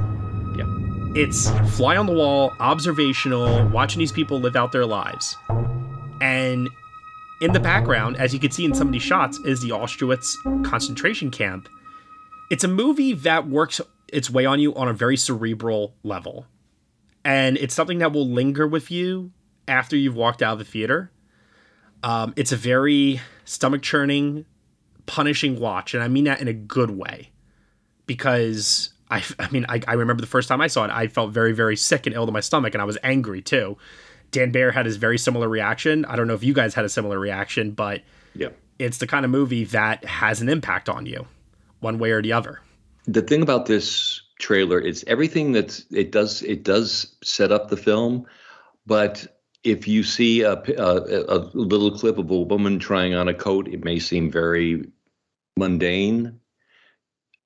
Yeah. 0.55 0.67
It's 1.15 1.49
fly 1.75 1.97
on 1.97 2.05
the 2.05 2.13
wall, 2.13 2.53
observational, 2.59 3.67
watching 3.69 3.97
these 3.97 4.11
people 4.11 4.39
live 4.39 4.55
out 4.55 4.71
their 4.71 4.85
lives. 4.85 5.35
And 6.21 6.69
in 7.41 7.53
the 7.53 7.59
background, 7.59 8.17
as 8.17 8.35
you 8.35 8.39
can 8.39 8.51
see 8.51 8.65
in 8.65 8.75
some 8.75 8.89
of 8.89 8.93
these 8.93 9.01
shots, 9.01 9.39
is 9.39 9.61
the 9.61 9.69
Auschwitz 9.69 10.35
concentration 10.63 11.31
camp. 11.31 11.69
It's 12.51 12.63
a 12.63 12.67
movie 12.67 13.13
that 13.13 13.47
works 13.47 13.81
its 14.13 14.29
way 14.29 14.45
on 14.45 14.59
you 14.59 14.75
on 14.75 14.87
a 14.87 14.93
very 14.93 15.17
cerebral 15.17 15.95
level. 16.03 16.45
And 17.25 17.57
it's 17.57 17.73
something 17.73 17.97
that 17.97 18.11
will 18.11 18.29
linger 18.29 18.67
with 18.67 18.91
you 18.91 19.31
after 19.67 19.95
you've 19.95 20.15
walked 20.15 20.43
out 20.43 20.53
of 20.53 20.59
the 20.59 20.65
theater. 20.65 21.11
Um, 22.03 22.33
it's 22.35 22.51
a 22.51 22.57
very 22.57 23.21
stomach 23.45 23.81
churning, 23.81 24.45
punishing 25.05 25.59
watch. 25.59 25.93
And 25.93 26.03
I 26.03 26.07
mean 26.07 26.23
that 26.25 26.41
in 26.41 26.47
a 26.47 26.53
good 26.53 26.91
way. 26.91 27.29
Because 28.07 28.91
I, 29.09 29.23
I 29.39 29.49
mean, 29.51 29.65
I, 29.69 29.81
I 29.87 29.93
remember 29.93 30.21
the 30.21 30.27
first 30.27 30.47
time 30.47 30.61
I 30.61 30.67
saw 30.67 30.85
it, 30.85 30.91
I 30.91 31.07
felt 31.07 31.31
very, 31.31 31.51
very 31.51 31.75
sick 31.75 32.07
and 32.07 32.15
ill 32.15 32.25
to 32.25 32.31
my 32.31 32.39
stomach, 32.39 32.73
and 32.73 32.81
I 32.81 32.85
was 32.85 32.97
angry 33.03 33.41
too. 33.41 33.77
Dan 34.31 34.51
Bayer 34.51 34.71
had 34.71 34.85
his 34.85 34.95
very 34.95 35.17
similar 35.17 35.49
reaction. 35.49 36.05
I 36.05 36.15
don't 36.15 36.27
know 36.27 36.33
if 36.33 36.43
you 36.43 36.53
guys 36.53 36.73
had 36.73 36.85
a 36.85 36.89
similar 36.89 37.19
reaction, 37.19 37.71
but 37.71 38.01
yeah. 38.33 38.49
it's 38.79 38.97
the 38.97 39.07
kind 39.07 39.25
of 39.25 39.31
movie 39.31 39.65
that 39.65 40.05
has 40.05 40.41
an 40.41 40.47
impact 40.47 40.87
on 40.87 41.05
you, 41.05 41.27
one 41.81 41.99
way 41.99 42.11
or 42.11 42.21
the 42.21 42.31
other. 42.31 42.61
The 43.05 43.21
thing 43.21 43.41
about 43.41 43.65
this 43.65 44.21
trailer 44.39 44.79
is 44.79 45.03
everything 45.07 45.51
that's 45.51 45.85
it 45.91 46.11
does 46.11 46.41
it 46.43 46.63
does 46.63 47.13
set 47.21 47.51
up 47.51 47.69
the 47.69 47.77
film, 47.77 48.25
but 48.85 49.27
if 49.63 49.87
you 49.87 50.03
see 50.03 50.41
a, 50.41 50.53
a, 50.53 51.37
a 51.37 51.39
little 51.53 51.91
clip 51.91 52.17
of 52.17 52.31
a 52.31 52.41
woman 52.41 52.79
trying 52.79 53.13
on 53.13 53.27
a 53.27 53.33
coat, 53.33 53.67
it 53.67 53.83
may 53.83 53.99
seem 53.99 54.31
very 54.31 54.89
mundane. 55.57 56.39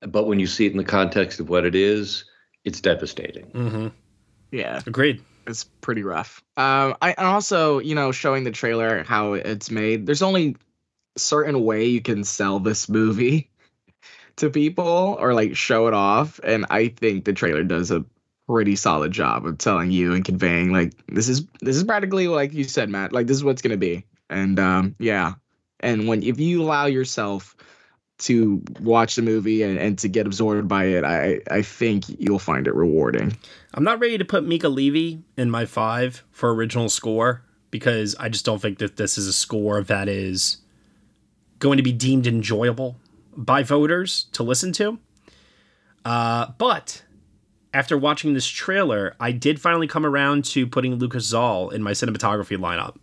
But 0.01 0.27
when 0.27 0.39
you 0.39 0.47
see 0.47 0.65
it 0.65 0.71
in 0.71 0.77
the 0.77 0.83
context 0.83 1.39
of 1.39 1.49
what 1.49 1.65
it 1.65 1.75
is, 1.75 2.25
it's 2.63 2.79
devastating. 2.79 3.47
Mm-hmm. 3.47 3.87
Yeah. 4.51 4.81
Agreed. 4.85 5.21
It's 5.47 5.63
pretty 5.63 6.03
rough. 6.03 6.43
Um, 6.57 6.95
I 7.01 7.13
and 7.17 7.27
also, 7.27 7.79
you 7.79 7.95
know, 7.95 8.11
showing 8.11 8.43
the 8.43 8.51
trailer 8.51 9.03
how 9.03 9.33
it's 9.33 9.69
made. 9.69 10.05
There's 10.05 10.21
only 10.21 10.55
a 11.15 11.19
certain 11.19 11.63
way 11.63 11.85
you 11.85 12.01
can 12.01 12.23
sell 12.23 12.59
this 12.59 12.89
movie 12.89 13.51
to 14.37 14.49
people 14.49 15.17
or 15.19 15.33
like 15.33 15.55
show 15.55 15.87
it 15.87 15.93
off, 15.93 16.39
and 16.43 16.65
I 16.69 16.87
think 16.87 17.25
the 17.25 17.33
trailer 17.33 17.63
does 17.63 17.91
a 17.91 18.05
pretty 18.47 18.75
solid 18.75 19.11
job 19.11 19.45
of 19.45 19.57
telling 19.57 19.91
you 19.91 20.13
and 20.13 20.23
conveying 20.23 20.71
like 20.71 20.93
this 21.07 21.29
is 21.29 21.45
this 21.61 21.75
is 21.75 21.83
practically 21.83 22.27
like 22.27 22.53
you 22.53 22.63
said, 22.63 22.89
Matt. 22.89 23.13
Like 23.13 23.27
this 23.27 23.37
is 23.37 23.43
what's 23.43 23.61
gonna 23.61 23.77
be, 23.77 24.05
and 24.29 24.59
um, 24.59 24.95
yeah. 24.99 25.33
And 25.79 26.07
when 26.07 26.23
if 26.23 26.39
you 26.39 26.61
allow 26.61 26.85
yourself 26.85 27.55
to 28.17 28.63
watch 28.79 29.15
the 29.15 29.21
movie 29.21 29.61
and, 29.61 29.77
and 29.77 29.97
to 29.99 30.07
get 30.07 30.25
absorbed 30.25 30.67
by 30.67 30.85
it, 30.85 31.03
I 31.03 31.41
I 31.49 31.61
think 31.61 32.05
you'll 32.19 32.39
find 32.39 32.67
it 32.67 32.75
rewarding. 32.75 33.37
I'm 33.73 33.83
not 33.83 33.99
ready 33.99 34.17
to 34.17 34.25
put 34.25 34.45
Mica 34.45 34.69
Levi 34.69 35.21
in 35.37 35.51
my 35.51 35.65
five 35.65 36.23
for 36.31 36.53
original 36.53 36.89
score 36.89 37.43
because 37.71 38.15
I 38.19 38.29
just 38.29 38.45
don't 38.45 38.61
think 38.61 38.77
that 38.79 38.95
this 38.95 39.17
is 39.17 39.27
a 39.27 39.33
score 39.33 39.83
that 39.83 40.07
is 40.07 40.57
going 41.59 41.77
to 41.77 41.83
be 41.83 41.91
deemed 41.91 42.27
enjoyable 42.27 42.95
by 43.35 43.63
voters 43.63 44.27
to 44.31 44.43
listen 44.43 44.71
to. 44.73 44.99
Uh, 46.05 46.47
but 46.57 47.03
after 47.75 47.97
watching 47.97 48.33
this 48.33 48.47
trailer, 48.47 49.15
I 49.19 49.33
did 49.33 49.59
finally 49.59 49.85
come 49.85 50.05
around 50.05 50.45
to 50.45 50.65
putting 50.65 50.97
Lukasz 50.97 51.23
Zal 51.23 51.69
in 51.71 51.83
my 51.83 51.91
cinematography 51.91 52.57
lineup. 52.57 52.95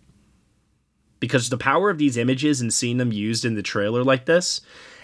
Because 1.20 1.50
the 1.50 1.58
power 1.58 1.90
of 1.90 1.98
these 1.98 2.16
images 2.16 2.62
and 2.62 2.72
seeing 2.72 2.96
them 2.96 3.12
used 3.12 3.44
in 3.44 3.54
the 3.54 3.62
trailer 3.62 4.02
like 4.02 4.24
this, 4.24 4.62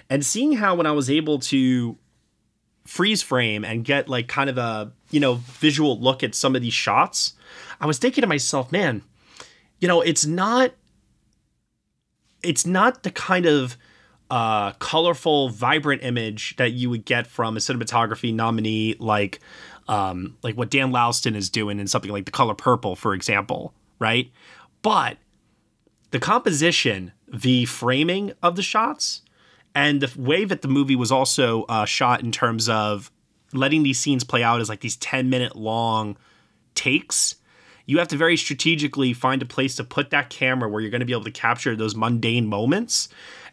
and 0.08 0.24
seeing 0.24 0.54
how 0.54 0.74
when 0.74 0.86
I 0.86 0.92
was 0.92 1.10
able 1.10 1.38
to 1.40 1.98
freeze 2.86 3.20
frame 3.20 3.62
and 3.62 3.84
get 3.84 4.08
like 4.08 4.26
kind 4.26 4.48
of 4.48 4.56
a 4.56 4.90
you 5.10 5.20
know 5.20 5.34
visual 5.34 6.00
look 6.00 6.24
at 6.24 6.34
some 6.34 6.56
of 6.56 6.62
these 6.62 6.72
shots 6.72 7.34
i 7.82 7.86
was 7.86 7.98
thinking 7.98 8.22
to 8.22 8.26
myself 8.26 8.72
man 8.72 9.02
you 9.78 9.86
know 9.86 10.00
it's 10.00 10.24
not 10.24 10.72
it's 12.42 12.64
not 12.64 13.02
the 13.02 13.10
kind 13.10 13.44
of 13.44 13.76
uh 14.30 14.72
colorful 14.72 15.48
vibrant 15.48 16.02
image 16.02 16.54
that 16.56 16.72
you 16.72 16.90
would 16.90 17.04
get 17.04 17.26
from 17.26 17.56
a 17.56 17.60
cinematography 17.60 18.32
nominee 18.32 18.94
like 18.98 19.40
um 19.88 20.36
like 20.42 20.56
what 20.56 20.70
dan 20.70 20.92
laustsen 20.92 21.34
is 21.34 21.48
doing 21.48 21.80
in 21.80 21.86
something 21.86 22.10
like 22.10 22.26
the 22.26 22.30
color 22.30 22.54
purple 22.54 22.94
for 22.94 23.14
example 23.14 23.72
right 23.98 24.30
but 24.82 25.16
the 26.10 26.18
composition 26.18 27.12
the 27.26 27.64
framing 27.64 28.32
of 28.42 28.56
the 28.56 28.62
shots 28.62 29.22
and 29.74 30.00
the 30.00 30.20
way 30.20 30.44
that 30.44 30.62
the 30.62 30.68
movie 30.68 30.96
was 30.96 31.12
also 31.12 31.64
uh, 31.64 31.84
shot 31.84 32.22
in 32.22 32.32
terms 32.32 32.68
of 32.68 33.10
letting 33.52 33.82
these 33.82 33.98
scenes 33.98 34.24
play 34.24 34.42
out 34.42 34.60
as 34.60 34.68
like 34.68 34.80
these 34.80 34.96
10 34.96 35.30
minute 35.30 35.56
long 35.56 36.16
takes 36.74 37.36
you 37.88 37.98
have 37.98 38.08
to 38.08 38.18
very 38.18 38.36
strategically 38.36 39.14
find 39.14 39.40
a 39.40 39.46
place 39.46 39.74
to 39.76 39.82
put 39.82 40.10
that 40.10 40.28
camera 40.28 40.68
where 40.68 40.82
you're 40.82 40.90
going 40.90 41.00
to 41.00 41.06
be 41.06 41.14
able 41.14 41.24
to 41.24 41.30
capture 41.30 41.74
those 41.74 41.96
mundane 41.96 42.46
moments. 42.46 43.08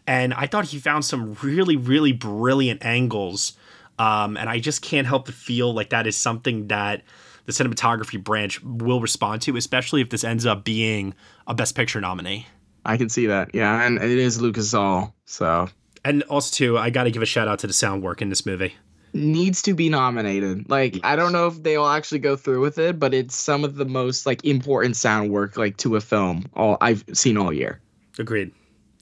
And 0.06 0.32
I 0.34 0.46
thought 0.46 0.66
he 0.66 0.78
found 0.78 1.04
some 1.04 1.34
really, 1.42 1.76
really 1.76 2.12
brilliant 2.12 2.84
angles. 2.84 3.54
Um, 3.98 4.36
and 4.36 4.48
I 4.48 4.58
just 4.60 4.82
can't 4.82 5.06
help 5.06 5.26
but 5.26 5.34
feel 5.34 5.72
like 5.72 5.90
that 5.90 6.06
is 6.06 6.16
something 6.16 6.68
that 6.68 7.02
the 7.46 7.52
cinematography 7.52 8.22
branch 8.22 8.62
will 8.62 9.00
respond 9.00 9.42
to, 9.42 9.56
especially 9.56 10.00
if 10.00 10.10
this 10.10 10.24
ends 10.24 10.44
up 10.44 10.64
being 10.64 11.14
a 11.46 11.54
Best 11.54 11.74
Picture 11.74 12.00
nominee. 12.00 12.46
I 12.84 12.96
can 12.96 13.08
see 13.08 13.26
that. 13.26 13.54
Yeah, 13.54 13.84
and 13.84 13.98
it 13.98 14.10
is 14.10 14.38
Lukasz 14.38 14.62
Zal, 14.62 15.14
so. 15.24 15.68
And 16.04 16.22
also, 16.24 16.54
too, 16.54 16.78
I 16.78 16.90
got 16.90 17.04
to 17.04 17.10
give 17.10 17.22
a 17.22 17.26
shout 17.26 17.48
out 17.48 17.60
to 17.60 17.66
the 17.66 17.72
sound 17.72 18.02
work 18.02 18.22
in 18.22 18.28
this 18.28 18.46
movie. 18.46 18.74
Needs 19.12 19.62
to 19.62 19.74
be 19.74 19.88
nominated. 19.88 20.68
Like, 20.68 21.00
I 21.02 21.16
don't 21.16 21.32
know 21.32 21.46
if 21.46 21.62
they'll 21.62 21.86
actually 21.86 22.18
go 22.18 22.36
through 22.36 22.60
with 22.60 22.78
it, 22.78 23.00
but 23.00 23.14
it's 23.14 23.34
some 23.34 23.64
of 23.64 23.76
the 23.76 23.86
most 23.86 24.26
like 24.26 24.44
important 24.44 24.94
sound 24.94 25.30
work 25.30 25.56
like 25.56 25.78
to 25.78 25.96
a 25.96 26.00
film 26.00 26.44
all 26.54 26.76
I've 26.80 27.02
seen 27.12 27.36
all 27.36 27.52
year. 27.52 27.80
Agreed. 28.18 28.52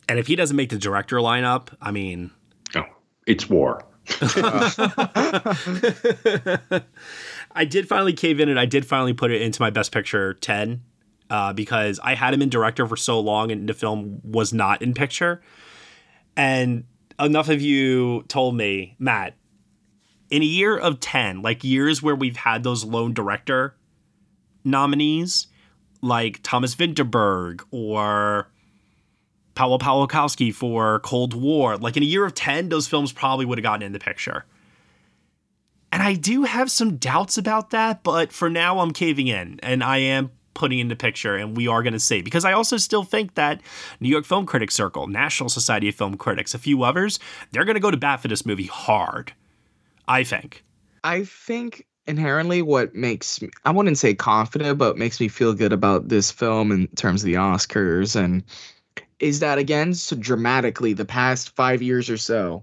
And 0.09 0.19
if 0.19 0.27
he 0.27 0.37
doesn't 0.37 0.57
make 0.57 0.71
the 0.71 0.79
director 0.79 1.17
lineup, 1.17 1.69
I 1.81 1.91
mean, 1.91 2.31
oh, 2.77 2.85
it's 3.27 3.49
war. 3.49 3.85
I 7.57 7.65
did 7.65 7.89
finally 7.89 8.13
cave 8.13 8.41
in 8.41 8.49
and 8.49 8.61
I 8.61 8.67
did 8.67 8.85
finally 8.85 9.15
put 9.15 9.31
it 9.31 9.41
into 9.41 9.63
my 9.63 9.71
best 9.71 9.93
picture 9.93 10.35
10 10.35 10.83
uh, 11.31 11.53
because 11.53 11.99
I 12.03 12.15
had 12.15 12.35
him 12.35 12.43
in 12.43 12.51
director 12.51 12.87
for 12.87 12.97
so 12.97 13.19
long 13.21 13.51
and 13.51 13.69
the 13.69 13.75
film 13.75 14.21
was 14.23 14.53
not 14.53 14.83
in 14.83 14.93
picture. 14.93 15.41
And 16.37 16.85
enough 17.19 17.49
of 17.49 17.63
you 17.63 18.25
told 18.29 18.57
me, 18.57 18.97
Matt, 18.99 19.35
in 20.31 20.43
a 20.43 20.47
year 20.47 20.77
of 20.77 21.01
10, 21.01 21.43
like 21.43 21.65
years 21.65 22.03
where 22.03 22.15
we've 22.15 22.37
had 22.37 22.63
those 22.63 22.85
lone 22.85 23.15
director 23.15 23.77
nominees, 24.65 25.47
like 26.03 26.41
Thomas 26.43 26.75
Vinterberg 26.75 27.63
or 27.71 28.51
Paweł 29.55 29.79
Pawlikowski 29.79 30.53
for 30.53 31.01
Cold 31.01 31.35
War, 31.35 31.77
like 31.77 31.97
in 31.97 32.03
a 32.03 32.07
year 32.07 32.25
of 32.25 32.35
10, 32.35 32.69
those 32.69 32.87
films 32.87 33.13
probably 33.13 33.45
would 33.45 33.59
have 33.59 33.63
gotten 33.63 33.83
in 33.83 33.93
the 33.93 33.99
picture. 33.99 34.45
And 35.93 36.03
I 36.03 36.15
do 36.15 36.43
have 36.43 36.71
some 36.71 36.97
doubts 36.97 37.39
about 37.39 37.71
that, 37.71 38.03
but 38.03 38.33
for 38.33 38.51
now 38.51 38.81
I'm 38.81 38.93
caving 38.93 39.29
in 39.29 39.61
and 39.63 39.85
I 39.85 39.99
am 39.99 40.33
putting 40.55 40.79
in 40.79 40.89
the 40.89 40.97
picture 40.97 41.37
and 41.37 41.57
we 41.57 41.69
are 41.69 41.83
going 41.83 41.93
to 41.93 42.01
see 42.01 42.23
because 42.23 42.45
I 42.45 42.53
also 42.53 42.77
still 42.77 43.05
think 43.05 43.35
that 43.35 43.61
New 44.01 44.09
York 44.09 44.25
Film 44.25 44.47
Critics 44.47 44.75
Circle, 44.75 45.07
National 45.09 45.49
Society 45.49 45.89
of 45.89 45.95
Film 45.95 46.17
Critics, 46.17 46.55
a 46.55 46.59
few 46.59 46.83
others, 46.83 47.19
they're 47.53 47.65
going 47.65 47.75
to 47.75 47.81
go 47.81 47.91
to 47.91 47.97
bat 47.97 48.21
for 48.21 48.29
this 48.29 48.47
movie 48.47 48.67
hard. 48.67 49.33
I 50.09 50.25
think. 50.25 50.65
I 51.03 51.25
think 51.25 51.87
inherently 52.07 52.63
what 52.63 52.95
makes 52.95 53.41
me, 53.41 53.51
I 53.65 53.71
wouldn't 53.71 53.99
say 53.99 54.15
confident, 54.15 54.79
but 54.79 54.99
makes 54.99 55.21
me 55.21 55.29
feel 55.29 55.55
good 55.55 55.73
about 55.73 56.09
this 56.09 56.31
film 56.31 56.73
in 56.73 56.89
terms 56.89 57.23
of 57.23 57.27
the 57.27 57.35
Oscars 57.35 58.17
and 58.17 58.43
is 59.25 59.41
that 59.41 59.57
again 59.57 59.95
so 59.95 60.15
dramatically 60.15 60.93
the 60.93 61.05
past 61.07 61.57
5 61.57 61.81
years 61.81 62.11
or 62.11 62.19
so 62.19 62.63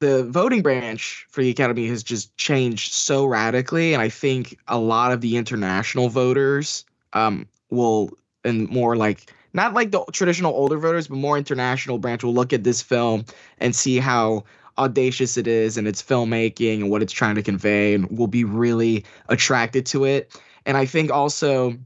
the 0.00 0.24
voting 0.24 0.60
branch 0.60 1.26
for 1.30 1.42
the 1.42 1.48
academy 1.48 1.88
has 1.88 2.02
just 2.02 2.36
changed 2.36 2.92
so 2.92 3.24
radically 3.24 3.94
and 3.94 4.02
i 4.02 4.08
think 4.10 4.58
a 4.68 4.78
lot 4.78 5.10
of 5.10 5.22
the 5.22 5.38
international 5.38 6.10
voters 6.10 6.84
um, 7.14 7.48
will 7.70 8.10
and 8.44 8.68
more 8.68 8.94
like 8.94 9.32
not 9.54 9.72
like 9.72 9.90
the 9.90 10.04
traditional 10.12 10.52
older 10.52 10.76
voters 10.76 11.08
but 11.08 11.16
more 11.16 11.38
international 11.38 11.96
branch 11.96 12.22
will 12.22 12.34
look 12.34 12.52
at 12.52 12.62
this 12.62 12.82
film 12.82 13.24
and 13.56 13.74
see 13.74 13.96
how 13.96 14.44
audacious 14.76 15.38
it 15.38 15.46
is 15.46 15.78
and 15.78 15.88
its 15.88 16.02
filmmaking 16.02 16.80
and 16.82 16.90
what 16.90 17.00
it's 17.00 17.12
trying 17.14 17.36
to 17.36 17.42
convey 17.42 17.94
and 17.94 18.18
will 18.18 18.26
be 18.26 18.44
really 18.44 19.02
attracted 19.30 19.86
to 19.86 20.04
it. 20.04 20.38
And 20.66 20.76
i 20.76 20.84
think 20.84 21.10
also 21.10 21.78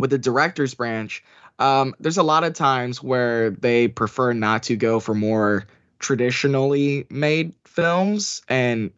with 0.00 0.10
the 0.10 0.18
directors 0.18 0.74
branch 0.74 1.22
um, 1.58 1.94
there's 2.00 2.18
a 2.18 2.22
lot 2.22 2.44
of 2.44 2.54
times 2.54 3.02
where 3.02 3.50
they 3.50 3.88
prefer 3.88 4.32
not 4.32 4.62
to 4.64 4.76
go 4.76 5.00
for 5.00 5.14
more 5.14 5.66
traditionally 5.98 7.06
made 7.10 7.52
films 7.64 8.42
and 8.48 8.90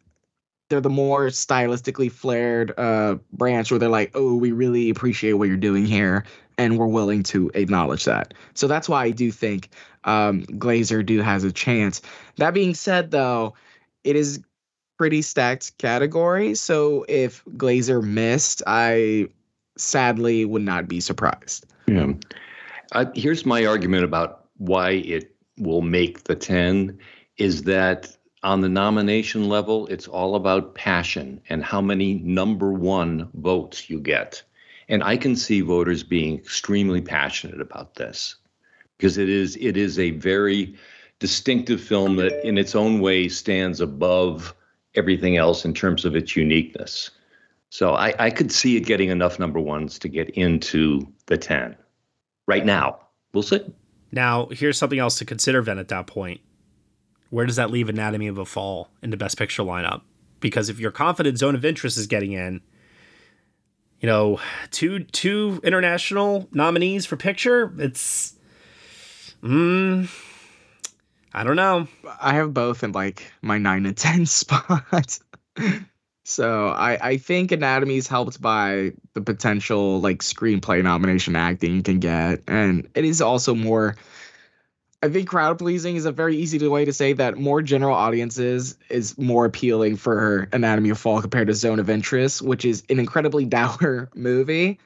they're 0.69 0.81
the 0.81 0.89
more 0.89 1.27
stylistically 1.27 2.11
flared 2.11 2.73
uh, 2.77 3.17
branch 3.33 3.71
where 3.71 3.79
they're 3.79 3.89
like, 3.89 4.11
oh, 4.15 4.35
we 4.35 4.51
really 4.51 4.89
appreciate 4.89 5.33
what 5.33 5.49
you're 5.49 5.57
doing 5.57 5.85
here, 5.85 6.23
and 6.57 6.79
we're 6.79 6.87
willing 6.87 7.23
to 7.23 7.51
acknowledge 7.53 8.05
that. 8.05 8.33
So 8.53 8.67
that's 8.67 8.87
why 8.87 9.03
I 9.03 9.11
do 9.11 9.31
think 9.31 9.69
um, 10.05 10.43
Glazer 10.43 11.05
do 11.05 11.21
has 11.21 11.43
a 11.43 11.51
chance. 11.51 12.01
That 12.37 12.53
being 12.53 12.73
said, 12.73 13.11
though, 13.11 13.53
it 14.05 14.15
is 14.15 14.39
pretty 14.97 15.21
stacked 15.21 15.77
category. 15.77 16.55
So 16.55 17.05
if 17.09 17.43
Glazer 17.57 18.01
missed, 18.01 18.63
I 18.65 19.27
sadly 19.77 20.45
would 20.45 20.61
not 20.61 20.87
be 20.87 21.01
surprised. 21.01 21.65
Yeah. 21.87 22.13
Uh, 22.91 23.05
here's 23.15 23.45
my 23.45 23.65
argument 23.65 24.03
about 24.03 24.45
why 24.57 24.91
it 24.91 25.35
will 25.57 25.81
make 25.81 26.25
the 26.25 26.35
10 26.35 26.97
is 27.37 27.63
that 27.63 28.15
on 28.43 28.61
the 28.61 28.69
nomination 28.69 29.47
level, 29.47 29.87
it's 29.87 30.07
all 30.07 30.35
about 30.35 30.75
passion 30.75 31.39
and 31.49 31.63
how 31.63 31.79
many 31.79 32.15
number 32.15 32.73
one 32.73 33.29
votes 33.35 33.89
you 33.89 33.99
get. 33.99 34.43
And 34.89 35.03
I 35.03 35.15
can 35.15 35.35
see 35.35 35.61
voters 35.61 36.03
being 36.03 36.37
extremely 36.37 37.01
passionate 37.01 37.61
about 37.61 37.95
this 37.95 38.35
because 38.97 39.17
it 39.17 39.29
is 39.29 39.55
it 39.57 39.77
is 39.77 39.97
a 39.97 40.11
very 40.11 40.75
distinctive 41.19 41.79
film 41.79 42.17
that 42.17 42.45
in 42.45 42.57
its 42.57 42.75
own 42.75 42.99
way 42.99 43.29
stands 43.29 43.79
above 43.79 44.53
everything 44.95 45.37
else 45.37 45.63
in 45.63 45.73
terms 45.73 46.03
of 46.03 46.15
its 46.15 46.35
uniqueness. 46.35 47.11
So 47.69 47.93
I, 47.93 48.13
I 48.19 48.29
could 48.31 48.51
see 48.51 48.75
it 48.75 48.81
getting 48.81 49.09
enough 49.09 49.39
number 49.39 49.59
ones 49.59 49.97
to 49.99 50.09
get 50.09 50.31
into 50.31 51.07
the 51.27 51.37
10 51.37 51.77
right 52.51 52.65
now. 52.65 52.99
We'll 53.33 53.43
see. 53.43 53.61
Now, 54.11 54.47
here's 54.51 54.77
something 54.77 54.99
else 54.99 55.17
to 55.19 55.25
consider 55.25 55.63
then 55.63 55.79
at 55.79 55.87
that 55.87 56.05
point. 56.05 56.41
Where 57.29 57.45
does 57.45 57.55
that 57.55 57.71
leave 57.71 57.87
Anatomy 57.87 58.27
of 58.27 58.37
a 58.37 58.45
Fall 58.45 58.89
in 59.01 59.09
the 59.09 59.15
Best 59.15 59.37
Picture 59.37 59.63
lineup? 59.63 60.01
Because 60.41 60.67
if 60.67 60.77
you're 60.77 60.91
confident 60.91 61.37
Zone 61.37 61.55
of 61.55 61.63
Interest 61.63 61.97
is 61.97 62.07
getting 62.07 62.33
in, 62.33 62.59
you 64.01 64.07
know, 64.07 64.41
two 64.69 65.05
two 65.05 65.61
international 65.63 66.49
nominees 66.51 67.05
for 67.05 67.15
picture, 67.15 67.73
it's 67.77 68.35
mm, 69.41 70.09
I 71.33 71.43
don't 71.45 71.55
know. 71.55 71.87
I 72.19 72.33
have 72.33 72.53
both 72.53 72.83
in 72.83 72.91
like 72.91 73.31
my 73.41 73.59
nine 73.59 73.85
and 73.85 73.95
ten 73.95 74.25
spot. 74.25 75.19
So 76.23 76.67
I 76.67 76.97
I 77.01 77.17
think 77.17 77.51
Anatomy 77.51 77.97
is 77.97 78.07
helped 78.07 78.41
by 78.41 78.93
the 79.13 79.21
potential 79.21 79.99
like 79.99 80.19
screenplay 80.19 80.83
nomination 80.83 81.35
acting 81.35 81.75
you 81.75 81.83
can 81.83 81.99
get, 81.99 82.41
and 82.47 82.87
it 82.95 83.05
is 83.05 83.21
also 83.21 83.55
more. 83.55 83.95
I 85.03 85.09
think 85.09 85.27
crowd 85.27 85.57
pleasing 85.57 85.95
is 85.95 86.05
a 86.05 86.11
very 86.11 86.37
easy 86.37 86.65
way 86.67 86.85
to 86.85 86.93
say 86.93 87.13
that 87.13 87.35
more 87.35 87.63
general 87.63 87.95
audiences 87.95 88.77
is 88.87 89.17
more 89.17 89.45
appealing 89.45 89.95
for 89.95 90.47
Anatomy 90.53 90.91
of 90.91 90.99
Fall 90.99 91.21
compared 91.21 91.47
to 91.47 91.55
Zone 91.55 91.79
of 91.79 91.89
Interest, 91.89 92.43
which 92.43 92.65
is 92.65 92.83
an 92.87 92.99
incredibly 92.99 93.45
dour 93.57 94.09
movie. 94.13 94.79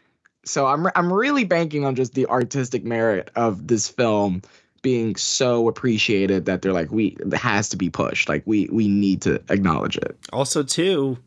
So 0.46 0.68
I'm 0.68 0.88
I'm 0.96 1.12
really 1.12 1.44
banking 1.44 1.84
on 1.84 1.96
just 1.96 2.14
the 2.14 2.28
artistic 2.28 2.86
merit 2.86 3.30
of 3.36 3.68
this 3.68 3.90
film 3.90 4.42
being 4.86 5.16
so 5.16 5.68
appreciated 5.68 6.46
that 6.46 6.62
they're 6.62 6.72
like 6.72 6.92
we 6.92 7.18
it 7.20 7.34
has 7.34 7.68
to 7.70 7.76
be 7.76 7.90
pushed. 7.90 8.30
Like 8.30 8.44
we 8.46 8.70
we 8.72 8.88
need 8.88 9.22
to 9.24 9.42
acknowledge 9.50 9.98
it. 9.98 10.16
Also, 10.32 10.62
too, 10.62 11.18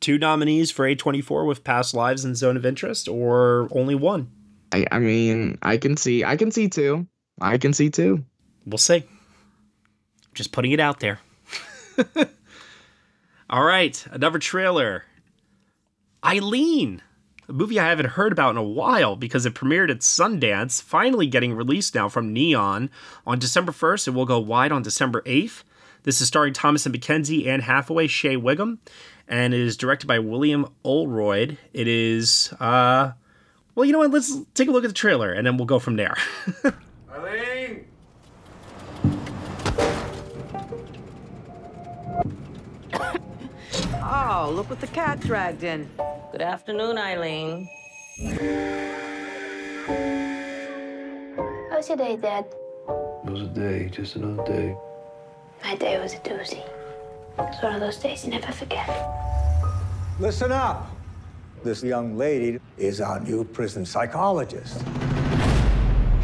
two 0.00 0.18
nominees 0.18 0.70
for 0.70 0.86
A24 0.86 1.46
with 1.46 1.64
Past 1.64 1.94
Lives 1.94 2.24
and 2.24 2.36
Zone 2.36 2.56
of 2.56 2.66
Interest, 2.66 3.08
or 3.08 3.68
only 3.72 3.94
one. 3.94 4.30
I 4.72 4.86
I 4.90 4.98
mean 4.98 5.58
I 5.62 5.76
can 5.76 5.96
see 5.96 6.24
I 6.24 6.36
can 6.36 6.50
see 6.50 6.68
two. 6.68 7.06
I 7.40 7.58
can 7.58 7.72
see 7.72 7.90
two. 7.90 8.24
We'll 8.66 8.78
see. 8.78 9.04
Just 10.34 10.52
putting 10.52 10.72
it 10.72 10.80
out 10.80 11.00
there. 11.00 11.20
All 13.50 13.64
right, 13.64 14.06
another 14.12 14.38
trailer. 14.38 15.04
Eileen, 16.24 17.02
a 17.48 17.52
movie 17.52 17.80
I 17.80 17.88
haven't 17.88 18.10
heard 18.10 18.30
about 18.30 18.50
in 18.50 18.56
a 18.56 18.62
while 18.62 19.16
because 19.16 19.44
it 19.44 19.54
premiered 19.54 19.90
at 19.90 20.00
Sundance, 20.00 20.80
finally 20.80 21.26
getting 21.26 21.54
released 21.54 21.94
now 21.94 22.08
from 22.08 22.32
Neon 22.32 22.90
on 23.26 23.38
December 23.40 23.72
1st. 23.72 24.08
It 24.08 24.10
will 24.12 24.26
go 24.26 24.38
wide 24.38 24.70
on 24.70 24.82
December 24.82 25.22
8th. 25.22 25.64
This 26.04 26.20
is 26.20 26.28
starring 26.28 26.54
Thomasin 26.54 26.94
McKenzie, 26.94 27.46
Anne 27.46 27.60
Hathaway, 27.60 28.06
Shea 28.06 28.36
Whigham, 28.36 28.78
and 29.30 29.54
it 29.54 29.60
is 29.60 29.76
directed 29.76 30.06
by 30.08 30.18
William 30.18 30.66
Oldroyd. 30.82 31.56
It 31.72 31.86
is, 31.86 32.52
uh, 32.58 33.12
well, 33.74 33.86
you 33.86 33.92
know 33.92 34.00
what? 34.00 34.10
Let's 34.10 34.36
take 34.54 34.68
a 34.68 34.72
look 34.72 34.84
at 34.84 34.88
the 34.88 34.94
trailer 34.94 35.32
and 35.32 35.46
then 35.46 35.56
we'll 35.56 35.66
go 35.66 35.78
from 35.78 35.94
there. 35.96 36.16
Eileen! 37.14 37.86
oh, 44.02 44.52
look 44.52 44.68
what 44.68 44.80
the 44.80 44.88
cat 44.88 45.20
dragged 45.20 45.62
in. 45.62 45.88
Good 46.32 46.42
afternoon, 46.42 46.98
Eileen. 46.98 47.68
How's 51.70 51.88
your 51.88 51.96
day, 51.96 52.16
Dad? 52.16 52.46
It 53.24 53.30
was 53.30 53.42
a 53.42 53.46
day, 53.46 53.88
just 53.90 54.16
another 54.16 54.44
day. 54.44 54.76
My 55.62 55.76
day 55.76 56.00
was 56.00 56.14
a 56.14 56.18
doozy. 56.18 56.64
It's 57.38 57.62
one 57.62 57.74
of 57.74 57.80
those 57.80 57.96
days 57.96 58.24
you 58.24 58.30
never 58.30 58.52
forget. 58.52 58.88
Listen 60.18 60.52
up. 60.52 60.90
This 61.62 61.82
young 61.82 62.16
lady 62.16 62.58
is 62.78 63.00
our 63.00 63.20
new 63.20 63.44
prison 63.44 63.84
psychologist. 63.84 64.82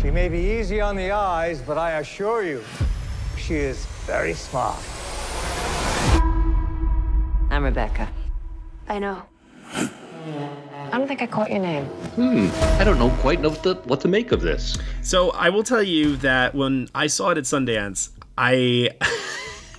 She 0.00 0.10
may 0.10 0.28
be 0.28 0.38
easy 0.38 0.80
on 0.80 0.96
the 0.96 1.10
eyes, 1.10 1.60
but 1.60 1.78
I 1.78 1.98
assure 1.98 2.42
you, 2.42 2.62
she 3.36 3.54
is 3.54 3.84
very 4.06 4.34
smart. 4.34 4.78
I'm 7.50 7.64
Rebecca. 7.64 8.08
I 8.88 8.98
know. 8.98 9.22
I 9.72 10.98
don't 10.98 11.08
think 11.08 11.22
I 11.22 11.26
caught 11.26 11.50
your 11.50 11.60
name. 11.60 11.84
Hmm. 12.16 12.48
I 12.80 12.84
don't 12.84 12.98
know 12.98 13.10
quite 13.20 13.40
know 13.40 13.50
what 13.50 13.62
to, 13.64 13.74
what 13.84 14.00
to 14.02 14.08
make 14.08 14.32
of 14.32 14.40
this. 14.40 14.78
So 15.02 15.30
I 15.32 15.48
will 15.50 15.62
tell 15.62 15.82
you 15.82 16.16
that 16.18 16.54
when 16.54 16.88
I 16.94 17.06
saw 17.06 17.30
it 17.30 17.38
at 17.38 17.44
Sundance, 17.44 18.10
I 18.38 18.90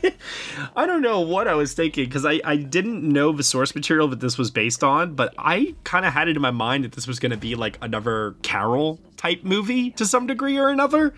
I 0.75 0.85
don't 0.85 1.01
know 1.01 1.21
what 1.21 1.47
I 1.47 1.53
was 1.53 1.73
thinking 1.73 2.05
because 2.05 2.25
I, 2.25 2.39
I 2.43 2.57
didn't 2.57 3.03
know 3.03 3.31
the 3.31 3.43
source 3.43 3.75
material 3.75 4.07
that 4.09 4.19
this 4.19 4.37
was 4.37 4.51
based 4.51 4.83
on, 4.83 5.15
but 5.15 5.33
I 5.37 5.75
kind 5.83 6.05
of 6.05 6.13
had 6.13 6.27
it 6.27 6.35
in 6.35 6.41
my 6.41 6.51
mind 6.51 6.83
that 6.83 6.93
this 6.93 7.07
was 7.07 7.19
going 7.19 7.31
to 7.31 7.37
be 7.37 7.55
like 7.55 7.77
another 7.81 8.35
Carol 8.41 8.99
type 9.15 9.43
movie 9.43 9.91
to 9.91 10.05
some 10.05 10.27
degree 10.27 10.57
or 10.57 10.69
another. 10.69 11.13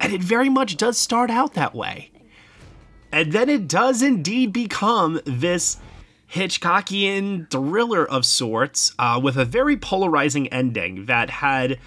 And 0.00 0.12
it 0.12 0.22
very 0.22 0.48
much 0.48 0.76
does 0.76 0.98
start 0.98 1.30
out 1.30 1.54
that 1.54 1.74
way. 1.74 2.10
And 3.12 3.32
then 3.32 3.48
it 3.48 3.68
does 3.68 4.02
indeed 4.02 4.52
become 4.52 5.20
this 5.24 5.78
Hitchcockian 6.32 7.50
thriller 7.50 8.04
of 8.04 8.26
sorts 8.26 8.92
uh, 8.98 9.20
with 9.22 9.36
a 9.36 9.44
very 9.44 9.76
polarizing 9.76 10.48
ending 10.48 11.06
that 11.06 11.30
had 11.30 11.78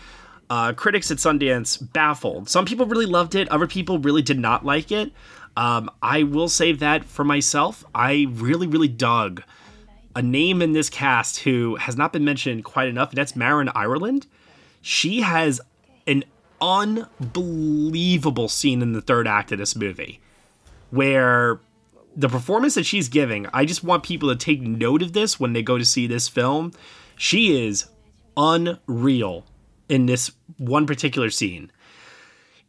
uh, 0.50 0.74
critics 0.74 1.12
at 1.12 1.18
Sundance 1.18 1.78
baffled. 1.94 2.50
Some 2.50 2.66
people 2.66 2.86
really 2.86 3.06
loved 3.06 3.36
it, 3.36 3.48
other 3.50 3.68
people 3.68 4.00
really 4.00 4.22
did 4.22 4.40
not 4.40 4.66
like 4.66 4.92
it. 4.92 5.12
Um, 5.60 5.92
I 6.02 6.24
will 6.24 6.48
save 6.48 6.80
that 6.80 7.04
for 7.04 7.26
myself. 7.26 7.84
I 7.94 8.28
really, 8.30 8.66
really 8.66 8.88
dug 8.88 9.44
a 10.16 10.22
name 10.22 10.62
in 10.62 10.72
this 10.72 10.90
cast 10.90 11.40
who 11.40 11.76
has 11.76 11.98
not 11.98 12.14
been 12.14 12.24
mentioned 12.24 12.64
quite 12.64 12.88
enough, 12.88 13.10
and 13.10 13.18
that's 13.18 13.36
Marin 13.36 13.70
Ireland. 13.76 14.26
She 14.82 15.20
has 15.20 15.60
an 16.08 16.24
unbelievable 16.62 18.48
scene 18.48 18.82
in 18.82 18.94
the 18.94 19.02
third 19.02 19.28
act 19.28 19.52
of 19.52 19.58
this 19.58 19.76
movie 19.76 20.22
where 20.92 21.60
the 22.16 22.30
performance 22.30 22.76
that 22.76 22.86
she's 22.86 23.10
giving, 23.10 23.46
I 23.54 23.66
just 23.66 23.84
want 23.84 24.04
people 24.04 24.30
to 24.30 24.38
take 24.38 24.62
note 24.62 25.02
of 25.02 25.12
this 25.12 25.42
when 25.42 25.52
they 25.52 25.62
go 25.62 25.78
to 25.78 25.84
see 25.84 26.08
this 26.08 26.30
film. 26.30 26.72
She 27.18 27.68
is 27.68 27.86
unreal 28.38 29.46
in 29.90 30.06
this 30.06 30.32
one 30.58 30.88
particular 30.88 31.30
scene. 31.30 31.70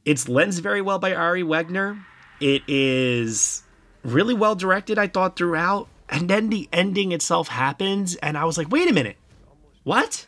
It's 0.05 0.29
lensed 0.29 0.61
very 0.61 0.83
well 0.83 0.99
by 0.99 1.15
Ari 1.15 1.45
Wegner. 1.45 2.05
It 2.41 2.63
is 2.67 3.63
really 4.03 4.35
well 4.35 4.55
directed, 4.55 4.99
I 4.99 5.07
thought, 5.07 5.37
throughout. 5.37 5.89
And 6.09 6.29
then 6.29 6.49
the 6.49 6.69
ending 6.73 7.13
itself 7.13 7.49
happens, 7.49 8.17
and 8.17 8.37
I 8.37 8.45
was 8.45 8.59
like, 8.59 8.71
wait 8.71 8.91
a 8.91 8.93
minute. 8.93 9.17
What? 9.85 10.27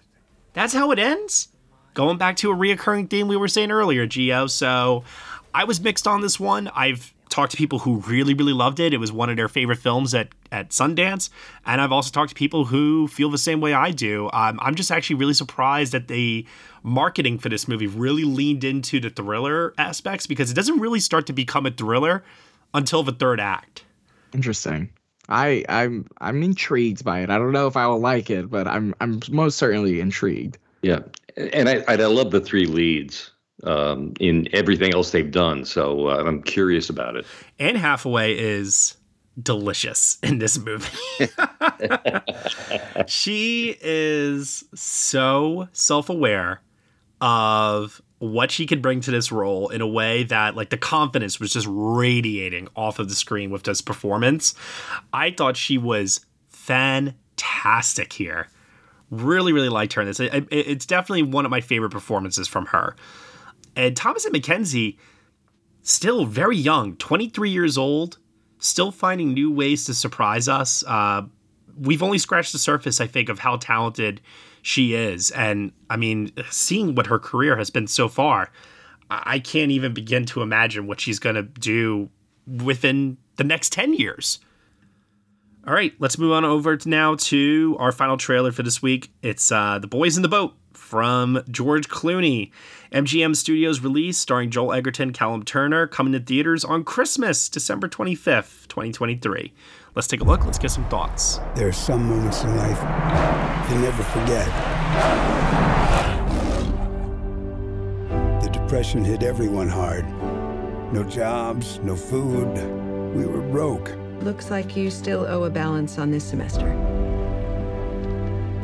That's 0.52 0.74
how 0.74 0.92
it 0.92 0.98
ends? 0.98 1.48
Going 1.94 2.18
back 2.18 2.36
to 2.36 2.52
a 2.52 2.54
reoccurring 2.54 3.10
theme 3.10 3.28
we 3.28 3.36
were 3.36 3.48
saying 3.48 3.70
earlier, 3.70 4.06
Gio. 4.06 4.48
So 4.48 5.04
I 5.52 5.64
was 5.64 5.80
mixed 5.80 6.06
on 6.06 6.20
this 6.20 6.38
one. 6.38 6.68
I've 6.68 7.12
talked 7.32 7.50
to 7.52 7.56
people 7.56 7.80
who 7.80 7.96
really, 8.00 8.34
really 8.34 8.52
loved 8.52 8.78
it. 8.78 8.92
It 8.92 8.98
was 8.98 9.10
one 9.10 9.30
of 9.30 9.36
their 9.36 9.48
favorite 9.48 9.78
films 9.78 10.14
at, 10.14 10.28
at 10.52 10.68
Sundance. 10.68 11.30
And 11.66 11.80
I've 11.80 11.90
also 11.90 12.10
talked 12.10 12.28
to 12.28 12.34
people 12.34 12.66
who 12.66 13.08
feel 13.08 13.30
the 13.30 13.38
same 13.38 13.60
way 13.60 13.72
I 13.72 13.90
do. 13.90 14.30
Um, 14.32 14.60
I'm 14.62 14.74
just 14.74 14.92
actually 14.92 15.16
really 15.16 15.34
surprised 15.34 15.92
that 15.92 16.08
the 16.08 16.46
marketing 16.82 17.38
for 17.38 17.48
this 17.48 17.66
movie 17.66 17.86
really 17.86 18.24
leaned 18.24 18.64
into 18.64 19.00
the 19.00 19.10
thriller 19.10 19.72
aspects 19.78 20.26
because 20.26 20.50
it 20.50 20.54
doesn't 20.54 20.78
really 20.78 21.00
start 21.00 21.26
to 21.26 21.32
become 21.32 21.66
a 21.66 21.70
thriller 21.70 22.22
until 22.74 23.02
the 23.02 23.12
third 23.12 23.40
act. 23.40 23.84
Interesting. 24.34 24.90
I 25.28 25.64
I'm 25.68 26.06
I'm 26.20 26.42
intrigued 26.42 27.04
by 27.04 27.20
it. 27.20 27.30
I 27.30 27.38
don't 27.38 27.52
know 27.52 27.66
if 27.66 27.76
I 27.76 27.86
will 27.86 28.00
like 28.00 28.28
it, 28.28 28.50
but 28.50 28.66
I'm 28.66 28.94
I'm 29.00 29.20
most 29.30 29.56
certainly 29.56 30.00
intrigued. 30.00 30.58
Yeah, 30.82 31.00
and 31.36 31.68
I 31.68 31.84
I 31.86 31.94
love 31.96 32.32
the 32.32 32.40
three 32.40 32.66
leads 32.66 33.31
um, 33.64 34.12
in 34.20 34.48
everything 34.52 34.94
else 34.94 35.10
they've 35.10 35.30
done. 35.30 35.64
So 35.64 36.08
uh, 36.08 36.24
I'm 36.26 36.42
curious 36.42 36.90
about 36.90 37.16
it. 37.16 37.26
Anne 37.58 37.76
Hathaway 37.76 38.36
is 38.36 38.96
delicious 39.40 40.18
in 40.22 40.38
this 40.38 40.58
movie. 40.58 40.88
she 43.06 43.76
is 43.80 44.64
so 44.74 45.68
self 45.72 46.10
aware 46.10 46.60
of 47.20 48.02
what 48.18 48.50
she 48.50 48.66
could 48.66 48.82
bring 48.82 49.00
to 49.00 49.10
this 49.10 49.32
role 49.32 49.68
in 49.70 49.80
a 49.80 49.86
way 49.86 50.22
that 50.24 50.54
like 50.54 50.70
the 50.70 50.78
confidence 50.78 51.40
was 51.40 51.52
just 51.52 51.66
radiating 51.68 52.68
off 52.76 52.98
of 52.98 53.08
the 53.08 53.14
screen 53.14 53.50
with 53.50 53.64
this 53.64 53.80
performance. 53.80 54.54
I 55.12 55.30
thought 55.30 55.56
she 55.56 55.78
was 55.78 56.24
fantastic 56.48 58.12
here. 58.12 58.48
Really, 59.10 59.52
really 59.52 59.68
liked 59.68 59.94
her 59.94 60.02
in 60.02 60.08
this. 60.08 60.20
It, 60.20 60.32
it, 60.32 60.46
it's 60.50 60.86
definitely 60.86 61.24
one 61.24 61.44
of 61.44 61.50
my 61.50 61.60
favorite 61.60 61.90
performances 61.90 62.48
from 62.48 62.66
her. 62.66 62.94
And 63.76 63.94
Thomasin 63.96 64.32
McKenzie, 64.32 64.96
still 65.82 66.24
very 66.24 66.56
young, 66.56 66.96
23 66.96 67.50
years 67.50 67.78
old, 67.78 68.18
still 68.58 68.90
finding 68.90 69.32
new 69.32 69.50
ways 69.50 69.84
to 69.86 69.94
surprise 69.94 70.48
us. 70.48 70.84
Uh, 70.86 71.22
we've 71.78 72.02
only 72.02 72.18
scratched 72.18 72.52
the 72.52 72.58
surface, 72.58 73.00
I 73.00 73.06
think, 73.06 73.28
of 73.28 73.38
how 73.40 73.56
talented 73.56 74.20
she 74.62 74.94
is. 74.94 75.30
And 75.32 75.72
I 75.90 75.96
mean, 75.96 76.32
seeing 76.50 76.94
what 76.94 77.06
her 77.06 77.18
career 77.18 77.56
has 77.56 77.70
been 77.70 77.86
so 77.86 78.08
far, 78.08 78.50
I 79.10 79.40
can't 79.40 79.70
even 79.70 79.92
begin 79.92 80.24
to 80.26 80.42
imagine 80.42 80.86
what 80.86 81.00
she's 81.00 81.18
going 81.18 81.36
to 81.36 81.42
do 81.42 82.08
within 82.46 83.18
the 83.36 83.44
next 83.44 83.72
10 83.72 83.94
years. 83.94 84.38
All 85.66 85.74
right, 85.74 85.92
let's 85.98 86.18
move 86.18 86.32
on 86.32 86.44
over 86.44 86.78
now 86.86 87.14
to 87.16 87.76
our 87.78 87.92
final 87.92 88.16
trailer 88.16 88.52
for 88.52 88.62
this 88.62 88.82
week. 88.82 89.12
It's 89.22 89.52
uh, 89.52 89.78
The 89.78 89.86
Boys 89.86 90.16
in 90.16 90.22
the 90.22 90.28
Boat 90.28 90.54
from 90.92 91.42
George 91.50 91.88
Clooney. 91.88 92.50
MGM 92.92 93.34
Studios 93.34 93.80
release 93.80 94.18
starring 94.18 94.50
Joel 94.50 94.74
Edgerton, 94.74 95.14
Callum 95.14 95.42
Turner, 95.42 95.86
coming 95.86 96.12
to 96.12 96.20
theaters 96.20 96.66
on 96.66 96.84
Christmas, 96.84 97.48
December 97.48 97.88
25th, 97.88 98.68
2023. 98.68 99.54
Let's 99.94 100.06
take 100.06 100.20
a 100.20 100.24
look. 100.24 100.44
Let's 100.44 100.58
get 100.58 100.70
some 100.70 100.86
thoughts. 100.90 101.40
There 101.54 101.66
are 101.66 101.72
some 101.72 102.06
moments 102.06 102.42
in 102.42 102.54
life 102.58 102.78
you 103.70 103.78
never 103.78 104.02
forget. 104.02 104.46
The 108.42 108.50
Depression 108.50 109.02
hit 109.02 109.22
everyone 109.22 109.70
hard. 109.70 110.04
No 110.92 111.04
jobs, 111.04 111.78
no 111.78 111.96
food. 111.96 112.52
We 113.14 113.24
were 113.24 113.40
broke. 113.40 113.96
Looks 114.20 114.50
like 114.50 114.76
you 114.76 114.90
still 114.90 115.24
owe 115.24 115.44
a 115.44 115.50
balance 115.50 115.96
on 115.96 116.10
this 116.10 116.22
semester. 116.22 116.70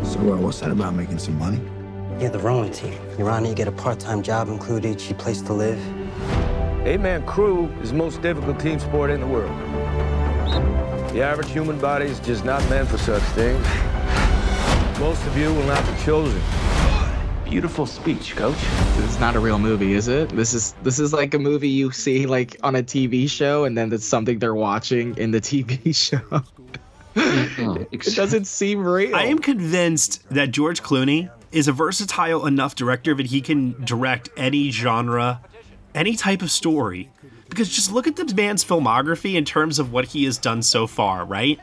So, 0.04 0.20
uh, 0.20 0.36
what's 0.36 0.60
that 0.60 0.70
about 0.70 0.94
making 0.94 1.20
some 1.20 1.38
money? 1.38 1.58
Yeah, 2.18 2.30
the 2.30 2.40
rowing 2.40 2.72
team. 2.72 2.98
Your 3.16 3.30
Honor, 3.30 3.48
you 3.48 3.54
get 3.54 3.68
a 3.68 3.72
part-time 3.72 4.24
job 4.24 4.48
included, 4.48 4.98
cheap 4.98 5.18
place 5.18 5.40
to 5.42 5.52
live. 5.52 5.78
Eight-man 6.84 7.24
crew 7.26 7.66
is 7.80 7.90
the 7.92 7.96
most 7.96 8.20
difficult 8.22 8.58
team 8.58 8.80
sport 8.80 9.10
in 9.10 9.20
the 9.20 9.26
world. 9.26 9.56
The 11.12 11.22
average 11.22 11.48
human 11.50 11.78
body 11.78 12.06
is 12.06 12.18
just 12.18 12.44
not 12.44 12.60
meant 12.68 12.88
for 12.88 12.98
such 12.98 13.22
things. 13.34 13.64
Most 14.98 15.24
of 15.26 15.36
you 15.38 15.54
will 15.54 15.66
not 15.66 15.84
be 15.86 16.02
chosen. 16.02 16.42
Beautiful 17.44 17.86
speech, 17.86 18.34
coach. 18.34 18.58
This 18.96 19.10
is 19.10 19.20
not 19.20 19.36
a 19.36 19.40
real 19.40 19.60
movie, 19.60 19.92
is 19.92 20.08
it? 20.08 20.28
This 20.30 20.54
is 20.54 20.72
this 20.82 20.98
is 20.98 21.12
like 21.12 21.34
a 21.34 21.38
movie 21.38 21.68
you 21.68 21.92
see 21.92 22.26
like 22.26 22.56
on 22.64 22.74
a 22.74 22.82
TV 22.82 23.30
show 23.30 23.64
and 23.64 23.78
then 23.78 23.92
it's 23.92 24.04
something 24.04 24.40
they're 24.40 24.54
watching 24.56 25.16
in 25.16 25.30
the 25.30 25.40
TV 25.40 25.94
show. 26.08 26.42
Mm-hmm. 27.14 27.84
it 27.92 28.14
doesn't 28.16 28.46
seem 28.46 28.84
real. 28.84 29.14
I 29.14 29.24
am 29.24 29.38
convinced 29.38 30.28
that 30.30 30.50
George 30.50 30.82
Clooney 30.82 31.30
is 31.52 31.68
a 31.68 31.72
versatile 31.72 32.46
enough 32.46 32.74
director 32.74 33.14
that 33.14 33.26
he 33.26 33.40
can 33.40 33.84
direct 33.84 34.28
any 34.36 34.70
genre, 34.70 35.40
any 35.94 36.16
type 36.16 36.42
of 36.42 36.50
story. 36.50 37.10
Because 37.48 37.68
just 37.68 37.92
look 37.92 38.06
at 38.06 38.16
the 38.16 38.34
man's 38.34 38.64
filmography 38.64 39.34
in 39.34 39.44
terms 39.44 39.78
of 39.78 39.92
what 39.92 40.06
he 40.06 40.24
has 40.24 40.38
done 40.38 40.62
so 40.62 40.86
far, 40.86 41.24
right? 41.24 41.58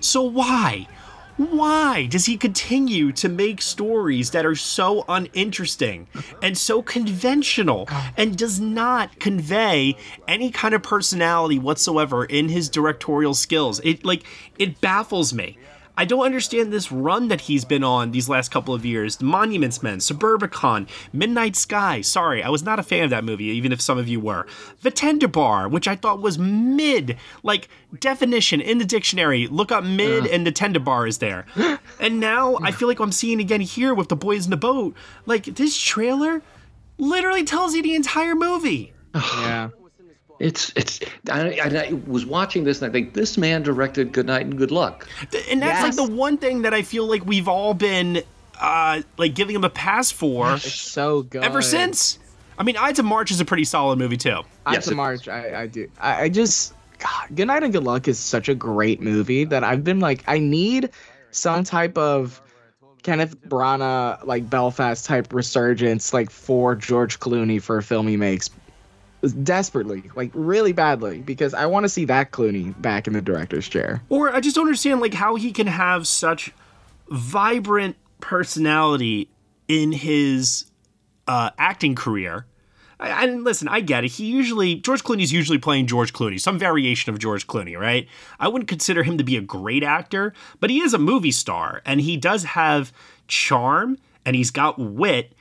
So 0.00 0.22
why? 0.22 0.88
Why 1.36 2.06
does 2.06 2.26
he 2.26 2.36
continue 2.36 3.12
to 3.12 3.28
make 3.28 3.62
stories 3.62 4.32
that 4.32 4.44
are 4.44 4.56
so 4.56 5.04
uninteresting 5.08 6.08
and 6.42 6.58
so 6.58 6.82
conventional 6.82 7.88
and 8.16 8.36
does 8.36 8.58
not 8.58 9.20
convey 9.20 9.96
any 10.26 10.50
kind 10.50 10.74
of 10.74 10.82
personality 10.82 11.60
whatsoever 11.60 12.24
in 12.24 12.48
his 12.48 12.68
directorial 12.68 13.34
skills? 13.34 13.80
It 13.84 14.04
like 14.04 14.24
it 14.58 14.80
baffles 14.80 15.32
me. 15.32 15.58
I 15.98 16.04
don't 16.04 16.24
understand 16.24 16.72
this 16.72 16.92
run 16.92 17.26
that 17.26 17.40
he's 17.40 17.64
been 17.64 17.82
on 17.82 18.12
these 18.12 18.28
last 18.28 18.52
couple 18.52 18.72
of 18.72 18.86
years. 18.86 19.16
The 19.16 19.24
Monuments 19.24 19.82
Men, 19.82 19.98
Suburbicon, 19.98 20.88
Midnight 21.12 21.56
Sky. 21.56 22.02
Sorry, 22.02 22.40
I 22.40 22.50
was 22.50 22.62
not 22.62 22.78
a 22.78 22.84
fan 22.84 23.02
of 23.02 23.10
that 23.10 23.24
movie, 23.24 23.46
even 23.46 23.72
if 23.72 23.80
some 23.80 23.98
of 23.98 24.06
you 24.06 24.20
were. 24.20 24.46
The 24.82 24.92
Tender 24.92 25.26
Bar, 25.26 25.68
which 25.68 25.88
I 25.88 25.96
thought 25.96 26.22
was 26.22 26.38
mid, 26.38 27.16
like 27.42 27.68
definition 27.98 28.60
in 28.60 28.78
the 28.78 28.84
dictionary. 28.84 29.48
Look 29.48 29.72
up 29.72 29.82
mid, 29.82 30.24
and 30.28 30.46
the 30.46 30.52
Tender 30.52 30.78
Bar 30.78 31.08
is 31.08 31.18
there. 31.18 31.46
And 32.00 32.20
now 32.20 32.56
I 32.62 32.70
feel 32.70 32.86
like 32.86 33.00
I'm 33.00 33.10
seeing 33.10 33.40
again 33.40 33.60
here 33.60 33.92
with 33.92 34.08
the 34.08 34.14
boys 34.14 34.44
in 34.44 34.50
the 34.52 34.56
boat. 34.56 34.94
Like 35.26 35.46
this 35.46 35.76
trailer 35.76 36.42
literally 36.96 37.42
tells 37.42 37.74
you 37.74 37.82
the 37.82 37.96
entire 37.96 38.36
movie. 38.36 38.92
yeah. 39.14 39.70
It's 40.38 40.72
it's. 40.76 41.00
I, 41.30 41.58
I 41.60 41.92
was 42.06 42.24
watching 42.24 42.64
this 42.64 42.80
and 42.80 42.88
I 42.88 42.92
think 42.92 43.14
this 43.14 43.36
man 43.36 43.62
directed 43.62 44.12
Good 44.12 44.26
Night 44.26 44.42
and 44.42 44.56
Good 44.56 44.70
Luck. 44.70 45.08
And 45.50 45.60
that's 45.60 45.82
like 45.82 46.08
the 46.08 46.14
one 46.14 46.38
thing 46.38 46.62
that 46.62 46.72
I 46.72 46.82
feel 46.82 47.06
like 47.06 47.26
we've 47.26 47.48
all 47.48 47.74
been 47.74 48.22
uh 48.60 49.02
like 49.16 49.34
giving 49.34 49.56
him 49.56 49.64
a 49.64 49.70
pass 49.70 50.10
for. 50.10 50.54
It's 50.54 50.72
so 50.72 51.22
good. 51.22 51.42
Ever 51.42 51.62
since. 51.62 52.18
I 52.58 52.64
mean, 52.64 52.76
Ides 52.76 52.98
of 52.98 53.04
March 53.04 53.30
is 53.30 53.40
a 53.40 53.44
pretty 53.44 53.64
solid 53.64 53.98
movie 53.98 54.16
too. 54.16 54.40
Ides 54.66 54.88
of 54.88 54.96
March, 54.96 55.28
I, 55.28 55.62
I 55.62 55.66
do. 55.68 55.88
I, 56.00 56.22
I 56.24 56.28
just, 56.28 56.74
God, 56.98 57.28
Good 57.34 57.46
Night 57.46 57.62
and 57.62 57.72
Good 57.72 57.84
Luck 57.84 58.08
is 58.08 58.18
such 58.18 58.48
a 58.48 58.54
great 58.54 59.00
movie 59.00 59.44
that 59.44 59.62
I've 59.62 59.84
been 59.84 60.00
like, 60.00 60.24
I 60.26 60.38
need 60.40 60.90
some 61.30 61.62
type 61.62 61.96
of 61.96 62.42
Kenneth 63.04 63.40
Branagh, 63.42 64.26
like 64.26 64.50
Belfast 64.50 65.04
type 65.04 65.32
resurgence, 65.32 66.12
like 66.12 66.30
for 66.30 66.74
George 66.74 67.20
Clooney 67.20 67.62
for 67.62 67.78
a 67.78 67.82
film 67.82 68.08
he 68.08 68.16
makes 68.16 68.50
desperately, 69.42 70.02
like 70.14 70.30
really 70.34 70.72
badly, 70.72 71.18
because 71.20 71.54
I 71.54 71.66
want 71.66 71.84
to 71.84 71.88
see 71.88 72.04
that 72.06 72.30
Clooney 72.30 72.80
back 72.80 73.06
in 73.06 73.12
the 73.12 73.20
director's 73.20 73.68
chair. 73.68 74.02
Or 74.08 74.34
I 74.34 74.40
just 74.40 74.56
don't 74.56 74.66
understand 74.66 75.00
like 75.00 75.14
how 75.14 75.34
he 75.34 75.52
can 75.52 75.66
have 75.66 76.06
such 76.06 76.52
vibrant 77.08 77.96
personality 78.20 79.28
in 79.66 79.92
his 79.92 80.66
uh, 81.26 81.50
acting 81.58 81.94
career. 81.94 82.46
I, 83.00 83.24
and 83.24 83.44
listen, 83.44 83.68
I 83.68 83.80
get 83.80 84.04
it. 84.04 84.12
He 84.12 84.26
usually 84.26 84.76
George 84.76 85.04
Clooney's 85.04 85.32
usually 85.32 85.58
playing 85.58 85.86
George 85.86 86.12
Clooney, 86.12 86.40
some 86.40 86.58
variation 86.58 87.12
of 87.12 87.18
George 87.18 87.46
Clooney, 87.46 87.78
right? 87.78 88.08
I 88.40 88.48
wouldn't 88.48 88.68
consider 88.68 89.02
him 89.02 89.18
to 89.18 89.24
be 89.24 89.36
a 89.36 89.40
great 89.40 89.84
actor, 89.84 90.32
but 90.60 90.70
he 90.70 90.80
is 90.80 90.94
a 90.94 90.98
movie 90.98 91.32
star 91.32 91.82
and 91.84 92.00
he 92.00 92.16
does 92.16 92.44
have 92.44 92.92
charm 93.28 93.98
and 94.24 94.34
he's 94.34 94.50
got 94.50 94.78
wit. 94.78 95.32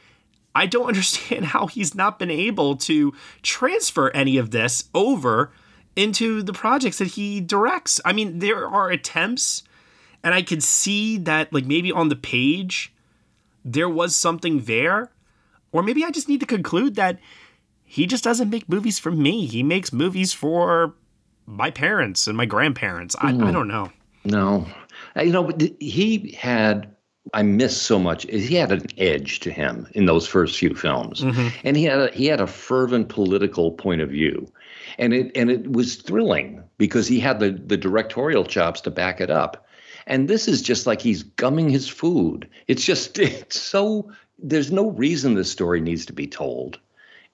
I 0.57 0.65
don't 0.65 0.88
understand 0.93 1.45
how 1.45 1.67
he's 1.67 1.95
not 1.95 2.19
been 2.19 2.31
able 2.31 2.75
to 2.77 3.13
transfer 3.41 4.09
any 4.11 4.38
of 4.38 4.51
this 4.51 4.89
over 4.93 5.51
into 5.95 6.43
the 6.43 6.53
projects 6.53 6.99
that 6.99 7.09
he 7.09 7.41
directs. 7.41 7.99
I 8.05 8.13
mean, 8.13 8.39
there 8.39 8.67
are 8.67 8.89
attempts 8.89 9.63
and 10.23 10.34
I 10.34 10.41
could 10.41 10.63
see 10.63 11.17
that 11.19 11.53
like 11.53 11.65
maybe 11.65 11.91
on 11.91 12.09
the 12.09 12.15
page 12.15 12.93
there 13.63 13.89
was 13.89 14.15
something 14.15 14.61
there 14.61 15.11
or 15.71 15.84
maybe 15.84 16.03
I 16.03 16.11
just 16.11 16.29
need 16.29 16.39
to 16.39 16.45
conclude 16.45 16.95
that 16.95 17.19
he 17.84 18.05
just 18.05 18.23
doesn't 18.23 18.49
make 18.49 18.67
movies 18.67 18.99
for 18.99 19.11
me. 19.11 19.45
He 19.45 19.63
makes 19.63 19.93
movies 19.93 20.34
for 20.34 20.93
my 21.45 21.71
parents 21.71 22.27
and 22.27 22.35
my 22.35 22.45
grandparents. 22.45 23.15
I, 23.19 23.29
I 23.29 23.51
don't 23.51 23.67
know. 23.67 23.91
No, 24.25 24.67
Uh, 25.15 25.21
you 25.21 25.31
know, 25.31 25.51
he 25.79 26.34
had. 26.38 26.93
I 27.33 27.43
miss 27.43 27.79
so 27.79 27.99
much. 27.99 28.23
He 28.23 28.55
had 28.55 28.71
an 28.71 28.85
edge 28.97 29.39
to 29.41 29.51
him 29.51 29.87
in 29.93 30.05
those 30.05 30.27
first 30.27 30.57
few 30.57 30.73
films, 30.73 31.21
and 31.63 31.77
he 31.77 31.83
had 31.83 31.99
a, 31.99 32.11
he 32.11 32.27
had 32.27 32.41
a 32.41 32.47
fervent 32.47 33.09
political 33.09 33.71
point 33.71 34.01
of 34.01 34.09
view, 34.09 34.51
and 34.97 35.13
it 35.13 35.31
and 35.35 35.49
it 35.49 35.71
was 35.71 35.95
thrilling 35.95 36.63
because 36.77 37.07
he 37.07 37.19
had 37.19 37.39
the 37.39 37.51
the 37.51 37.77
directorial 37.77 38.43
chops 38.43 38.81
to 38.81 38.91
back 38.91 39.21
it 39.21 39.29
up. 39.29 39.65
And 40.05 40.29
this 40.29 40.47
is 40.47 40.61
just 40.61 40.87
like 40.87 41.01
he's 41.01 41.23
gumming 41.23 41.69
his 41.69 41.89
food. 41.89 42.47
It's 42.67 42.85
just 42.85 43.19
it's 43.19 43.59
so 43.59 44.11
there's 44.39 44.71
no 44.71 44.91
reason 44.91 45.35
this 45.35 45.51
story 45.51 45.81
needs 45.81 46.05
to 46.05 46.13
be 46.13 46.27
told. 46.27 46.79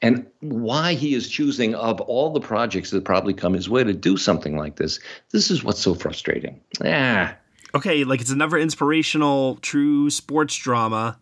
And 0.02 0.26
why 0.42 0.96
he 0.96 1.14
is 1.14 1.30
choosing 1.30 1.76
of 1.76 2.02
all 2.02 2.32
the 2.32 2.42
projects 2.42 2.90
that 2.92 3.06
probably 3.06 3.34
come 3.34 3.54
his 3.54 3.70
way 3.70 3.86
to 3.86 3.94
do 3.94 4.18
something 4.18 4.58
like 4.58 4.76
this. 4.76 5.00
This 5.32 5.50
is 5.50 5.64
what's 5.64 5.80
so 5.80 5.96
frustrating. 5.96 6.60
Ah, 6.84 7.38
Okay, 7.76 8.04
like 8.04 8.22
it's 8.22 8.30
another 8.30 8.58
inspirational 8.58 9.56
true 9.58 10.10
sports 10.10 10.56
drama, 10.56 11.18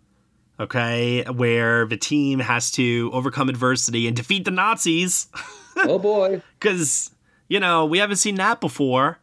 okay, 0.59 1.23
where 1.23 1.85
the 1.85 1.95
team 1.95 2.39
has 2.39 2.71
to 2.71 3.09
overcome 3.13 3.47
adversity 3.47 4.05
and 4.07 4.15
defeat 4.15 4.43
the 4.43 4.51
Nazis. 4.51 5.27
oh 5.77 5.97
boy. 5.97 6.41
Because, 6.59 7.11
you 7.47 7.59
know, 7.59 7.85
we 7.85 7.99
haven't 7.99 8.17
seen 8.17 8.35
that 8.35 8.59
before. 8.59 9.19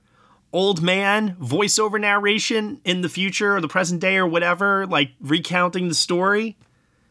Old 0.52 0.80
man, 0.80 1.36
voiceover 1.38 2.00
narration 2.00 2.80
in 2.82 3.02
the 3.02 3.10
future 3.10 3.56
or 3.56 3.60
the 3.60 3.68
present 3.68 4.00
day 4.00 4.16
or 4.16 4.26
whatever, 4.26 4.86
like 4.86 5.10
recounting 5.20 5.88
the 5.88 5.94
story. 5.94 6.56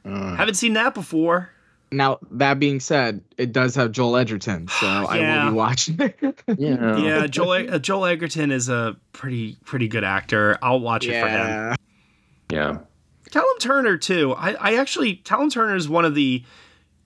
Uh. 0.03 0.35
haven't 0.35 0.55
seen 0.55 0.73
that 0.73 0.95
before. 0.95 1.51
Now, 1.91 2.19
that 2.31 2.59
being 2.59 2.79
said, 2.79 3.21
it 3.37 3.53
does 3.53 3.75
have 3.75 3.91
Joel 3.91 4.17
Edgerton, 4.17 4.67
so 4.79 4.87
I 4.87 5.43
will 5.45 5.51
be 5.51 5.55
watching. 5.55 5.97
Yeah. 6.57 6.97
Yeah, 6.97 7.27
Joel 7.27 7.73
uh, 7.73 7.79
Joel 7.79 8.05
Edgerton 8.05 8.51
is 8.51 8.69
a 8.69 8.95
pretty 9.13 9.57
pretty 9.65 9.87
good 9.87 10.03
actor. 10.03 10.57
I'll 10.61 10.79
watch 10.79 11.05
it 11.05 11.19
for 11.21 11.27
him. 11.27 11.75
yeah. 12.51 12.77
Callum 13.31 13.57
Turner 13.59 13.97
too. 13.97 14.33
I, 14.33 14.53
I 14.53 14.75
actually 14.77 15.15
Callum 15.15 15.49
Turner 15.49 15.75
is 15.75 15.89
one 15.89 16.05
of 16.05 16.15
the 16.15 16.43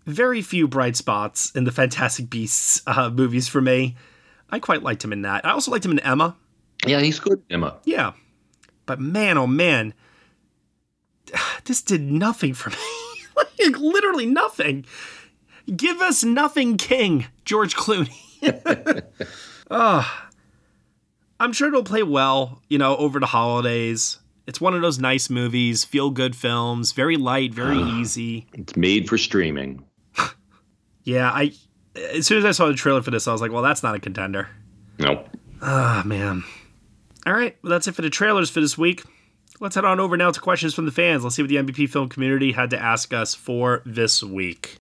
very 0.06 0.42
few 0.42 0.68
bright 0.68 0.96
spots 0.96 1.52
in 1.52 1.64
the 1.64 1.72
Fantastic 1.72 2.30
Beasts 2.30 2.82
uh, 2.88 3.10
movies 3.10 3.48
for 3.48 3.62
me. 3.62 3.96
I 4.50 4.60
quite 4.60 4.84
liked 4.84 5.04
him 5.04 5.14
in 5.14 5.24
that. 5.24 5.46
I 5.46 5.52
also 5.52 5.72
liked 5.72 5.86
him 5.86 5.92
in 5.92 6.00
Emma. 6.00 6.36
Yeah, 6.86 7.00
he's 7.00 7.20
good, 7.20 7.42
Emma. 7.50 7.78
Yeah, 7.86 8.14
but 8.86 9.00
man, 9.00 9.38
oh 9.38 9.48
man, 9.48 9.94
this 11.66 11.82
did 11.82 12.02
nothing 12.02 12.54
for 12.54 12.70
me. 12.70 12.76
like 13.60 13.78
literally 13.78 14.26
nothing. 14.26 14.86
Give 15.76 16.02
us 16.02 16.24
nothing, 16.24 16.78
King 16.78 17.28
George 17.46 17.76
Clooney. 17.76 19.04
oh, 19.70 20.24
I'm 21.40 21.54
sure 21.54 21.70
it'll 21.70 21.84
play 21.84 22.04
well, 22.04 22.62
you 22.70 22.78
know, 22.78 22.96
over 22.98 23.20
the 23.20 23.26
holidays. 23.28 24.20
It's 24.48 24.60
one 24.60 24.74
of 24.74 24.82
those 24.82 25.00
nice 25.00 25.30
movies, 25.30 25.84
feel 25.84 26.10
good 26.10 26.36
films, 26.36 26.92
very 26.92 27.16
light, 27.16 27.54
very 27.54 27.78
easy. 27.78 28.48
It's 28.54 28.76
made 28.76 29.08
for 29.08 29.18
streaming. 29.18 29.86
Yeah, 31.04 31.32
I 31.32 31.52
as 31.96 32.28
soon 32.28 32.38
as 32.38 32.46
I 32.46 32.52
saw 32.52 32.68
the 32.68 32.76
trailer 32.76 33.02
for 33.02 33.10
this, 33.10 33.28
I 33.28 33.32
was 33.32 33.42
like, 33.42 33.52
well, 33.52 33.64
that's 33.64 33.82
not 33.82 33.96
a 33.96 34.00
contender. 34.00 34.50
Nope. 35.00 35.28
Ah, 35.62 36.04
man. 36.06 36.44
All 37.26 37.34
right, 37.34 37.58
well, 37.64 37.72
that's 37.72 37.88
it 37.88 37.96
for 37.96 38.04
the 38.04 38.10
trailers 38.10 38.52
for 38.52 38.62
this 38.62 38.78
week. 38.78 39.04
Let's 39.62 39.76
head 39.76 39.86
on 39.86 40.00
over 40.00 40.18
now 40.18 40.32
to 40.32 40.40
questions 40.40 40.74
from 40.74 40.86
the 40.86 40.92
fans. 40.92 41.24
Let's 41.24 41.36
see 41.36 41.44
what 41.44 41.50
the 41.50 41.58
NBP 41.58 41.88
film 41.88 42.10
community 42.10 42.54
had 42.54 42.72
to 42.72 42.82
ask 42.82 43.14
us 43.14 43.36
for 43.36 43.84
this 43.86 44.24
week. 44.24 44.78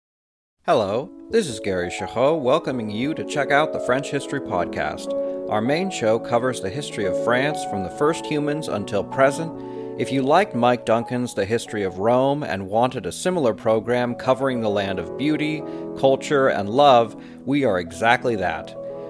Hello, 0.65 1.11
this 1.31 1.47
is 1.49 1.59
Gary 1.59 1.89
Chahot 1.89 2.39
welcoming 2.39 2.89
you 2.89 3.13
to 3.13 3.25
check 3.25 3.51
out 3.51 3.73
the 3.73 3.81
French 3.81 4.09
History 4.09 4.39
Podcast. 4.39 5.11
Our 5.49 5.59
main 5.59 5.91
show 5.91 6.17
covers 6.17 6.61
the 6.61 6.69
history 6.69 7.03
of 7.03 7.21
France 7.25 7.61
from 7.65 7.83
the 7.83 7.89
first 7.89 8.25
humans 8.25 8.69
until 8.69 9.03
present. 9.03 9.51
If 9.99 10.13
you 10.13 10.21
liked 10.21 10.55
Mike 10.55 10.85
Duncan's 10.85 11.33
The 11.33 11.43
History 11.43 11.83
of 11.83 11.99
Rome 11.99 12.43
and 12.43 12.69
wanted 12.69 13.05
a 13.05 13.11
similar 13.11 13.53
program 13.53 14.15
covering 14.15 14.61
the 14.61 14.69
land 14.69 14.97
of 14.97 15.17
beauty, 15.17 15.61
culture, 15.97 16.47
and 16.47 16.69
love, 16.69 17.21
we 17.43 17.65
are 17.65 17.79
exactly 17.79 18.37
that. 18.37 18.78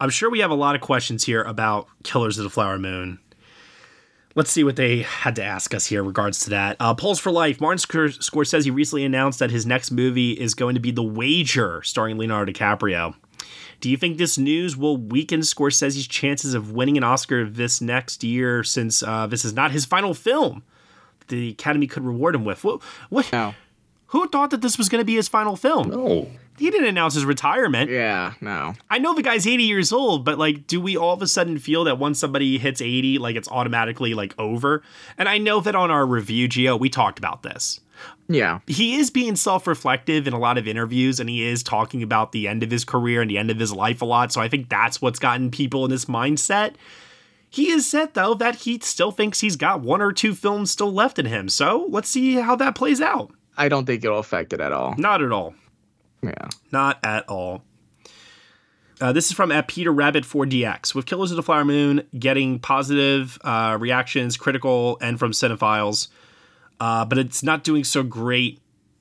I'm 0.00 0.10
sure 0.10 0.30
we 0.30 0.40
have 0.40 0.50
a 0.50 0.54
lot 0.54 0.74
of 0.74 0.80
questions 0.80 1.24
here 1.24 1.42
about 1.42 1.88
Killers 2.02 2.38
of 2.38 2.44
the 2.44 2.50
Flower 2.50 2.78
Moon. 2.78 3.18
Let's 4.34 4.50
see 4.50 4.64
what 4.64 4.76
they 4.76 5.02
had 5.02 5.36
to 5.36 5.44
ask 5.44 5.74
us 5.74 5.86
here 5.86 6.00
in 6.00 6.06
regards 6.06 6.40
to 6.40 6.50
that. 6.50 6.76
Uh, 6.78 6.94
Polls 6.94 7.18
for 7.18 7.30
Life. 7.32 7.60
Martin 7.60 7.78
Scor- 7.78 8.18
Scorsese 8.18 8.72
recently 8.72 9.04
announced 9.04 9.40
that 9.40 9.50
his 9.50 9.66
next 9.66 9.90
movie 9.90 10.32
is 10.32 10.54
going 10.54 10.74
to 10.74 10.80
be 10.80 10.92
The 10.92 11.02
Wager, 11.02 11.82
starring 11.82 12.16
Leonardo 12.16 12.52
DiCaprio. 12.52 13.14
Do 13.80 13.90
you 13.90 13.96
think 13.96 14.18
this 14.18 14.38
news 14.38 14.76
will 14.76 14.96
weaken 14.96 15.40
Scorsese's 15.40 16.06
chances 16.06 16.54
of 16.54 16.72
winning 16.72 16.96
an 16.96 17.04
Oscar 17.04 17.48
this 17.48 17.80
next 17.80 18.22
year 18.22 18.62
since 18.62 19.02
uh, 19.02 19.26
this 19.26 19.44
is 19.44 19.52
not 19.52 19.72
his 19.72 19.84
final 19.84 20.14
film 20.14 20.62
the 21.30 21.50
Academy 21.50 21.86
could 21.86 22.04
reward 22.04 22.34
him 22.34 22.44
with? 22.44 22.62
What? 22.62 22.82
what 23.08 23.32
Who 24.08 24.28
thought 24.28 24.50
that 24.50 24.60
this 24.60 24.76
was 24.76 24.88
going 24.88 25.00
to 25.00 25.04
be 25.06 25.14
his 25.14 25.28
final 25.28 25.56
film? 25.56 25.88
No. 25.88 26.28
He 26.60 26.70
didn't 26.70 26.88
announce 26.88 27.14
his 27.14 27.24
retirement. 27.24 27.90
Yeah, 27.90 28.34
no. 28.42 28.74
I 28.90 28.98
know 28.98 29.14
the 29.14 29.22
guy's 29.22 29.46
80 29.46 29.62
years 29.62 29.94
old, 29.94 30.26
but 30.26 30.38
like, 30.38 30.66
do 30.66 30.78
we 30.78 30.94
all 30.94 31.14
of 31.14 31.22
a 31.22 31.26
sudden 31.26 31.58
feel 31.58 31.84
that 31.84 31.98
once 31.98 32.18
somebody 32.18 32.58
hits 32.58 32.82
80, 32.82 33.16
like 33.16 33.34
it's 33.34 33.48
automatically 33.48 34.12
like 34.12 34.38
over? 34.38 34.82
And 35.16 35.26
I 35.26 35.38
know 35.38 35.60
that 35.60 35.74
on 35.74 35.90
our 35.90 36.04
review, 36.04 36.50
Gio, 36.50 36.78
we 36.78 36.90
talked 36.90 37.18
about 37.18 37.42
this. 37.42 37.80
Yeah. 38.28 38.58
He 38.66 38.96
is 38.96 39.10
being 39.10 39.36
self 39.36 39.66
reflective 39.66 40.26
in 40.26 40.34
a 40.34 40.38
lot 40.38 40.58
of 40.58 40.68
interviews 40.68 41.18
and 41.18 41.30
he 41.30 41.46
is 41.46 41.62
talking 41.62 42.02
about 42.02 42.32
the 42.32 42.46
end 42.46 42.62
of 42.62 42.70
his 42.70 42.84
career 42.84 43.22
and 43.22 43.30
the 43.30 43.38
end 43.38 43.50
of 43.50 43.58
his 43.58 43.72
life 43.72 44.02
a 44.02 44.04
lot. 44.04 44.30
So 44.30 44.42
I 44.42 44.48
think 44.48 44.68
that's 44.68 45.00
what's 45.00 45.18
gotten 45.18 45.50
people 45.50 45.86
in 45.86 45.90
this 45.90 46.04
mindset. 46.04 46.74
He 47.48 47.70
has 47.70 47.86
said, 47.86 48.12
though, 48.12 48.34
that 48.34 48.56
he 48.56 48.78
still 48.80 49.12
thinks 49.12 49.40
he's 49.40 49.56
got 49.56 49.80
one 49.80 50.02
or 50.02 50.12
two 50.12 50.34
films 50.34 50.70
still 50.70 50.92
left 50.92 51.18
in 51.18 51.24
him. 51.24 51.48
So 51.48 51.86
let's 51.88 52.10
see 52.10 52.34
how 52.34 52.54
that 52.56 52.74
plays 52.74 53.00
out. 53.00 53.32
I 53.56 53.70
don't 53.70 53.86
think 53.86 54.04
it'll 54.04 54.18
affect 54.18 54.52
it 54.52 54.60
at 54.60 54.72
all. 54.72 54.94
Not 54.98 55.22
at 55.22 55.32
all. 55.32 55.54
Yeah. 56.22 56.48
Not 56.72 56.98
at 57.04 57.28
all. 57.28 57.64
Uh, 59.00 59.12
this 59.12 59.26
is 59.26 59.32
from 59.32 59.50
at 59.50 59.66
Peter 59.66 59.90
Rabbit 59.90 60.24
4DX. 60.24 60.94
With 60.94 61.06
Killers 61.06 61.30
of 61.30 61.36
the 61.36 61.42
Flower 61.42 61.64
Moon 61.64 62.06
getting 62.18 62.58
positive 62.58 63.38
uh, 63.42 63.78
reactions, 63.80 64.36
critical, 64.36 64.98
and 65.00 65.18
from 65.18 65.32
cinephiles, 65.32 66.08
uh, 66.80 67.06
but 67.06 67.16
it's 67.16 67.42
not 67.42 67.64
doing 67.64 67.82
so 67.82 68.02
great 68.02 68.60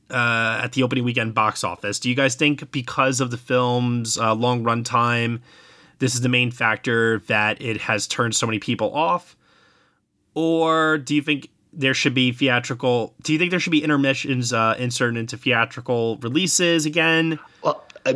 uh, 0.09 0.61
at 0.63 0.71
the 0.71 0.83
opening 0.83 1.03
weekend 1.03 1.35
box 1.35 1.63
office. 1.63 1.99
Do 1.99 2.09
you 2.09 2.15
guys 2.15 2.35
think 2.35 2.71
because 2.71 3.19
of 3.19 3.29
the 3.29 3.37
film's 3.37 4.17
uh, 4.17 4.33
long 4.33 4.63
runtime, 4.63 5.41
this 5.99 6.15
is 6.15 6.21
the 6.21 6.29
main 6.29 6.51
factor 6.51 7.19
that 7.27 7.61
it 7.61 7.81
has 7.81 8.07
turned 8.07 8.35
so 8.35 8.45
many 8.45 8.59
people 8.59 8.93
off? 8.93 9.35
Or 10.33 10.97
do 10.97 11.13
you 11.13 11.21
think 11.21 11.49
there 11.73 11.93
should 11.93 12.13
be 12.13 12.31
theatrical? 12.31 13.13
Do 13.23 13.33
you 13.33 13.39
think 13.39 13.51
there 13.51 13.59
should 13.59 13.71
be 13.71 13.83
intermissions 13.83 14.53
uh, 14.53 14.75
inserted 14.77 15.17
into 15.17 15.37
theatrical 15.37 16.17
releases 16.17 16.85
again? 16.85 17.39
Well, 17.63 17.83
uh, 18.05 18.13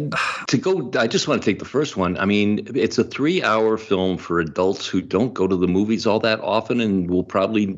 to 0.47 0.57
go, 0.57 0.91
I 0.97 1.07
just 1.07 1.27
want 1.27 1.41
to 1.41 1.45
take 1.45 1.59
the 1.59 1.65
first 1.65 1.97
one. 1.97 2.17
I 2.17 2.25
mean, 2.25 2.67
it's 2.73 2.97
a 2.97 3.03
three-hour 3.03 3.77
film 3.77 4.17
for 4.17 4.39
adults 4.39 4.88
who 4.88 5.01
don't 5.01 5.34
go 5.34 5.47
to 5.47 5.55
the 5.55 5.67
movies 5.67 6.07
all 6.07 6.19
that 6.21 6.39
often, 6.41 6.80
and 6.80 7.09
will 7.09 7.23
probably 7.23 7.77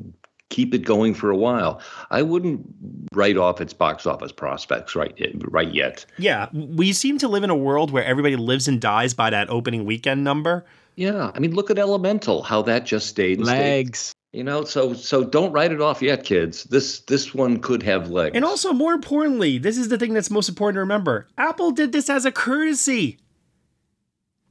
keep 0.50 0.74
it 0.74 0.86
going 0.86 1.14
for 1.14 1.32
a 1.32 1.36
while. 1.36 1.82
I 2.12 2.22
wouldn't 2.22 2.66
write 3.12 3.38
off 3.38 3.60
its 3.60 3.74
box 3.74 4.06
office 4.06 4.32
prospects 4.32 4.96
right 4.96 5.14
right 5.50 5.74
yet. 5.74 6.06
Yeah, 6.18 6.48
we 6.54 6.94
seem 6.94 7.18
to 7.18 7.28
live 7.28 7.44
in 7.44 7.50
a 7.50 7.56
world 7.56 7.92
where 7.92 8.06
everybody 8.06 8.36
lives 8.36 8.68
and 8.68 8.80
dies 8.80 9.14
by 9.14 9.32
that 9.32 9.50
opening 9.50 9.86
weekend 9.86 10.24
number. 10.24 10.66
Yeah, 10.96 11.32
I 11.34 11.40
mean, 11.40 11.54
look 11.54 11.70
at 11.70 11.78
Elemental, 11.78 12.44
how 12.44 12.62
that 12.62 12.86
just 12.86 13.08
stayed 13.08 13.42
Legs. 13.42 14.00
Stayed. 14.00 14.16
You 14.36 14.44
know, 14.44 14.66
so 14.66 14.94
so 14.94 15.24
don't 15.24 15.54
write 15.54 15.72
it 15.72 15.80
off 15.80 16.02
yet, 16.02 16.26
kids. 16.26 16.66
This 16.66 17.00
this 17.00 17.34
one 17.34 17.60
could 17.60 17.82
have 17.84 18.10
legs. 18.10 18.36
And 18.36 18.44
also, 18.44 18.74
more 18.74 18.92
importantly, 18.92 19.58
this 19.60 19.78
is 19.78 19.88
the 19.88 19.98
thing 19.98 20.14
that's 20.14 20.30
most 20.30 20.50
important 20.50 20.76
to 20.76 20.82
remember: 20.82 21.30
Apple 21.38 21.72
did 21.72 21.94
this 21.94 22.10
as 22.10 22.26
a 22.26 22.34
courtesy. 22.34 23.18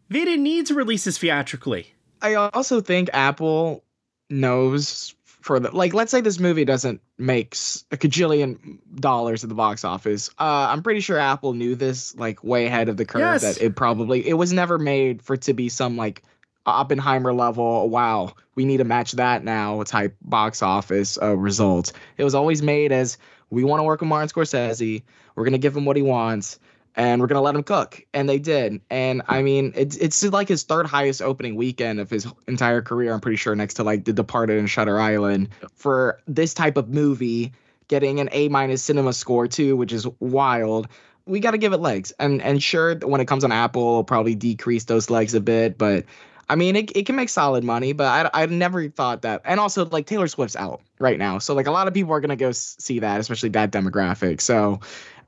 They 0.08 0.24
didn't 0.24 0.42
need 0.42 0.64
to 0.68 0.74
release 0.74 1.04
this 1.04 1.18
theatrically. 1.18 1.92
I 2.22 2.34
also 2.34 2.80
think 2.80 3.10
Apple 3.12 3.84
knows 4.30 5.14
for 5.24 5.60
the 5.60 5.70
like 5.76 5.92
let's 5.92 6.10
say 6.10 6.22
this 6.22 6.40
movie 6.40 6.64
doesn't 6.64 7.02
make 7.18 7.52
a 7.92 7.98
cajillion 7.98 8.78
dollars 8.94 9.44
at 9.44 9.50
the 9.50 9.54
box 9.54 9.84
office 9.84 10.30
uh 10.38 10.68
i'm 10.70 10.82
pretty 10.82 11.00
sure 11.00 11.18
apple 11.18 11.52
knew 11.52 11.74
this 11.74 12.16
like 12.16 12.42
way 12.42 12.64
ahead 12.64 12.88
of 12.88 12.96
the 12.96 13.04
curve 13.04 13.20
Yes. 13.20 13.42
that 13.42 13.62
it 13.62 13.76
probably 13.76 14.26
it 14.26 14.32
was 14.32 14.54
never 14.54 14.78
made 14.78 15.20
for 15.20 15.34
it 15.34 15.42
to 15.42 15.52
be 15.52 15.68
some 15.68 15.98
like 15.98 16.22
oppenheimer 16.66 17.32
level 17.32 17.88
wow 17.88 18.32
we 18.54 18.64
need 18.64 18.78
to 18.78 18.84
match 18.84 19.12
that 19.12 19.44
now 19.44 19.82
type 19.82 20.16
box 20.22 20.62
office 20.62 21.18
uh, 21.20 21.36
result 21.36 21.92
it 22.16 22.24
was 22.24 22.34
always 22.34 22.62
made 22.62 22.92
as 22.92 23.18
we 23.50 23.64
want 23.64 23.80
to 23.80 23.84
work 23.84 24.00
with 24.00 24.08
martin 24.08 24.28
scorsese 24.28 25.02
we're 25.34 25.44
gonna 25.44 25.58
give 25.58 25.76
him 25.76 25.84
what 25.84 25.96
he 25.96 26.02
wants 26.02 26.58
and 26.96 27.20
we're 27.20 27.26
gonna 27.26 27.40
let 27.40 27.54
him 27.54 27.62
cook 27.62 28.04
and 28.14 28.28
they 28.28 28.38
did. 28.38 28.80
And 28.90 29.22
i 29.28 29.42
mean 29.42 29.72
it's 29.74 29.96
it's 29.96 30.22
like 30.24 30.48
his 30.48 30.62
third 30.62 30.86
highest 30.86 31.22
opening 31.22 31.56
weekend 31.56 32.00
of 32.00 32.10
his 32.10 32.26
entire 32.46 32.82
career 32.82 33.12
i'm 33.12 33.20
pretty 33.20 33.36
sure 33.36 33.54
next 33.54 33.74
to 33.74 33.84
like 33.84 34.04
the 34.04 34.12
departed 34.12 34.58
and 34.58 34.70
shutter 34.70 35.00
island. 35.00 35.48
For 35.74 36.20
this 36.26 36.54
type 36.54 36.76
of 36.76 36.88
movie 36.88 37.52
getting 37.88 38.20
an 38.20 38.28
a 38.32 38.48
minus 38.48 38.82
cinema 38.82 39.12
score 39.12 39.48
too 39.48 39.76
which 39.76 39.92
is 39.92 40.06
wild 40.20 40.88
we 41.26 41.40
got 41.40 41.52
to 41.52 41.58
give 41.58 41.72
it 41.72 41.80
legs. 41.80 42.12
And 42.18 42.42
and 42.42 42.62
sure 42.62 42.96
when 42.96 43.20
it 43.20 43.26
comes 43.26 43.44
on 43.44 43.52
apple 43.52 43.82
it'll 43.82 44.04
probably 44.04 44.34
decrease 44.34 44.84
those 44.84 45.10
legs 45.10 45.34
a 45.34 45.40
bit 45.40 45.78
but 45.78 46.04
I 46.48 46.56
mean, 46.56 46.76
it, 46.76 46.96
it 46.96 47.06
can 47.06 47.16
make 47.16 47.28
solid 47.28 47.64
money, 47.64 47.92
but 47.92 48.30
I, 48.34 48.42
I 48.42 48.46
never 48.46 48.88
thought 48.88 49.22
that. 49.22 49.42
And 49.44 49.58
also, 49.58 49.86
like, 49.86 50.06
Taylor 50.06 50.28
Swift's 50.28 50.56
out 50.56 50.80
right 50.98 51.18
now. 51.18 51.38
So, 51.38 51.54
like, 51.54 51.66
a 51.66 51.70
lot 51.70 51.88
of 51.88 51.94
people 51.94 52.12
are 52.12 52.20
going 52.20 52.30
to 52.30 52.36
go 52.36 52.52
see 52.52 52.98
that, 52.98 53.20
especially 53.20 53.48
that 53.50 53.70
demographic. 53.70 54.40
So, 54.40 54.80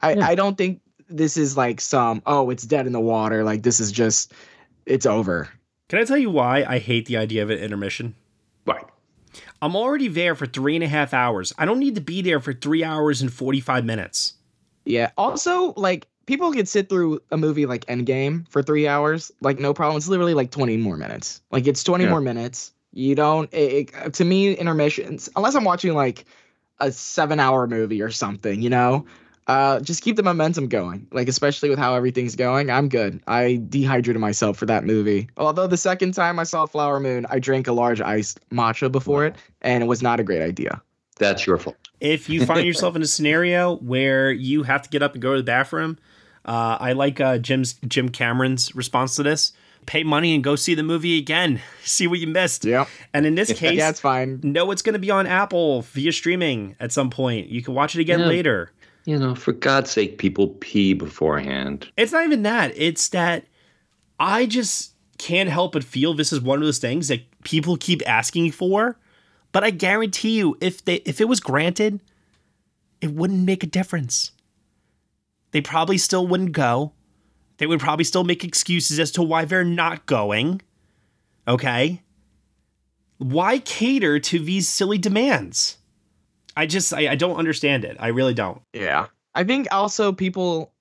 I, 0.02 0.14
I 0.14 0.34
don't 0.34 0.58
think 0.58 0.80
this 1.08 1.36
is 1.36 1.56
like 1.56 1.80
some, 1.80 2.22
oh, 2.26 2.50
it's 2.50 2.64
dead 2.64 2.86
in 2.86 2.92
the 2.92 3.00
water. 3.00 3.44
Like, 3.44 3.62
this 3.62 3.80
is 3.80 3.92
just, 3.92 4.32
it's 4.84 5.06
over. 5.06 5.48
Can 5.88 6.00
I 6.00 6.04
tell 6.04 6.18
you 6.18 6.30
why 6.30 6.64
I 6.64 6.78
hate 6.78 7.06
the 7.06 7.16
idea 7.16 7.42
of 7.42 7.50
an 7.50 7.58
intermission? 7.58 8.14
Why? 8.64 8.82
I'm 9.62 9.76
already 9.76 10.08
there 10.08 10.34
for 10.34 10.46
three 10.46 10.74
and 10.74 10.84
a 10.84 10.88
half 10.88 11.14
hours. 11.14 11.52
I 11.58 11.64
don't 11.64 11.78
need 11.78 11.94
to 11.94 12.00
be 12.00 12.22
there 12.22 12.40
for 12.40 12.52
three 12.52 12.84
hours 12.84 13.22
and 13.22 13.32
45 13.32 13.84
minutes. 13.84 14.34
Yeah. 14.84 15.10
Also, 15.16 15.72
like, 15.76 16.06
people 16.26 16.52
could 16.52 16.68
sit 16.68 16.88
through 16.88 17.20
a 17.30 17.36
movie 17.36 17.66
like 17.66 17.84
Endgame 17.86 18.48
for 18.48 18.62
three 18.62 18.86
hours, 18.86 19.32
like, 19.40 19.58
no 19.58 19.72
problem. 19.72 19.96
It's 19.96 20.08
literally 20.08 20.34
like 20.34 20.50
20 20.50 20.76
more 20.76 20.96
minutes. 20.96 21.40
Like, 21.50 21.66
it's 21.66 21.82
20 21.82 22.04
Yeah. 22.04 22.10
more 22.10 22.20
minutes. 22.20 22.72
You 22.92 23.14
don't, 23.14 23.52
it, 23.52 23.90
it- 23.94 24.14
to 24.14 24.24
me, 24.24 24.52
intermissions, 24.54 25.28
unless 25.36 25.54
I'm 25.54 25.64
watching 25.64 25.94
like 25.94 26.24
a 26.80 26.92
seven 26.92 27.40
hour 27.40 27.66
movie 27.66 28.02
or 28.02 28.10
something, 28.10 28.60
you 28.62 28.70
know? 28.70 29.06
Uh, 29.48 29.78
just 29.78 30.02
keep 30.02 30.16
the 30.16 30.24
momentum 30.24 30.66
going. 30.66 31.06
Like, 31.12 31.28
especially 31.28 31.70
with 31.70 31.78
how 31.78 31.94
everything's 31.94 32.34
going, 32.34 32.68
I'm 32.68 32.88
good. 32.88 33.20
I 33.28 33.62
dehydrated 33.68 34.20
myself 34.20 34.56
for 34.56 34.66
that 34.66 34.82
movie. 34.84 35.28
Although 35.36 35.68
the 35.68 35.76
second 35.76 36.12
time 36.14 36.40
I 36.40 36.42
saw 36.42 36.66
Flower 36.66 36.98
Moon, 36.98 37.26
I 37.30 37.38
drank 37.38 37.68
a 37.68 37.72
large 37.72 38.00
iced 38.00 38.40
matcha 38.50 38.90
before 38.90 39.24
it, 39.24 39.36
and 39.62 39.84
it 39.84 39.86
was 39.86 40.02
not 40.02 40.18
a 40.18 40.24
great 40.24 40.42
idea. 40.42 40.82
That's 41.18 41.46
your 41.46 41.58
fault. 41.58 41.76
If 42.00 42.28
you 42.28 42.44
find 42.44 42.66
yourself 42.66 42.96
in 42.96 43.02
a 43.02 43.06
scenario 43.06 43.76
where 43.76 44.32
you 44.32 44.64
have 44.64 44.82
to 44.82 44.88
get 44.90 45.02
up 45.02 45.12
and 45.12 45.22
go 45.22 45.32
to 45.34 45.38
the 45.38 45.44
bathroom, 45.44 45.96
uh, 46.46 46.78
I 46.80 46.92
like 46.92 47.20
uh, 47.20 47.38
Jim's 47.38 47.74
Jim 47.86 48.08
Cameron's 48.08 48.74
response 48.74 49.16
to 49.16 49.22
this. 49.22 49.52
Pay 49.84 50.02
money 50.02 50.34
and 50.34 50.42
go 50.42 50.56
see 50.56 50.74
the 50.74 50.82
movie 50.82 51.16
again. 51.18 51.60
See 51.84 52.06
what 52.08 52.18
you 52.18 52.26
missed. 52.26 52.64
Yep. 52.64 52.88
And 53.14 53.24
in 53.26 53.34
this 53.36 53.52
case, 53.58 53.76
yeah, 53.78 53.90
it's 53.90 54.00
fine. 54.00 54.40
No, 54.42 54.70
it's 54.72 54.82
going 54.82 54.94
to 54.94 54.98
be 54.98 55.10
on 55.10 55.26
Apple 55.26 55.82
via 55.82 56.10
streaming 56.12 56.74
at 56.80 56.90
some 56.90 57.08
point. 57.10 57.48
You 57.48 57.62
can 57.62 57.74
watch 57.74 57.94
it 57.94 58.00
again 58.00 58.20
Yeah. 58.20 58.26
later. 58.26 58.72
You 59.04 59.16
know, 59.18 59.36
for 59.36 59.52
God's 59.52 59.90
sake, 59.90 60.18
people 60.18 60.48
pee 60.60 60.92
beforehand. 60.92 61.88
It's 61.96 62.10
not 62.10 62.24
even 62.24 62.42
that. 62.42 62.72
It's 62.74 63.10
that 63.10 63.44
I 64.18 64.46
just 64.46 64.94
can't 65.18 65.48
help 65.48 65.72
but 65.72 65.84
feel 65.84 66.12
this 66.14 66.32
is 66.32 66.40
one 66.40 66.58
of 66.58 66.64
those 66.64 66.78
things 66.78 67.06
that 67.08 67.20
people 67.44 67.76
keep 67.76 68.02
asking 68.08 68.50
for. 68.50 68.98
But 69.52 69.62
I 69.62 69.70
guarantee 69.70 70.36
you, 70.36 70.56
if 70.60 70.84
they 70.84 70.96
if 70.96 71.20
it 71.20 71.28
was 71.28 71.38
granted, 71.38 72.00
it 73.00 73.12
wouldn't 73.12 73.44
make 73.44 73.62
a 73.62 73.66
difference. 73.68 74.32
They 75.52 75.60
probably 75.60 75.98
still 75.98 76.26
wouldn't 76.26 76.52
go. 76.52 76.92
They 77.58 77.66
would 77.66 77.80
probably 77.80 78.04
still 78.04 78.24
make 78.24 78.44
excuses 78.44 78.98
as 78.98 79.10
to 79.12 79.22
why 79.22 79.44
they're 79.44 79.64
not 79.64 80.06
going. 80.06 80.60
Okay? 81.48 82.02
Why 83.18 83.58
cater 83.58 84.18
to 84.18 84.38
these 84.38 84.68
silly 84.68 84.98
demands? 84.98 85.78
I 86.56 86.66
just 86.66 86.92
I, 86.92 87.08
I 87.08 87.14
don't 87.16 87.36
understand 87.36 87.84
it. 87.84 87.96
I 88.00 88.08
really 88.08 88.34
don't. 88.34 88.60
Yeah. 88.72 89.06
I 89.34 89.44
think 89.44 89.68
also 89.70 90.12
people 90.12 90.72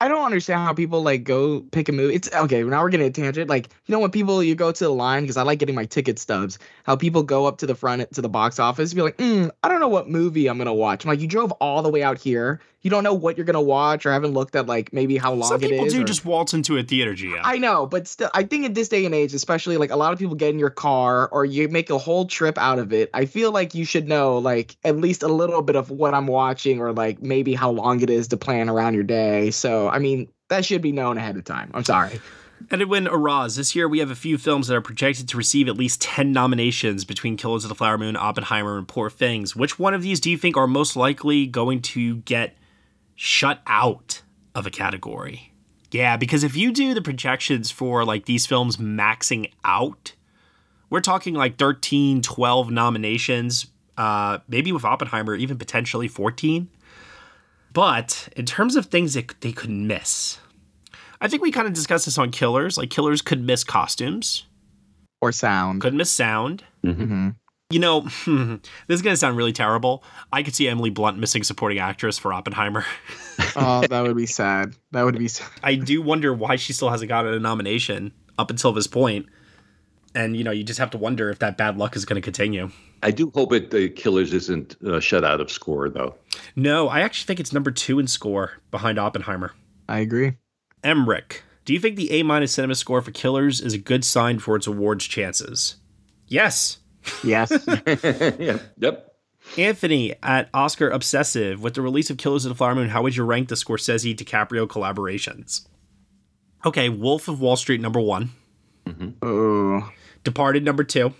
I 0.00 0.06
don't 0.06 0.24
understand 0.24 0.60
how 0.60 0.72
people 0.72 1.02
like 1.02 1.24
go 1.24 1.60
pick 1.60 1.88
a 1.88 1.92
movie. 1.92 2.14
It's 2.14 2.32
okay. 2.32 2.62
Now 2.62 2.82
we're 2.82 2.88
getting 2.88 3.08
a 3.08 3.10
tangent. 3.10 3.50
Like 3.50 3.68
you 3.86 3.92
know 3.92 3.98
when 3.98 4.10
people 4.10 4.42
you 4.42 4.54
go 4.54 4.70
to 4.70 4.84
the 4.84 4.90
line 4.90 5.22
because 5.22 5.36
I 5.36 5.42
like 5.42 5.58
getting 5.58 5.74
my 5.74 5.86
ticket 5.86 6.18
stubs. 6.18 6.58
How 6.84 6.94
people 6.94 7.22
go 7.22 7.46
up 7.46 7.58
to 7.58 7.66
the 7.66 7.74
front 7.74 8.10
to 8.12 8.22
the 8.22 8.28
box 8.28 8.58
office, 8.58 8.94
be 8.94 9.02
like, 9.02 9.16
mm, 9.16 9.50
I 9.62 9.68
don't 9.68 9.80
know 9.80 9.88
what 9.88 10.08
movie 10.08 10.46
I'm 10.46 10.56
gonna 10.56 10.72
watch. 10.72 11.04
I'm 11.04 11.08
like, 11.08 11.20
you 11.20 11.26
drove 11.26 11.52
all 11.52 11.82
the 11.82 11.90
way 11.90 12.02
out 12.02 12.18
here. 12.18 12.60
You 12.88 12.90
don't 12.90 13.04
know 13.04 13.12
what 13.12 13.36
you're 13.36 13.44
gonna 13.44 13.60
watch 13.60 14.06
or 14.06 14.12
haven't 14.12 14.32
looked 14.32 14.56
at 14.56 14.64
like 14.66 14.94
maybe 14.94 15.18
how 15.18 15.34
long 15.34 15.50
Some 15.50 15.62
it 15.62 15.68
people 15.68 15.84
is. 15.84 15.92
do 15.92 16.00
or- 16.00 16.04
just 16.06 16.24
waltz 16.24 16.54
into 16.54 16.78
a 16.78 16.82
theater, 16.82 17.12
Gia. 17.12 17.38
I 17.44 17.58
know, 17.58 17.84
but 17.84 18.08
still, 18.08 18.30
I 18.32 18.44
think 18.44 18.64
in 18.64 18.72
this 18.72 18.88
day 18.88 19.04
and 19.04 19.14
age, 19.14 19.34
especially 19.34 19.76
like 19.76 19.90
a 19.90 19.96
lot 19.96 20.14
of 20.14 20.18
people 20.18 20.34
get 20.34 20.48
in 20.48 20.58
your 20.58 20.70
car 20.70 21.28
or 21.30 21.44
you 21.44 21.68
make 21.68 21.90
a 21.90 21.98
whole 21.98 22.24
trip 22.24 22.56
out 22.56 22.78
of 22.78 22.90
it. 22.94 23.10
I 23.12 23.26
feel 23.26 23.52
like 23.52 23.74
you 23.74 23.84
should 23.84 24.08
know 24.08 24.38
like 24.38 24.74
at 24.84 24.96
least 24.96 25.22
a 25.22 25.28
little 25.28 25.60
bit 25.60 25.76
of 25.76 25.90
what 25.90 26.14
I'm 26.14 26.26
watching 26.26 26.80
or 26.80 26.94
like 26.94 27.20
maybe 27.20 27.52
how 27.52 27.70
long 27.70 28.00
it 28.00 28.08
is 28.08 28.26
to 28.28 28.38
plan 28.38 28.70
around 28.70 28.94
your 28.94 29.02
day. 29.04 29.50
So, 29.50 29.90
I 29.90 29.98
mean, 29.98 30.26
that 30.48 30.64
should 30.64 30.80
be 30.80 30.90
known 30.92 31.18
ahead 31.18 31.36
of 31.36 31.44
time. 31.44 31.70
I'm 31.74 31.84
sorry. 31.84 32.22
And 32.70 32.80
Edwin 32.82 33.04
Araz, 33.04 33.56
this 33.56 33.76
year 33.76 33.86
we 33.86 33.98
have 34.00 34.10
a 34.10 34.16
few 34.16 34.36
films 34.38 34.66
that 34.66 34.74
are 34.74 34.80
projected 34.80 35.28
to 35.28 35.36
receive 35.36 35.68
at 35.68 35.76
least 35.76 36.00
10 36.00 36.32
nominations 36.32 37.04
between 37.04 37.36
Killers 37.36 37.64
of 37.64 37.68
the 37.68 37.74
Flower 37.74 37.98
Moon, 37.98 38.16
Oppenheimer, 38.16 38.78
and 38.78 38.88
Poor 38.88 39.10
Things. 39.10 39.54
Which 39.54 39.78
one 39.78 39.92
of 39.92 40.02
these 40.02 40.20
do 40.20 40.30
you 40.30 40.38
think 40.38 40.56
are 40.56 40.66
most 40.66 40.96
likely 40.96 41.46
going 41.46 41.82
to 41.82 42.16
get 42.16 42.56
shut 43.18 43.60
out 43.66 44.22
of 44.54 44.64
a 44.64 44.70
category? 44.70 45.52
Yeah, 45.90 46.16
because 46.16 46.44
if 46.44 46.56
you 46.56 46.72
do 46.72 46.94
the 46.94 47.02
projections 47.02 47.70
for 47.70 48.04
like 48.04 48.26
these 48.26 48.46
films 48.46 48.76
maxing 48.76 49.50
out, 49.64 50.14
we're 50.88 51.00
talking 51.00 51.34
like 51.34 51.58
13, 51.58 52.22
12 52.22 52.70
nominations, 52.70 53.66
uh, 53.96 54.38
maybe 54.48 54.70
with 54.70 54.84
Oppenheimer, 54.84 55.34
even 55.34 55.58
potentially 55.58 56.08
14. 56.08 56.68
But 57.72 58.28
in 58.36 58.46
terms 58.46 58.76
of 58.76 58.86
things 58.86 59.14
that 59.14 59.40
they 59.40 59.52
could 59.52 59.70
miss, 59.70 60.38
I 61.20 61.28
think 61.28 61.42
we 61.42 61.50
kind 61.50 61.66
of 61.66 61.72
discussed 61.72 62.04
this 62.04 62.18
on 62.18 62.30
Killers. 62.30 62.78
Like 62.78 62.90
Killers 62.90 63.20
could 63.20 63.42
miss 63.42 63.64
costumes 63.64 64.46
or 65.20 65.32
sound. 65.32 65.80
Could 65.80 65.94
miss 65.94 66.10
sound. 66.10 66.64
Mm-hmm. 66.84 67.30
You 67.70 67.80
know, 67.80 68.00
this 68.26 68.60
is 68.88 69.02
gonna 69.02 69.16
sound 69.16 69.36
really 69.36 69.52
terrible. 69.52 70.02
I 70.32 70.42
could 70.42 70.54
see 70.54 70.68
Emily 70.68 70.88
Blunt 70.88 71.18
missing 71.18 71.42
supporting 71.42 71.78
actress 71.78 72.18
for 72.18 72.32
Oppenheimer. 72.32 72.86
oh, 73.56 73.82
that 73.86 74.00
would 74.02 74.16
be 74.16 74.24
sad. 74.24 74.74
That 74.92 75.02
would 75.02 75.18
be 75.18 75.28
sad. 75.28 75.50
I 75.62 75.74
do 75.74 76.00
wonder 76.00 76.32
why 76.32 76.56
she 76.56 76.72
still 76.72 76.88
hasn't 76.88 77.10
gotten 77.10 77.34
a 77.34 77.38
nomination 77.38 78.12
up 78.38 78.50
until 78.50 78.72
this 78.72 78.86
point. 78.86 79.26
And 80.14 80.34
you 80.34 80.44
know, 80.44 80.50
you 80.50 80.64
just 80.64 80.78
have 80.78 80.90
to 80.92 80.98
wonder 80.98 81.28
if 81.28 81.40
that 81.40 81.58
bad 81.58 81.76
luck 81.76 81.94
is 81.94 82.06
going 82.06 82.16
to 82.16 82.24
continue. 82.24 82.70
I 83.02 83.10
do 83.10 83.30
hope 83.34 83.52
it 83.52 83.70
the 83.70 83.90
Killers 83.90 84.32
isn't 84.32 84.82
uh, 84.82 84.98
shut 84.98 85.22
out 85.22 85.42
of 85.42 85.50
score 85.50 85.90
though. 85.90 86.14
No, 86.56 86.88
I 86.88 87.00
actually 87.00 87.26
think 87.26 87.38
it's 87.38 87.52
number 87.52 87.70
two 87.70 87.98
in 87.98 88.06
score 88.06 88.52
behind 88.70 88.98
Oppenheimer. 88.98 89.52
I 89.86 89.98
agree. 89.98 90.38
Emmerich, 90.82 91.42
Do 91.66 91.74
you 91.74 91.80
think 91.80 91.96
the 91.96 92.10
A 92.12 92.22
minus 92.22 92.52
cinema 92.52 92.76
score 92.76 93.02
for 93.02 93.10
Killers 93.10 93.60
is 93.60 93.74
a 93.74 93.78
good 93.78 94.06
sign 94.06 94.38
for 94.38 94.56
its 94.56 94.66
awards 94.66 95.04
chances? 95.04 95.76
Yes. 96.26 96.77
Yes. 97.24 97.50
yeah. 98.38 98.58
Yep. 98.78 99.14
Anthony 99.56 100.14
at 100.22 100.50
Oscar 100.52 100.90
Obsessive, 100.90 101.60
with 101.60 101.74
the 101.74 101.82
release 101.82 102.10
of 102.10 102.18
Killers 102.18 102.44
of 102.44 102.50
the 102.50 102.54
Flower 102.54 102.74
Moon, 102.74 102.88
how 102.88 103.02
would 103.02 103.16
you 103.16 103.24
rank 103.24 103.48
the 103.48 103.54
Scorsese 103.54 104.14
DiCaprio 104.14 104.66
collaborations? 104.66 105.66
Okay, 106.66 106.88
Wolf 106.88 107.28
of 107.28 107.40
Wall 107.40 107.56
Street 107.56 107.80
number 107.80 108.00
one. 108.00 108.30
Oh. 109.22 109.90
Departed 110.24 110.64
number 110.64 110.84
two. 110.84 111.14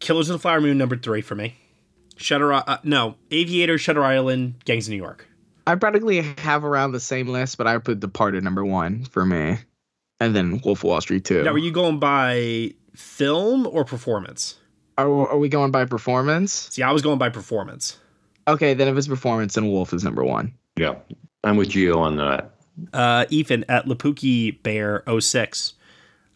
Killers 0.00 0.28
of 0.28 0.34
the 0.34 0.38
Flower 0.38 0.60
Moon 0.60 0.78
number 0.78 0.96
three 0.96 1.20
for 1.20 1.34
me. 1.34 1.56
Shutter 2.16 2.52
uh, 2.52 2.78
no 2.82 3.16
Aviator, 3.30 3.78
Shutter 3.78 4.04
Island, 4.04 4.64
Gangs 4.64 4.86
of 4.86 4.92
New 4.92 4.96
York. 4.96 5.26
I 5.66 5.74
practically 5.76 6.20
have 6.38 6.64
around 6.64 6.92
the 6.92 7.00
same 7.00 7.28
list, 7.28 7.58
but 7.58 7.66
I 7.66 7.78
put 7.78 8.00
Departed 8.00 8.44
number 8.44 8.64
one 8.64 9.04
for 9.04 9.24
me, 9.24 9.58
and 10.20 10.36
then 10.36 10.60
Wolf 10.64 10.80
of 10.80 10.84
Wall 10.84 11.00
Street 11.00 11.24
two. 11.24 11.42
Now, 11.42 11.52
are 11.52 11.58
you 11.58 11.72
going 11.72 11.98
by 11.98 12.74
film 12.94 13.66
or 13.66 13.84
performance? 13.84 14.56
Are, 14.96 15.28
are 15.28 15.38
we 15.38 15.48
going 15.48 15.70
by 15.70 15.84
performance? 15.84 16.52
See, 16.70 16.82
I 16.82 16.92
was 16.92 17.02
going 17.02 17.18
by 17.18 17.28
performance. 17.28 17.98
Okay, 18.46 18.74
then 18.74 18.88
if 18.88 18.96
it's 18.96 19.08
performance, 19.08 19.54
then 19.54 19.68
Wolf 19.68 19.92
is 19.92 20.04
number 20.04 20.22
one. 20.22 20.54
Yeah. 20.76 20.96
I'm 21.42 21.56
with 21.56 21.70
Gio 21.70 21.98
on 21.98 22.16
that. 22.16 22.50
Uh, 22.92 23.26
Ethan 23.30 23.64
at 23.68 23.86
Lapuki 23.86 24.62
Bear 24.62 25.02
06. 25.20 25.74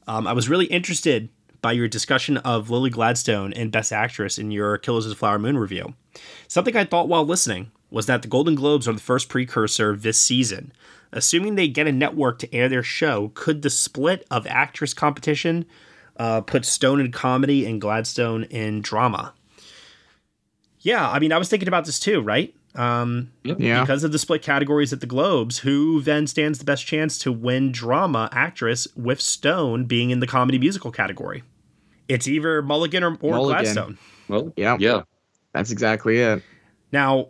Um, 0.06 0.26
I 0.26 0.32
was 0.32 0.48
really 0.48 0.66
interested 0.66 1.28
by 1.60 1.72
your 1.72 1.88
discussion 1.88 2.36
of 2.38 2.70
Lily 2.70 2.90
Gladstone 2.90 3.52
and 3.52 3.72
Best 3.72 3.92
Actress 3.92 4.38
in 4.38 4.50
your 4.50 4.78
Killers 4.78 5.06
of 5.06 5.10
the 5.10 5.16
Flower 5.16 5.38
Moon 5.38 5.58
review. 5.58 5.94
Something 6.46 6.76
I 6.76 6.84
thought 6.84 7.08
while 7.08 7.24
listening 7.24 7.70
was 7.90 8.06
that 8.06 8.22
the 8.22 8.28
Golden 8.28 8.54
Globes 8.54 8.86
are 8.86 8.92
the 8.92 9.00
first 9.00 9.28
precursor 9.28 9.90
of 9.90 10.02
this 10.02 10.18
season. 10.18 10.72
Assuming 11.10 11.54
they 11.54 11.68
get 11.68 11.86
a 11.86 11.92
network 11.92 12.38
to 12.40 12.54
air 12.54 12.68
their 12.68 12.82
show, 12.82 13.32
could 13.34 13.62
the 13.62 13.70
split 13.70 14.26
of 14.30 14.46
actress 14.46 14.92
competition 14.94 15.64
uh, 16.18 16.40
put 16.40 16.64
Stone 16.64 17.00
in 17.00 17.12
comedy 17.12 17.66
and 17.66 17.80
Gladstone 17.80 18.44
in 18.44 18.80
drama? 18.82 19.34
Yeah, 20.80 21.08
I 21.08 21.18
mean, 21.18 21.32
I 21.32 21.38
was 21.38 21.48
thinking 21.48 21.68
about 21.68 21.84
this 21.84 21.98
too, 21.98 22.20
right? 22.20 22.54
Um, 22.74 23.32
Yeah. 23.42 23.80
Because 23.80 24.04
of 24.04 24.12
the 24.12 24.18
split 24.18 24.42
categories 24.42 24.92
at 24.92 25.00
the 25.00 25.06
Globes, 25.06 25.58
who 25.58 26.00
then 26.00 26.26
stands 26.26 26.58
the 26.58 26.64
best 26.64 26.86
chance 26.86 27.18
to 27.18 27.32
win 27.32 27.72
drama 27.72 28.28
actress 28.32 28.86
with 28.94 29.20
Stone 29.20 29.86
being 29.86 30.10
in 30.10 30.20
the 30.20 30.26
comedy 30.26 30.58
musical 30.58 30.92
category? 30.92 31.42
It's 32.08 32.28
either 32.28 32.62
Mulligan 32.62 33.02
or, 33.02 33.18
or 33.20 33.32
Mulligan. 33.32 33.62
Gladstone. 33.64 33.98
Well, 34.28 34.52
yeah, 34.56 34.76
yeah, 34.78 35.02
that's 35.52 35.70
exactly 35.70 36.20
it. 36.20 36.42
Now, 36.92 37.26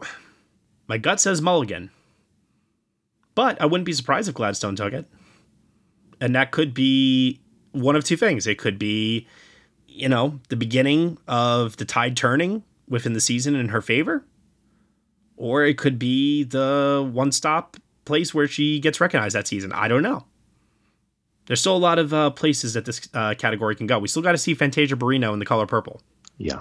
my 0.86 0.98
gut 0.98 1.20
says 1.20 1.40
Mulligan, 1.40 1.90
but 3.34 3.60
I 3.60 3.66
wouldn't 3.66 3.86
be 3.86 3.92
surprised 3.92 4.28
if 4.28 4.34
Gladstone 4.34 4.76
took 4.76 4.92
it. 4.92 5.06
And 6.20 6.34
that 6.34 6.50
could 6.50 6.74
be 6.74 7.40
one 7.72 7.96
of 7.96 8.04
two 8.04 8.16
things. 8.16 8.46
It 8.46 8.58
could 8.58 8.78
be, 8.78 9.26
you 9.86 10.08
know, 10.08 10.40
the 10.48 10.56
beginning 10.56 11.18
of 11.26 11.76
the 11.76 11.84
tide 11.84 12.16
turning 12.16 12.62
within 12.88 13.12
the 13.12 13.20
season 13.20 13.54
in 13.54 13.68
her 13.68 13.82
favor, 13.82 14.24
or 15.36 15.64
it 15.64 15.78
could 15.78 15.98
be 15.98 16.44
the 16.44 17.08
one 17.12 17.32
stop 17.32 17.76
place 18.04 18.32
where 18.32 18.48
she 18.48 18.80
gets 18.80 19.00
recognized 19.00 19.34
that 19.34 19.46
season. 19.46 19.72
I 19.72 19.88
don't 19.88 20.02
know. 20.02 20.24
There's 21.46 21.60
still 21.60 21.76
a 21.76 21.78
lot 21.78 21.98
of 21.98 22.12
uh, 22.12 22.30
places 22.30 22.74
that 22.74 22.84
this 22.84 23.08
uh, 23.14 23.34
category 23.34 23.74
can 23.74 23.86
go. 23.86 23.98
We 23.98 24.08
still 24.08 24.22
got 24.22 24.32
to 24.32 24.38
see 24.38 24.54
Fantasia 24.54 24.96
Barrino 24.96 25.32
in 25.32 25.38
the 25.38 25.46
color 25.46 25.66
purple. 25.66 26.02
Yeah. 26.36 26.60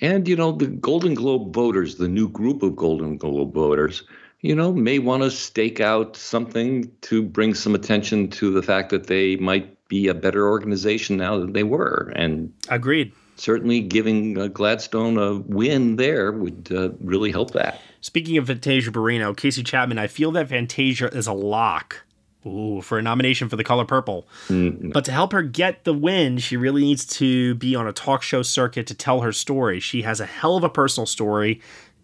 And, 0.00 0.26
you 0.26 0.34
know, 0.34 0.52
the 0.52 0.66
Golden 0.66 1.14
Globe 1.14 1.54
voters, 1.54 1.96
the 1.96 2.08
new 2.08 2.28
group 2.28 2.62
of 2.62 2.74
Golden 2.74 3.16
Globe 3.18 3.52
voters, 3.52 4.02
you 4.40 4.54
know, 4.54 4.72
may 4.72 4.98
want 4.98 5.22
to 5.22 5.30
stake 5.30 5.80
out 5.80 6.16
something 6.16 6.90
to 7.02 7.22
bring 7.22 7.54
some 7.54 7.74
attention 7.74 8.28
to 8.30 8.50
the 8.50 8.62
fact 8.62 8.90
that 8.90 9.06
they 9.06 9.36
might 9.36 9.76
be 9.90 10.08
a 10.08 10.14
better 10.14 10.48
organization 10.48 11.18
now 11.18 11.38
than 11.38 11.52
they 11.52 11.64
were. 11.64 12.10
And 12.16 12.54
agreed. 12.70 13.12
Certainly 13.36 13.80
giving 13.82 14.38
uh, 14.38 14.46
Gladstone 14.46 15.18
a 15.18 15.34
win 15.40 15.96
there 15.96 16.32
would 16.32 16.68
uh, 16.74 16.90
really 17.00 17.30
help 17.32 17.50
that. 17.52 17.80
Speaking 18.00 18.38
of 18.38 18.46
Fantasia 18.46 18.90
Barrino, 18.90 19.36
Casey 19.36 19.62
Chapman, 19.62 19.98
I 19.98 20.06
feel 20.06 20.30
that 20.32 20.48
Fantasia 20.48 21.08
is 21.14 21.26
a 21.26 21.32
lock. 21.34 22.04
Ooh, 22.46 22.80
for 22.80 22.98
a 22.98 23.02
nomination 23.02 23.50
for 23.50 23.56
the 23.56 23.64
color 23.64 23.84
purple. 23.84 24.26
Mm, 24.48 24.94
But 24.94 25.04
to 25.04 25.12
help 25.12 25.32
her 25.32 25.42
get 25.42 25.84
the 25.84 25.92
win, 25.92 26.38
she 26.38 26.56
really 26.56 26.80
needs 26.80 27.04
to 27.18 27.54
be 27.56 27.74
on 27.76 27.86
a 27.86 27.92
talk 27.92 28.22
show 28.22 28.40
circuit 28.40 28.86
to 28.86 28.94
tell 28.94 29.20
her 29.20 29.32
story. 29.32 29.78
She 29.78 30.02
has 30.02 30.20
a 30.20 30.26
hell 30.26 30.56
of 30.56 30.64
a 30.64 30.70
personal 30.70 31.04
story. 31.06 31.60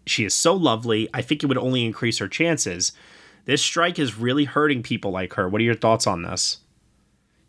She 0.06 0.26
is 0.26 0.34
so 0.34 0.52
lovely. 0.54 1.08
I 1.14 1.22
think 1.22 1.42
it 1.42 1.46
would 1.46 1.56
only 1.56 1.86
increase 1.86 2.18
her 2.18 2.28
chances. 2.28 2.92
This 3.46 3.62
strike 3.62 3.98
is 3.98 4.18
really 4.18 4.44
hurting 4.44 4.82
people 4.82 5.10
like 5.10 5.32
her. 5.34 5.48
What 5.48 5.60
are 5.62 5.64
your 5.64 5.74
thoughts 5.74 6.06
on 6.06 6.22
this? 6.22 6.58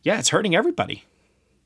Yeah, 0.03 0.19
it's 0.19 0.29
hurting 0.29 0.55
everybody. 0.55 1.03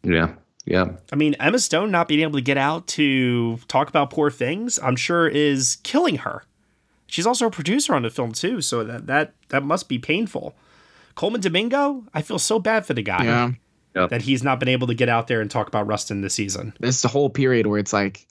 Yeah. 0.03 0.33
Yeah. 0.65 0.91
I 1.11 1.15
mean, 1.15 1.35
Emma 1.39 1.59
Stone 1.59 1.91
not 1.91 2.07
being 2.07 2.21
able 2.21 2.33
to 2.37 2.41
get 2.41 2.57
out 2.57 2.87
to 2.89 3.57
talk 3.67 3.89
about 3.89 4.09
poor 4.11 4.29
things, 4.29 4.79
I'm 4.81 4.95
sure 4.95 5.27
is 5.27 5.77
killing 5.83 6.17
her. 6.17 6.43
She's 7.07 7.25
also 7.27 7.47
a 7.47 7.51
producer 7.51 7.93
on 7.93 8.03
the 8.03 8.09
film 8.09 8.31
too, 8.31 8.61
so 8.61 8.83
that 8.83 9.07
that 9.07 9.33
that 9.49 9.63
must 9.63 9.89
be 9.89 9.99
painful. 9.99 10.55
Colman 11.15 11.41
Domingo, 11.41 12.05
I 12.13 12.21
feel 12.21 12.39
so 12.39 12.57
bad 12.57 12.85
for 12.85 12.93
the 12.93 13.01
guy 13.01 13.25
Yeah. 13.25 14.07
that 14.07 14.21
he's 14.21 14.43
not 14.43 14.59
been 14.59 14.69
able 14.69 14.87
to 14.87 14.93
get 14.93 15.09
out 15.09 15.27
there 15.27 15.41
and 15.41 15.51
talk 15.51 15.67
about 15.67 15.87
Rustin 15.87 16.21
this 16.21 16.33
season. 16.35 16.73
This 16.79 17.01
the 17.01 17.09
whole 17.09 17.29
period 17.29 17.67
where 17.67 17.79
it's 17.79 17.91
like 17.91 18.25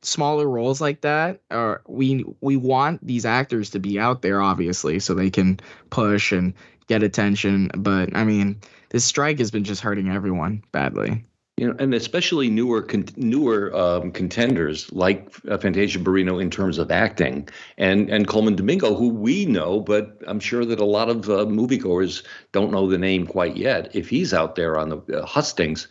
smaller 0.00 0.48
roles 0.48 0.80
like 0.80 1.02
that 1.02 1.40
or 1.50 1.82
we 1.86 2.24
we 2.40 2.56
want 2.56 3.06
these 3.06 3.24
actors 3.26 3.70
to 3.70 3.78
be 3.78 4.00
out 4.00 4.22
there 4.22 4.42
obviously 4.42 4.98
so 4.98 5.14
they 5.14 5.30
can 5.30 5.60
push 5.90 6.32
and 6.32 6.52
get 6.88 7.04
attention 7.04 7.70
but 7.78 8.08
i 8.16 8.24
mean 8.24 8.60
this 8.92 9.04
strike 9.04 9.38
has 9.38 9.50
been 9.50 9.64
just 9.64 9.80
hurting 9.80 10.08
everyone 10.10 10.62
badly 10.70 11.24
You 11.56 11.68
know, 11.68 11.76
and 11.78 11.94
especially 11.94 12.48
newer 12.48 12.82
con- 12.82 13.08
newer 13.16 13.74
um, 13.74 14.12
contenders 14.12 14.90
like 14.92 15.34
uh, 15.48 15.58
Fantasia 15.58 15.98
Barrino 15.98 16.40
in 16.40 16.50
terms 16.50 16.78
of 16.78 16.90
acting, 16.90 17.48
and 17.76 18.08
and 18.10 18.26
Colman 18.26 18.56
Domingo, 18.56 18.94
who 18.94 19.08
we 19.08 19.44
know, 19.44 19.80
but 19.80 20.16
I'm 20.26 20.40
sure 20.40 20.64
that 20.64 20.80
a 20.80 20.84
lot 20.84 21.08
of 21.10 21.28
uh, 21.28 21.44
moviegoers 21.44 22.22
don't 22.52 22.72
know 22.72 22.88
the 22.88 22.98
name 22.98 23.26
quite 23.26 23.56
yet. 23.56 23.94
If 23.94 24.08
he's 24.08 24.32
out 24.32 24.54
there 24.54 24.78
on 24.78 24.88
the 24.88 24.98
uh, 25.20 25.26
hustings, 25.26 25.88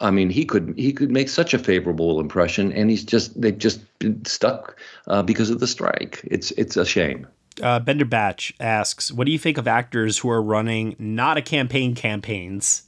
I 0.00 0.10
mean, 0.10 0.30
he 0.30 0.44
could 0.44 0.74
he 0.76 0.92
could 0.92 1.10
make 1.12 1.28
such 1.28 1.54
a 1.54 1.58
favorable 1.58 2.20
impression, 2.20 2.72
and 2.72 2.90
he's 2.90 3.04
just 3.04 3.40
they've 3.40 3.56
just 3.56 3.80
been 4.00 4.24
stuck 4.24 4.78
uh, 5.06 5.22
because 5.22 5.50
of 5.50 5.60
the 5.60 5.66
strike. 5.68 6.20
It's 6.24 6.50
it's 6.52 6.76
a 6.76 6.84
shame. 6.84 7.26
Uh, 7.62 7.78
Bender 7.80 8.04
Batch 8.04 8.52
asks, 8.58 9.12
"What 9.12 9.26
do 9.26 9.32
you 9.32 9.38
think 9.38 9.58
of 9.58 9.68
actors 9.68 10.18
who 10.18 10.30
are 10.30 10.42
running 10.42 10.96
not 10.98 11.36
a 11.36 11.42
campaign 11.42 11.94
campaigns 11.94 12.82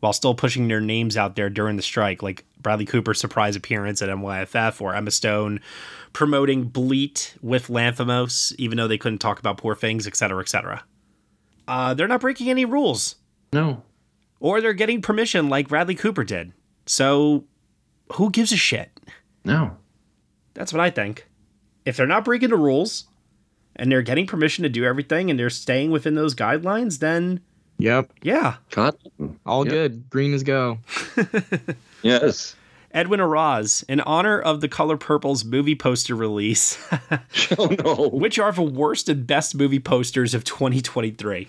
while 0.00 0.12
still 0.12 0.34
pushing 0.34 0.66
their 0.66 0.80
names 0.80 1.16
out 1.16 1.36
there 1.36 1.48
during 1.48 1.76
the 1.76 1.82
strike, 1.82 2.22
like 2.22 2.44
Bradley 2.60 2.84
Cooper's 2.86 3.20
surprise 3.20 3.54
appearance 3.54 4.02
at 4.02 4.08
NYFF 4.08 4.80
or 4.80 4.94
Emma 4.96 5.12
Stone 5.12 5.60
promoting 6.12 6.64
Bleat 6.64 7.34
with 7.40 7.68
Lanthimos, 7.68 8.52
even 8.58 8.76
though 8.76 8.88
they 8.88 8.98
couldn't 8.98 9.18
talk 9.20 9.38
about 9.38 9.58
poor 9.58 9.74
things, 9.76 10.06
etc., 10.06 10.40
etc. 10.42 10.82
Uh, 11.68 11.94
they're 11.94 12.08
not 12.08 12.20
breaking 12.20 12.50
any 12.50 12.64
rules, 12.64 13.14
No. 13.52 13.82
or 14.40 14.60
they're 14.60 14.72
getting 14.72 15.00
permission 15.00 15.48
like 15.48 15.68
Bradley 15.68 15.94
Cooper 15.94 16.24
did. 16.24 16.52
So, 16.86 17.44
who 18.14 18.30
gives 18.30 18.50
a 18.50 18.56
shit? 18.56 18.90
No. 19.44 19.76
That's 20.54 20.72
what 20.72 20.80
I 20.80 20.90
think. 20.90 21.28
If 21.86 21.96
they're 21.96 22.06
not 22.06 22.24
breaking 22.24 22.50
the 22.50 22.56
rules 22.56 23.04
and 23.76 23.90
they're 23.90 24.02
getting 24.02 24.26
permission 24.26 24.62
to 24.62 24.68
do 24.68 24.84
everything 24.84 25.30
and 25.30 25.38
they're 25.38 25.50
staying 25.50 25.90
within 25.90 26.14
those 26.14 26.34
guidelines, 26.34 26.98
then 26.98 27.40
yep 27.78 28.10
yeah. 28.22 28.56
all 29.46 29.64
good 29.64 30.08
green 30.10 30.34
is 30.34 30.42
go 30.42 30.78
Yes. 32.02 32.56
Edwin 32.94 33.20
Araz, 33.20 33.84
in 33.88 34.00
honor 34.00 34.38
of 34.38 34.60
the 34.60 34.68
Color 34.68 34.98
Purple's 34.98 35.44
movie 35.44 35.74
poster 35.74 36.14
release, 36.14 36.78
oh, 37.58 37.74
no. 37.82 38.10
which 38.10 38.38
are 38.38 38.52
the 38.52 38.60
worst 38.62 39.08
and 39.08 39.26
best 39.26 39.54
movie 39.54 39.78
posters 39.78 40.34
of 40.34 40.44
2023? 40.44 41.48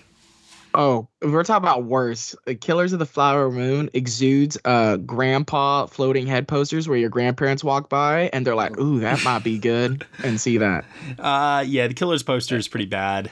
Oh 0.76 1.08
if 1.22 1.32
we're 1.32 1.44
talking 1.44 1.64
about 1.64 1.84
worse 1.86 2.36
uh, 2.48 2.54
killers 2.60 2.94
of 2.94 3.00
the 3.00 3.06
flower 3.06 3.52
moon 3.52 3.90
exudes 3.94 4.58
uh 4.66 4.98
grandpa 4.98 5.86
floating 5.86 6.26
head 6.28 6.48
posters 6.48 6.88
where 6.88 6.98
your 6.98 7.10
grandparents 7.10 7.64
walk 7.64 7.90
by 7.90 8.30
and 8.34 8.46
they're 8.48 8.56
like 8.56 8.78
ooh 8.80 9.00
that 9.00 9.24
might 9.24 9.44
be 9.44 9.58
good 9.58 10.06
and 10.24 10.40
see 10.40 10.58
that 10.58 10.86
Uh, 11.20 11.64
yeah, 11.68 11.88
the 11.88 11.94
Killers 11.94 12.24
poster 12.24 12.56
is 12.58 12.68
pretty 12.68 12.86
bad. 12.86 13.32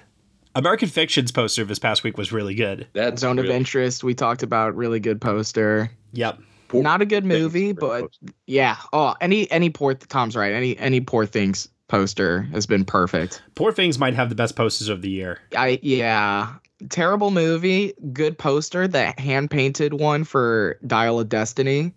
American 0.55 0.87
Fiction's 0.89 1.31
poster 1.31 1.63
this 1.65 1.79
past 1.79 2.03
week 2.03 2.17
was 2.17 2.31
really 2.31 2.53
good. 2.53 2.87
That 2.93 3.17
zone 3.19 3.39
of 3.39 3.45
interest 3.45 4.03
we 4.03 4.13
talked 4.13 4.43
about 4.43 4.75
really 4.75 4.99
good 4.99 5.19
poster 5.21 5.89
Yep. 6.13 6.39
not 6.73 7.01
a 7.01 7.05
good 7.05 7.25
movie, 7.25 7.71
but 7.71 8.05
yeah. 8.47 8.77
Oh, 8.93 9.15
any 9.21 9.49
any 9.51 9.69
poor 9.69 9.93
Tom's 9.93 10.35
right. 10.35 10.51
Any 10.53 10.77
any 10.77 11.01
poor 11.01 11.25
things 11.25 11.67
poster 11.87 12.43
has 12.53 12.65
been 12.65 12.85
perfect. 12.85 13.41
Poor 13.55 13.71
Things 13.71 13.97
might 13.99 14.13
have 14.13 14.29
the 14.29 14.35
best 14.35 14.55
posters 14.55 14.87
of 14.89 15.01
the 15.01 15.09
year. 15.09 15.39
I 15.57 15.79
yeah. 15.81 16.53
Terrible 16.89 17.31
movie, 17.31 17.93
good 18.13 18.37
poster. 18.37 18.87
The 18.87 19.13
hand 19.17 19.51
painted 19.51 19.93
one 19.93 20.23
for 20.23 20.77
Dial 20.85 21.19
of 21.19 21.29
Destiny 21.29 21.93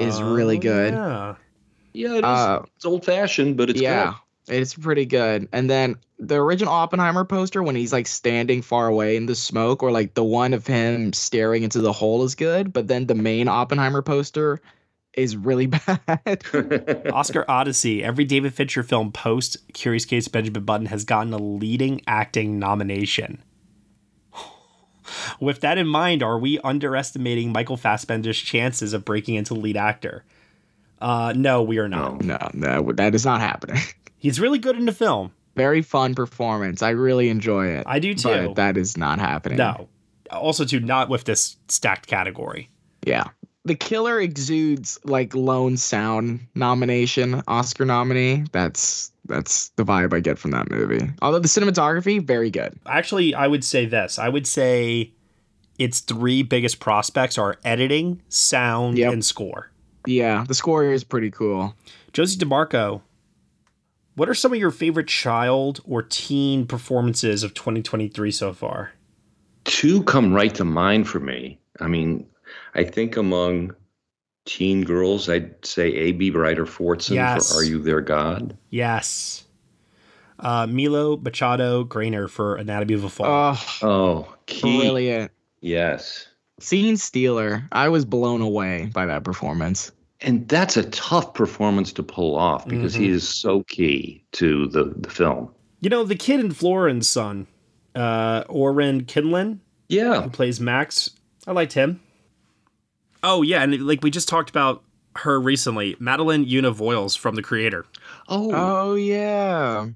is 0.00 0.20
really 0.22 0.56
Oh, 0.56 0.60
good. 0.60 0.94
Yeah. 0.94 1.34
Yeah, 1.92 2.12
it 2.14 2.18
is. 2.18 2.24
Uh, 2.24 2.62
it's 2.74 2.84
old 2.84 3.04
fashioned, 3.04 3.56
but 3.56 3.70
it's 3.70 3.80
yeah. 3.80 4.14
It's 4.48 4.74
pretty 4.74 5.06
good. 5.06 5.48
And 5.52 5.70
then 5.70 5.96
the 6.18 6.34
original 6.36 6.72
Oppenheimer 6.74 7.24
poster, 7.24 7.62
when 7.62 7.76
he's 7.76 7.92
like 7.92 8.06
standing 8.06 8.60
far 8.62 8.88
away 8.88 9.16
in 9.16 9.26
the 9.26 9.34
smoke, 9.34 9.82
or 9.82 9.90
like 9.90 10.14
the 10.14 10.24
one 10.24 10.52
of 10.52 10.66
him 10.66 11.12
staring 11.12 11.62
into 11.62 11.80
the 11.80 11.92
hole 11.92 12.22
is 12.24 12.34
good. 12.34 12.72
But 12.72 12.88
then 12.88 13.06
the 13.06 13.14
main 13.14 13.48
Oppenheimer 13.48 14.02
poster 14.02 14.60
is 15.14 15.36
really 15.36 15.66
bad. 15.86 16.42
Oscar 17.12 17.44
Odyssey. 17.48 18.02
Every 18.04 18.24
David 18.24 18.52
Fincher 18.52 18.82
film 18.82 19.12
post 19.12 19.56
Curious 19.72 20.04
Case 20.04 20.28
Benjamin 20.28 20.64
Button 20.64 20.86
has 20.86 21.04
gotten 21.04 21.32
a 21.32 21.38
leading 21.38 22.02
acting 22.06 22.58
nomination. 22.58 23.40
With 25.40 25.60
that 25.60 25.78
in 25.78 25.86
mind, 25.86 26.22
are 26.22 26.38
we 26.38 26.58
underestimating 26.60 27.52
Michael 27.52 27.76
Fassbender's 27.76 28.38
chances 28.38 28.92
of 28.92 29.04
breaking 29.04 29.34
into 29.34 29.54
lead 29.54 29.76
actor? 29.76 30.24
Uh, 31.00 31.32
no, 31.36 31.62
we 31.62 31.78
are 31.78 31.88
not. 31.88 32.22
no, 32.22 32.38
no, 32.54 32.92
that 32.92 33.14
is 33.14 33.24
not 33.24 33.40
happening. 33.40 33.80
He's 34.18 34.40
really 34.40 34.58
good 34.58 34.76
in 34.76 34.86
the 34.86 34.92
film. 34.92 35.32
Very 35.54 35.82
fun 35.82 36.14
performance. 36.14 36.82
I 36.82 36.90
really 36.90 37.28
enjoy 37.28 37.66
it. 37.66 37.84
I 37.86 37.98
do 37.98 38.14
too. 38.14 38.48
But 38.48 38.54
that 38.56 38.76
is 38.76 38.96
not 38.96 39.18
happening. 39.18 39.58
No. 39.58 39.88
Also, 40.30 40.64
too, 40.64 40.80
not 40.80 41.08
with 41.08 41.24
this 41.24 41.56
stacked 41.68 42.06
category. 42.06 42.70
Yeah. 43.06 43.24
The 43.66 43.74
killer 43.74 44.18
exudes 44.20 44.98
like 45.04 45.34
lone 45.34 45.76
sound 45.76 46.40
nomination, 46.54 47.42
Oscar 47.46 47.84
nominee. 47.84 48.44
That's 48.52 49.12
that's 49.26 49.68
the 49.70 49.84
vibe 49.84 50.12
I 50.12 50.20
get 50.20 50.38
from 50.38 50.50
that 50.52 50.70
movie. 50.70 51.10
Although 51.22 51.38
the 51.38 51.48
cinematography, 51.48 52.24
very 52.24 52.50
good. 52.50 52.78
Actually, 52.86 53.34
I 53.34 53.46
would 53.46 53.64
say 53.64 53.86
this. 53.86 54.18
I 54.18 54.28
would 54.28 54.46
say 54.46 55.12
its 55.78 56.00
three 56.00 56.42
biggest 56.42 56.78
prospects 56.80 57.36
are 57.38 57.56
editing, 57.64 58.22
sound, 58.28 58.98
Yep. 58.98 59.12
and 59.12 59.24
score. 59.24 59.70
Yeah, 60.06 60.44
the 60.46 60.54
score 60.54 60.84
is 60.84 61.02
pretty 61.04 61.30
cool. 61.30 61.74
Josie 62.12 62.38
DeMarco, 62.38 63.00
what 64.16 64.28
are 64.28 64.34
some 64.34 64.52
of 64.52 64.58
your 64.58 64.70
favorite 64.70 65.08
child 65.08 65.80
or 65.84 66.02
teen 66.02 66.66
performances 66.66 67.42
of 67.42 67.54
2023 67.54 68.30
so 68.30 68.52
far? 68.52 68.92
Two 69.64 70.02
come 70.04 70.32
right 70.34 70.54
to 70.54 70.64
mind 70.64 71.08
for 71.08 71.18
me. 71.20 71.58
I 71.80 71.88
mean, 71.88 72.26
I 72.74 72.84
think 72.84 73.16
among 73.16 73.74
teen 74.44 74.82
girls, 74.84 75.28
I'd 75.28 75.64
say 75.64 76.08
Abby 76.10 76.30
Ryder 76.30 76.66
Fortson 76.66 77.14
Yes. 77.14 77.52
for 77.52 77.58
Are 77.60 77.64
You 77.64 77.78
There 77.80 78.00
God? 78.00 78.56
Yes. 78.70 79.44
Uh, 80.38 80.66
Milo 80.66 81.16
Machado 81.16 81.84
Graner 81.84 82.28
for 82.28 82.56
Anatomy 82.56 82.94
of 82.94 83.04
a 83.04 83.08
Fall. 83.08 83.26
Oh, 83.56 83.78
Oh, 83.82 84.34
key. 84.46 84.80
brilliant. 84.80 85.30
Yes. 85.60 86.26
Scene 86.60 86.96
stealer. 86.96 87.64
I 87.72 87.88
was 87.88 88.04
blown 88.04 88.40
away 88.42 88.90
by 88.92 89.06
that 89.06 89.24
performance. 89.24 89.90
And 90.20 90.48
that's 90.48 90.76
a 90.76 90.84
tough 90.90 91.34
performance 91.34 91.92
to 91.94 92.02
pull 92.02 92.36
off 92.36 92.66
because 92.66 92.94
he 92.94 93.08
Mhm. 93.08 93.12
is 93.12 93.28
so 93.28 93.62
key 93.64 94.24
to 94.32 94.66
the, 94.68 94.94
the 94.96 95.10
film. 95.10 95.50
You 95.80 95.90
know, 95.90 96.04
the 96.04 96.14
kid 96.14 96.40
in 96.40 96.50
Flora 96.52 96.90
and 96.90 97.04
Son, 97.04 97.46
uh, 97.94 98.44
Oren 98.48 99.04
Kinlan, 99.04 99.58
Yeah. 99.88 100.22
who 100.22 100.30
plays 100.30 100.60
Max, 100.60 101.10
I 101.46 101.52
liked 101.52 101.74
him. 101.74 102.00
Oh, 103.24 103.42
yeah, 103.42 103.62
and 103.62 103.80
like 103.86 104.02
we 104.02 104.10
just 104.10 104.28
talked 104.28 104.50
about 104.50 104.82
her 105.16 105.40
recently, 105.40 105.96
Madeleine 105.98 106.44
Yuna 106.46 106.74
Voyles 106.74 107.16
from 107.16 107.34
The 107.34 107.42
Creator. 107.42 107.86
Oh, 108.28 108.50
Oh 108.52 108.94
yeah. 108.94 109.86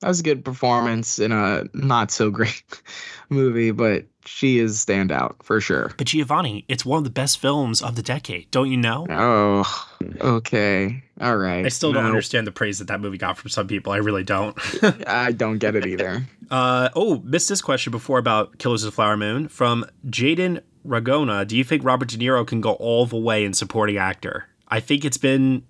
That 0.00 0.08
was 0.08 0.20
a 0.20 0.24
good 0.24 0.44
performance 0.44 1.18
in 1.18 1.32
a 1.32 1.64
not 1.72 2.10
so 2.10 2.30
great 2.30 2.62
movie, 3.30 3.70
but 3.70 4.04
she 4.26 4.58
is 4.58 4.76
standout 4.84 5.42
for 5.42 5.60
sure. 5.62 5.92
But 5.96 6.08
Giovanni, 6.08 6.66
it's 6.68 6.84
one 6.84 6.98
of 6.98 7.04
the 7.04 7.10
best 7.10 7.38
films 7.38 7.80
of 7.80 7.94
the 7.96 8.02
decade, 8.02 8.50
don't 8.50 8.70
you 8.70 8.76
know? 8.76 9.06
Oh, 9.08 9.88
okay. 10.20 11.02
All 11.22 11.36
right. 11.38 11.64
I 11.64 11.68
still 11.68 11.92
don't 11.92 12.02
No, 12.02 12.08
understand 12.10 12.46
the 12.46 12.52
praise 12.52 12.80
that 12.80 12.88
that 12.88 13.00
movie 13.00 13.16
got 13.16 13.38
from 13.38 13.48
some 13.48 13.66
people. 13.66 13.92
I 13.94 13.98
really 13.98 14.24
don't. 14.24 14.58
I 15.06 15.32
don't 15.32 15.56
get 15.58 15.74
it 15.74 15.86
either. 15.86 16.26
Uh, 16.50 16.90
oh, 16.94 17.20
missed 17.24 17.48
this 17.48 17.62
question 17.62 17.90
before 17.90 18.18
about 18.18 18.58
Killers 18.58 18.82
of 18.82 18.88
the 18.88 18.94
Flower 18.94 19.16
Moon 19.16 19.48
from 19.48 19.86
Jaden 20.08 20.60
Ragona. 20.86 21.46
Do 21.46 21.56
you 21.56 21.64
think 21.64 21.84
Robert 21.84 22.08
De 22.08 22.16
Niro 22.16 22.46
can 22.46 22.60
go 22.60 22.72
all 22.74 23.06
the 23.06 23.16
way 23.16 23.44
in 23.44 23.54
supporting 23.54 23.96
actor? 23.96 24.46
I 24.68 24.80
think 24.80 25.04
it's 25.04 25.18
been 25.18 25.64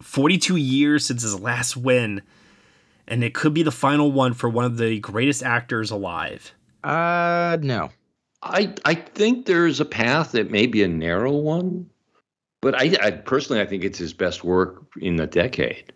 42 0.00 0.56
years 0.56 1.06
since 1.06 1.22
his 1.22 1.38
last 1.40 1.76
win, 1.76 2.22
and 3.06 3.22
it 3.24 3.34
could 3.34 3.54
be 3.54 3.62
the 3.62 3.70
final 3.70 4.12
one 4.12 4.34
for 4.34 4.48
one 4.48 4.64
of 4.64 4.76
the 4.76 5.00
greatest 5.00 5.42
actors 5.42 5.90
alive. 5.90 6.52
Uh, 6.82 7.58
no. 7.60 7.90
I 8.42 8.74
I 8.84 8.94
think 8.94 9.46
there's 9.46 9.78
a 9.80 9.84
path 9.84 10.32
that 10.32 10.50
may 10.50 10.66
be 10.66 10.82
a 10.82 10.88
narrow 10.88 11.32
one, 11.32 11.88
but 12.60 12.74
I, 12.74 12.96
I 13.00 13.10
personally 13.12 13.62
I 13.62 13.66
think 13.66 13.84
it's 13.84 13.98
his 13.98 14.12
best 14.12 14.42
work 14.42 14.82
in 15.00 15.16
the 15.16 15.28
decade. 15.28 15.92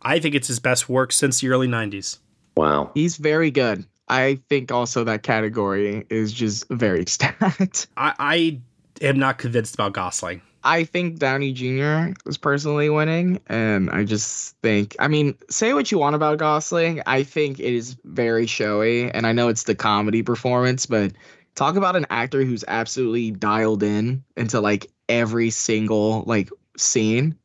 I 0.00 0.18
think 0.18 0.34
it's 0.34 0.48
his 0.48 0.58
best 0.58 0.88
work 0.88 1.12
since 1.12 1.40
the 1.40 1.48
early 1.48 1.68
90s. 1.68 2.18
Wow. 2.56 2.90
He's 2.94 3.16
very 3.16 3.50
good. 3.50 3.86
I 4.12 4.40
think 4.50 4.70
also 4.70 5.04
that 5.04 5.22
category 5.22 6.04
is 6.10 6.32
just 6.32 6.68
very 6.68 7.06
stacked. 7.08 7.86
I, 7.96 8.14
I 8.18 8.60
am 9.00 9.18
not 9.18 9.38
convinced 9.38 9.74
about 9.74 9.94
Gosling. 9.94 10.42
I 10.64 10.84
think 10.84 11.18
Downey 11.18 11.52
Jr. 11.52 12.12
is 12.26 12.36
personally 12.36 12.88
winning, 12.88 13.40
and 13.48 13.90
I 13.90 14.04
just 14.04 14.56
think, 14.58 14.94
I 15.00 15.08
mean, 15.08 15.36
say 15.48 15.72
what 15.72 15.90
you 15.90 15.98
want 15.98 16.14
about 16.14 16.38
Gosling. 16.38 17.02
I 17.06 17.24
think 17.24 17.58
it 17.58 17.74
is 17.74 17.96
very 18.04 18.46
showy, 18.46 19.10
and 19.10 19.26
I 19.26 19.32
know 19.32 19.48
it's 19.48 19.64
the 19.64 19.74
comedy 19.74 20.22
performance, 20.22 20.86
but 20.86 21.12
talk 21.54 21.76
about 21.76 21.96
an 21.96 22.06
actor 22.10 22.44
who's 22.44 22.64
absolutely 22.68 23.30
dialed 23.30 23.82
in 23.82 24.22
into 24.36 24.60
like 24.60 24.88
every 25.08 25.50
single 25.50 26.22
like 26.26 26.50
scene. 26.76 27.36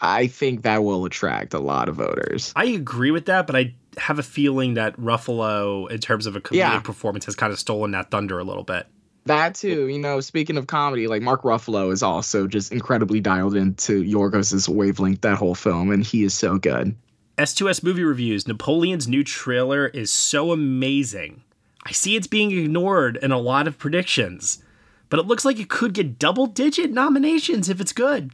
I 0.00 0.26
think 0.26 0.62
that 0.62 0.82
will 0.82 1.04
attract 1.04 1.54
a 1.54 1.58
lot 1.58 1.88
of 1.88 1.96
voters. 1.96 2.52
I 2.56 2.64
agree 2.66 3.10
with 3.10 3.26
that, 3.26 3.46
but 3.46 3.54
I 3.54 3.74
have 3.96 4.18
a 4.18 4.22
feeling 4.22 4.74
that 4.74 4.96
Ruffalo, 5.00 5.90
in 5.90 5.98
terms 6.00 6.26
of 6.26 6.36
a 6.36 6.40
comedic 6.40 6.56
Yeah. 6.56 6.80
performance, 6.80 7.24
has 7.26 7.34
kind 7.34 7.52
of 7.52 7.58
stolen 7.58 7.92
that 7.92 8.10
thunder 8.10 8.38
a 8.38 8.44
little 8.44 8.64
bit. 8.64 8.86
That 9.24 9.54
too, 9.56 9.88
you 9.88 9.98
know, 9.98 10.20
speaking 10.20 10.56
of 10.56 10.66
comedy, 10.68 11.08
like 11.08 11.20
Mark 11.22 11.42
Ruffalo 11.42 11.90
is 11.92 12.02
also 12.02 12.46
just 12.46 12.70
incredibly 12.70 13.20
dialed 13.20 13.56
into 13.56 14.04
Yorgos's 14.04 14.68
wavelength 14.68 15.22
that 15.22 15.36
whole 15.36 15.54
film, 15.56 15.90
and 15.90 16.04
he 16.04 16.22
is 16.22 16.32
so 16.34 16.58
good. 16.58 16.94
S2S 17.38 17.82
movie 17.82 18.04
reviews. 18.04 18.46
Napoleon's 18.46 19.08
new 19.08 19.24
trailer 19.24 19.88
is 19.88 20.10
so 20.12 20.52
amazing. 20.52 21.42
I 21.84 21.92
see 21.92 22.16
it's 22.16 22.26
being 22.26 22.50
ignored 22.52 23.16
in 23.20 23.32
a 23.32 23.38
lot 23.38 23.66
of 23.66 23.78
predictions, 23.78 24.62
but 25.08 25.18
it 25.20 25.26
looks 25.26 25.44
like 25.44 25.58
it 25.58 25.68
could 25.68 25.92
get 25.92 26.18
double 26.18 26.46
digit 26.46 26.90
nominations 26.92 27.68
if 27.68 27.80
it's 27.80 27.92
good. 27.92 28.30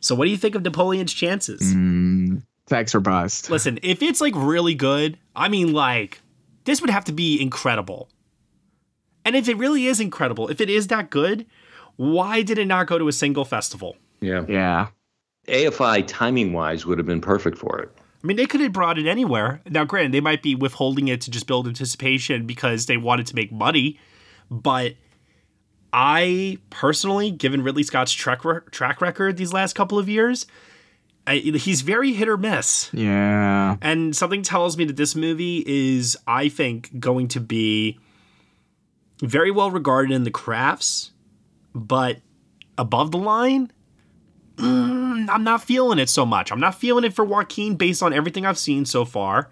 So, 0.00 0.14
what 0.14 0.24
do 0.24 0.30
you 0.30 0.36
think 0.36 0.54
of 0.54 0.62
Napoleon's 0.62 1.12
chances? 1.12 1.60
Mm, 1.74 2.42
Facts 2.70 2.94
or 2.94 3.00
bust. 3.00 3.50
Listen, 3.50 3.80
if 3.82 4.00
it's 4.00 4.20
like 4.20 4.32
really 4.36 4.76
good, 4.76 5.18
I 5.34 5.48
mean, 5.48 5.72
like, 5.72 6.22
this 6.64 6.80
would 6.80 6.88
have 6.88 7.04
to 7.06 7.12
be 7.12 7.42
incredible. 7.42 8.08
And 9.24 9.34
if 9.34 9.48
it 9.48 9.58
really 9.58 9.86
is 9.86 9.98
incredible, 9.98 10.48
if 10.48 10.60
it 10.60 10.70
is 10.70 10.86
that 10.86 11.10
good, 11.10 11.46
why 11.96 12.42
did 12.42 12.58
it 12.58 12.66
not 12.66 12.86
go 12.86 12.96
to 12.96 13.08
a 13.08 13.12
single 13.12 13.44
festival? 13.44 13.96
Yeah. 14.20 14.44
Yeah. 14.48 14.86
AFI 15.48 16.06
timing 16.06 16.52
wise 16.52 16.86
would 16.86 16.98
have 16.98 17.08
been 17.08 17.20
perfect 17.20 17.58
for 17.58 17.80
it. 17.80 17.90
I 18.22 18.26
mean, 18.26 18.36
they 18.36 18.46
could 18.46 18.60
have 18.60 18.72
brought 18.72 18.98
it 18.98 19.06
anywhere. 19.06 19.60
Now, 19.68 19.84
granted, 19.84 20.12
they 20.12 20.20
might 20.20 20.40
be 20.40 20.54
withholding 20.54 21.08
it 21.08 21.20
to 21.22 21.30
just 21.30 21.48
build 21.48 21.66
anticipation 21.66 22.46
because 22.46 22.86
they 22.86 22.96
wanted 22.96 23.26
to 23.26 23.34
make 23.34 23.50
money. 23.50 23.98
But 24.48 24.94
I 25.92 26.58
personally, 26.70 27.32
given 27.32 27.62
Ridley 27.62 27.82
Scott's 27.82 28.12
track, 28.12 28.44
re- 28.44 28.60
track 28.70 29.00
record 29.00 29.38
these 29.38 29.52
last 29.52 29.72
couple 29.72 29.98
of 29.98 30.08
years, 30.08 30.46
I, 31.30 31.36
he's 31.36 31.82
very 31.82 32.12
hit 32.12 32.28
or 32.28 32.36
miss. 32.36 32.90
Yeah. 32.92 33.76
And 33.80 34.16
something 34.16 34.42
tells 34.42 34.76
me 34.76 34.84
that 34.86 34.96
this 34.96 35.14
movie 35.14 35.62
is, 35.64 36.16
I 36.26 36.48
think, 36.48 36.98
going 36.98 37.28
to 37.28 37.40
be 37.40 38.00
very 39.22 39.52
well 39.52 39.70
regarded 39.70 40.12
in 40.12 40.24
the 40.24 40.32
crafts, 40.32 41.12
but 41.72 42.16
above 42.76 43.12
the 43.12 43.18
line, 43.18 43.70
mm, 44.56 45.28
I'm 45.30 45.44
not 45.44 45.62
feeling 45.62 46.00
it 46.00 46.08
so 46.08 46.26
much. 46.26 46.50
I'm 46.50 46.58
not 46.58 46.74
feeling 46.74 47.04
it 47.04 47.14
for 47.14 47.24
Joaquin 47.24 47.76
based 47.76 48.02
on 48.02 48.12
everything 48.12 48.44
I've 48.44 48.58
seen 48.58 48.84
so 48.84 49.04
far. 49.04 49.50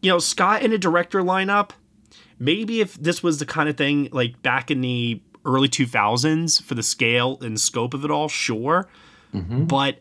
You 0.00 0.10
know, 0.10 0.18
Scott 0.18 0.62
in 0.62 0.72
a 0.72 0.78
director 0.78 1.20
lineup, 1.20 1.70
maybe 2.40 2.80
if 2.80 2.94
this 2.94 3.22
was 3.22 3.38
the 3.38 3.46
kind 3.46 3.68
of 3.68 3.76
thing 3.76 4.08
like 4.10 4.42
back 4.42 4.68
in 4.68 4.80
the 4.80 5.22
early 5.44 5.68
2000s 5.68 6.60
for 6.60 6.74
the 6.74 6.82
scale 6.82 7.38
and 7.40 7.60
scope 7.60 7.94
of 7.94 8.04
it 8.04 8.10
all, 8.10 8.26
sure. 8.28 8.88
But 9.66 10.00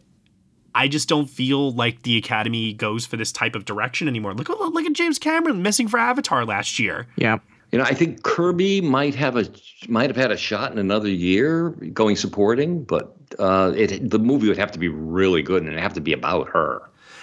I 0.74 0.88
just 0.88 1.10
don't 1.10 1.30
feel 1.30 1.72
like 1.72 2.04
the 2.04 2.18
Academy 2.18 2.74
goes 2.74 3.06
for 3.06 3.18
this 3.18 3.32
type 3.32 3.56
of 3.56 3.66
direction 3.66 4.08
anymore. 4.08 4.34
Look, 4.34 4.50
at- 4.50 4.58
look 4.60 4.86
at 4.86 4.94
James 4.94 5.20
Cameron 5.20 5.62
missing 5.62 5.88
for 5.88 6.00
Avatar 6.00 6.46
last 6.46 6.80
year. 6.80 7.08
Yeah. 7.18 7.40
You 7.72 7.80
know, 7.80 7.86
I 7.86 7.94
think 7.94 8.24
Kirby 8.24 8.82
might 8.82 9.16
have 9.16 9.38
a 9.38 9.50
might 9.88 10.10
have 10.10 10.18
had 10.18 10.30
a 10.32 10.36
shot 10.38 10.74
in 10.74 10.78
another 10.78 11.08
year 11.08 11.70
going 11.94 12.18
supporting, 12.18 12.84
but 12.84 13.16
uh, 13.40 13.72
it 13.76 14.10
the 14.10 14.20
movie 14.20 14.50
would 14.50 14.58
have 14.58 14.72
to 14.74 14.80
be 14.80 14.90
really 14.90 15.42
good 15.42 15.62
and 15.62 15.70
it'd 15.72 15.80
have 15.82 15.94
to 15.94 16.02
be 16.02 16.12
about 16.12 16.50
her. 16.50 16.82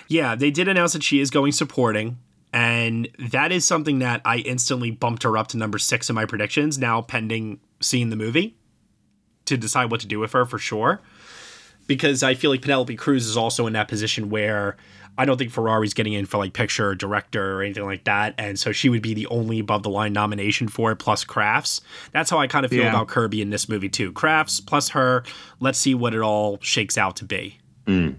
Yeah, 0.09 0.35
they 0.37 0.51
did 0.51 0.67
announce 0.67 0.95
that 0.95 1.03
she 1.03 1.21
is 1.21 1.29
going 1.29 1.53
supporting, 1.53 2.17
and 2.51 3.09
that 3.19 3.53
is 3.53 3.67
something 3.67 3.99
that 3.99 4.23
I 4.25 4.39
instantly 4.39 4.91
bumped 4.91 5.23
her 5.25 5.37
up 5.37 5.49
to 5.49 5.59
number 5.59 5.77
six 5.79 6.09
in 6.09 6.15
my 6.15 6.25
predictions. 6.25 6.79
Now 6.79 7.03
pending 7.03 7.61
seeing 7.81 8.09
the 8.09 8.17
movie 8.17 8.57
to 9.45 9.59
decide 9.59 9.91
what 9.91 10.01
to 10.01 10.07
do 10.07 10.19
with 10.19 10.33
her 10.33 10.47
for 10.47 10.59
sure, 10.59 11.03
because 11.89 12.23
I 12.23 12.35
feel 12.35 12.53
like 12.53 12.63
Penelope 12.63 12.95
Cruz 12.95 13.27
is 13.27 13.37
also 13.37 13.67
in 13.67 13.73
that 13.73 13.89
position 13.89 14.31
where 14.31 14.77
I 15.21 15.25
don't 15.25 15.37
think 15.37 15.51
Ferrari's 15.51 15.95
getting 15.95 16.13
in 16.13 16.27
for 16.27 16.39
like 16.39 16.53
picture 16.53 16.91
or 16.91 16.95
director 16.95 17.57
or 17.59 17.63
anything 17.65 17.85
like 17.85 18.05
that. 18.05 18.37
And 18.39 18.57
so 18.57 18.71
she 18.71 18.89
would 18.89 19.03
be 19.03 19.15
the 19.15 19.27
only 19.27 19.59
above 19.59 19.83
the 19.83 19.91
line 19.91 20.13
nomination 20.13 20.69
for 20.69 20.93
it, 20.93 20.97
plus 20.97 21.25
Crafts. 21.25 21.81
That's 22.13 22.31
how 22.31 22.39
I 22.39 22.47
kind 22.47 22.65
of 22.65 22.71
feel 22.71 22.85
Yeah. 22.85 22.91
about 22.91 23.09
Kirby 23.09 23.43
in 23.43 23.51
this 23.51 23.69
movie 23.69 23.89
too. 23.89 24.13
Crafts 24.13 24.61
plus 24.61 24.91
her. 24.91 25.25
Let's 25.59 25.77
see 25.81 25.97
what 25.97 26.15
it 26.15 26.21
all 26.21 26.59
shakes 26.61 26.97
out 26.97 27.17
to 27.17 27.25
be. 27.25 27.59
Mm. 27.87 28.15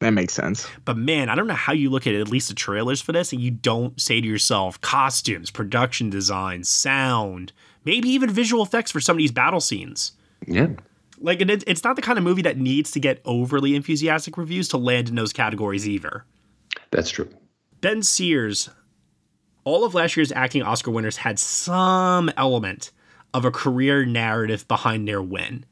That 0.00 0.10
makes 0.10 0.34
sense. 0.34 0.68
But 0.84 0.96
man, 0.96 1.28
I 1.28 1.34
don't 1.34 1.46
know 1.48 1.54
how 1.54 1.72
you 1.72 1.90
look 1.90 2.06
at 2.06 2.14
at 2.14 2.28
least 2.28 2.48
the 2.50 2.54
trailers 2.54 3.00
for 3.00 3.10
this 3.12 3.32
and 3.32 3.40
you 3.40 3.50
don't 3.50 4.00
say 4.00 4.20
to 4.20 4.26
yourself, 4.26 4.80
costumes, 4.80 5.50
production 5.50 6.08
design, 6.10 6.62
sound, 6.62 7.52
maybe 7.84 8.10
even 8.10 8.30
visual 8.30 8.62
effects 8.62 8.92
for 8.92 9.00
some 9.00 9.16
of 9.16 9.18
these 9.18 9.32
battle 9.32 9.60
scenes. 9.60 10.12
Yeah. 10.46 10.68
Like, 11.24 11.40
and 11.40 11.50
it, 11.50 11.64
it's 11.66 11.82
not 11.82 11.96
the 11.96 12.02
kind 12.02 12.18
of 12.18 12.22
movie 12.22 12.42
that 12.42 12.58
needs 12.58 12.90
to 12.90 13.00
get 13.00 13.22
overly 13.24 13.74
enthusiastic 13.74 14.36
reviews 14.36 14.68
to 14.68 14.76
land 14.76 15.08
in 15.08 15.14
those 15.14 15.32
categories 15.32 15.88
either. 15.88 16.26
That's 16.90 17.08
true. 17.08 17.30
Ben 17.80 18.02
Sears, 18.02 18.68
all 19.64 19.84
of 19.84 19.94
last 19.94 20.18
year's 20.18 20.32
acting 20.32 20.62
Oscar 20.62 20.90
winners 20.90 21.16
had 21.16 21.38
some 21.38 22.30
element 22.36 22.92
of 23.32 23.46
a 23.46 23.50
career 23.50 24.04
narrative 24.04 24.68
behind 24.68 25.08
their 25.08 25.22
win. 25.22 25.64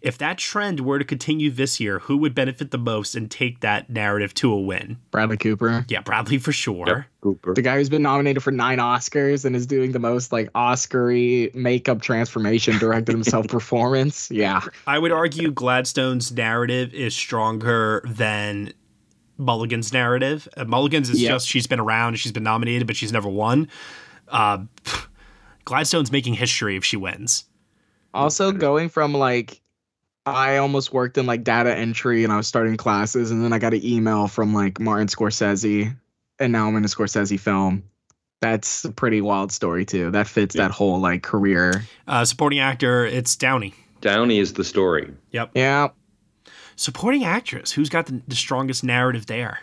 If 0.00 0.16
that 0.18 0.38
trend 0.38 0.80
were 0.80 0.98
to 0.98 1.04
continue 1.04 1.50
this 1.50 1.80
year, 1.80 1.98
who 1.98 2.16
would 2.18 2.34
benefit 2.34 2.70
the 2.70 2.78
most 2.78 3.14
and 3.16 3.28
take 3.30 3.60
that 3.60 3.90
narrative 3.90 4.32
to 4.34 4.52
a 4.52 4.60
win? 4.60 4.98
Bradley 5.10 5.36
Cooper. 5.36 5.84
Yeah, 5.88 6.00
Bradley 6.02 6.38
for 6.38 6.52
sure. 6.52 7.06
Cooper. 7.20 7.54
The 7.54 7.62
guy 7.62 7.76
who's 7.76 7.88
been 7.88 8.02
nominated 8.02 8.42
for 8.42 8.52
nine 8.52 8.78
Oscars 8.78 9.44
and 9.44 9.56
is 9.56 9.66
doing 9.66 9.90
the 9.92 9.98
most 9.98 10.30
like 10.32 10.50
Oscar-y 10.54 11.50
makeup 11.52 12.00
transformation 12.00 12.78
directed 12.78 13.12
himself 13.12 13.48
performance. 13.48 14.30
Yeah. 14.30 14.60
I 14.86 14.98
would 15.00 15.10
argue 15.12 15.50
Gladstone's 15.50 16.30
narrative 16.30 16.94
is 16.94 17.14
stronger 17.14 18.00
than 18.06 18.72
Mulligan's 19.36 19.92
narrative. 19.92 20.46
Uh, 20.56 20.64
Mulligan's 20.64 21.10
is 21.10 21.20
Yep. 21.20 21.30
just 21.32 21.48
she's 21.48 21.66
been 21.66 21.80
around 21.80 22.18
she's 22.20 22.32
been 22.32 22.44
nominated, 22.44 22.86
but 22.86 22.94
she's 22.96 23.12
never 23.12 23.28
won. 23.28 23.68
Uh, 24.28 24.58
Gladstone's 25.64 26.12
making 26.12 26.34
history 26.34 26.76
if 26.76 26.84
she 26.84 26.96
wins. 26.96 27.44
Also 28.14 28.52
going 28.52 28.88
from 28.88 29.12
like 29.12 29.60
I 30.34 30.58
almost 30.58 30.92
worked 30.92 31.18
in 31.18 31.26
like 31.26 31.44
data 31.44 31.74
entry 31.74 32.24
and 32.24 32.32
I 32.32 32.36
was 32.36 32.46
starting 32.46 32.76
classes 32.76 33.30
and 33.30 33.44
then 33.44 33.52
I 33.52 33.58
got 33.58 33.74
an 33.74 33.84
email 33.84 34.28
from 34.28 34.54
like 34.54 34.80
Martin 34.80 35.08
Scorsese 35.08 35.94
and 36.38 36.52
now 36.52 36.68
I'm 36.68 36.76
in 36.76 36.84
a 36.84 36.88
Scorsese 36.88 37.38
film. 37.38 37.84
That's 38.40 38.84
a 38.84 38.92
pretty 38.92 39.20
wild 39.20 39.50
story 39.50 39.84
too. 39.84 40.12
That 40.12 40.28
fits 40.28 40.54
that 40.54 40.70
whole 40.70 41.00
like 41.00 41.22
career. 41.22 41.84
Uh, 42.06 42.24
supporting 42.24 42.60
actor, 42.60 43.04
it's 43.04 43.34
Downey. 43.34 43.74
Downey 44.00 44.38
is 44.38 44.52
the 44.52 44.64
story. 44.64 45.12
Yep. 45.32 45.50
Yeah. 45.54 45.88
Supporting 46.76 47.24
actress, 47.24 47.72
who's 47.72 47.88
got 47.88 48.06
the, 48.06 48.22
the 48.28 48.36
strongest 48.36 48.84
narrative 48.84 49.26
there? 49.26 49.58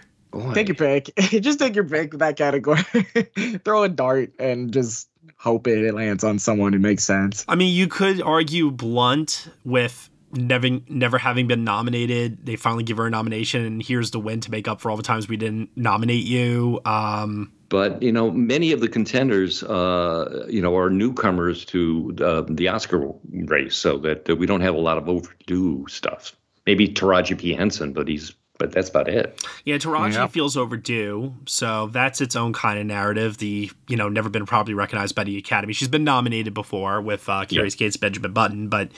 Take 0.54 0.68
your 0.68 0.76
pick. 0.76 1.16
just 1.18 1.60
take 1.60 1.76
your 1.76 1.86
pick 1.86 2.12
with 2.12 2.20
that 2.20 2.36
category. 2.36 2.82
Throw 3.64 3.84
a 3.84 3.90
dart 3.90 4.34
and 4.38 4.74
just 4.74 5.08
hope 5.38 5.68
it, 5.68 5.84
it 5.84 5.94
lands 5.94 6.24
on 6.24 6.40
someone 6.40 6.74
who 6.74 6.80
makes 6.80 7.04
sense. 7.04 7.46
I 7.48 7.56
mean, 7.56 7.74
you 7.74 7.88
could 7.88 8.22
argue 8.22 8.72
Blunt 8.72 9.48
with 9.64 10.10
never 10.36 10.68
never 10.88 11.18
having 11.18 11.48
been 11.48 11.64
nominated. 11.64 12.46
They 12.46 12.56
finally 12.56 12.84
give 12.84 12.98
her 12.98 13.08
a 13.08 13.10
nomination, 13.10 13.66
and 13.66 13.82
here's 13.82 14.12
the 14.12 14.20
win 14.20 14.42
to 14.42 14.52
make 14.52 14.68
up 14.68 14.82
for 14.82 14.92
all 14.92 14.98
the 14.98 15.04
times 15.04 15.28
we 15.28 15.38
didn't 15.38 15.70
nominate 15.76 16.26
you. 16.26 16.80
Um, 16.86 17.52
But 17.70 18.02
you 18.04 18.12
know, 18.12 18.32
many 18.32 18.72
of 18.72 18.80
the 18.82 18.88
contenders, 18.88 19.64
uh, 19.64 20.46
you 20.50 20.62
know, 20.62 20.76
are 20.78 20.90
newcomers 20.90 21.66
to 21.66 22.16
uh, 22.22 22.44
the 22.50 22.68
Oscar 22.68 23.12
race, 23.32 23.76
so 23.76 23.98
that, 24.00 24.26
that 24.26 24.36
we 24.36 24.46
don't 24.46 24.62
have 24.62 24.76
a 24.76 24.80
lot 24.80 24.98
of 24.98 25.10
overdue 25.10 25.86
stuff. 25.90 26.36
Maybe 26.66 26.88
Taraji 26.88 27.38
P 27.38 27.54
Henson, 27.54 27.94
but 27.94 28.08
he's 28.08 28.34
but 28.58 28.72
that's 28.72 28.88
about 28.90 29.10
it. 29.10 29.46
Yeah, 29.66 29.76
Taraji 29.76 30.14
Yeah. 30.14 30.28
feels 30.28 30.56
overdue, 30.56 31.34
so 31.46 31.88
that's 31.88 32.22
its 32.22 32.38
own 32.38 32.54
kind 32.54 32.80
of 32.80 32.86
narrative. 32.86 33.38
The 33.38 33.70
you 33.90 33.98
know 33.98 34.08
never 34.10 34.30
been 34.30 34.46
properly 34.46 34.74
recognized 34.74 35.14
by 35.14 35.26
the 35.26 35.38
Academy. 35.38 35.74
She's 35.74 35.90
been 35.90 36.06
nominated 36.06 36.54
before 36.54 37.02
with 37.02 37.28
uh, 37.28 37.44
Curious 37.46 37.76
Case, 37.76 37.98
Benjamin 37.98 38.32
Button, 38.32 38.70
but 38.70 38.92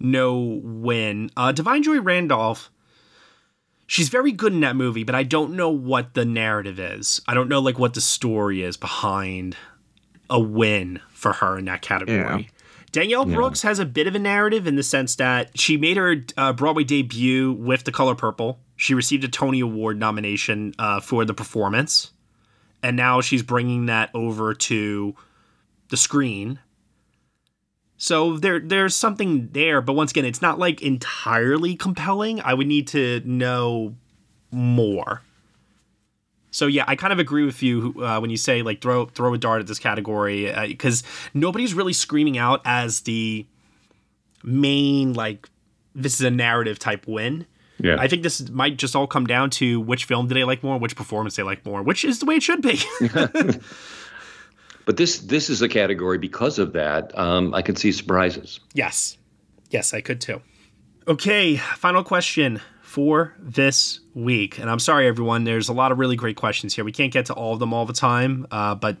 no 0.00 0.60
win. 0.62 1.30
Uh, 1.36 1.52
Da'Vine 1.52 1.82
Joy 1.82 2.00
Randolph. 2.00 2.70
She's 3.86 4.08
very 4.08 4.30
good 4.32 4.52
in 4.52 4.60
that 4.60 4.76
movie, 4.76 5.02
but 5.02 5.14
I 5.16 5.24
don't 5.24 5.54
know 5.54 5.68
what 5.70 6.14
the 6.14 6.24
narrative 6.24 6.78
is. 6.78 7.20
I 7.26 7.34
don't 7.34 7.48
know 7.48 7.58
like 7.60 7.78
what 7.78 7.94
the 7.94 8.00
story 8.00 8.62
is 8.62 8.76
behind 8.76 9.56
a 10.28 10.38
win 10.38 11.00
for 11.10 11.32
her 11.32 11.58
in 11.58 11.64
that 11.64 11.82
category. 11.82 12.16
Yeah. 12.42 12.48
Danielle 12.92 13.28
Yeah. 13.28 13.34
Brooks 13.34 13.62
has 13.62 13.78
a 13.80 13.84
bit 13.84 14.06
of 14.06 14.14
a 14.14 14.18
narrative 14.20 14.66
in 14.66 14.76
the 14.76 14.82
sense 14.84 15.16
that 15.16 15.58
she 15.58 15.76
made 15.76 15.96
her 15.96 16.16
uh, 16.36 16.52
Broadway 16.52 16.84
debut 16.84 17.52
with 17.52 17.82
The 17.84 17.92
Color 17.92 18.14
Purple. 18.14 18.60
She 18.76 18.94
received 18.94 19.24
a 19.24 19.28
Tony 19.28 19.60
Award 19.60 19.98
nomination 19.98 20.72
uh, 20.78 21.00
for 21.00 21.24
the 21.24 21.34
performance, 21.34 22.12
and 22.82 22.96
now 22.96 23.20
she's 23.20 23.42
bringing 23.42 23.86
that 23.86 24.10
over 24.14 24.54
to 24.54 25.14
the 25.88 25.96
screen. 25.96 26.60
So 28.02 28.38
there, 28.38 28.58
there's 28.58 28.96
something 28.96 29.50
there, 29.52 29.82
but 29.82 29.92
once 29.92 30.10
again, 30.10 30.24
it's 30.24 30.40
not 30.40 30.58
like 30.58 30.80
entirely 30.80 31.76
compelling. 31.76 32.40
I 32.40 32.54
would 32.54 32.66
need 32.66 32.88
to 32.88 33.20
know 33.26 33.94
more. 34.50 35.20
So 36.50 36.66
yeah, 36.66 36.84
I 36.88 36.96
kind 36.96 37.12
of 37.12 37.18
agree 37.18 37.44
with 37.44 37.62
you 37.62 37.94
uh, 38.02 38.18
when 38.18 38.30
you 38.30 38.38
say 38.38 38.62
like 38.62 38.80
throw 38.80 39.04
throw 39.04 39.34
a 39.34 39.38
dart 39.38 39.60
at 39.60 39.66
this 39.66 39.78
category 39.78 40.50
because 40.66 41.02
nobody's 41.34 41.74
really 41.74 41.92
screaming 41.92 42.38
out 42.38 42.62
as 42.64 43.00
the 43.00 43.44
main 44.42 45.12
like 45.12 45.50
this 45.94 46.14
is 46.14 46.22
a 46.22 46.30
narrative 46.30 46.78
type 46.78 47.06
win. 47.06 47.44
Yeah. 47.78 47.96
I 47.98 48.08
think 48.08 48.22
this 48.22 48.48
might 48.48 48.78
just 48.78 48.96
all 48.96 49.06
come 49.06 49.26
down 49.26 49.50
to 49.50 49.78
which 49.78 50.06
film 50.06 50.26
do 50.26 50.34
they 50.34 50.44
like 50.44 50.62
more, 50.62 50.78
which 50.78 50.96
performance 50.96 51.36
they 51.36 51.42
like 51.42 51.66
more, 51.66 51.82
which 51.82 52.06
is 52.06 52.18
the 52.18 52.24
way 52.24 52.36
it 52.36 52.42
should 52.42 52.62
be. 52.62 52.80
But 54.90 54.96
this 54.96 55.20
this 55.20 55.48
is 55.50 55.62
a 55.62 55.68
category 55.68 56.18
because 56.18 56.58
of 56.58 56.72
that. 56.72 57.16
Um, 57.16 57.54
I 57.54 57.62
can 57.62 57.76
see 57.76 57.92
surprises. 57.92 58.58
yes, 58.74 59.18
yes, 59.70 59.94
I 59.94 60.00
could 60.00 60.20
too. 60.20 60.42
Okay, 61.06 61.58
final 61.58 62.02
question 62.02 62.60
for 62.82 63.32
this 63.38 64.00
week, 64.14 64.58
and 64.58 64.68
I'm 64.68 64.80
sorry 64.80 65.06
everyone. 65.06 65.44
There's 65.44 65.68
a 65.68 65.72
lot 65.72 65.92
of 65.92 66.00
really 66.00 66.16
great 66.16 66.34
questions 66.34 66.74
here. 66.74 66.84
We 66.84 66.90
can't 66.90 67.12
get 67.12 67.26
to 67.26 67.34
all 67.34 67.52
of 67.52 67.60
them 67.60 67.72
all 67.72 67.86
the 67.86 67.92
time, 67.92 68.48
uh, 68.50 68.74
but 68.74 68.96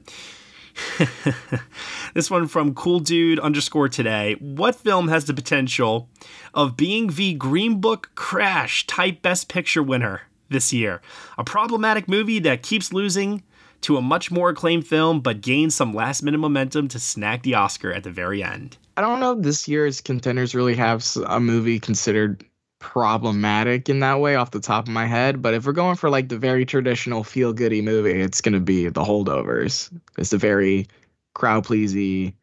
this 2.14 2.30
one 2.30 2.46
from 2.46 2.72
cool 2.72 3.00
dude 3.00 3.40
underscore 3.40 3.88
today. 3.88 4.36
What 4.38 4.76
film 4.76 5.08
has 5.08 5.24
the 5.24 5.34
potential 5.34 6.08
of 6.54 6.76
being 6.76 7.08
the 7.08 7.34
Green 7.34 7.80
Book 7.80 8.12
crash 8.14 8.86
type 8.86 9.22
Best 9.22 9.48
Picture 9.48 9.82
winner 9.82 10.20
this 10.50 10.72
year? 10.72 11.02
A 11.36 11.42
problematic 11.42 12.06
movie 12.06 12.38
that 12.38 12.62
keeps 12.62 12.92
losing 12.92 13.42
to 13.82 13.96
a 13.96 14.02
much 14.02 14.30
more 14.30 14.50
acclaimed 14.50 14.86
film, 14.86 15.20
but 15.20 15.40
gains 15.40 15.74
some 15.74 15.94
last 15.94 16.22
minute 16.22 16.38
momentum 16.38 16.88
to 16.88 16.98
snag 16.98 17.42
the 17.42 17.54
Oscar 17.54 17.92
at 17.92 18.04
the 18.04 18.10
very 18.10 18.42
end. 18.42 18.76
I 18.96 19.00
don't 19.00 19.20
know 19.20 19.32
if 19.32 19.42
this 19.42 19.68
year's 19.68 20.00
contenders 20.00 20.54
really 20.54 20.74
have 20.74 21.04
a 21.26 21.40
movie 21.40 21.80
considered 21.80 22.44
problematic 22.80 23.88
in 23.88 24.00
that 24.00 24.20
way 24.20 24.34
off 24.34 24.50
the 24.50 24.60
top 24.60 24.86
of 24.86 24.92
my 24.92 25.06
head. 25.06 25.40
But 25.40 25.54
if 25.54 25.66
we're 25.66 25.72
going 25.72 25.96
for 25.96 26.10
like 26.10 26.28
the 26.28 26.38
very 26.38 26.64
traditional 26.64 27.22
feel 27.22 27.52
goody 27.52 27.82
movie, 27.82 28.20
it's 28.20 28.40
going 28.40 28.54
to 28.54 28.60
be 28.60 28.88
The 28.88 29.04
Holdovers. 29.04 29.90
It's 30.18 30.32
a 30.32 30.38
very 30.38 30.88
crowd 31.34 31.64
pleasy 31.64 32.34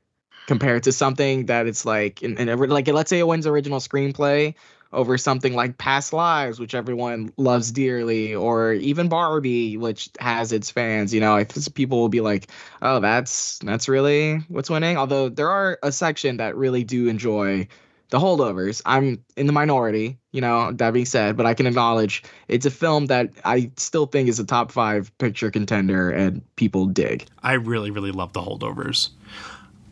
compared 0.48 0.84
to 0.84 0.92
something 0.92 1.48
that 1.48 1.68
it's 1.68 1.86
like, 1.86 2.24
in, 2.24 2.38
in, 2.38 2.70
like 2.70 2.88
let's 2.88 3.10
say 3.10 3.20
it 3.20 3.28
wins 3.28 3.46
original 3.46 3.80
screenplay 3.80 4.56
over 4.94 5.18
something 5.18 5.54
like 5.54 5.78
Past 5.78 6.14
Lives, 6.14 6.60
which 6.60 6.76
everyone 6.76 7.32
loves 7.38 7.72
dearly, 7.72 8.34
or 8.34 8.74
even 8.74 9.10
Barbie, 9.10 9.78
which 9.78 10.10
has 10.20 10.52
its 10.52 10.70
fans. 10.70 11.14
You 11.14 11.20
know, 11.20 11.36
I 11.36 11.44
think 11.44 11.74
people 11.76 12.00
will 12.00 12.10
be 12.10 12.22
like, 12.22 12.50
"Oh, 12.82 13.00
that's 13.00 13.60
that's 13.60 13.88
really 13.90 14.38
what's 14.48 14.70
winning." 14.70 14.98
Although 14.98 15.30
there 15.30 15.50
are 15.50 15.80
a 15.84 15.92
section 15.92 16.38
that 16.38 16.56
really 16.56 16.84
do 16.84 17.08
enjoy 17.08 17.68
the 18.10 18.20
holdovers. 18.20 18.82
I'm 18.86 19.24
in 19.36 19.48
the 19.48 19.54
minority, 19.54 20.18
you 20.32 20.42
know, 20.42 20.72
that 20.72 20.92
being 20.92 21.06
said, 21.06 21.36
but 21.36 21.46
I 21.46 21.54
can 21.54 21.68
acknowledge 21.68 22.24
it's 22.48 22.66
a 22.66 22.72
film 22.72 23.08
that 23.08 23.32
I 23.44 23.72
still 23.76 24.06
think 24.06 24.30
is 24.30 24.40
a 24.40 24.46
top 24.46 24.72
five 24.72 25.16
picture 25.18 25.52
contender 25.52 26.10
and 26.10 26.42
people 26.56 26.86
dig. 26.86 27.26
I 27.44 27.54
really, 27.54 27.92
really 27.92 28.12
love 28.12 28.34
the 28.34 28.42
holdovers. 28.42 29.10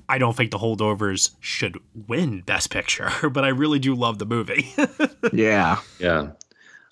I 0.07 0.17
don't 0.17 0.35
think 0.35 0.51
the 0.51 0.57
holdovers 0.57 1.31
should 1.39 1.77
win 2.07 2.41
Best 2.41 2.69
Picture, 2.69 3.11
but 3.29 3.43
I 3.43 3.49
really 3.49 3.79
do 3.79 3.95
love 3.95 4.19
the 4.19 4.25
movie. 4.25 4.73
yeah. 5.33 5.79
Yeah. 5.99 6.31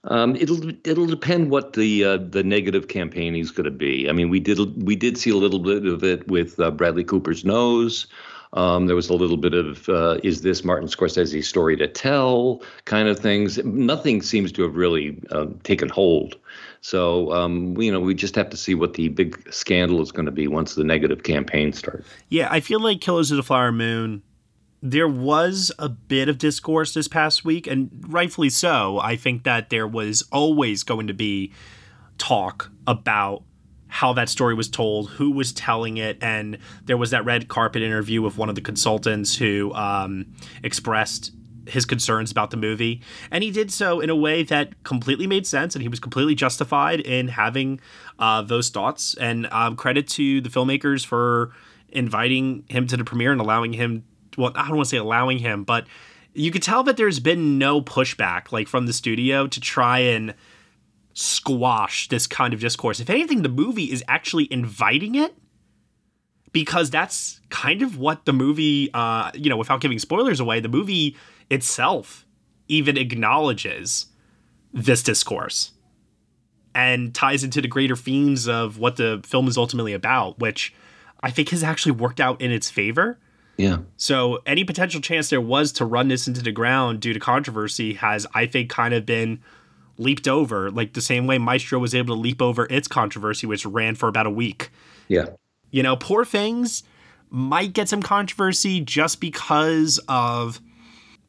Um, 0.06 0.36
it'll 0.36 0.70
it'll 0.86 1.06
depend 1.06 1.50
what 1.50 1.74
the 1.74 2.04
uh, 2.04 2.18
the 2.18 2.44
negative 2.44 2.90
campaign 2.90 3.36
is 3.36 3.52
going 3.52 3.66
to 3.66 3.72
be. 3.72 4.10
I 4.10 4.12
mean, 4.12 4.30
we 4.30 4.40
did 4.40 4.84
we 4.84 4.98
did 4.98 5.18
see 5.18 5.30
a 5.30 5.38
little 5.38 5.60
bit 5.60 5.86
of 5.86 6.04
it 6.04 6.28
with 6.28 6.60
uh, 6.60 6.72
Bradley 6.72 7.06
Cooper's 7.06 7.46
nose. 7.46 8.08
Um, 8.52 8.86
there 8.86 8.96
was 8.96 9.10
a 9.10 9.14
little 9.14 9.38
bit 9.38 9.54
of 9.54 9.88
uh, 9.88 10.20
is 10.22 10.42
this 10.42 10.64
Martin 10.64 10.90
Scorsese's 10.90 11.48
story 11.48 11.78
to 11.78 11.88
tell 11.88 12.62
kind 12.86 13.08
of 13.08 13.18
things. 13.18 13.64
Nothing 13.64 14.22
seems 14.22 14.52
to 14.54 14.64
have 14.64 14.76
really 14.76 15.18
um, 15.32 15.58
taken 15.64 15.88
hold. 15.88 16.36
So 16.84 17.32
um, 17.32 17.80
you 17.82 17.92
know, 17.92 18.02
we 18.02 18.14
just 18.14 18.36
have 18.36 18.50
to 18.50 18.58
see 18.58 18.76
what 18.76 18.94
the 18.94 19.08
big 19.08 19.52
scandal 19.52 20.02
is 20.02 20.12
going 20.12 20.26
to 20.26 20.32
be 20.32 20.48
once 20.48 20.76
the 20.76 20.84
negative 20.84 21.24
campaign 21.24 21.72
starts. 21.72 22.08
Yeah, 22.30 22.50
I 22.52 22.60
feel 22.60 22.82
like 22.82 23.00
Killers 23.00 23.32
of 23.32 23.38
the 23.38 23.44
Flower 23.44 23.72
Moon. 23.72 24.22
There 24.86 25.08
was 25.08 25.72
a 25.80 25.88
bit 25.88 26.28
of 26.28 26.38
discourse 26.38 26.94
this 26.94 27.08
past 27.08 27.46
week, 27.46 27.68
and 27.68 27.90
rightfully 28.10 28.50
so. 28.50 29.00
I 29.00 29.16
think 29.16 29.44
that 29.46 29.70
there 29.70 29.88
was 29.88 30.28
always 30.30 30.84
going 30.84 31.08
to 31.08 31.14
be 31.14 31.54
talk 32.18 32.70
about 32.86 33.44
how 33.88 34.12
that 34.12 34.28
story 34.28 34.54
was 34.54 34.70
told, 34.70 35.10
who 35.12 35.32
was 35.32 35.54
telling 35.54 35.96
it, 35.96 36.18
and 36.22 36.58
there 36.84 36.98
was 36.98 37.12
that 37.12 37.24
red 37.24 37.48
carpet 37.48 37.82
interview 37.82 38.22
with 38.22 38.38
one 38.38 38.50
of 38.50 38.56
the 38.56 38.62
consultants 38.62 39.38
who 39.38 39.74
um, 39.74 40.26
expressed 40.64 41.32
his 41.68 41.86
concerns 41.86 42.32
about 42.32 42.52
the 42.52 42.58
movie, 42.58 43.02
and 43.32 43.44
he 43.44 43.52
did 43.52 43.72
so 43.72 44.00
in 44.00 44.10
a 44.10 44.16
way 44.16 44.44
that 44.44 44.84
completely 44.84 45.28
made 45.28 45.48
sense, 45.48 45.76
and 45.76 45.82
he 45.82 45.88
was 45.88 46.00
completely 46.00 46.36
justified 46.36 47.00
in 47.00 47.28
having 47.28 47.80
uh, 48.20 48.42
those 48.42 48.70
thoughts. 48.70 49.16
And 49.16 49.48
um, 49.52 49.76
credit 49.76 50.08
to 50.10 50.42
the 50.42 50.50
filmmakers 50.50 51.06
for 51.06 51.52
inviting 51.90 52.66
him 52.70 52.88
to 52.88 52.98
the 52.98 53.04
premiere 53.04 53.32
and 53.32 53.42
allowing 53.42 53.74
him. 53.74 54.04
Well, 54.38 54.52
I 54.56 54.68
don't 54.68 54.78
want 54.78 54.88
to 54.88 54.90
say 54.90 54.98
allowing 54.98 55.38
him, 55.40 55.64
but 55.64 55.86
you 56.34 56.52
could 56.52 56.64
tell 56.64 56.84
that 56.84 56.98
there's 56.98 57.20
been 57.20 57.58
no 57.58 57.82
pushback, 57.82 58.52
like 58.52 58.68
from 58.68 58.88
the 58.88 58.94
studio, 58.94 59.48
to 59.48 59.60
try 59.60 60.00
and 60.00 60.34
squash 61.14 62.10
this 62.10 62.26
kind 62.26 62.54
of 62.54 62.60
discourse. 62.60 63.00
If 63.00 63.10
anything, 63.10 63.44
the 63.44 63.50
movie 63.50 63.92
is 63.92 64.04
actually 64.08 64.52
inviting 64.52 65.16
it 65.16 65.36
because 66.52 66.90
that's 66.90 67.40
kind 67.50 67.82
of 67.82 67.98
what 67.98 68.26
the 68.26 68.34
movie, 68.34 68.90
uh, 68.94 69.32
you 69.34 69.50
know, 69.50 69.58
without 69.58 69.82
giving 69.82 70.00
spoilers 70.00 70.40
away, 70.40 70.60
the 70.60 70.70
movie 70.70 71.16
itself 71.50 72.26
even 72.68 72.98
acknowledges 72.98 74.08
this 74.74 75.04
discourse 75.04 75.72
and 76.74 77.14
ties 77.14 77.44
into 77.44 77.62
the 77.62 77.68
greater 77.68 77.96
themes 77.96 78.48
of 78.48 78.80
what 78.80 78.96
the 78.96 79.22
film 79.24 79.48
is 79.48 79.58
ultimately 79.58 79.94
about, 79.94 80.40
which 80.40 80.74
I 81.22 81.30
think 81.30 81.50
has 81.50 81.64
actually 81.64 81.92
worked 81.94 82.20
out 82.20 82.42
in 82.42 82.52
its 82.52 82.70
favor. 82.70 83.20
Yeah. 83.58 83.78
So 83.98 84.42
any 84.46 84.64
potential 84.64 85.00
chance 85.00 85.30
there 85.30 85.42
was 85.42 85.72
to 85.74 85.86
run 85.86 86.08
this 86.08 86.28
into 86.28 86.42
the 86.42 86.52
ground 86.52 87.00
due 87.00 87.14
to 87.14 87.20
controversy 87.20 87.94
has, 87.94 88.26
I 88.34 88.48
think, 88.48 88.70
kind 88.70 88.94
of 88.94 89.06
been 89.06 89.42
leaped 90.00 90.28
over, 90.28 90.72
like 90.72 90.94
the 90.94 91.02
same 91.02 91.28
way 91.28 91.38
Maestro 91.38 91.78
was 91.78 91.94
able 91.94 92.16
to 92.16 92.20
leap 92.20 92.42
over 92.42 92.66
its 92.72 92.88
controversy, 92.88 93.46
which 93.46 93.66
ran 93.66 93.94
for 93.94 94.10
about 94.10 94.26
a 94.26 94.32
week. 94.32 94.72
Yeah. 95.08 95.28
You 95.70 95.84
know, 95.84 95.96
Poor 95.96 96.26
Things 96.26 96.84
might 97.30 97.74
get 97.74 97.90
some 97.90 98.02
controversy 98.02 98.82
just 98.82 99.22
because 99.22 100.00
of 100.08 100.60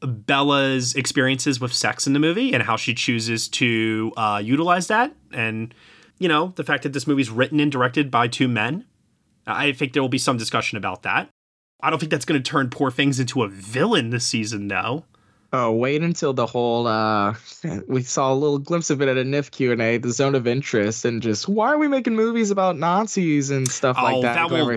Bella's 0.07 0.93
experiences 0.95 1.59
with 1.59 1.73
sex 1.73 2.07
in 2.07 2.13
the 2.13 2.19
movie 2.19 2.53
and 2.53 2.63
how 2.63 2.75
she 2.77 2.93
chooses 2.93 3.47
to 3.49 4.11
uh, 4.17 4.41
utilize 4.43 4.87
that. 4.87 5.13
And, 5.31 5.73
you 6.19 6.27
know, 6.27 6.53
the 6.55 6.63
fact 6.63 6.83
that 6.83 6.93
this 6.93 7.07
movie's 7.07 7.29
written 7.29 7.59
and 7.59 7.71
directed 7.71 8.09
by 8.11 8.27
two 8.27 8.47
men. 8.47 8.85
I 9.47 9.73
think 9.73 9.93
there 9.93 10.01
will 10.01 10.09
be 10.09 10.17
some 10.17 10.37
discussion 10.37 10.77
about 10.77 11.03
that. 11.03 11.29
I 11.81 11.89
don't 11.89 11.99
think 11.99 12.09
that's 12.11 12.25
going 12.25 12.41
to 12.41 12.49
turn 12.49 12.69
Poor 12.69 12.89
Things 12.89 13.19
into 13.19 13.43
a 13.43 13.47
villain 13.47 14.09
this 14.09 14.25
season, 14.25 14.67
though. 14.69 15.05
Oh, 15.53 15.71
wait 15.71 16.01
until 16.01 16.33
the 16.33 16.47
whole 16.47 16.87
uh 16.87 17.35
we 17.87 18.01
saw 18.01 18.33
a 18.33 18.35
little 18.35 18.57
glimpse 18.57 18.89
of 18.89 19.01
it 19.01 19.07
at 19.07 19.17
a 19.17 19.23
NYFF 19.23 19.51
Q&A, 19.51 19.97
the 19.97 20.11
zone 20.11 20.35
of 20.35 20.47
interest 20.47 21.05
and 21.05 21.21
just 21.21 21.47
why 21.47 21.67
are 21.71 21.77
we 21.77 21.87
making 21.87 22.15
movies 22.15 22.51
about 22.51 22.77
Nazis 22.77 23.51
and 23.51 23.67
stuff 23.67 23.95
like 23.95 24.15
Oh, 24.15 24.21
that. 24.23 24.35
that 24.35 24.51
will, 24.51 24.67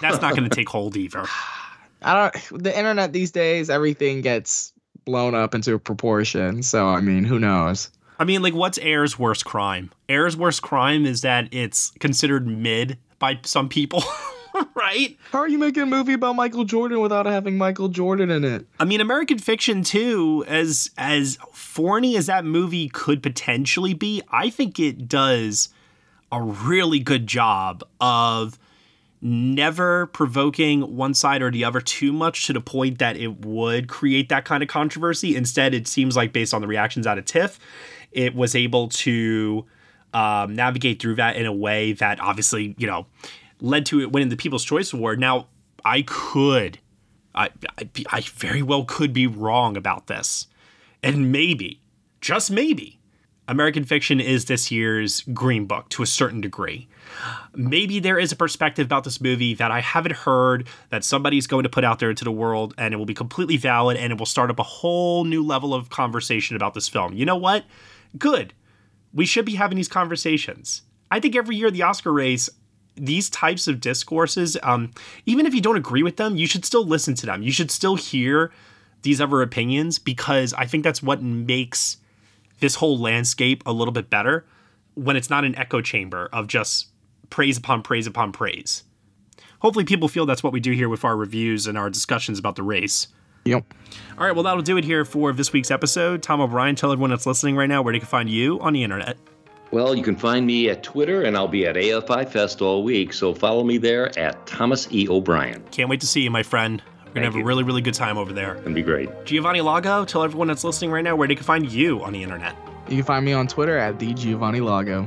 that's 0.00 0.20
not 0.20 0.36
going 0.36 0.42
to 0.48 0.54
take 0.54 0.68
hold 0.68 0.96
either. 0.96 1.24
I 2.02 2.30
don't 2.30 2.62
the 2.62 2.76
internet 2.76 3.12
these 3.12 3.30
days 3.30 3.70
everything 3.70 4.20
gets 4.20 4.72
blown 5.04 5.34
up 5.34 5.54
into 5.54 5.78
proportion. 5.78 6.62
So 6.62 6.88
I 6.88 7.00
mean, 7.00 7.24
who 7.24 7.38
knows? 7.38 7.90
I 8.18 8.24
mean, 8.24 8.42
like, 8.42 8.52
what's 8.52 8.76
Air's 8.78 9.18
worst 9.18 9.46
crime? 9.46 9.90
Air's 10.08 10.36
worst 10.36 10.60
crime 10.60 11.06
is 11.06 11.22
that 11.22 11.48
it's 11.52 11.90
considered 12.00 12.46
mid 12.46 12.98
by 13.18 13.38
some 13.44 13.70
people, 13.70 14.04
right? 14.74 15.16
How 15.32 15.38
are 15.38 15.48
you 15.48 15.56
making 15.56 15.84
a 15.84 15.86
movie 15.86 16.12
about 16.12 16.36
Michael 16.36 16.64
Jordan 16.64 17.00
without 17.00 17.24
having 17.24 17.56
Michael 17.56 17.88
Jordan 17.88 18.30
in 18.30 18.44
it? 18.44 18.66
I 18.78 18.84
mean, 18.84 19.00
American 19.00 19.38
Fiction 19.38 19.82
too, 19.82 20.44
as 20.48 20.90
as 20.98 21.38
thorny 21.54 22.18
as 22.18 22.26
that 22.26 22.44
movie 22.44 22.90
could 22.90 23.22
potentially 23.22 23.94
be, 23.94 24.20
I 24.30 24.50
think 24.50 24.78
it 24.78 25.08
does 25.08 25.70
a 26.30 26.42
really 26.42 26.98
good 26.98 27.26
job 27.26 27.82
of 28.02 28.58
never 29.22 30.06
provoking 30.06 30.96
one 30.96 31.12
side 31.12 31.42
or 31.42 31.50
the 31.50 31.64
other 31.64 31.80
too 31.80 32.12
much 32.12 32.46
to 32.46 32.52
the 32.52 32.60
point 32.60 32.98
that 32.98 33.16
it 33.16 33.44
would 33.44 33.88
create 33.88 34.28
that 34.30 34.44
kind 34.44 34.62
of 34.62 34.68
controversy. 34.68 35.36
Instead, 35.36 35.74
it 35.74 35.86
seems 35.86 36.16
like 36.16 36.32
based 36.32 36.54
on 36.54 36.60
the 36.60 36.66
reactions 36.66 37.06
out 37.06 37.18
of 37.18 37.24
TIFF, 37.24 37.58
it 38.12 38.34
was 38.34 38.54
able 38.54 38.88
to 38.88 39.66
um, 40.14 40.54
navigate 40.54 41.00
through 41.00 41.16
that 41.16 41.36
in 41.36 41.46
a 41.46 41.52
way 41.52 41.92
that 41.92 42.18
obviously, 42.20 42.74
you 42.78 42.86
know, 42.86 43.06
led 43.60 43.84
to 43.86 44.00
it 44.00 44.10
winning 44.10 44.30
the 44.30 44.36
People's 44.36 44.64
Choice 44.64 44.92
Award. 44.92 45.20
Now, 45.20 45.48
I 45.84 46.02
could, 46.02 46.78
I, 47.34 47.50
I, 47.78 47.88
I 48.10 48.20
very 48.22 48.62
well 48.62 48.84
could 48.84 49.12
be 49.12 49.26
wrong 49.26 49.76
about 49.76 50.06
this. 50.06 50.46
And 51.02 51.30
maybe, 51.30 51.80
just 52.20 52.50
maybe, 52.50 52.98
American 53.48 53.84
Fiction 53.84 54.20
is 54.20 54.46
this 54.46 54.70
year's 54.70 55.22
Green 55.32 55.66
Book 55.66 55.88
to 55.90 56.02
a 56.02 56.06
certain 56.06 56.40
degree. 56.40 56.88
Maybe 57.54 58.00
there 58.00 58.18
is 58.18 58.32
a 58.32 58.36
perspective 58.36 58.86
about 58.86 59.04
this 59.04 59.20
movie 59.20 59.54
that 59.54 59.70
I 59.70 59.80
haven't 59.80 60.14
heard 60.14 60.68
that 60.90 61.04
somebody's 61.04 61.46
going 61.46 61.64
to 61.64 61.68
put 61.68 61.84
out 61.84 61.98
there 61.98 62.10
into 62.10 62.24
the 62.24 62.32
world 62.32 62.74
and 62.78 62.94
it 62.94 62.96
will 62.96 63.06
be 63.06 63.14
completely 63.14 63.56
valid 63.56 63.96
and 63.96 64.12
it 64.12 64.18
will 64.18 64.26
start 64.26 64.50
up 64.50 64.58
a 64.58 64.64
whole 64.64 65.24
new 65.24 65.44
level 65.44 65.74
of 65.74 65.90
conversation 65.90 66.56
about 66.56 66.74
this 66.74 66.88
film. 66.88 67.12
You 67.14 67.24
know 67.24 67.36
what? 67.36 67.64
Good. 68.18 68.54
We 69.12 69.26
should 69.26 69.44
be 69.44 69.56
having 69.56 69.76
these 69.76 69.88
conversations. 69.88 70.82
I 71.10 71.20
think 71.20 71.34
every 71.34 71.56
year 71.56 71.70
the 71.70 71.82
Oscar 71.82 72.12
race, 72.12 72.48
these 72.94 73.28
types 73.30 73.66
of 73.66 73.80
discourses, 73.80 74.56
um, 74.62 74.92
even 75.26 75.46
if 75.46 75.54
you 75.54 75.60
don't 75.60 75.76
agree 75.76 76.02
with 76.02 76.16
them, 76.16 76.36
you 76.36 76.46
should 76.46 76.64
still 76.64 76.86
listen 76.86 77.14
to 77.14 77.26
them. 77.26 77.42
You 77.42 77.52
should 77.52 77.70
still 77.70 77.96
hear 77.96 78.52
these 79.02 79.20
other 79.20 79.42
opinions 79.42 79.98
because 79.98 80.52
I 80.54 80.66
think 80.66 80.84
that's 80.84 81.02
what 81.02 81.22
makes 81.22 81.96
this 82.60 82.76
whole 82.76 82.98
landscape 82.98 83.62
a 83.66 83.72
little 83.72 83.92
bit 83.92 84.10
better 84.10 84.46
when 84.94 85.16
it's 85.16 85.30
not 85.30 85.44
an 85.44 85.56
echo 85.56 85.80
chamber 85.80 86.28
of 86.32 86.46
just 86.46 86.88
praise 87.30 87.56
upon 87.56 87.82
praise 87.82 88.06
upon 88.06 88.32
praise. 88.32 88.84
Hopefully, 89.60 89.84
people 89.84 90.08
feel 90.08 90.26
that's 90.26 90.42
what 90.42 90.52
we 90.52 90.60
do 90.60 90.72
here 90.72 90.88
with 90.88 91.04
our 91.04 91.16
reviews 91.16 91.66
and 91.66 91.76
our 91.76 91.90
discussions 91.90 92.38
about 92.38 92.56
the 92.56 92.62
race. 92.62 93.08
Yep. 93.44 93.72
All 94.18 94.26
right, 94.26 94.34
well, 94.34 94.42
that'll 94.42 94.62
do 94.62 94.76
it 94.76 94.84
here 94.84 95.04
for 95.04 95.32
this 95.32 95.52
week's 95.52 95.70
episode. 95.70 96.22
Tom 96.22 96.40
O'Brien, 96.40 96.76
tell 96.76 96.92
everyone 96.92 97.10
that's 97.10 97.26
listening 97.26 97.56
right 97.56 97.68
now 97.68 97.82
where 97.82 97.92
they 97.92 97.98
can 97.98 98.08
find 98.08 98.28
you 98.28 98.60
on 98.60 98.72
the 98.72 98.82
internet. 98.82 99.16
Well, 99.70 99.94
you 99.94 100.02
can 100.02 100.16
find 100.16 100.46
me 100.46 100.68
at 100.68 100.82
Twitter, 100.82 101.22
and 101.22 101.36
I'll 101.36 101.48
be 101.48 101.64
at 101.66 101.76
AFI 101.76 102.28
Fest 102.28 102.60
all 102.60 102.82
week. 102.82 103.12
So 103.12 103.32
follow 103.32 103.62
me 103.62 103.78
there 103.78 104.18
at 104.18 104.44
Thomas 104.46 104.88
E. 104.92 105.08
O'Brien. 105.08 105.62
Can't 105.70 105.88
wait 105.88 106.00
to 106.00 106.06
see 106.06 106.22
you, 106.22 106.30
my 106.30 106.42
friend. 106.42 106.82
We're 107.06 107.14
going 107.14 107.22
to 107.22 107.26
have 107.26 107.36
you. 107.36 107.42
a 107.42 107.44
really, 107.44 107.62
really 107.62 107.80
good 107.80 107.94
time 107.94 108.18
over 108.18 108.32
there. 108.32 108.56
It'll 108.56 108.72
be 108.72 108.82
great. 108.82 109.08
Giovanni 109.24 109.60
Lago, 109.60 110.04
tell 110.04 110.22
everyone 110.24 110.48
that's 110.48 110.64
listening 110.64 110.90
right 110.90 111.04
now 111.04 111.16
where 111.16 111.28
they 111.28 111.34
can 111.34 111.44
find 111.44 111.70
you 111.70 112.02
on 112.02 112.12
the 112.12 112.22
internet. 112.22 112.56
You 112.88 112.96
can 112.96 113.04
find 113.04 113.24
me 113.24 113.32
on 113.32 113.46
Twitter 113.46 113.78
at 113.78 113.98
the 113.98 114.12
Giovanni 114.14 114.60
Lago. 114.60 115.06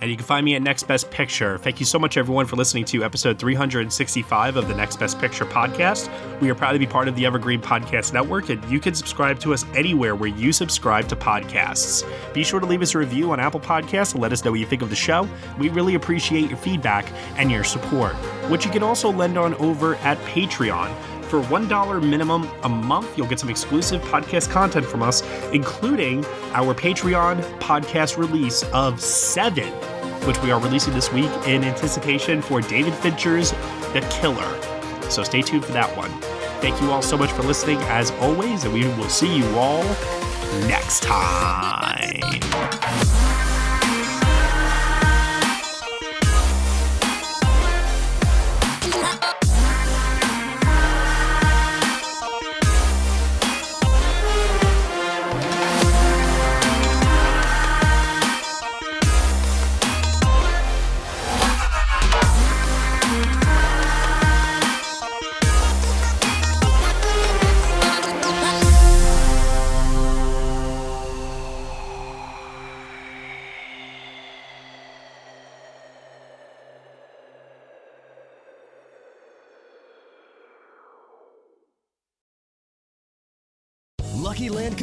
And 0.00 0.10
you 0.10 0.16
can 0.16 0.26
find 0.26 0.44
me 0.44 0.54
at 0.54 0.62
Next 0.62 0.82
Best 0.82 1.10
Picture. 1.10 1.56
Thank 1.56 1.80
you 1.80 1.86
so 1.86 1.98
much, 1.98 2.18
everyone, 2.18 2.44
for 2.44 2.56
listening 2.56 2.84
to 2.86 3.02
episode 3.02 3.38
365 3.38 4.56
of 4.56 4.68
the 4.68 4.74
Next 4.74 5.00
Best 5.00 5.18
Picture 5.18 5.46
podcast. 5.46 6.10
We 6.40 6.50
are 6.50 6.54
proud 6.54 6.72
to 6.72 6.78
be 6.78 6.86
part 6.86 7.08
of 7.08 7.16
the 7.16 7.24
Evergreen 7.24 7.62
Podcast 7.62 8.12
Network, 8.12 8.50
and 8.50 8.62
you 8.70 8.78
can 8.78 8.94
subscribe 8.94 9.38
to 9.40 9.54
us 9.54 9.64
anywhere 9.74 10.14
where 10.14 10.28
you 10.28 10.52
subscribe 10.52 11.08
to 11.08 11.16
podcasts. 11.16 12.04
Be 12.34 12.44
sure 12.44 12.60
to 12.60 12.66
leave 12.66 12.82
us 12.82 12.94
a 12.94 12.98
review 12.98 13.32
on 13.32 13.40
Apple 13.40 13.60
Podcasts 13.60 14.12
and 14.12 14.22
let 14.22 14.32
us 14.32 14.44
know 14.44 14.50
what 14.50 14.60
you 14.60 14.66
think 14.66 14.82
of 14.82 14.90
the 14.90 14.96
show. 14.96 15.26
We 15.58 15.70
really 15.70 15.94
appreciate 15.94 16.50
your 16.50 16.58
feedback 16.58 17.10
and 17.38 17.50
your 17.50 17.64
support, 17.64 18.12
which 18.50 18.66
you 18.66 18.70
can 18.70 18.82
also 18.82 19.10
lend 19.10 19.38
on 19.38 19.54
over 19.54 19.94
at 19.96 20.18
Patreon. 20.26 20.94
For 21.28 21.42
$1 21.42 22.08
minimum 22.08 22.48
a 22.62 22.68
month, 22.68 23.18
you'll 23.18 23.26
get 23.26 23.40
some 23.40 23.50
exclusive 23.50 24.00
podcast 24.02 24.48
content 24.48 24.86
from 24.86 25.02
us, 25.02 25.22
including 25.52 26.24
our 26.52 26.72
Patreon 26.72 27.42
podcast 27.58 28.16
release 28.16 28.62
of 28.72 29.00
Seven, 29.00 29.72
which 30.24 30.40
we 30.42 30.52
are 30.52 30.60
releasing 30.60 30.94
this 30.94 31.12
week 31.12 31.30
in 31.46 31.64
anticipation 31.64 32.40
for 32.40 32.60
David 32.60 32.94
Fincher's 32.94 33.50
The 33.92 34.06
Killer. 34.08 35.10
So 35.10 35.24
stay 35.24 35.42
tuned 35.42 35.64
for 35.64 35.72
that 35.72 35.94
one. 35.96 36.10
Thank 36.60 36.80
you 36.80 36.92
all 36.92 37.02
so 37.02 37.16
much 37.16 37.32
for 37.32 37.42
listening, 37.42 37.78
as 37.88 38.12
always, 38.12 38.64
and 38.64 38.72
we 38.72 38.84
will 38.84 39.08
see 39.08 39.36
you 39.36 39.46
all 39.56 39.82
next 40.68 41.02
time. 41.02 42.20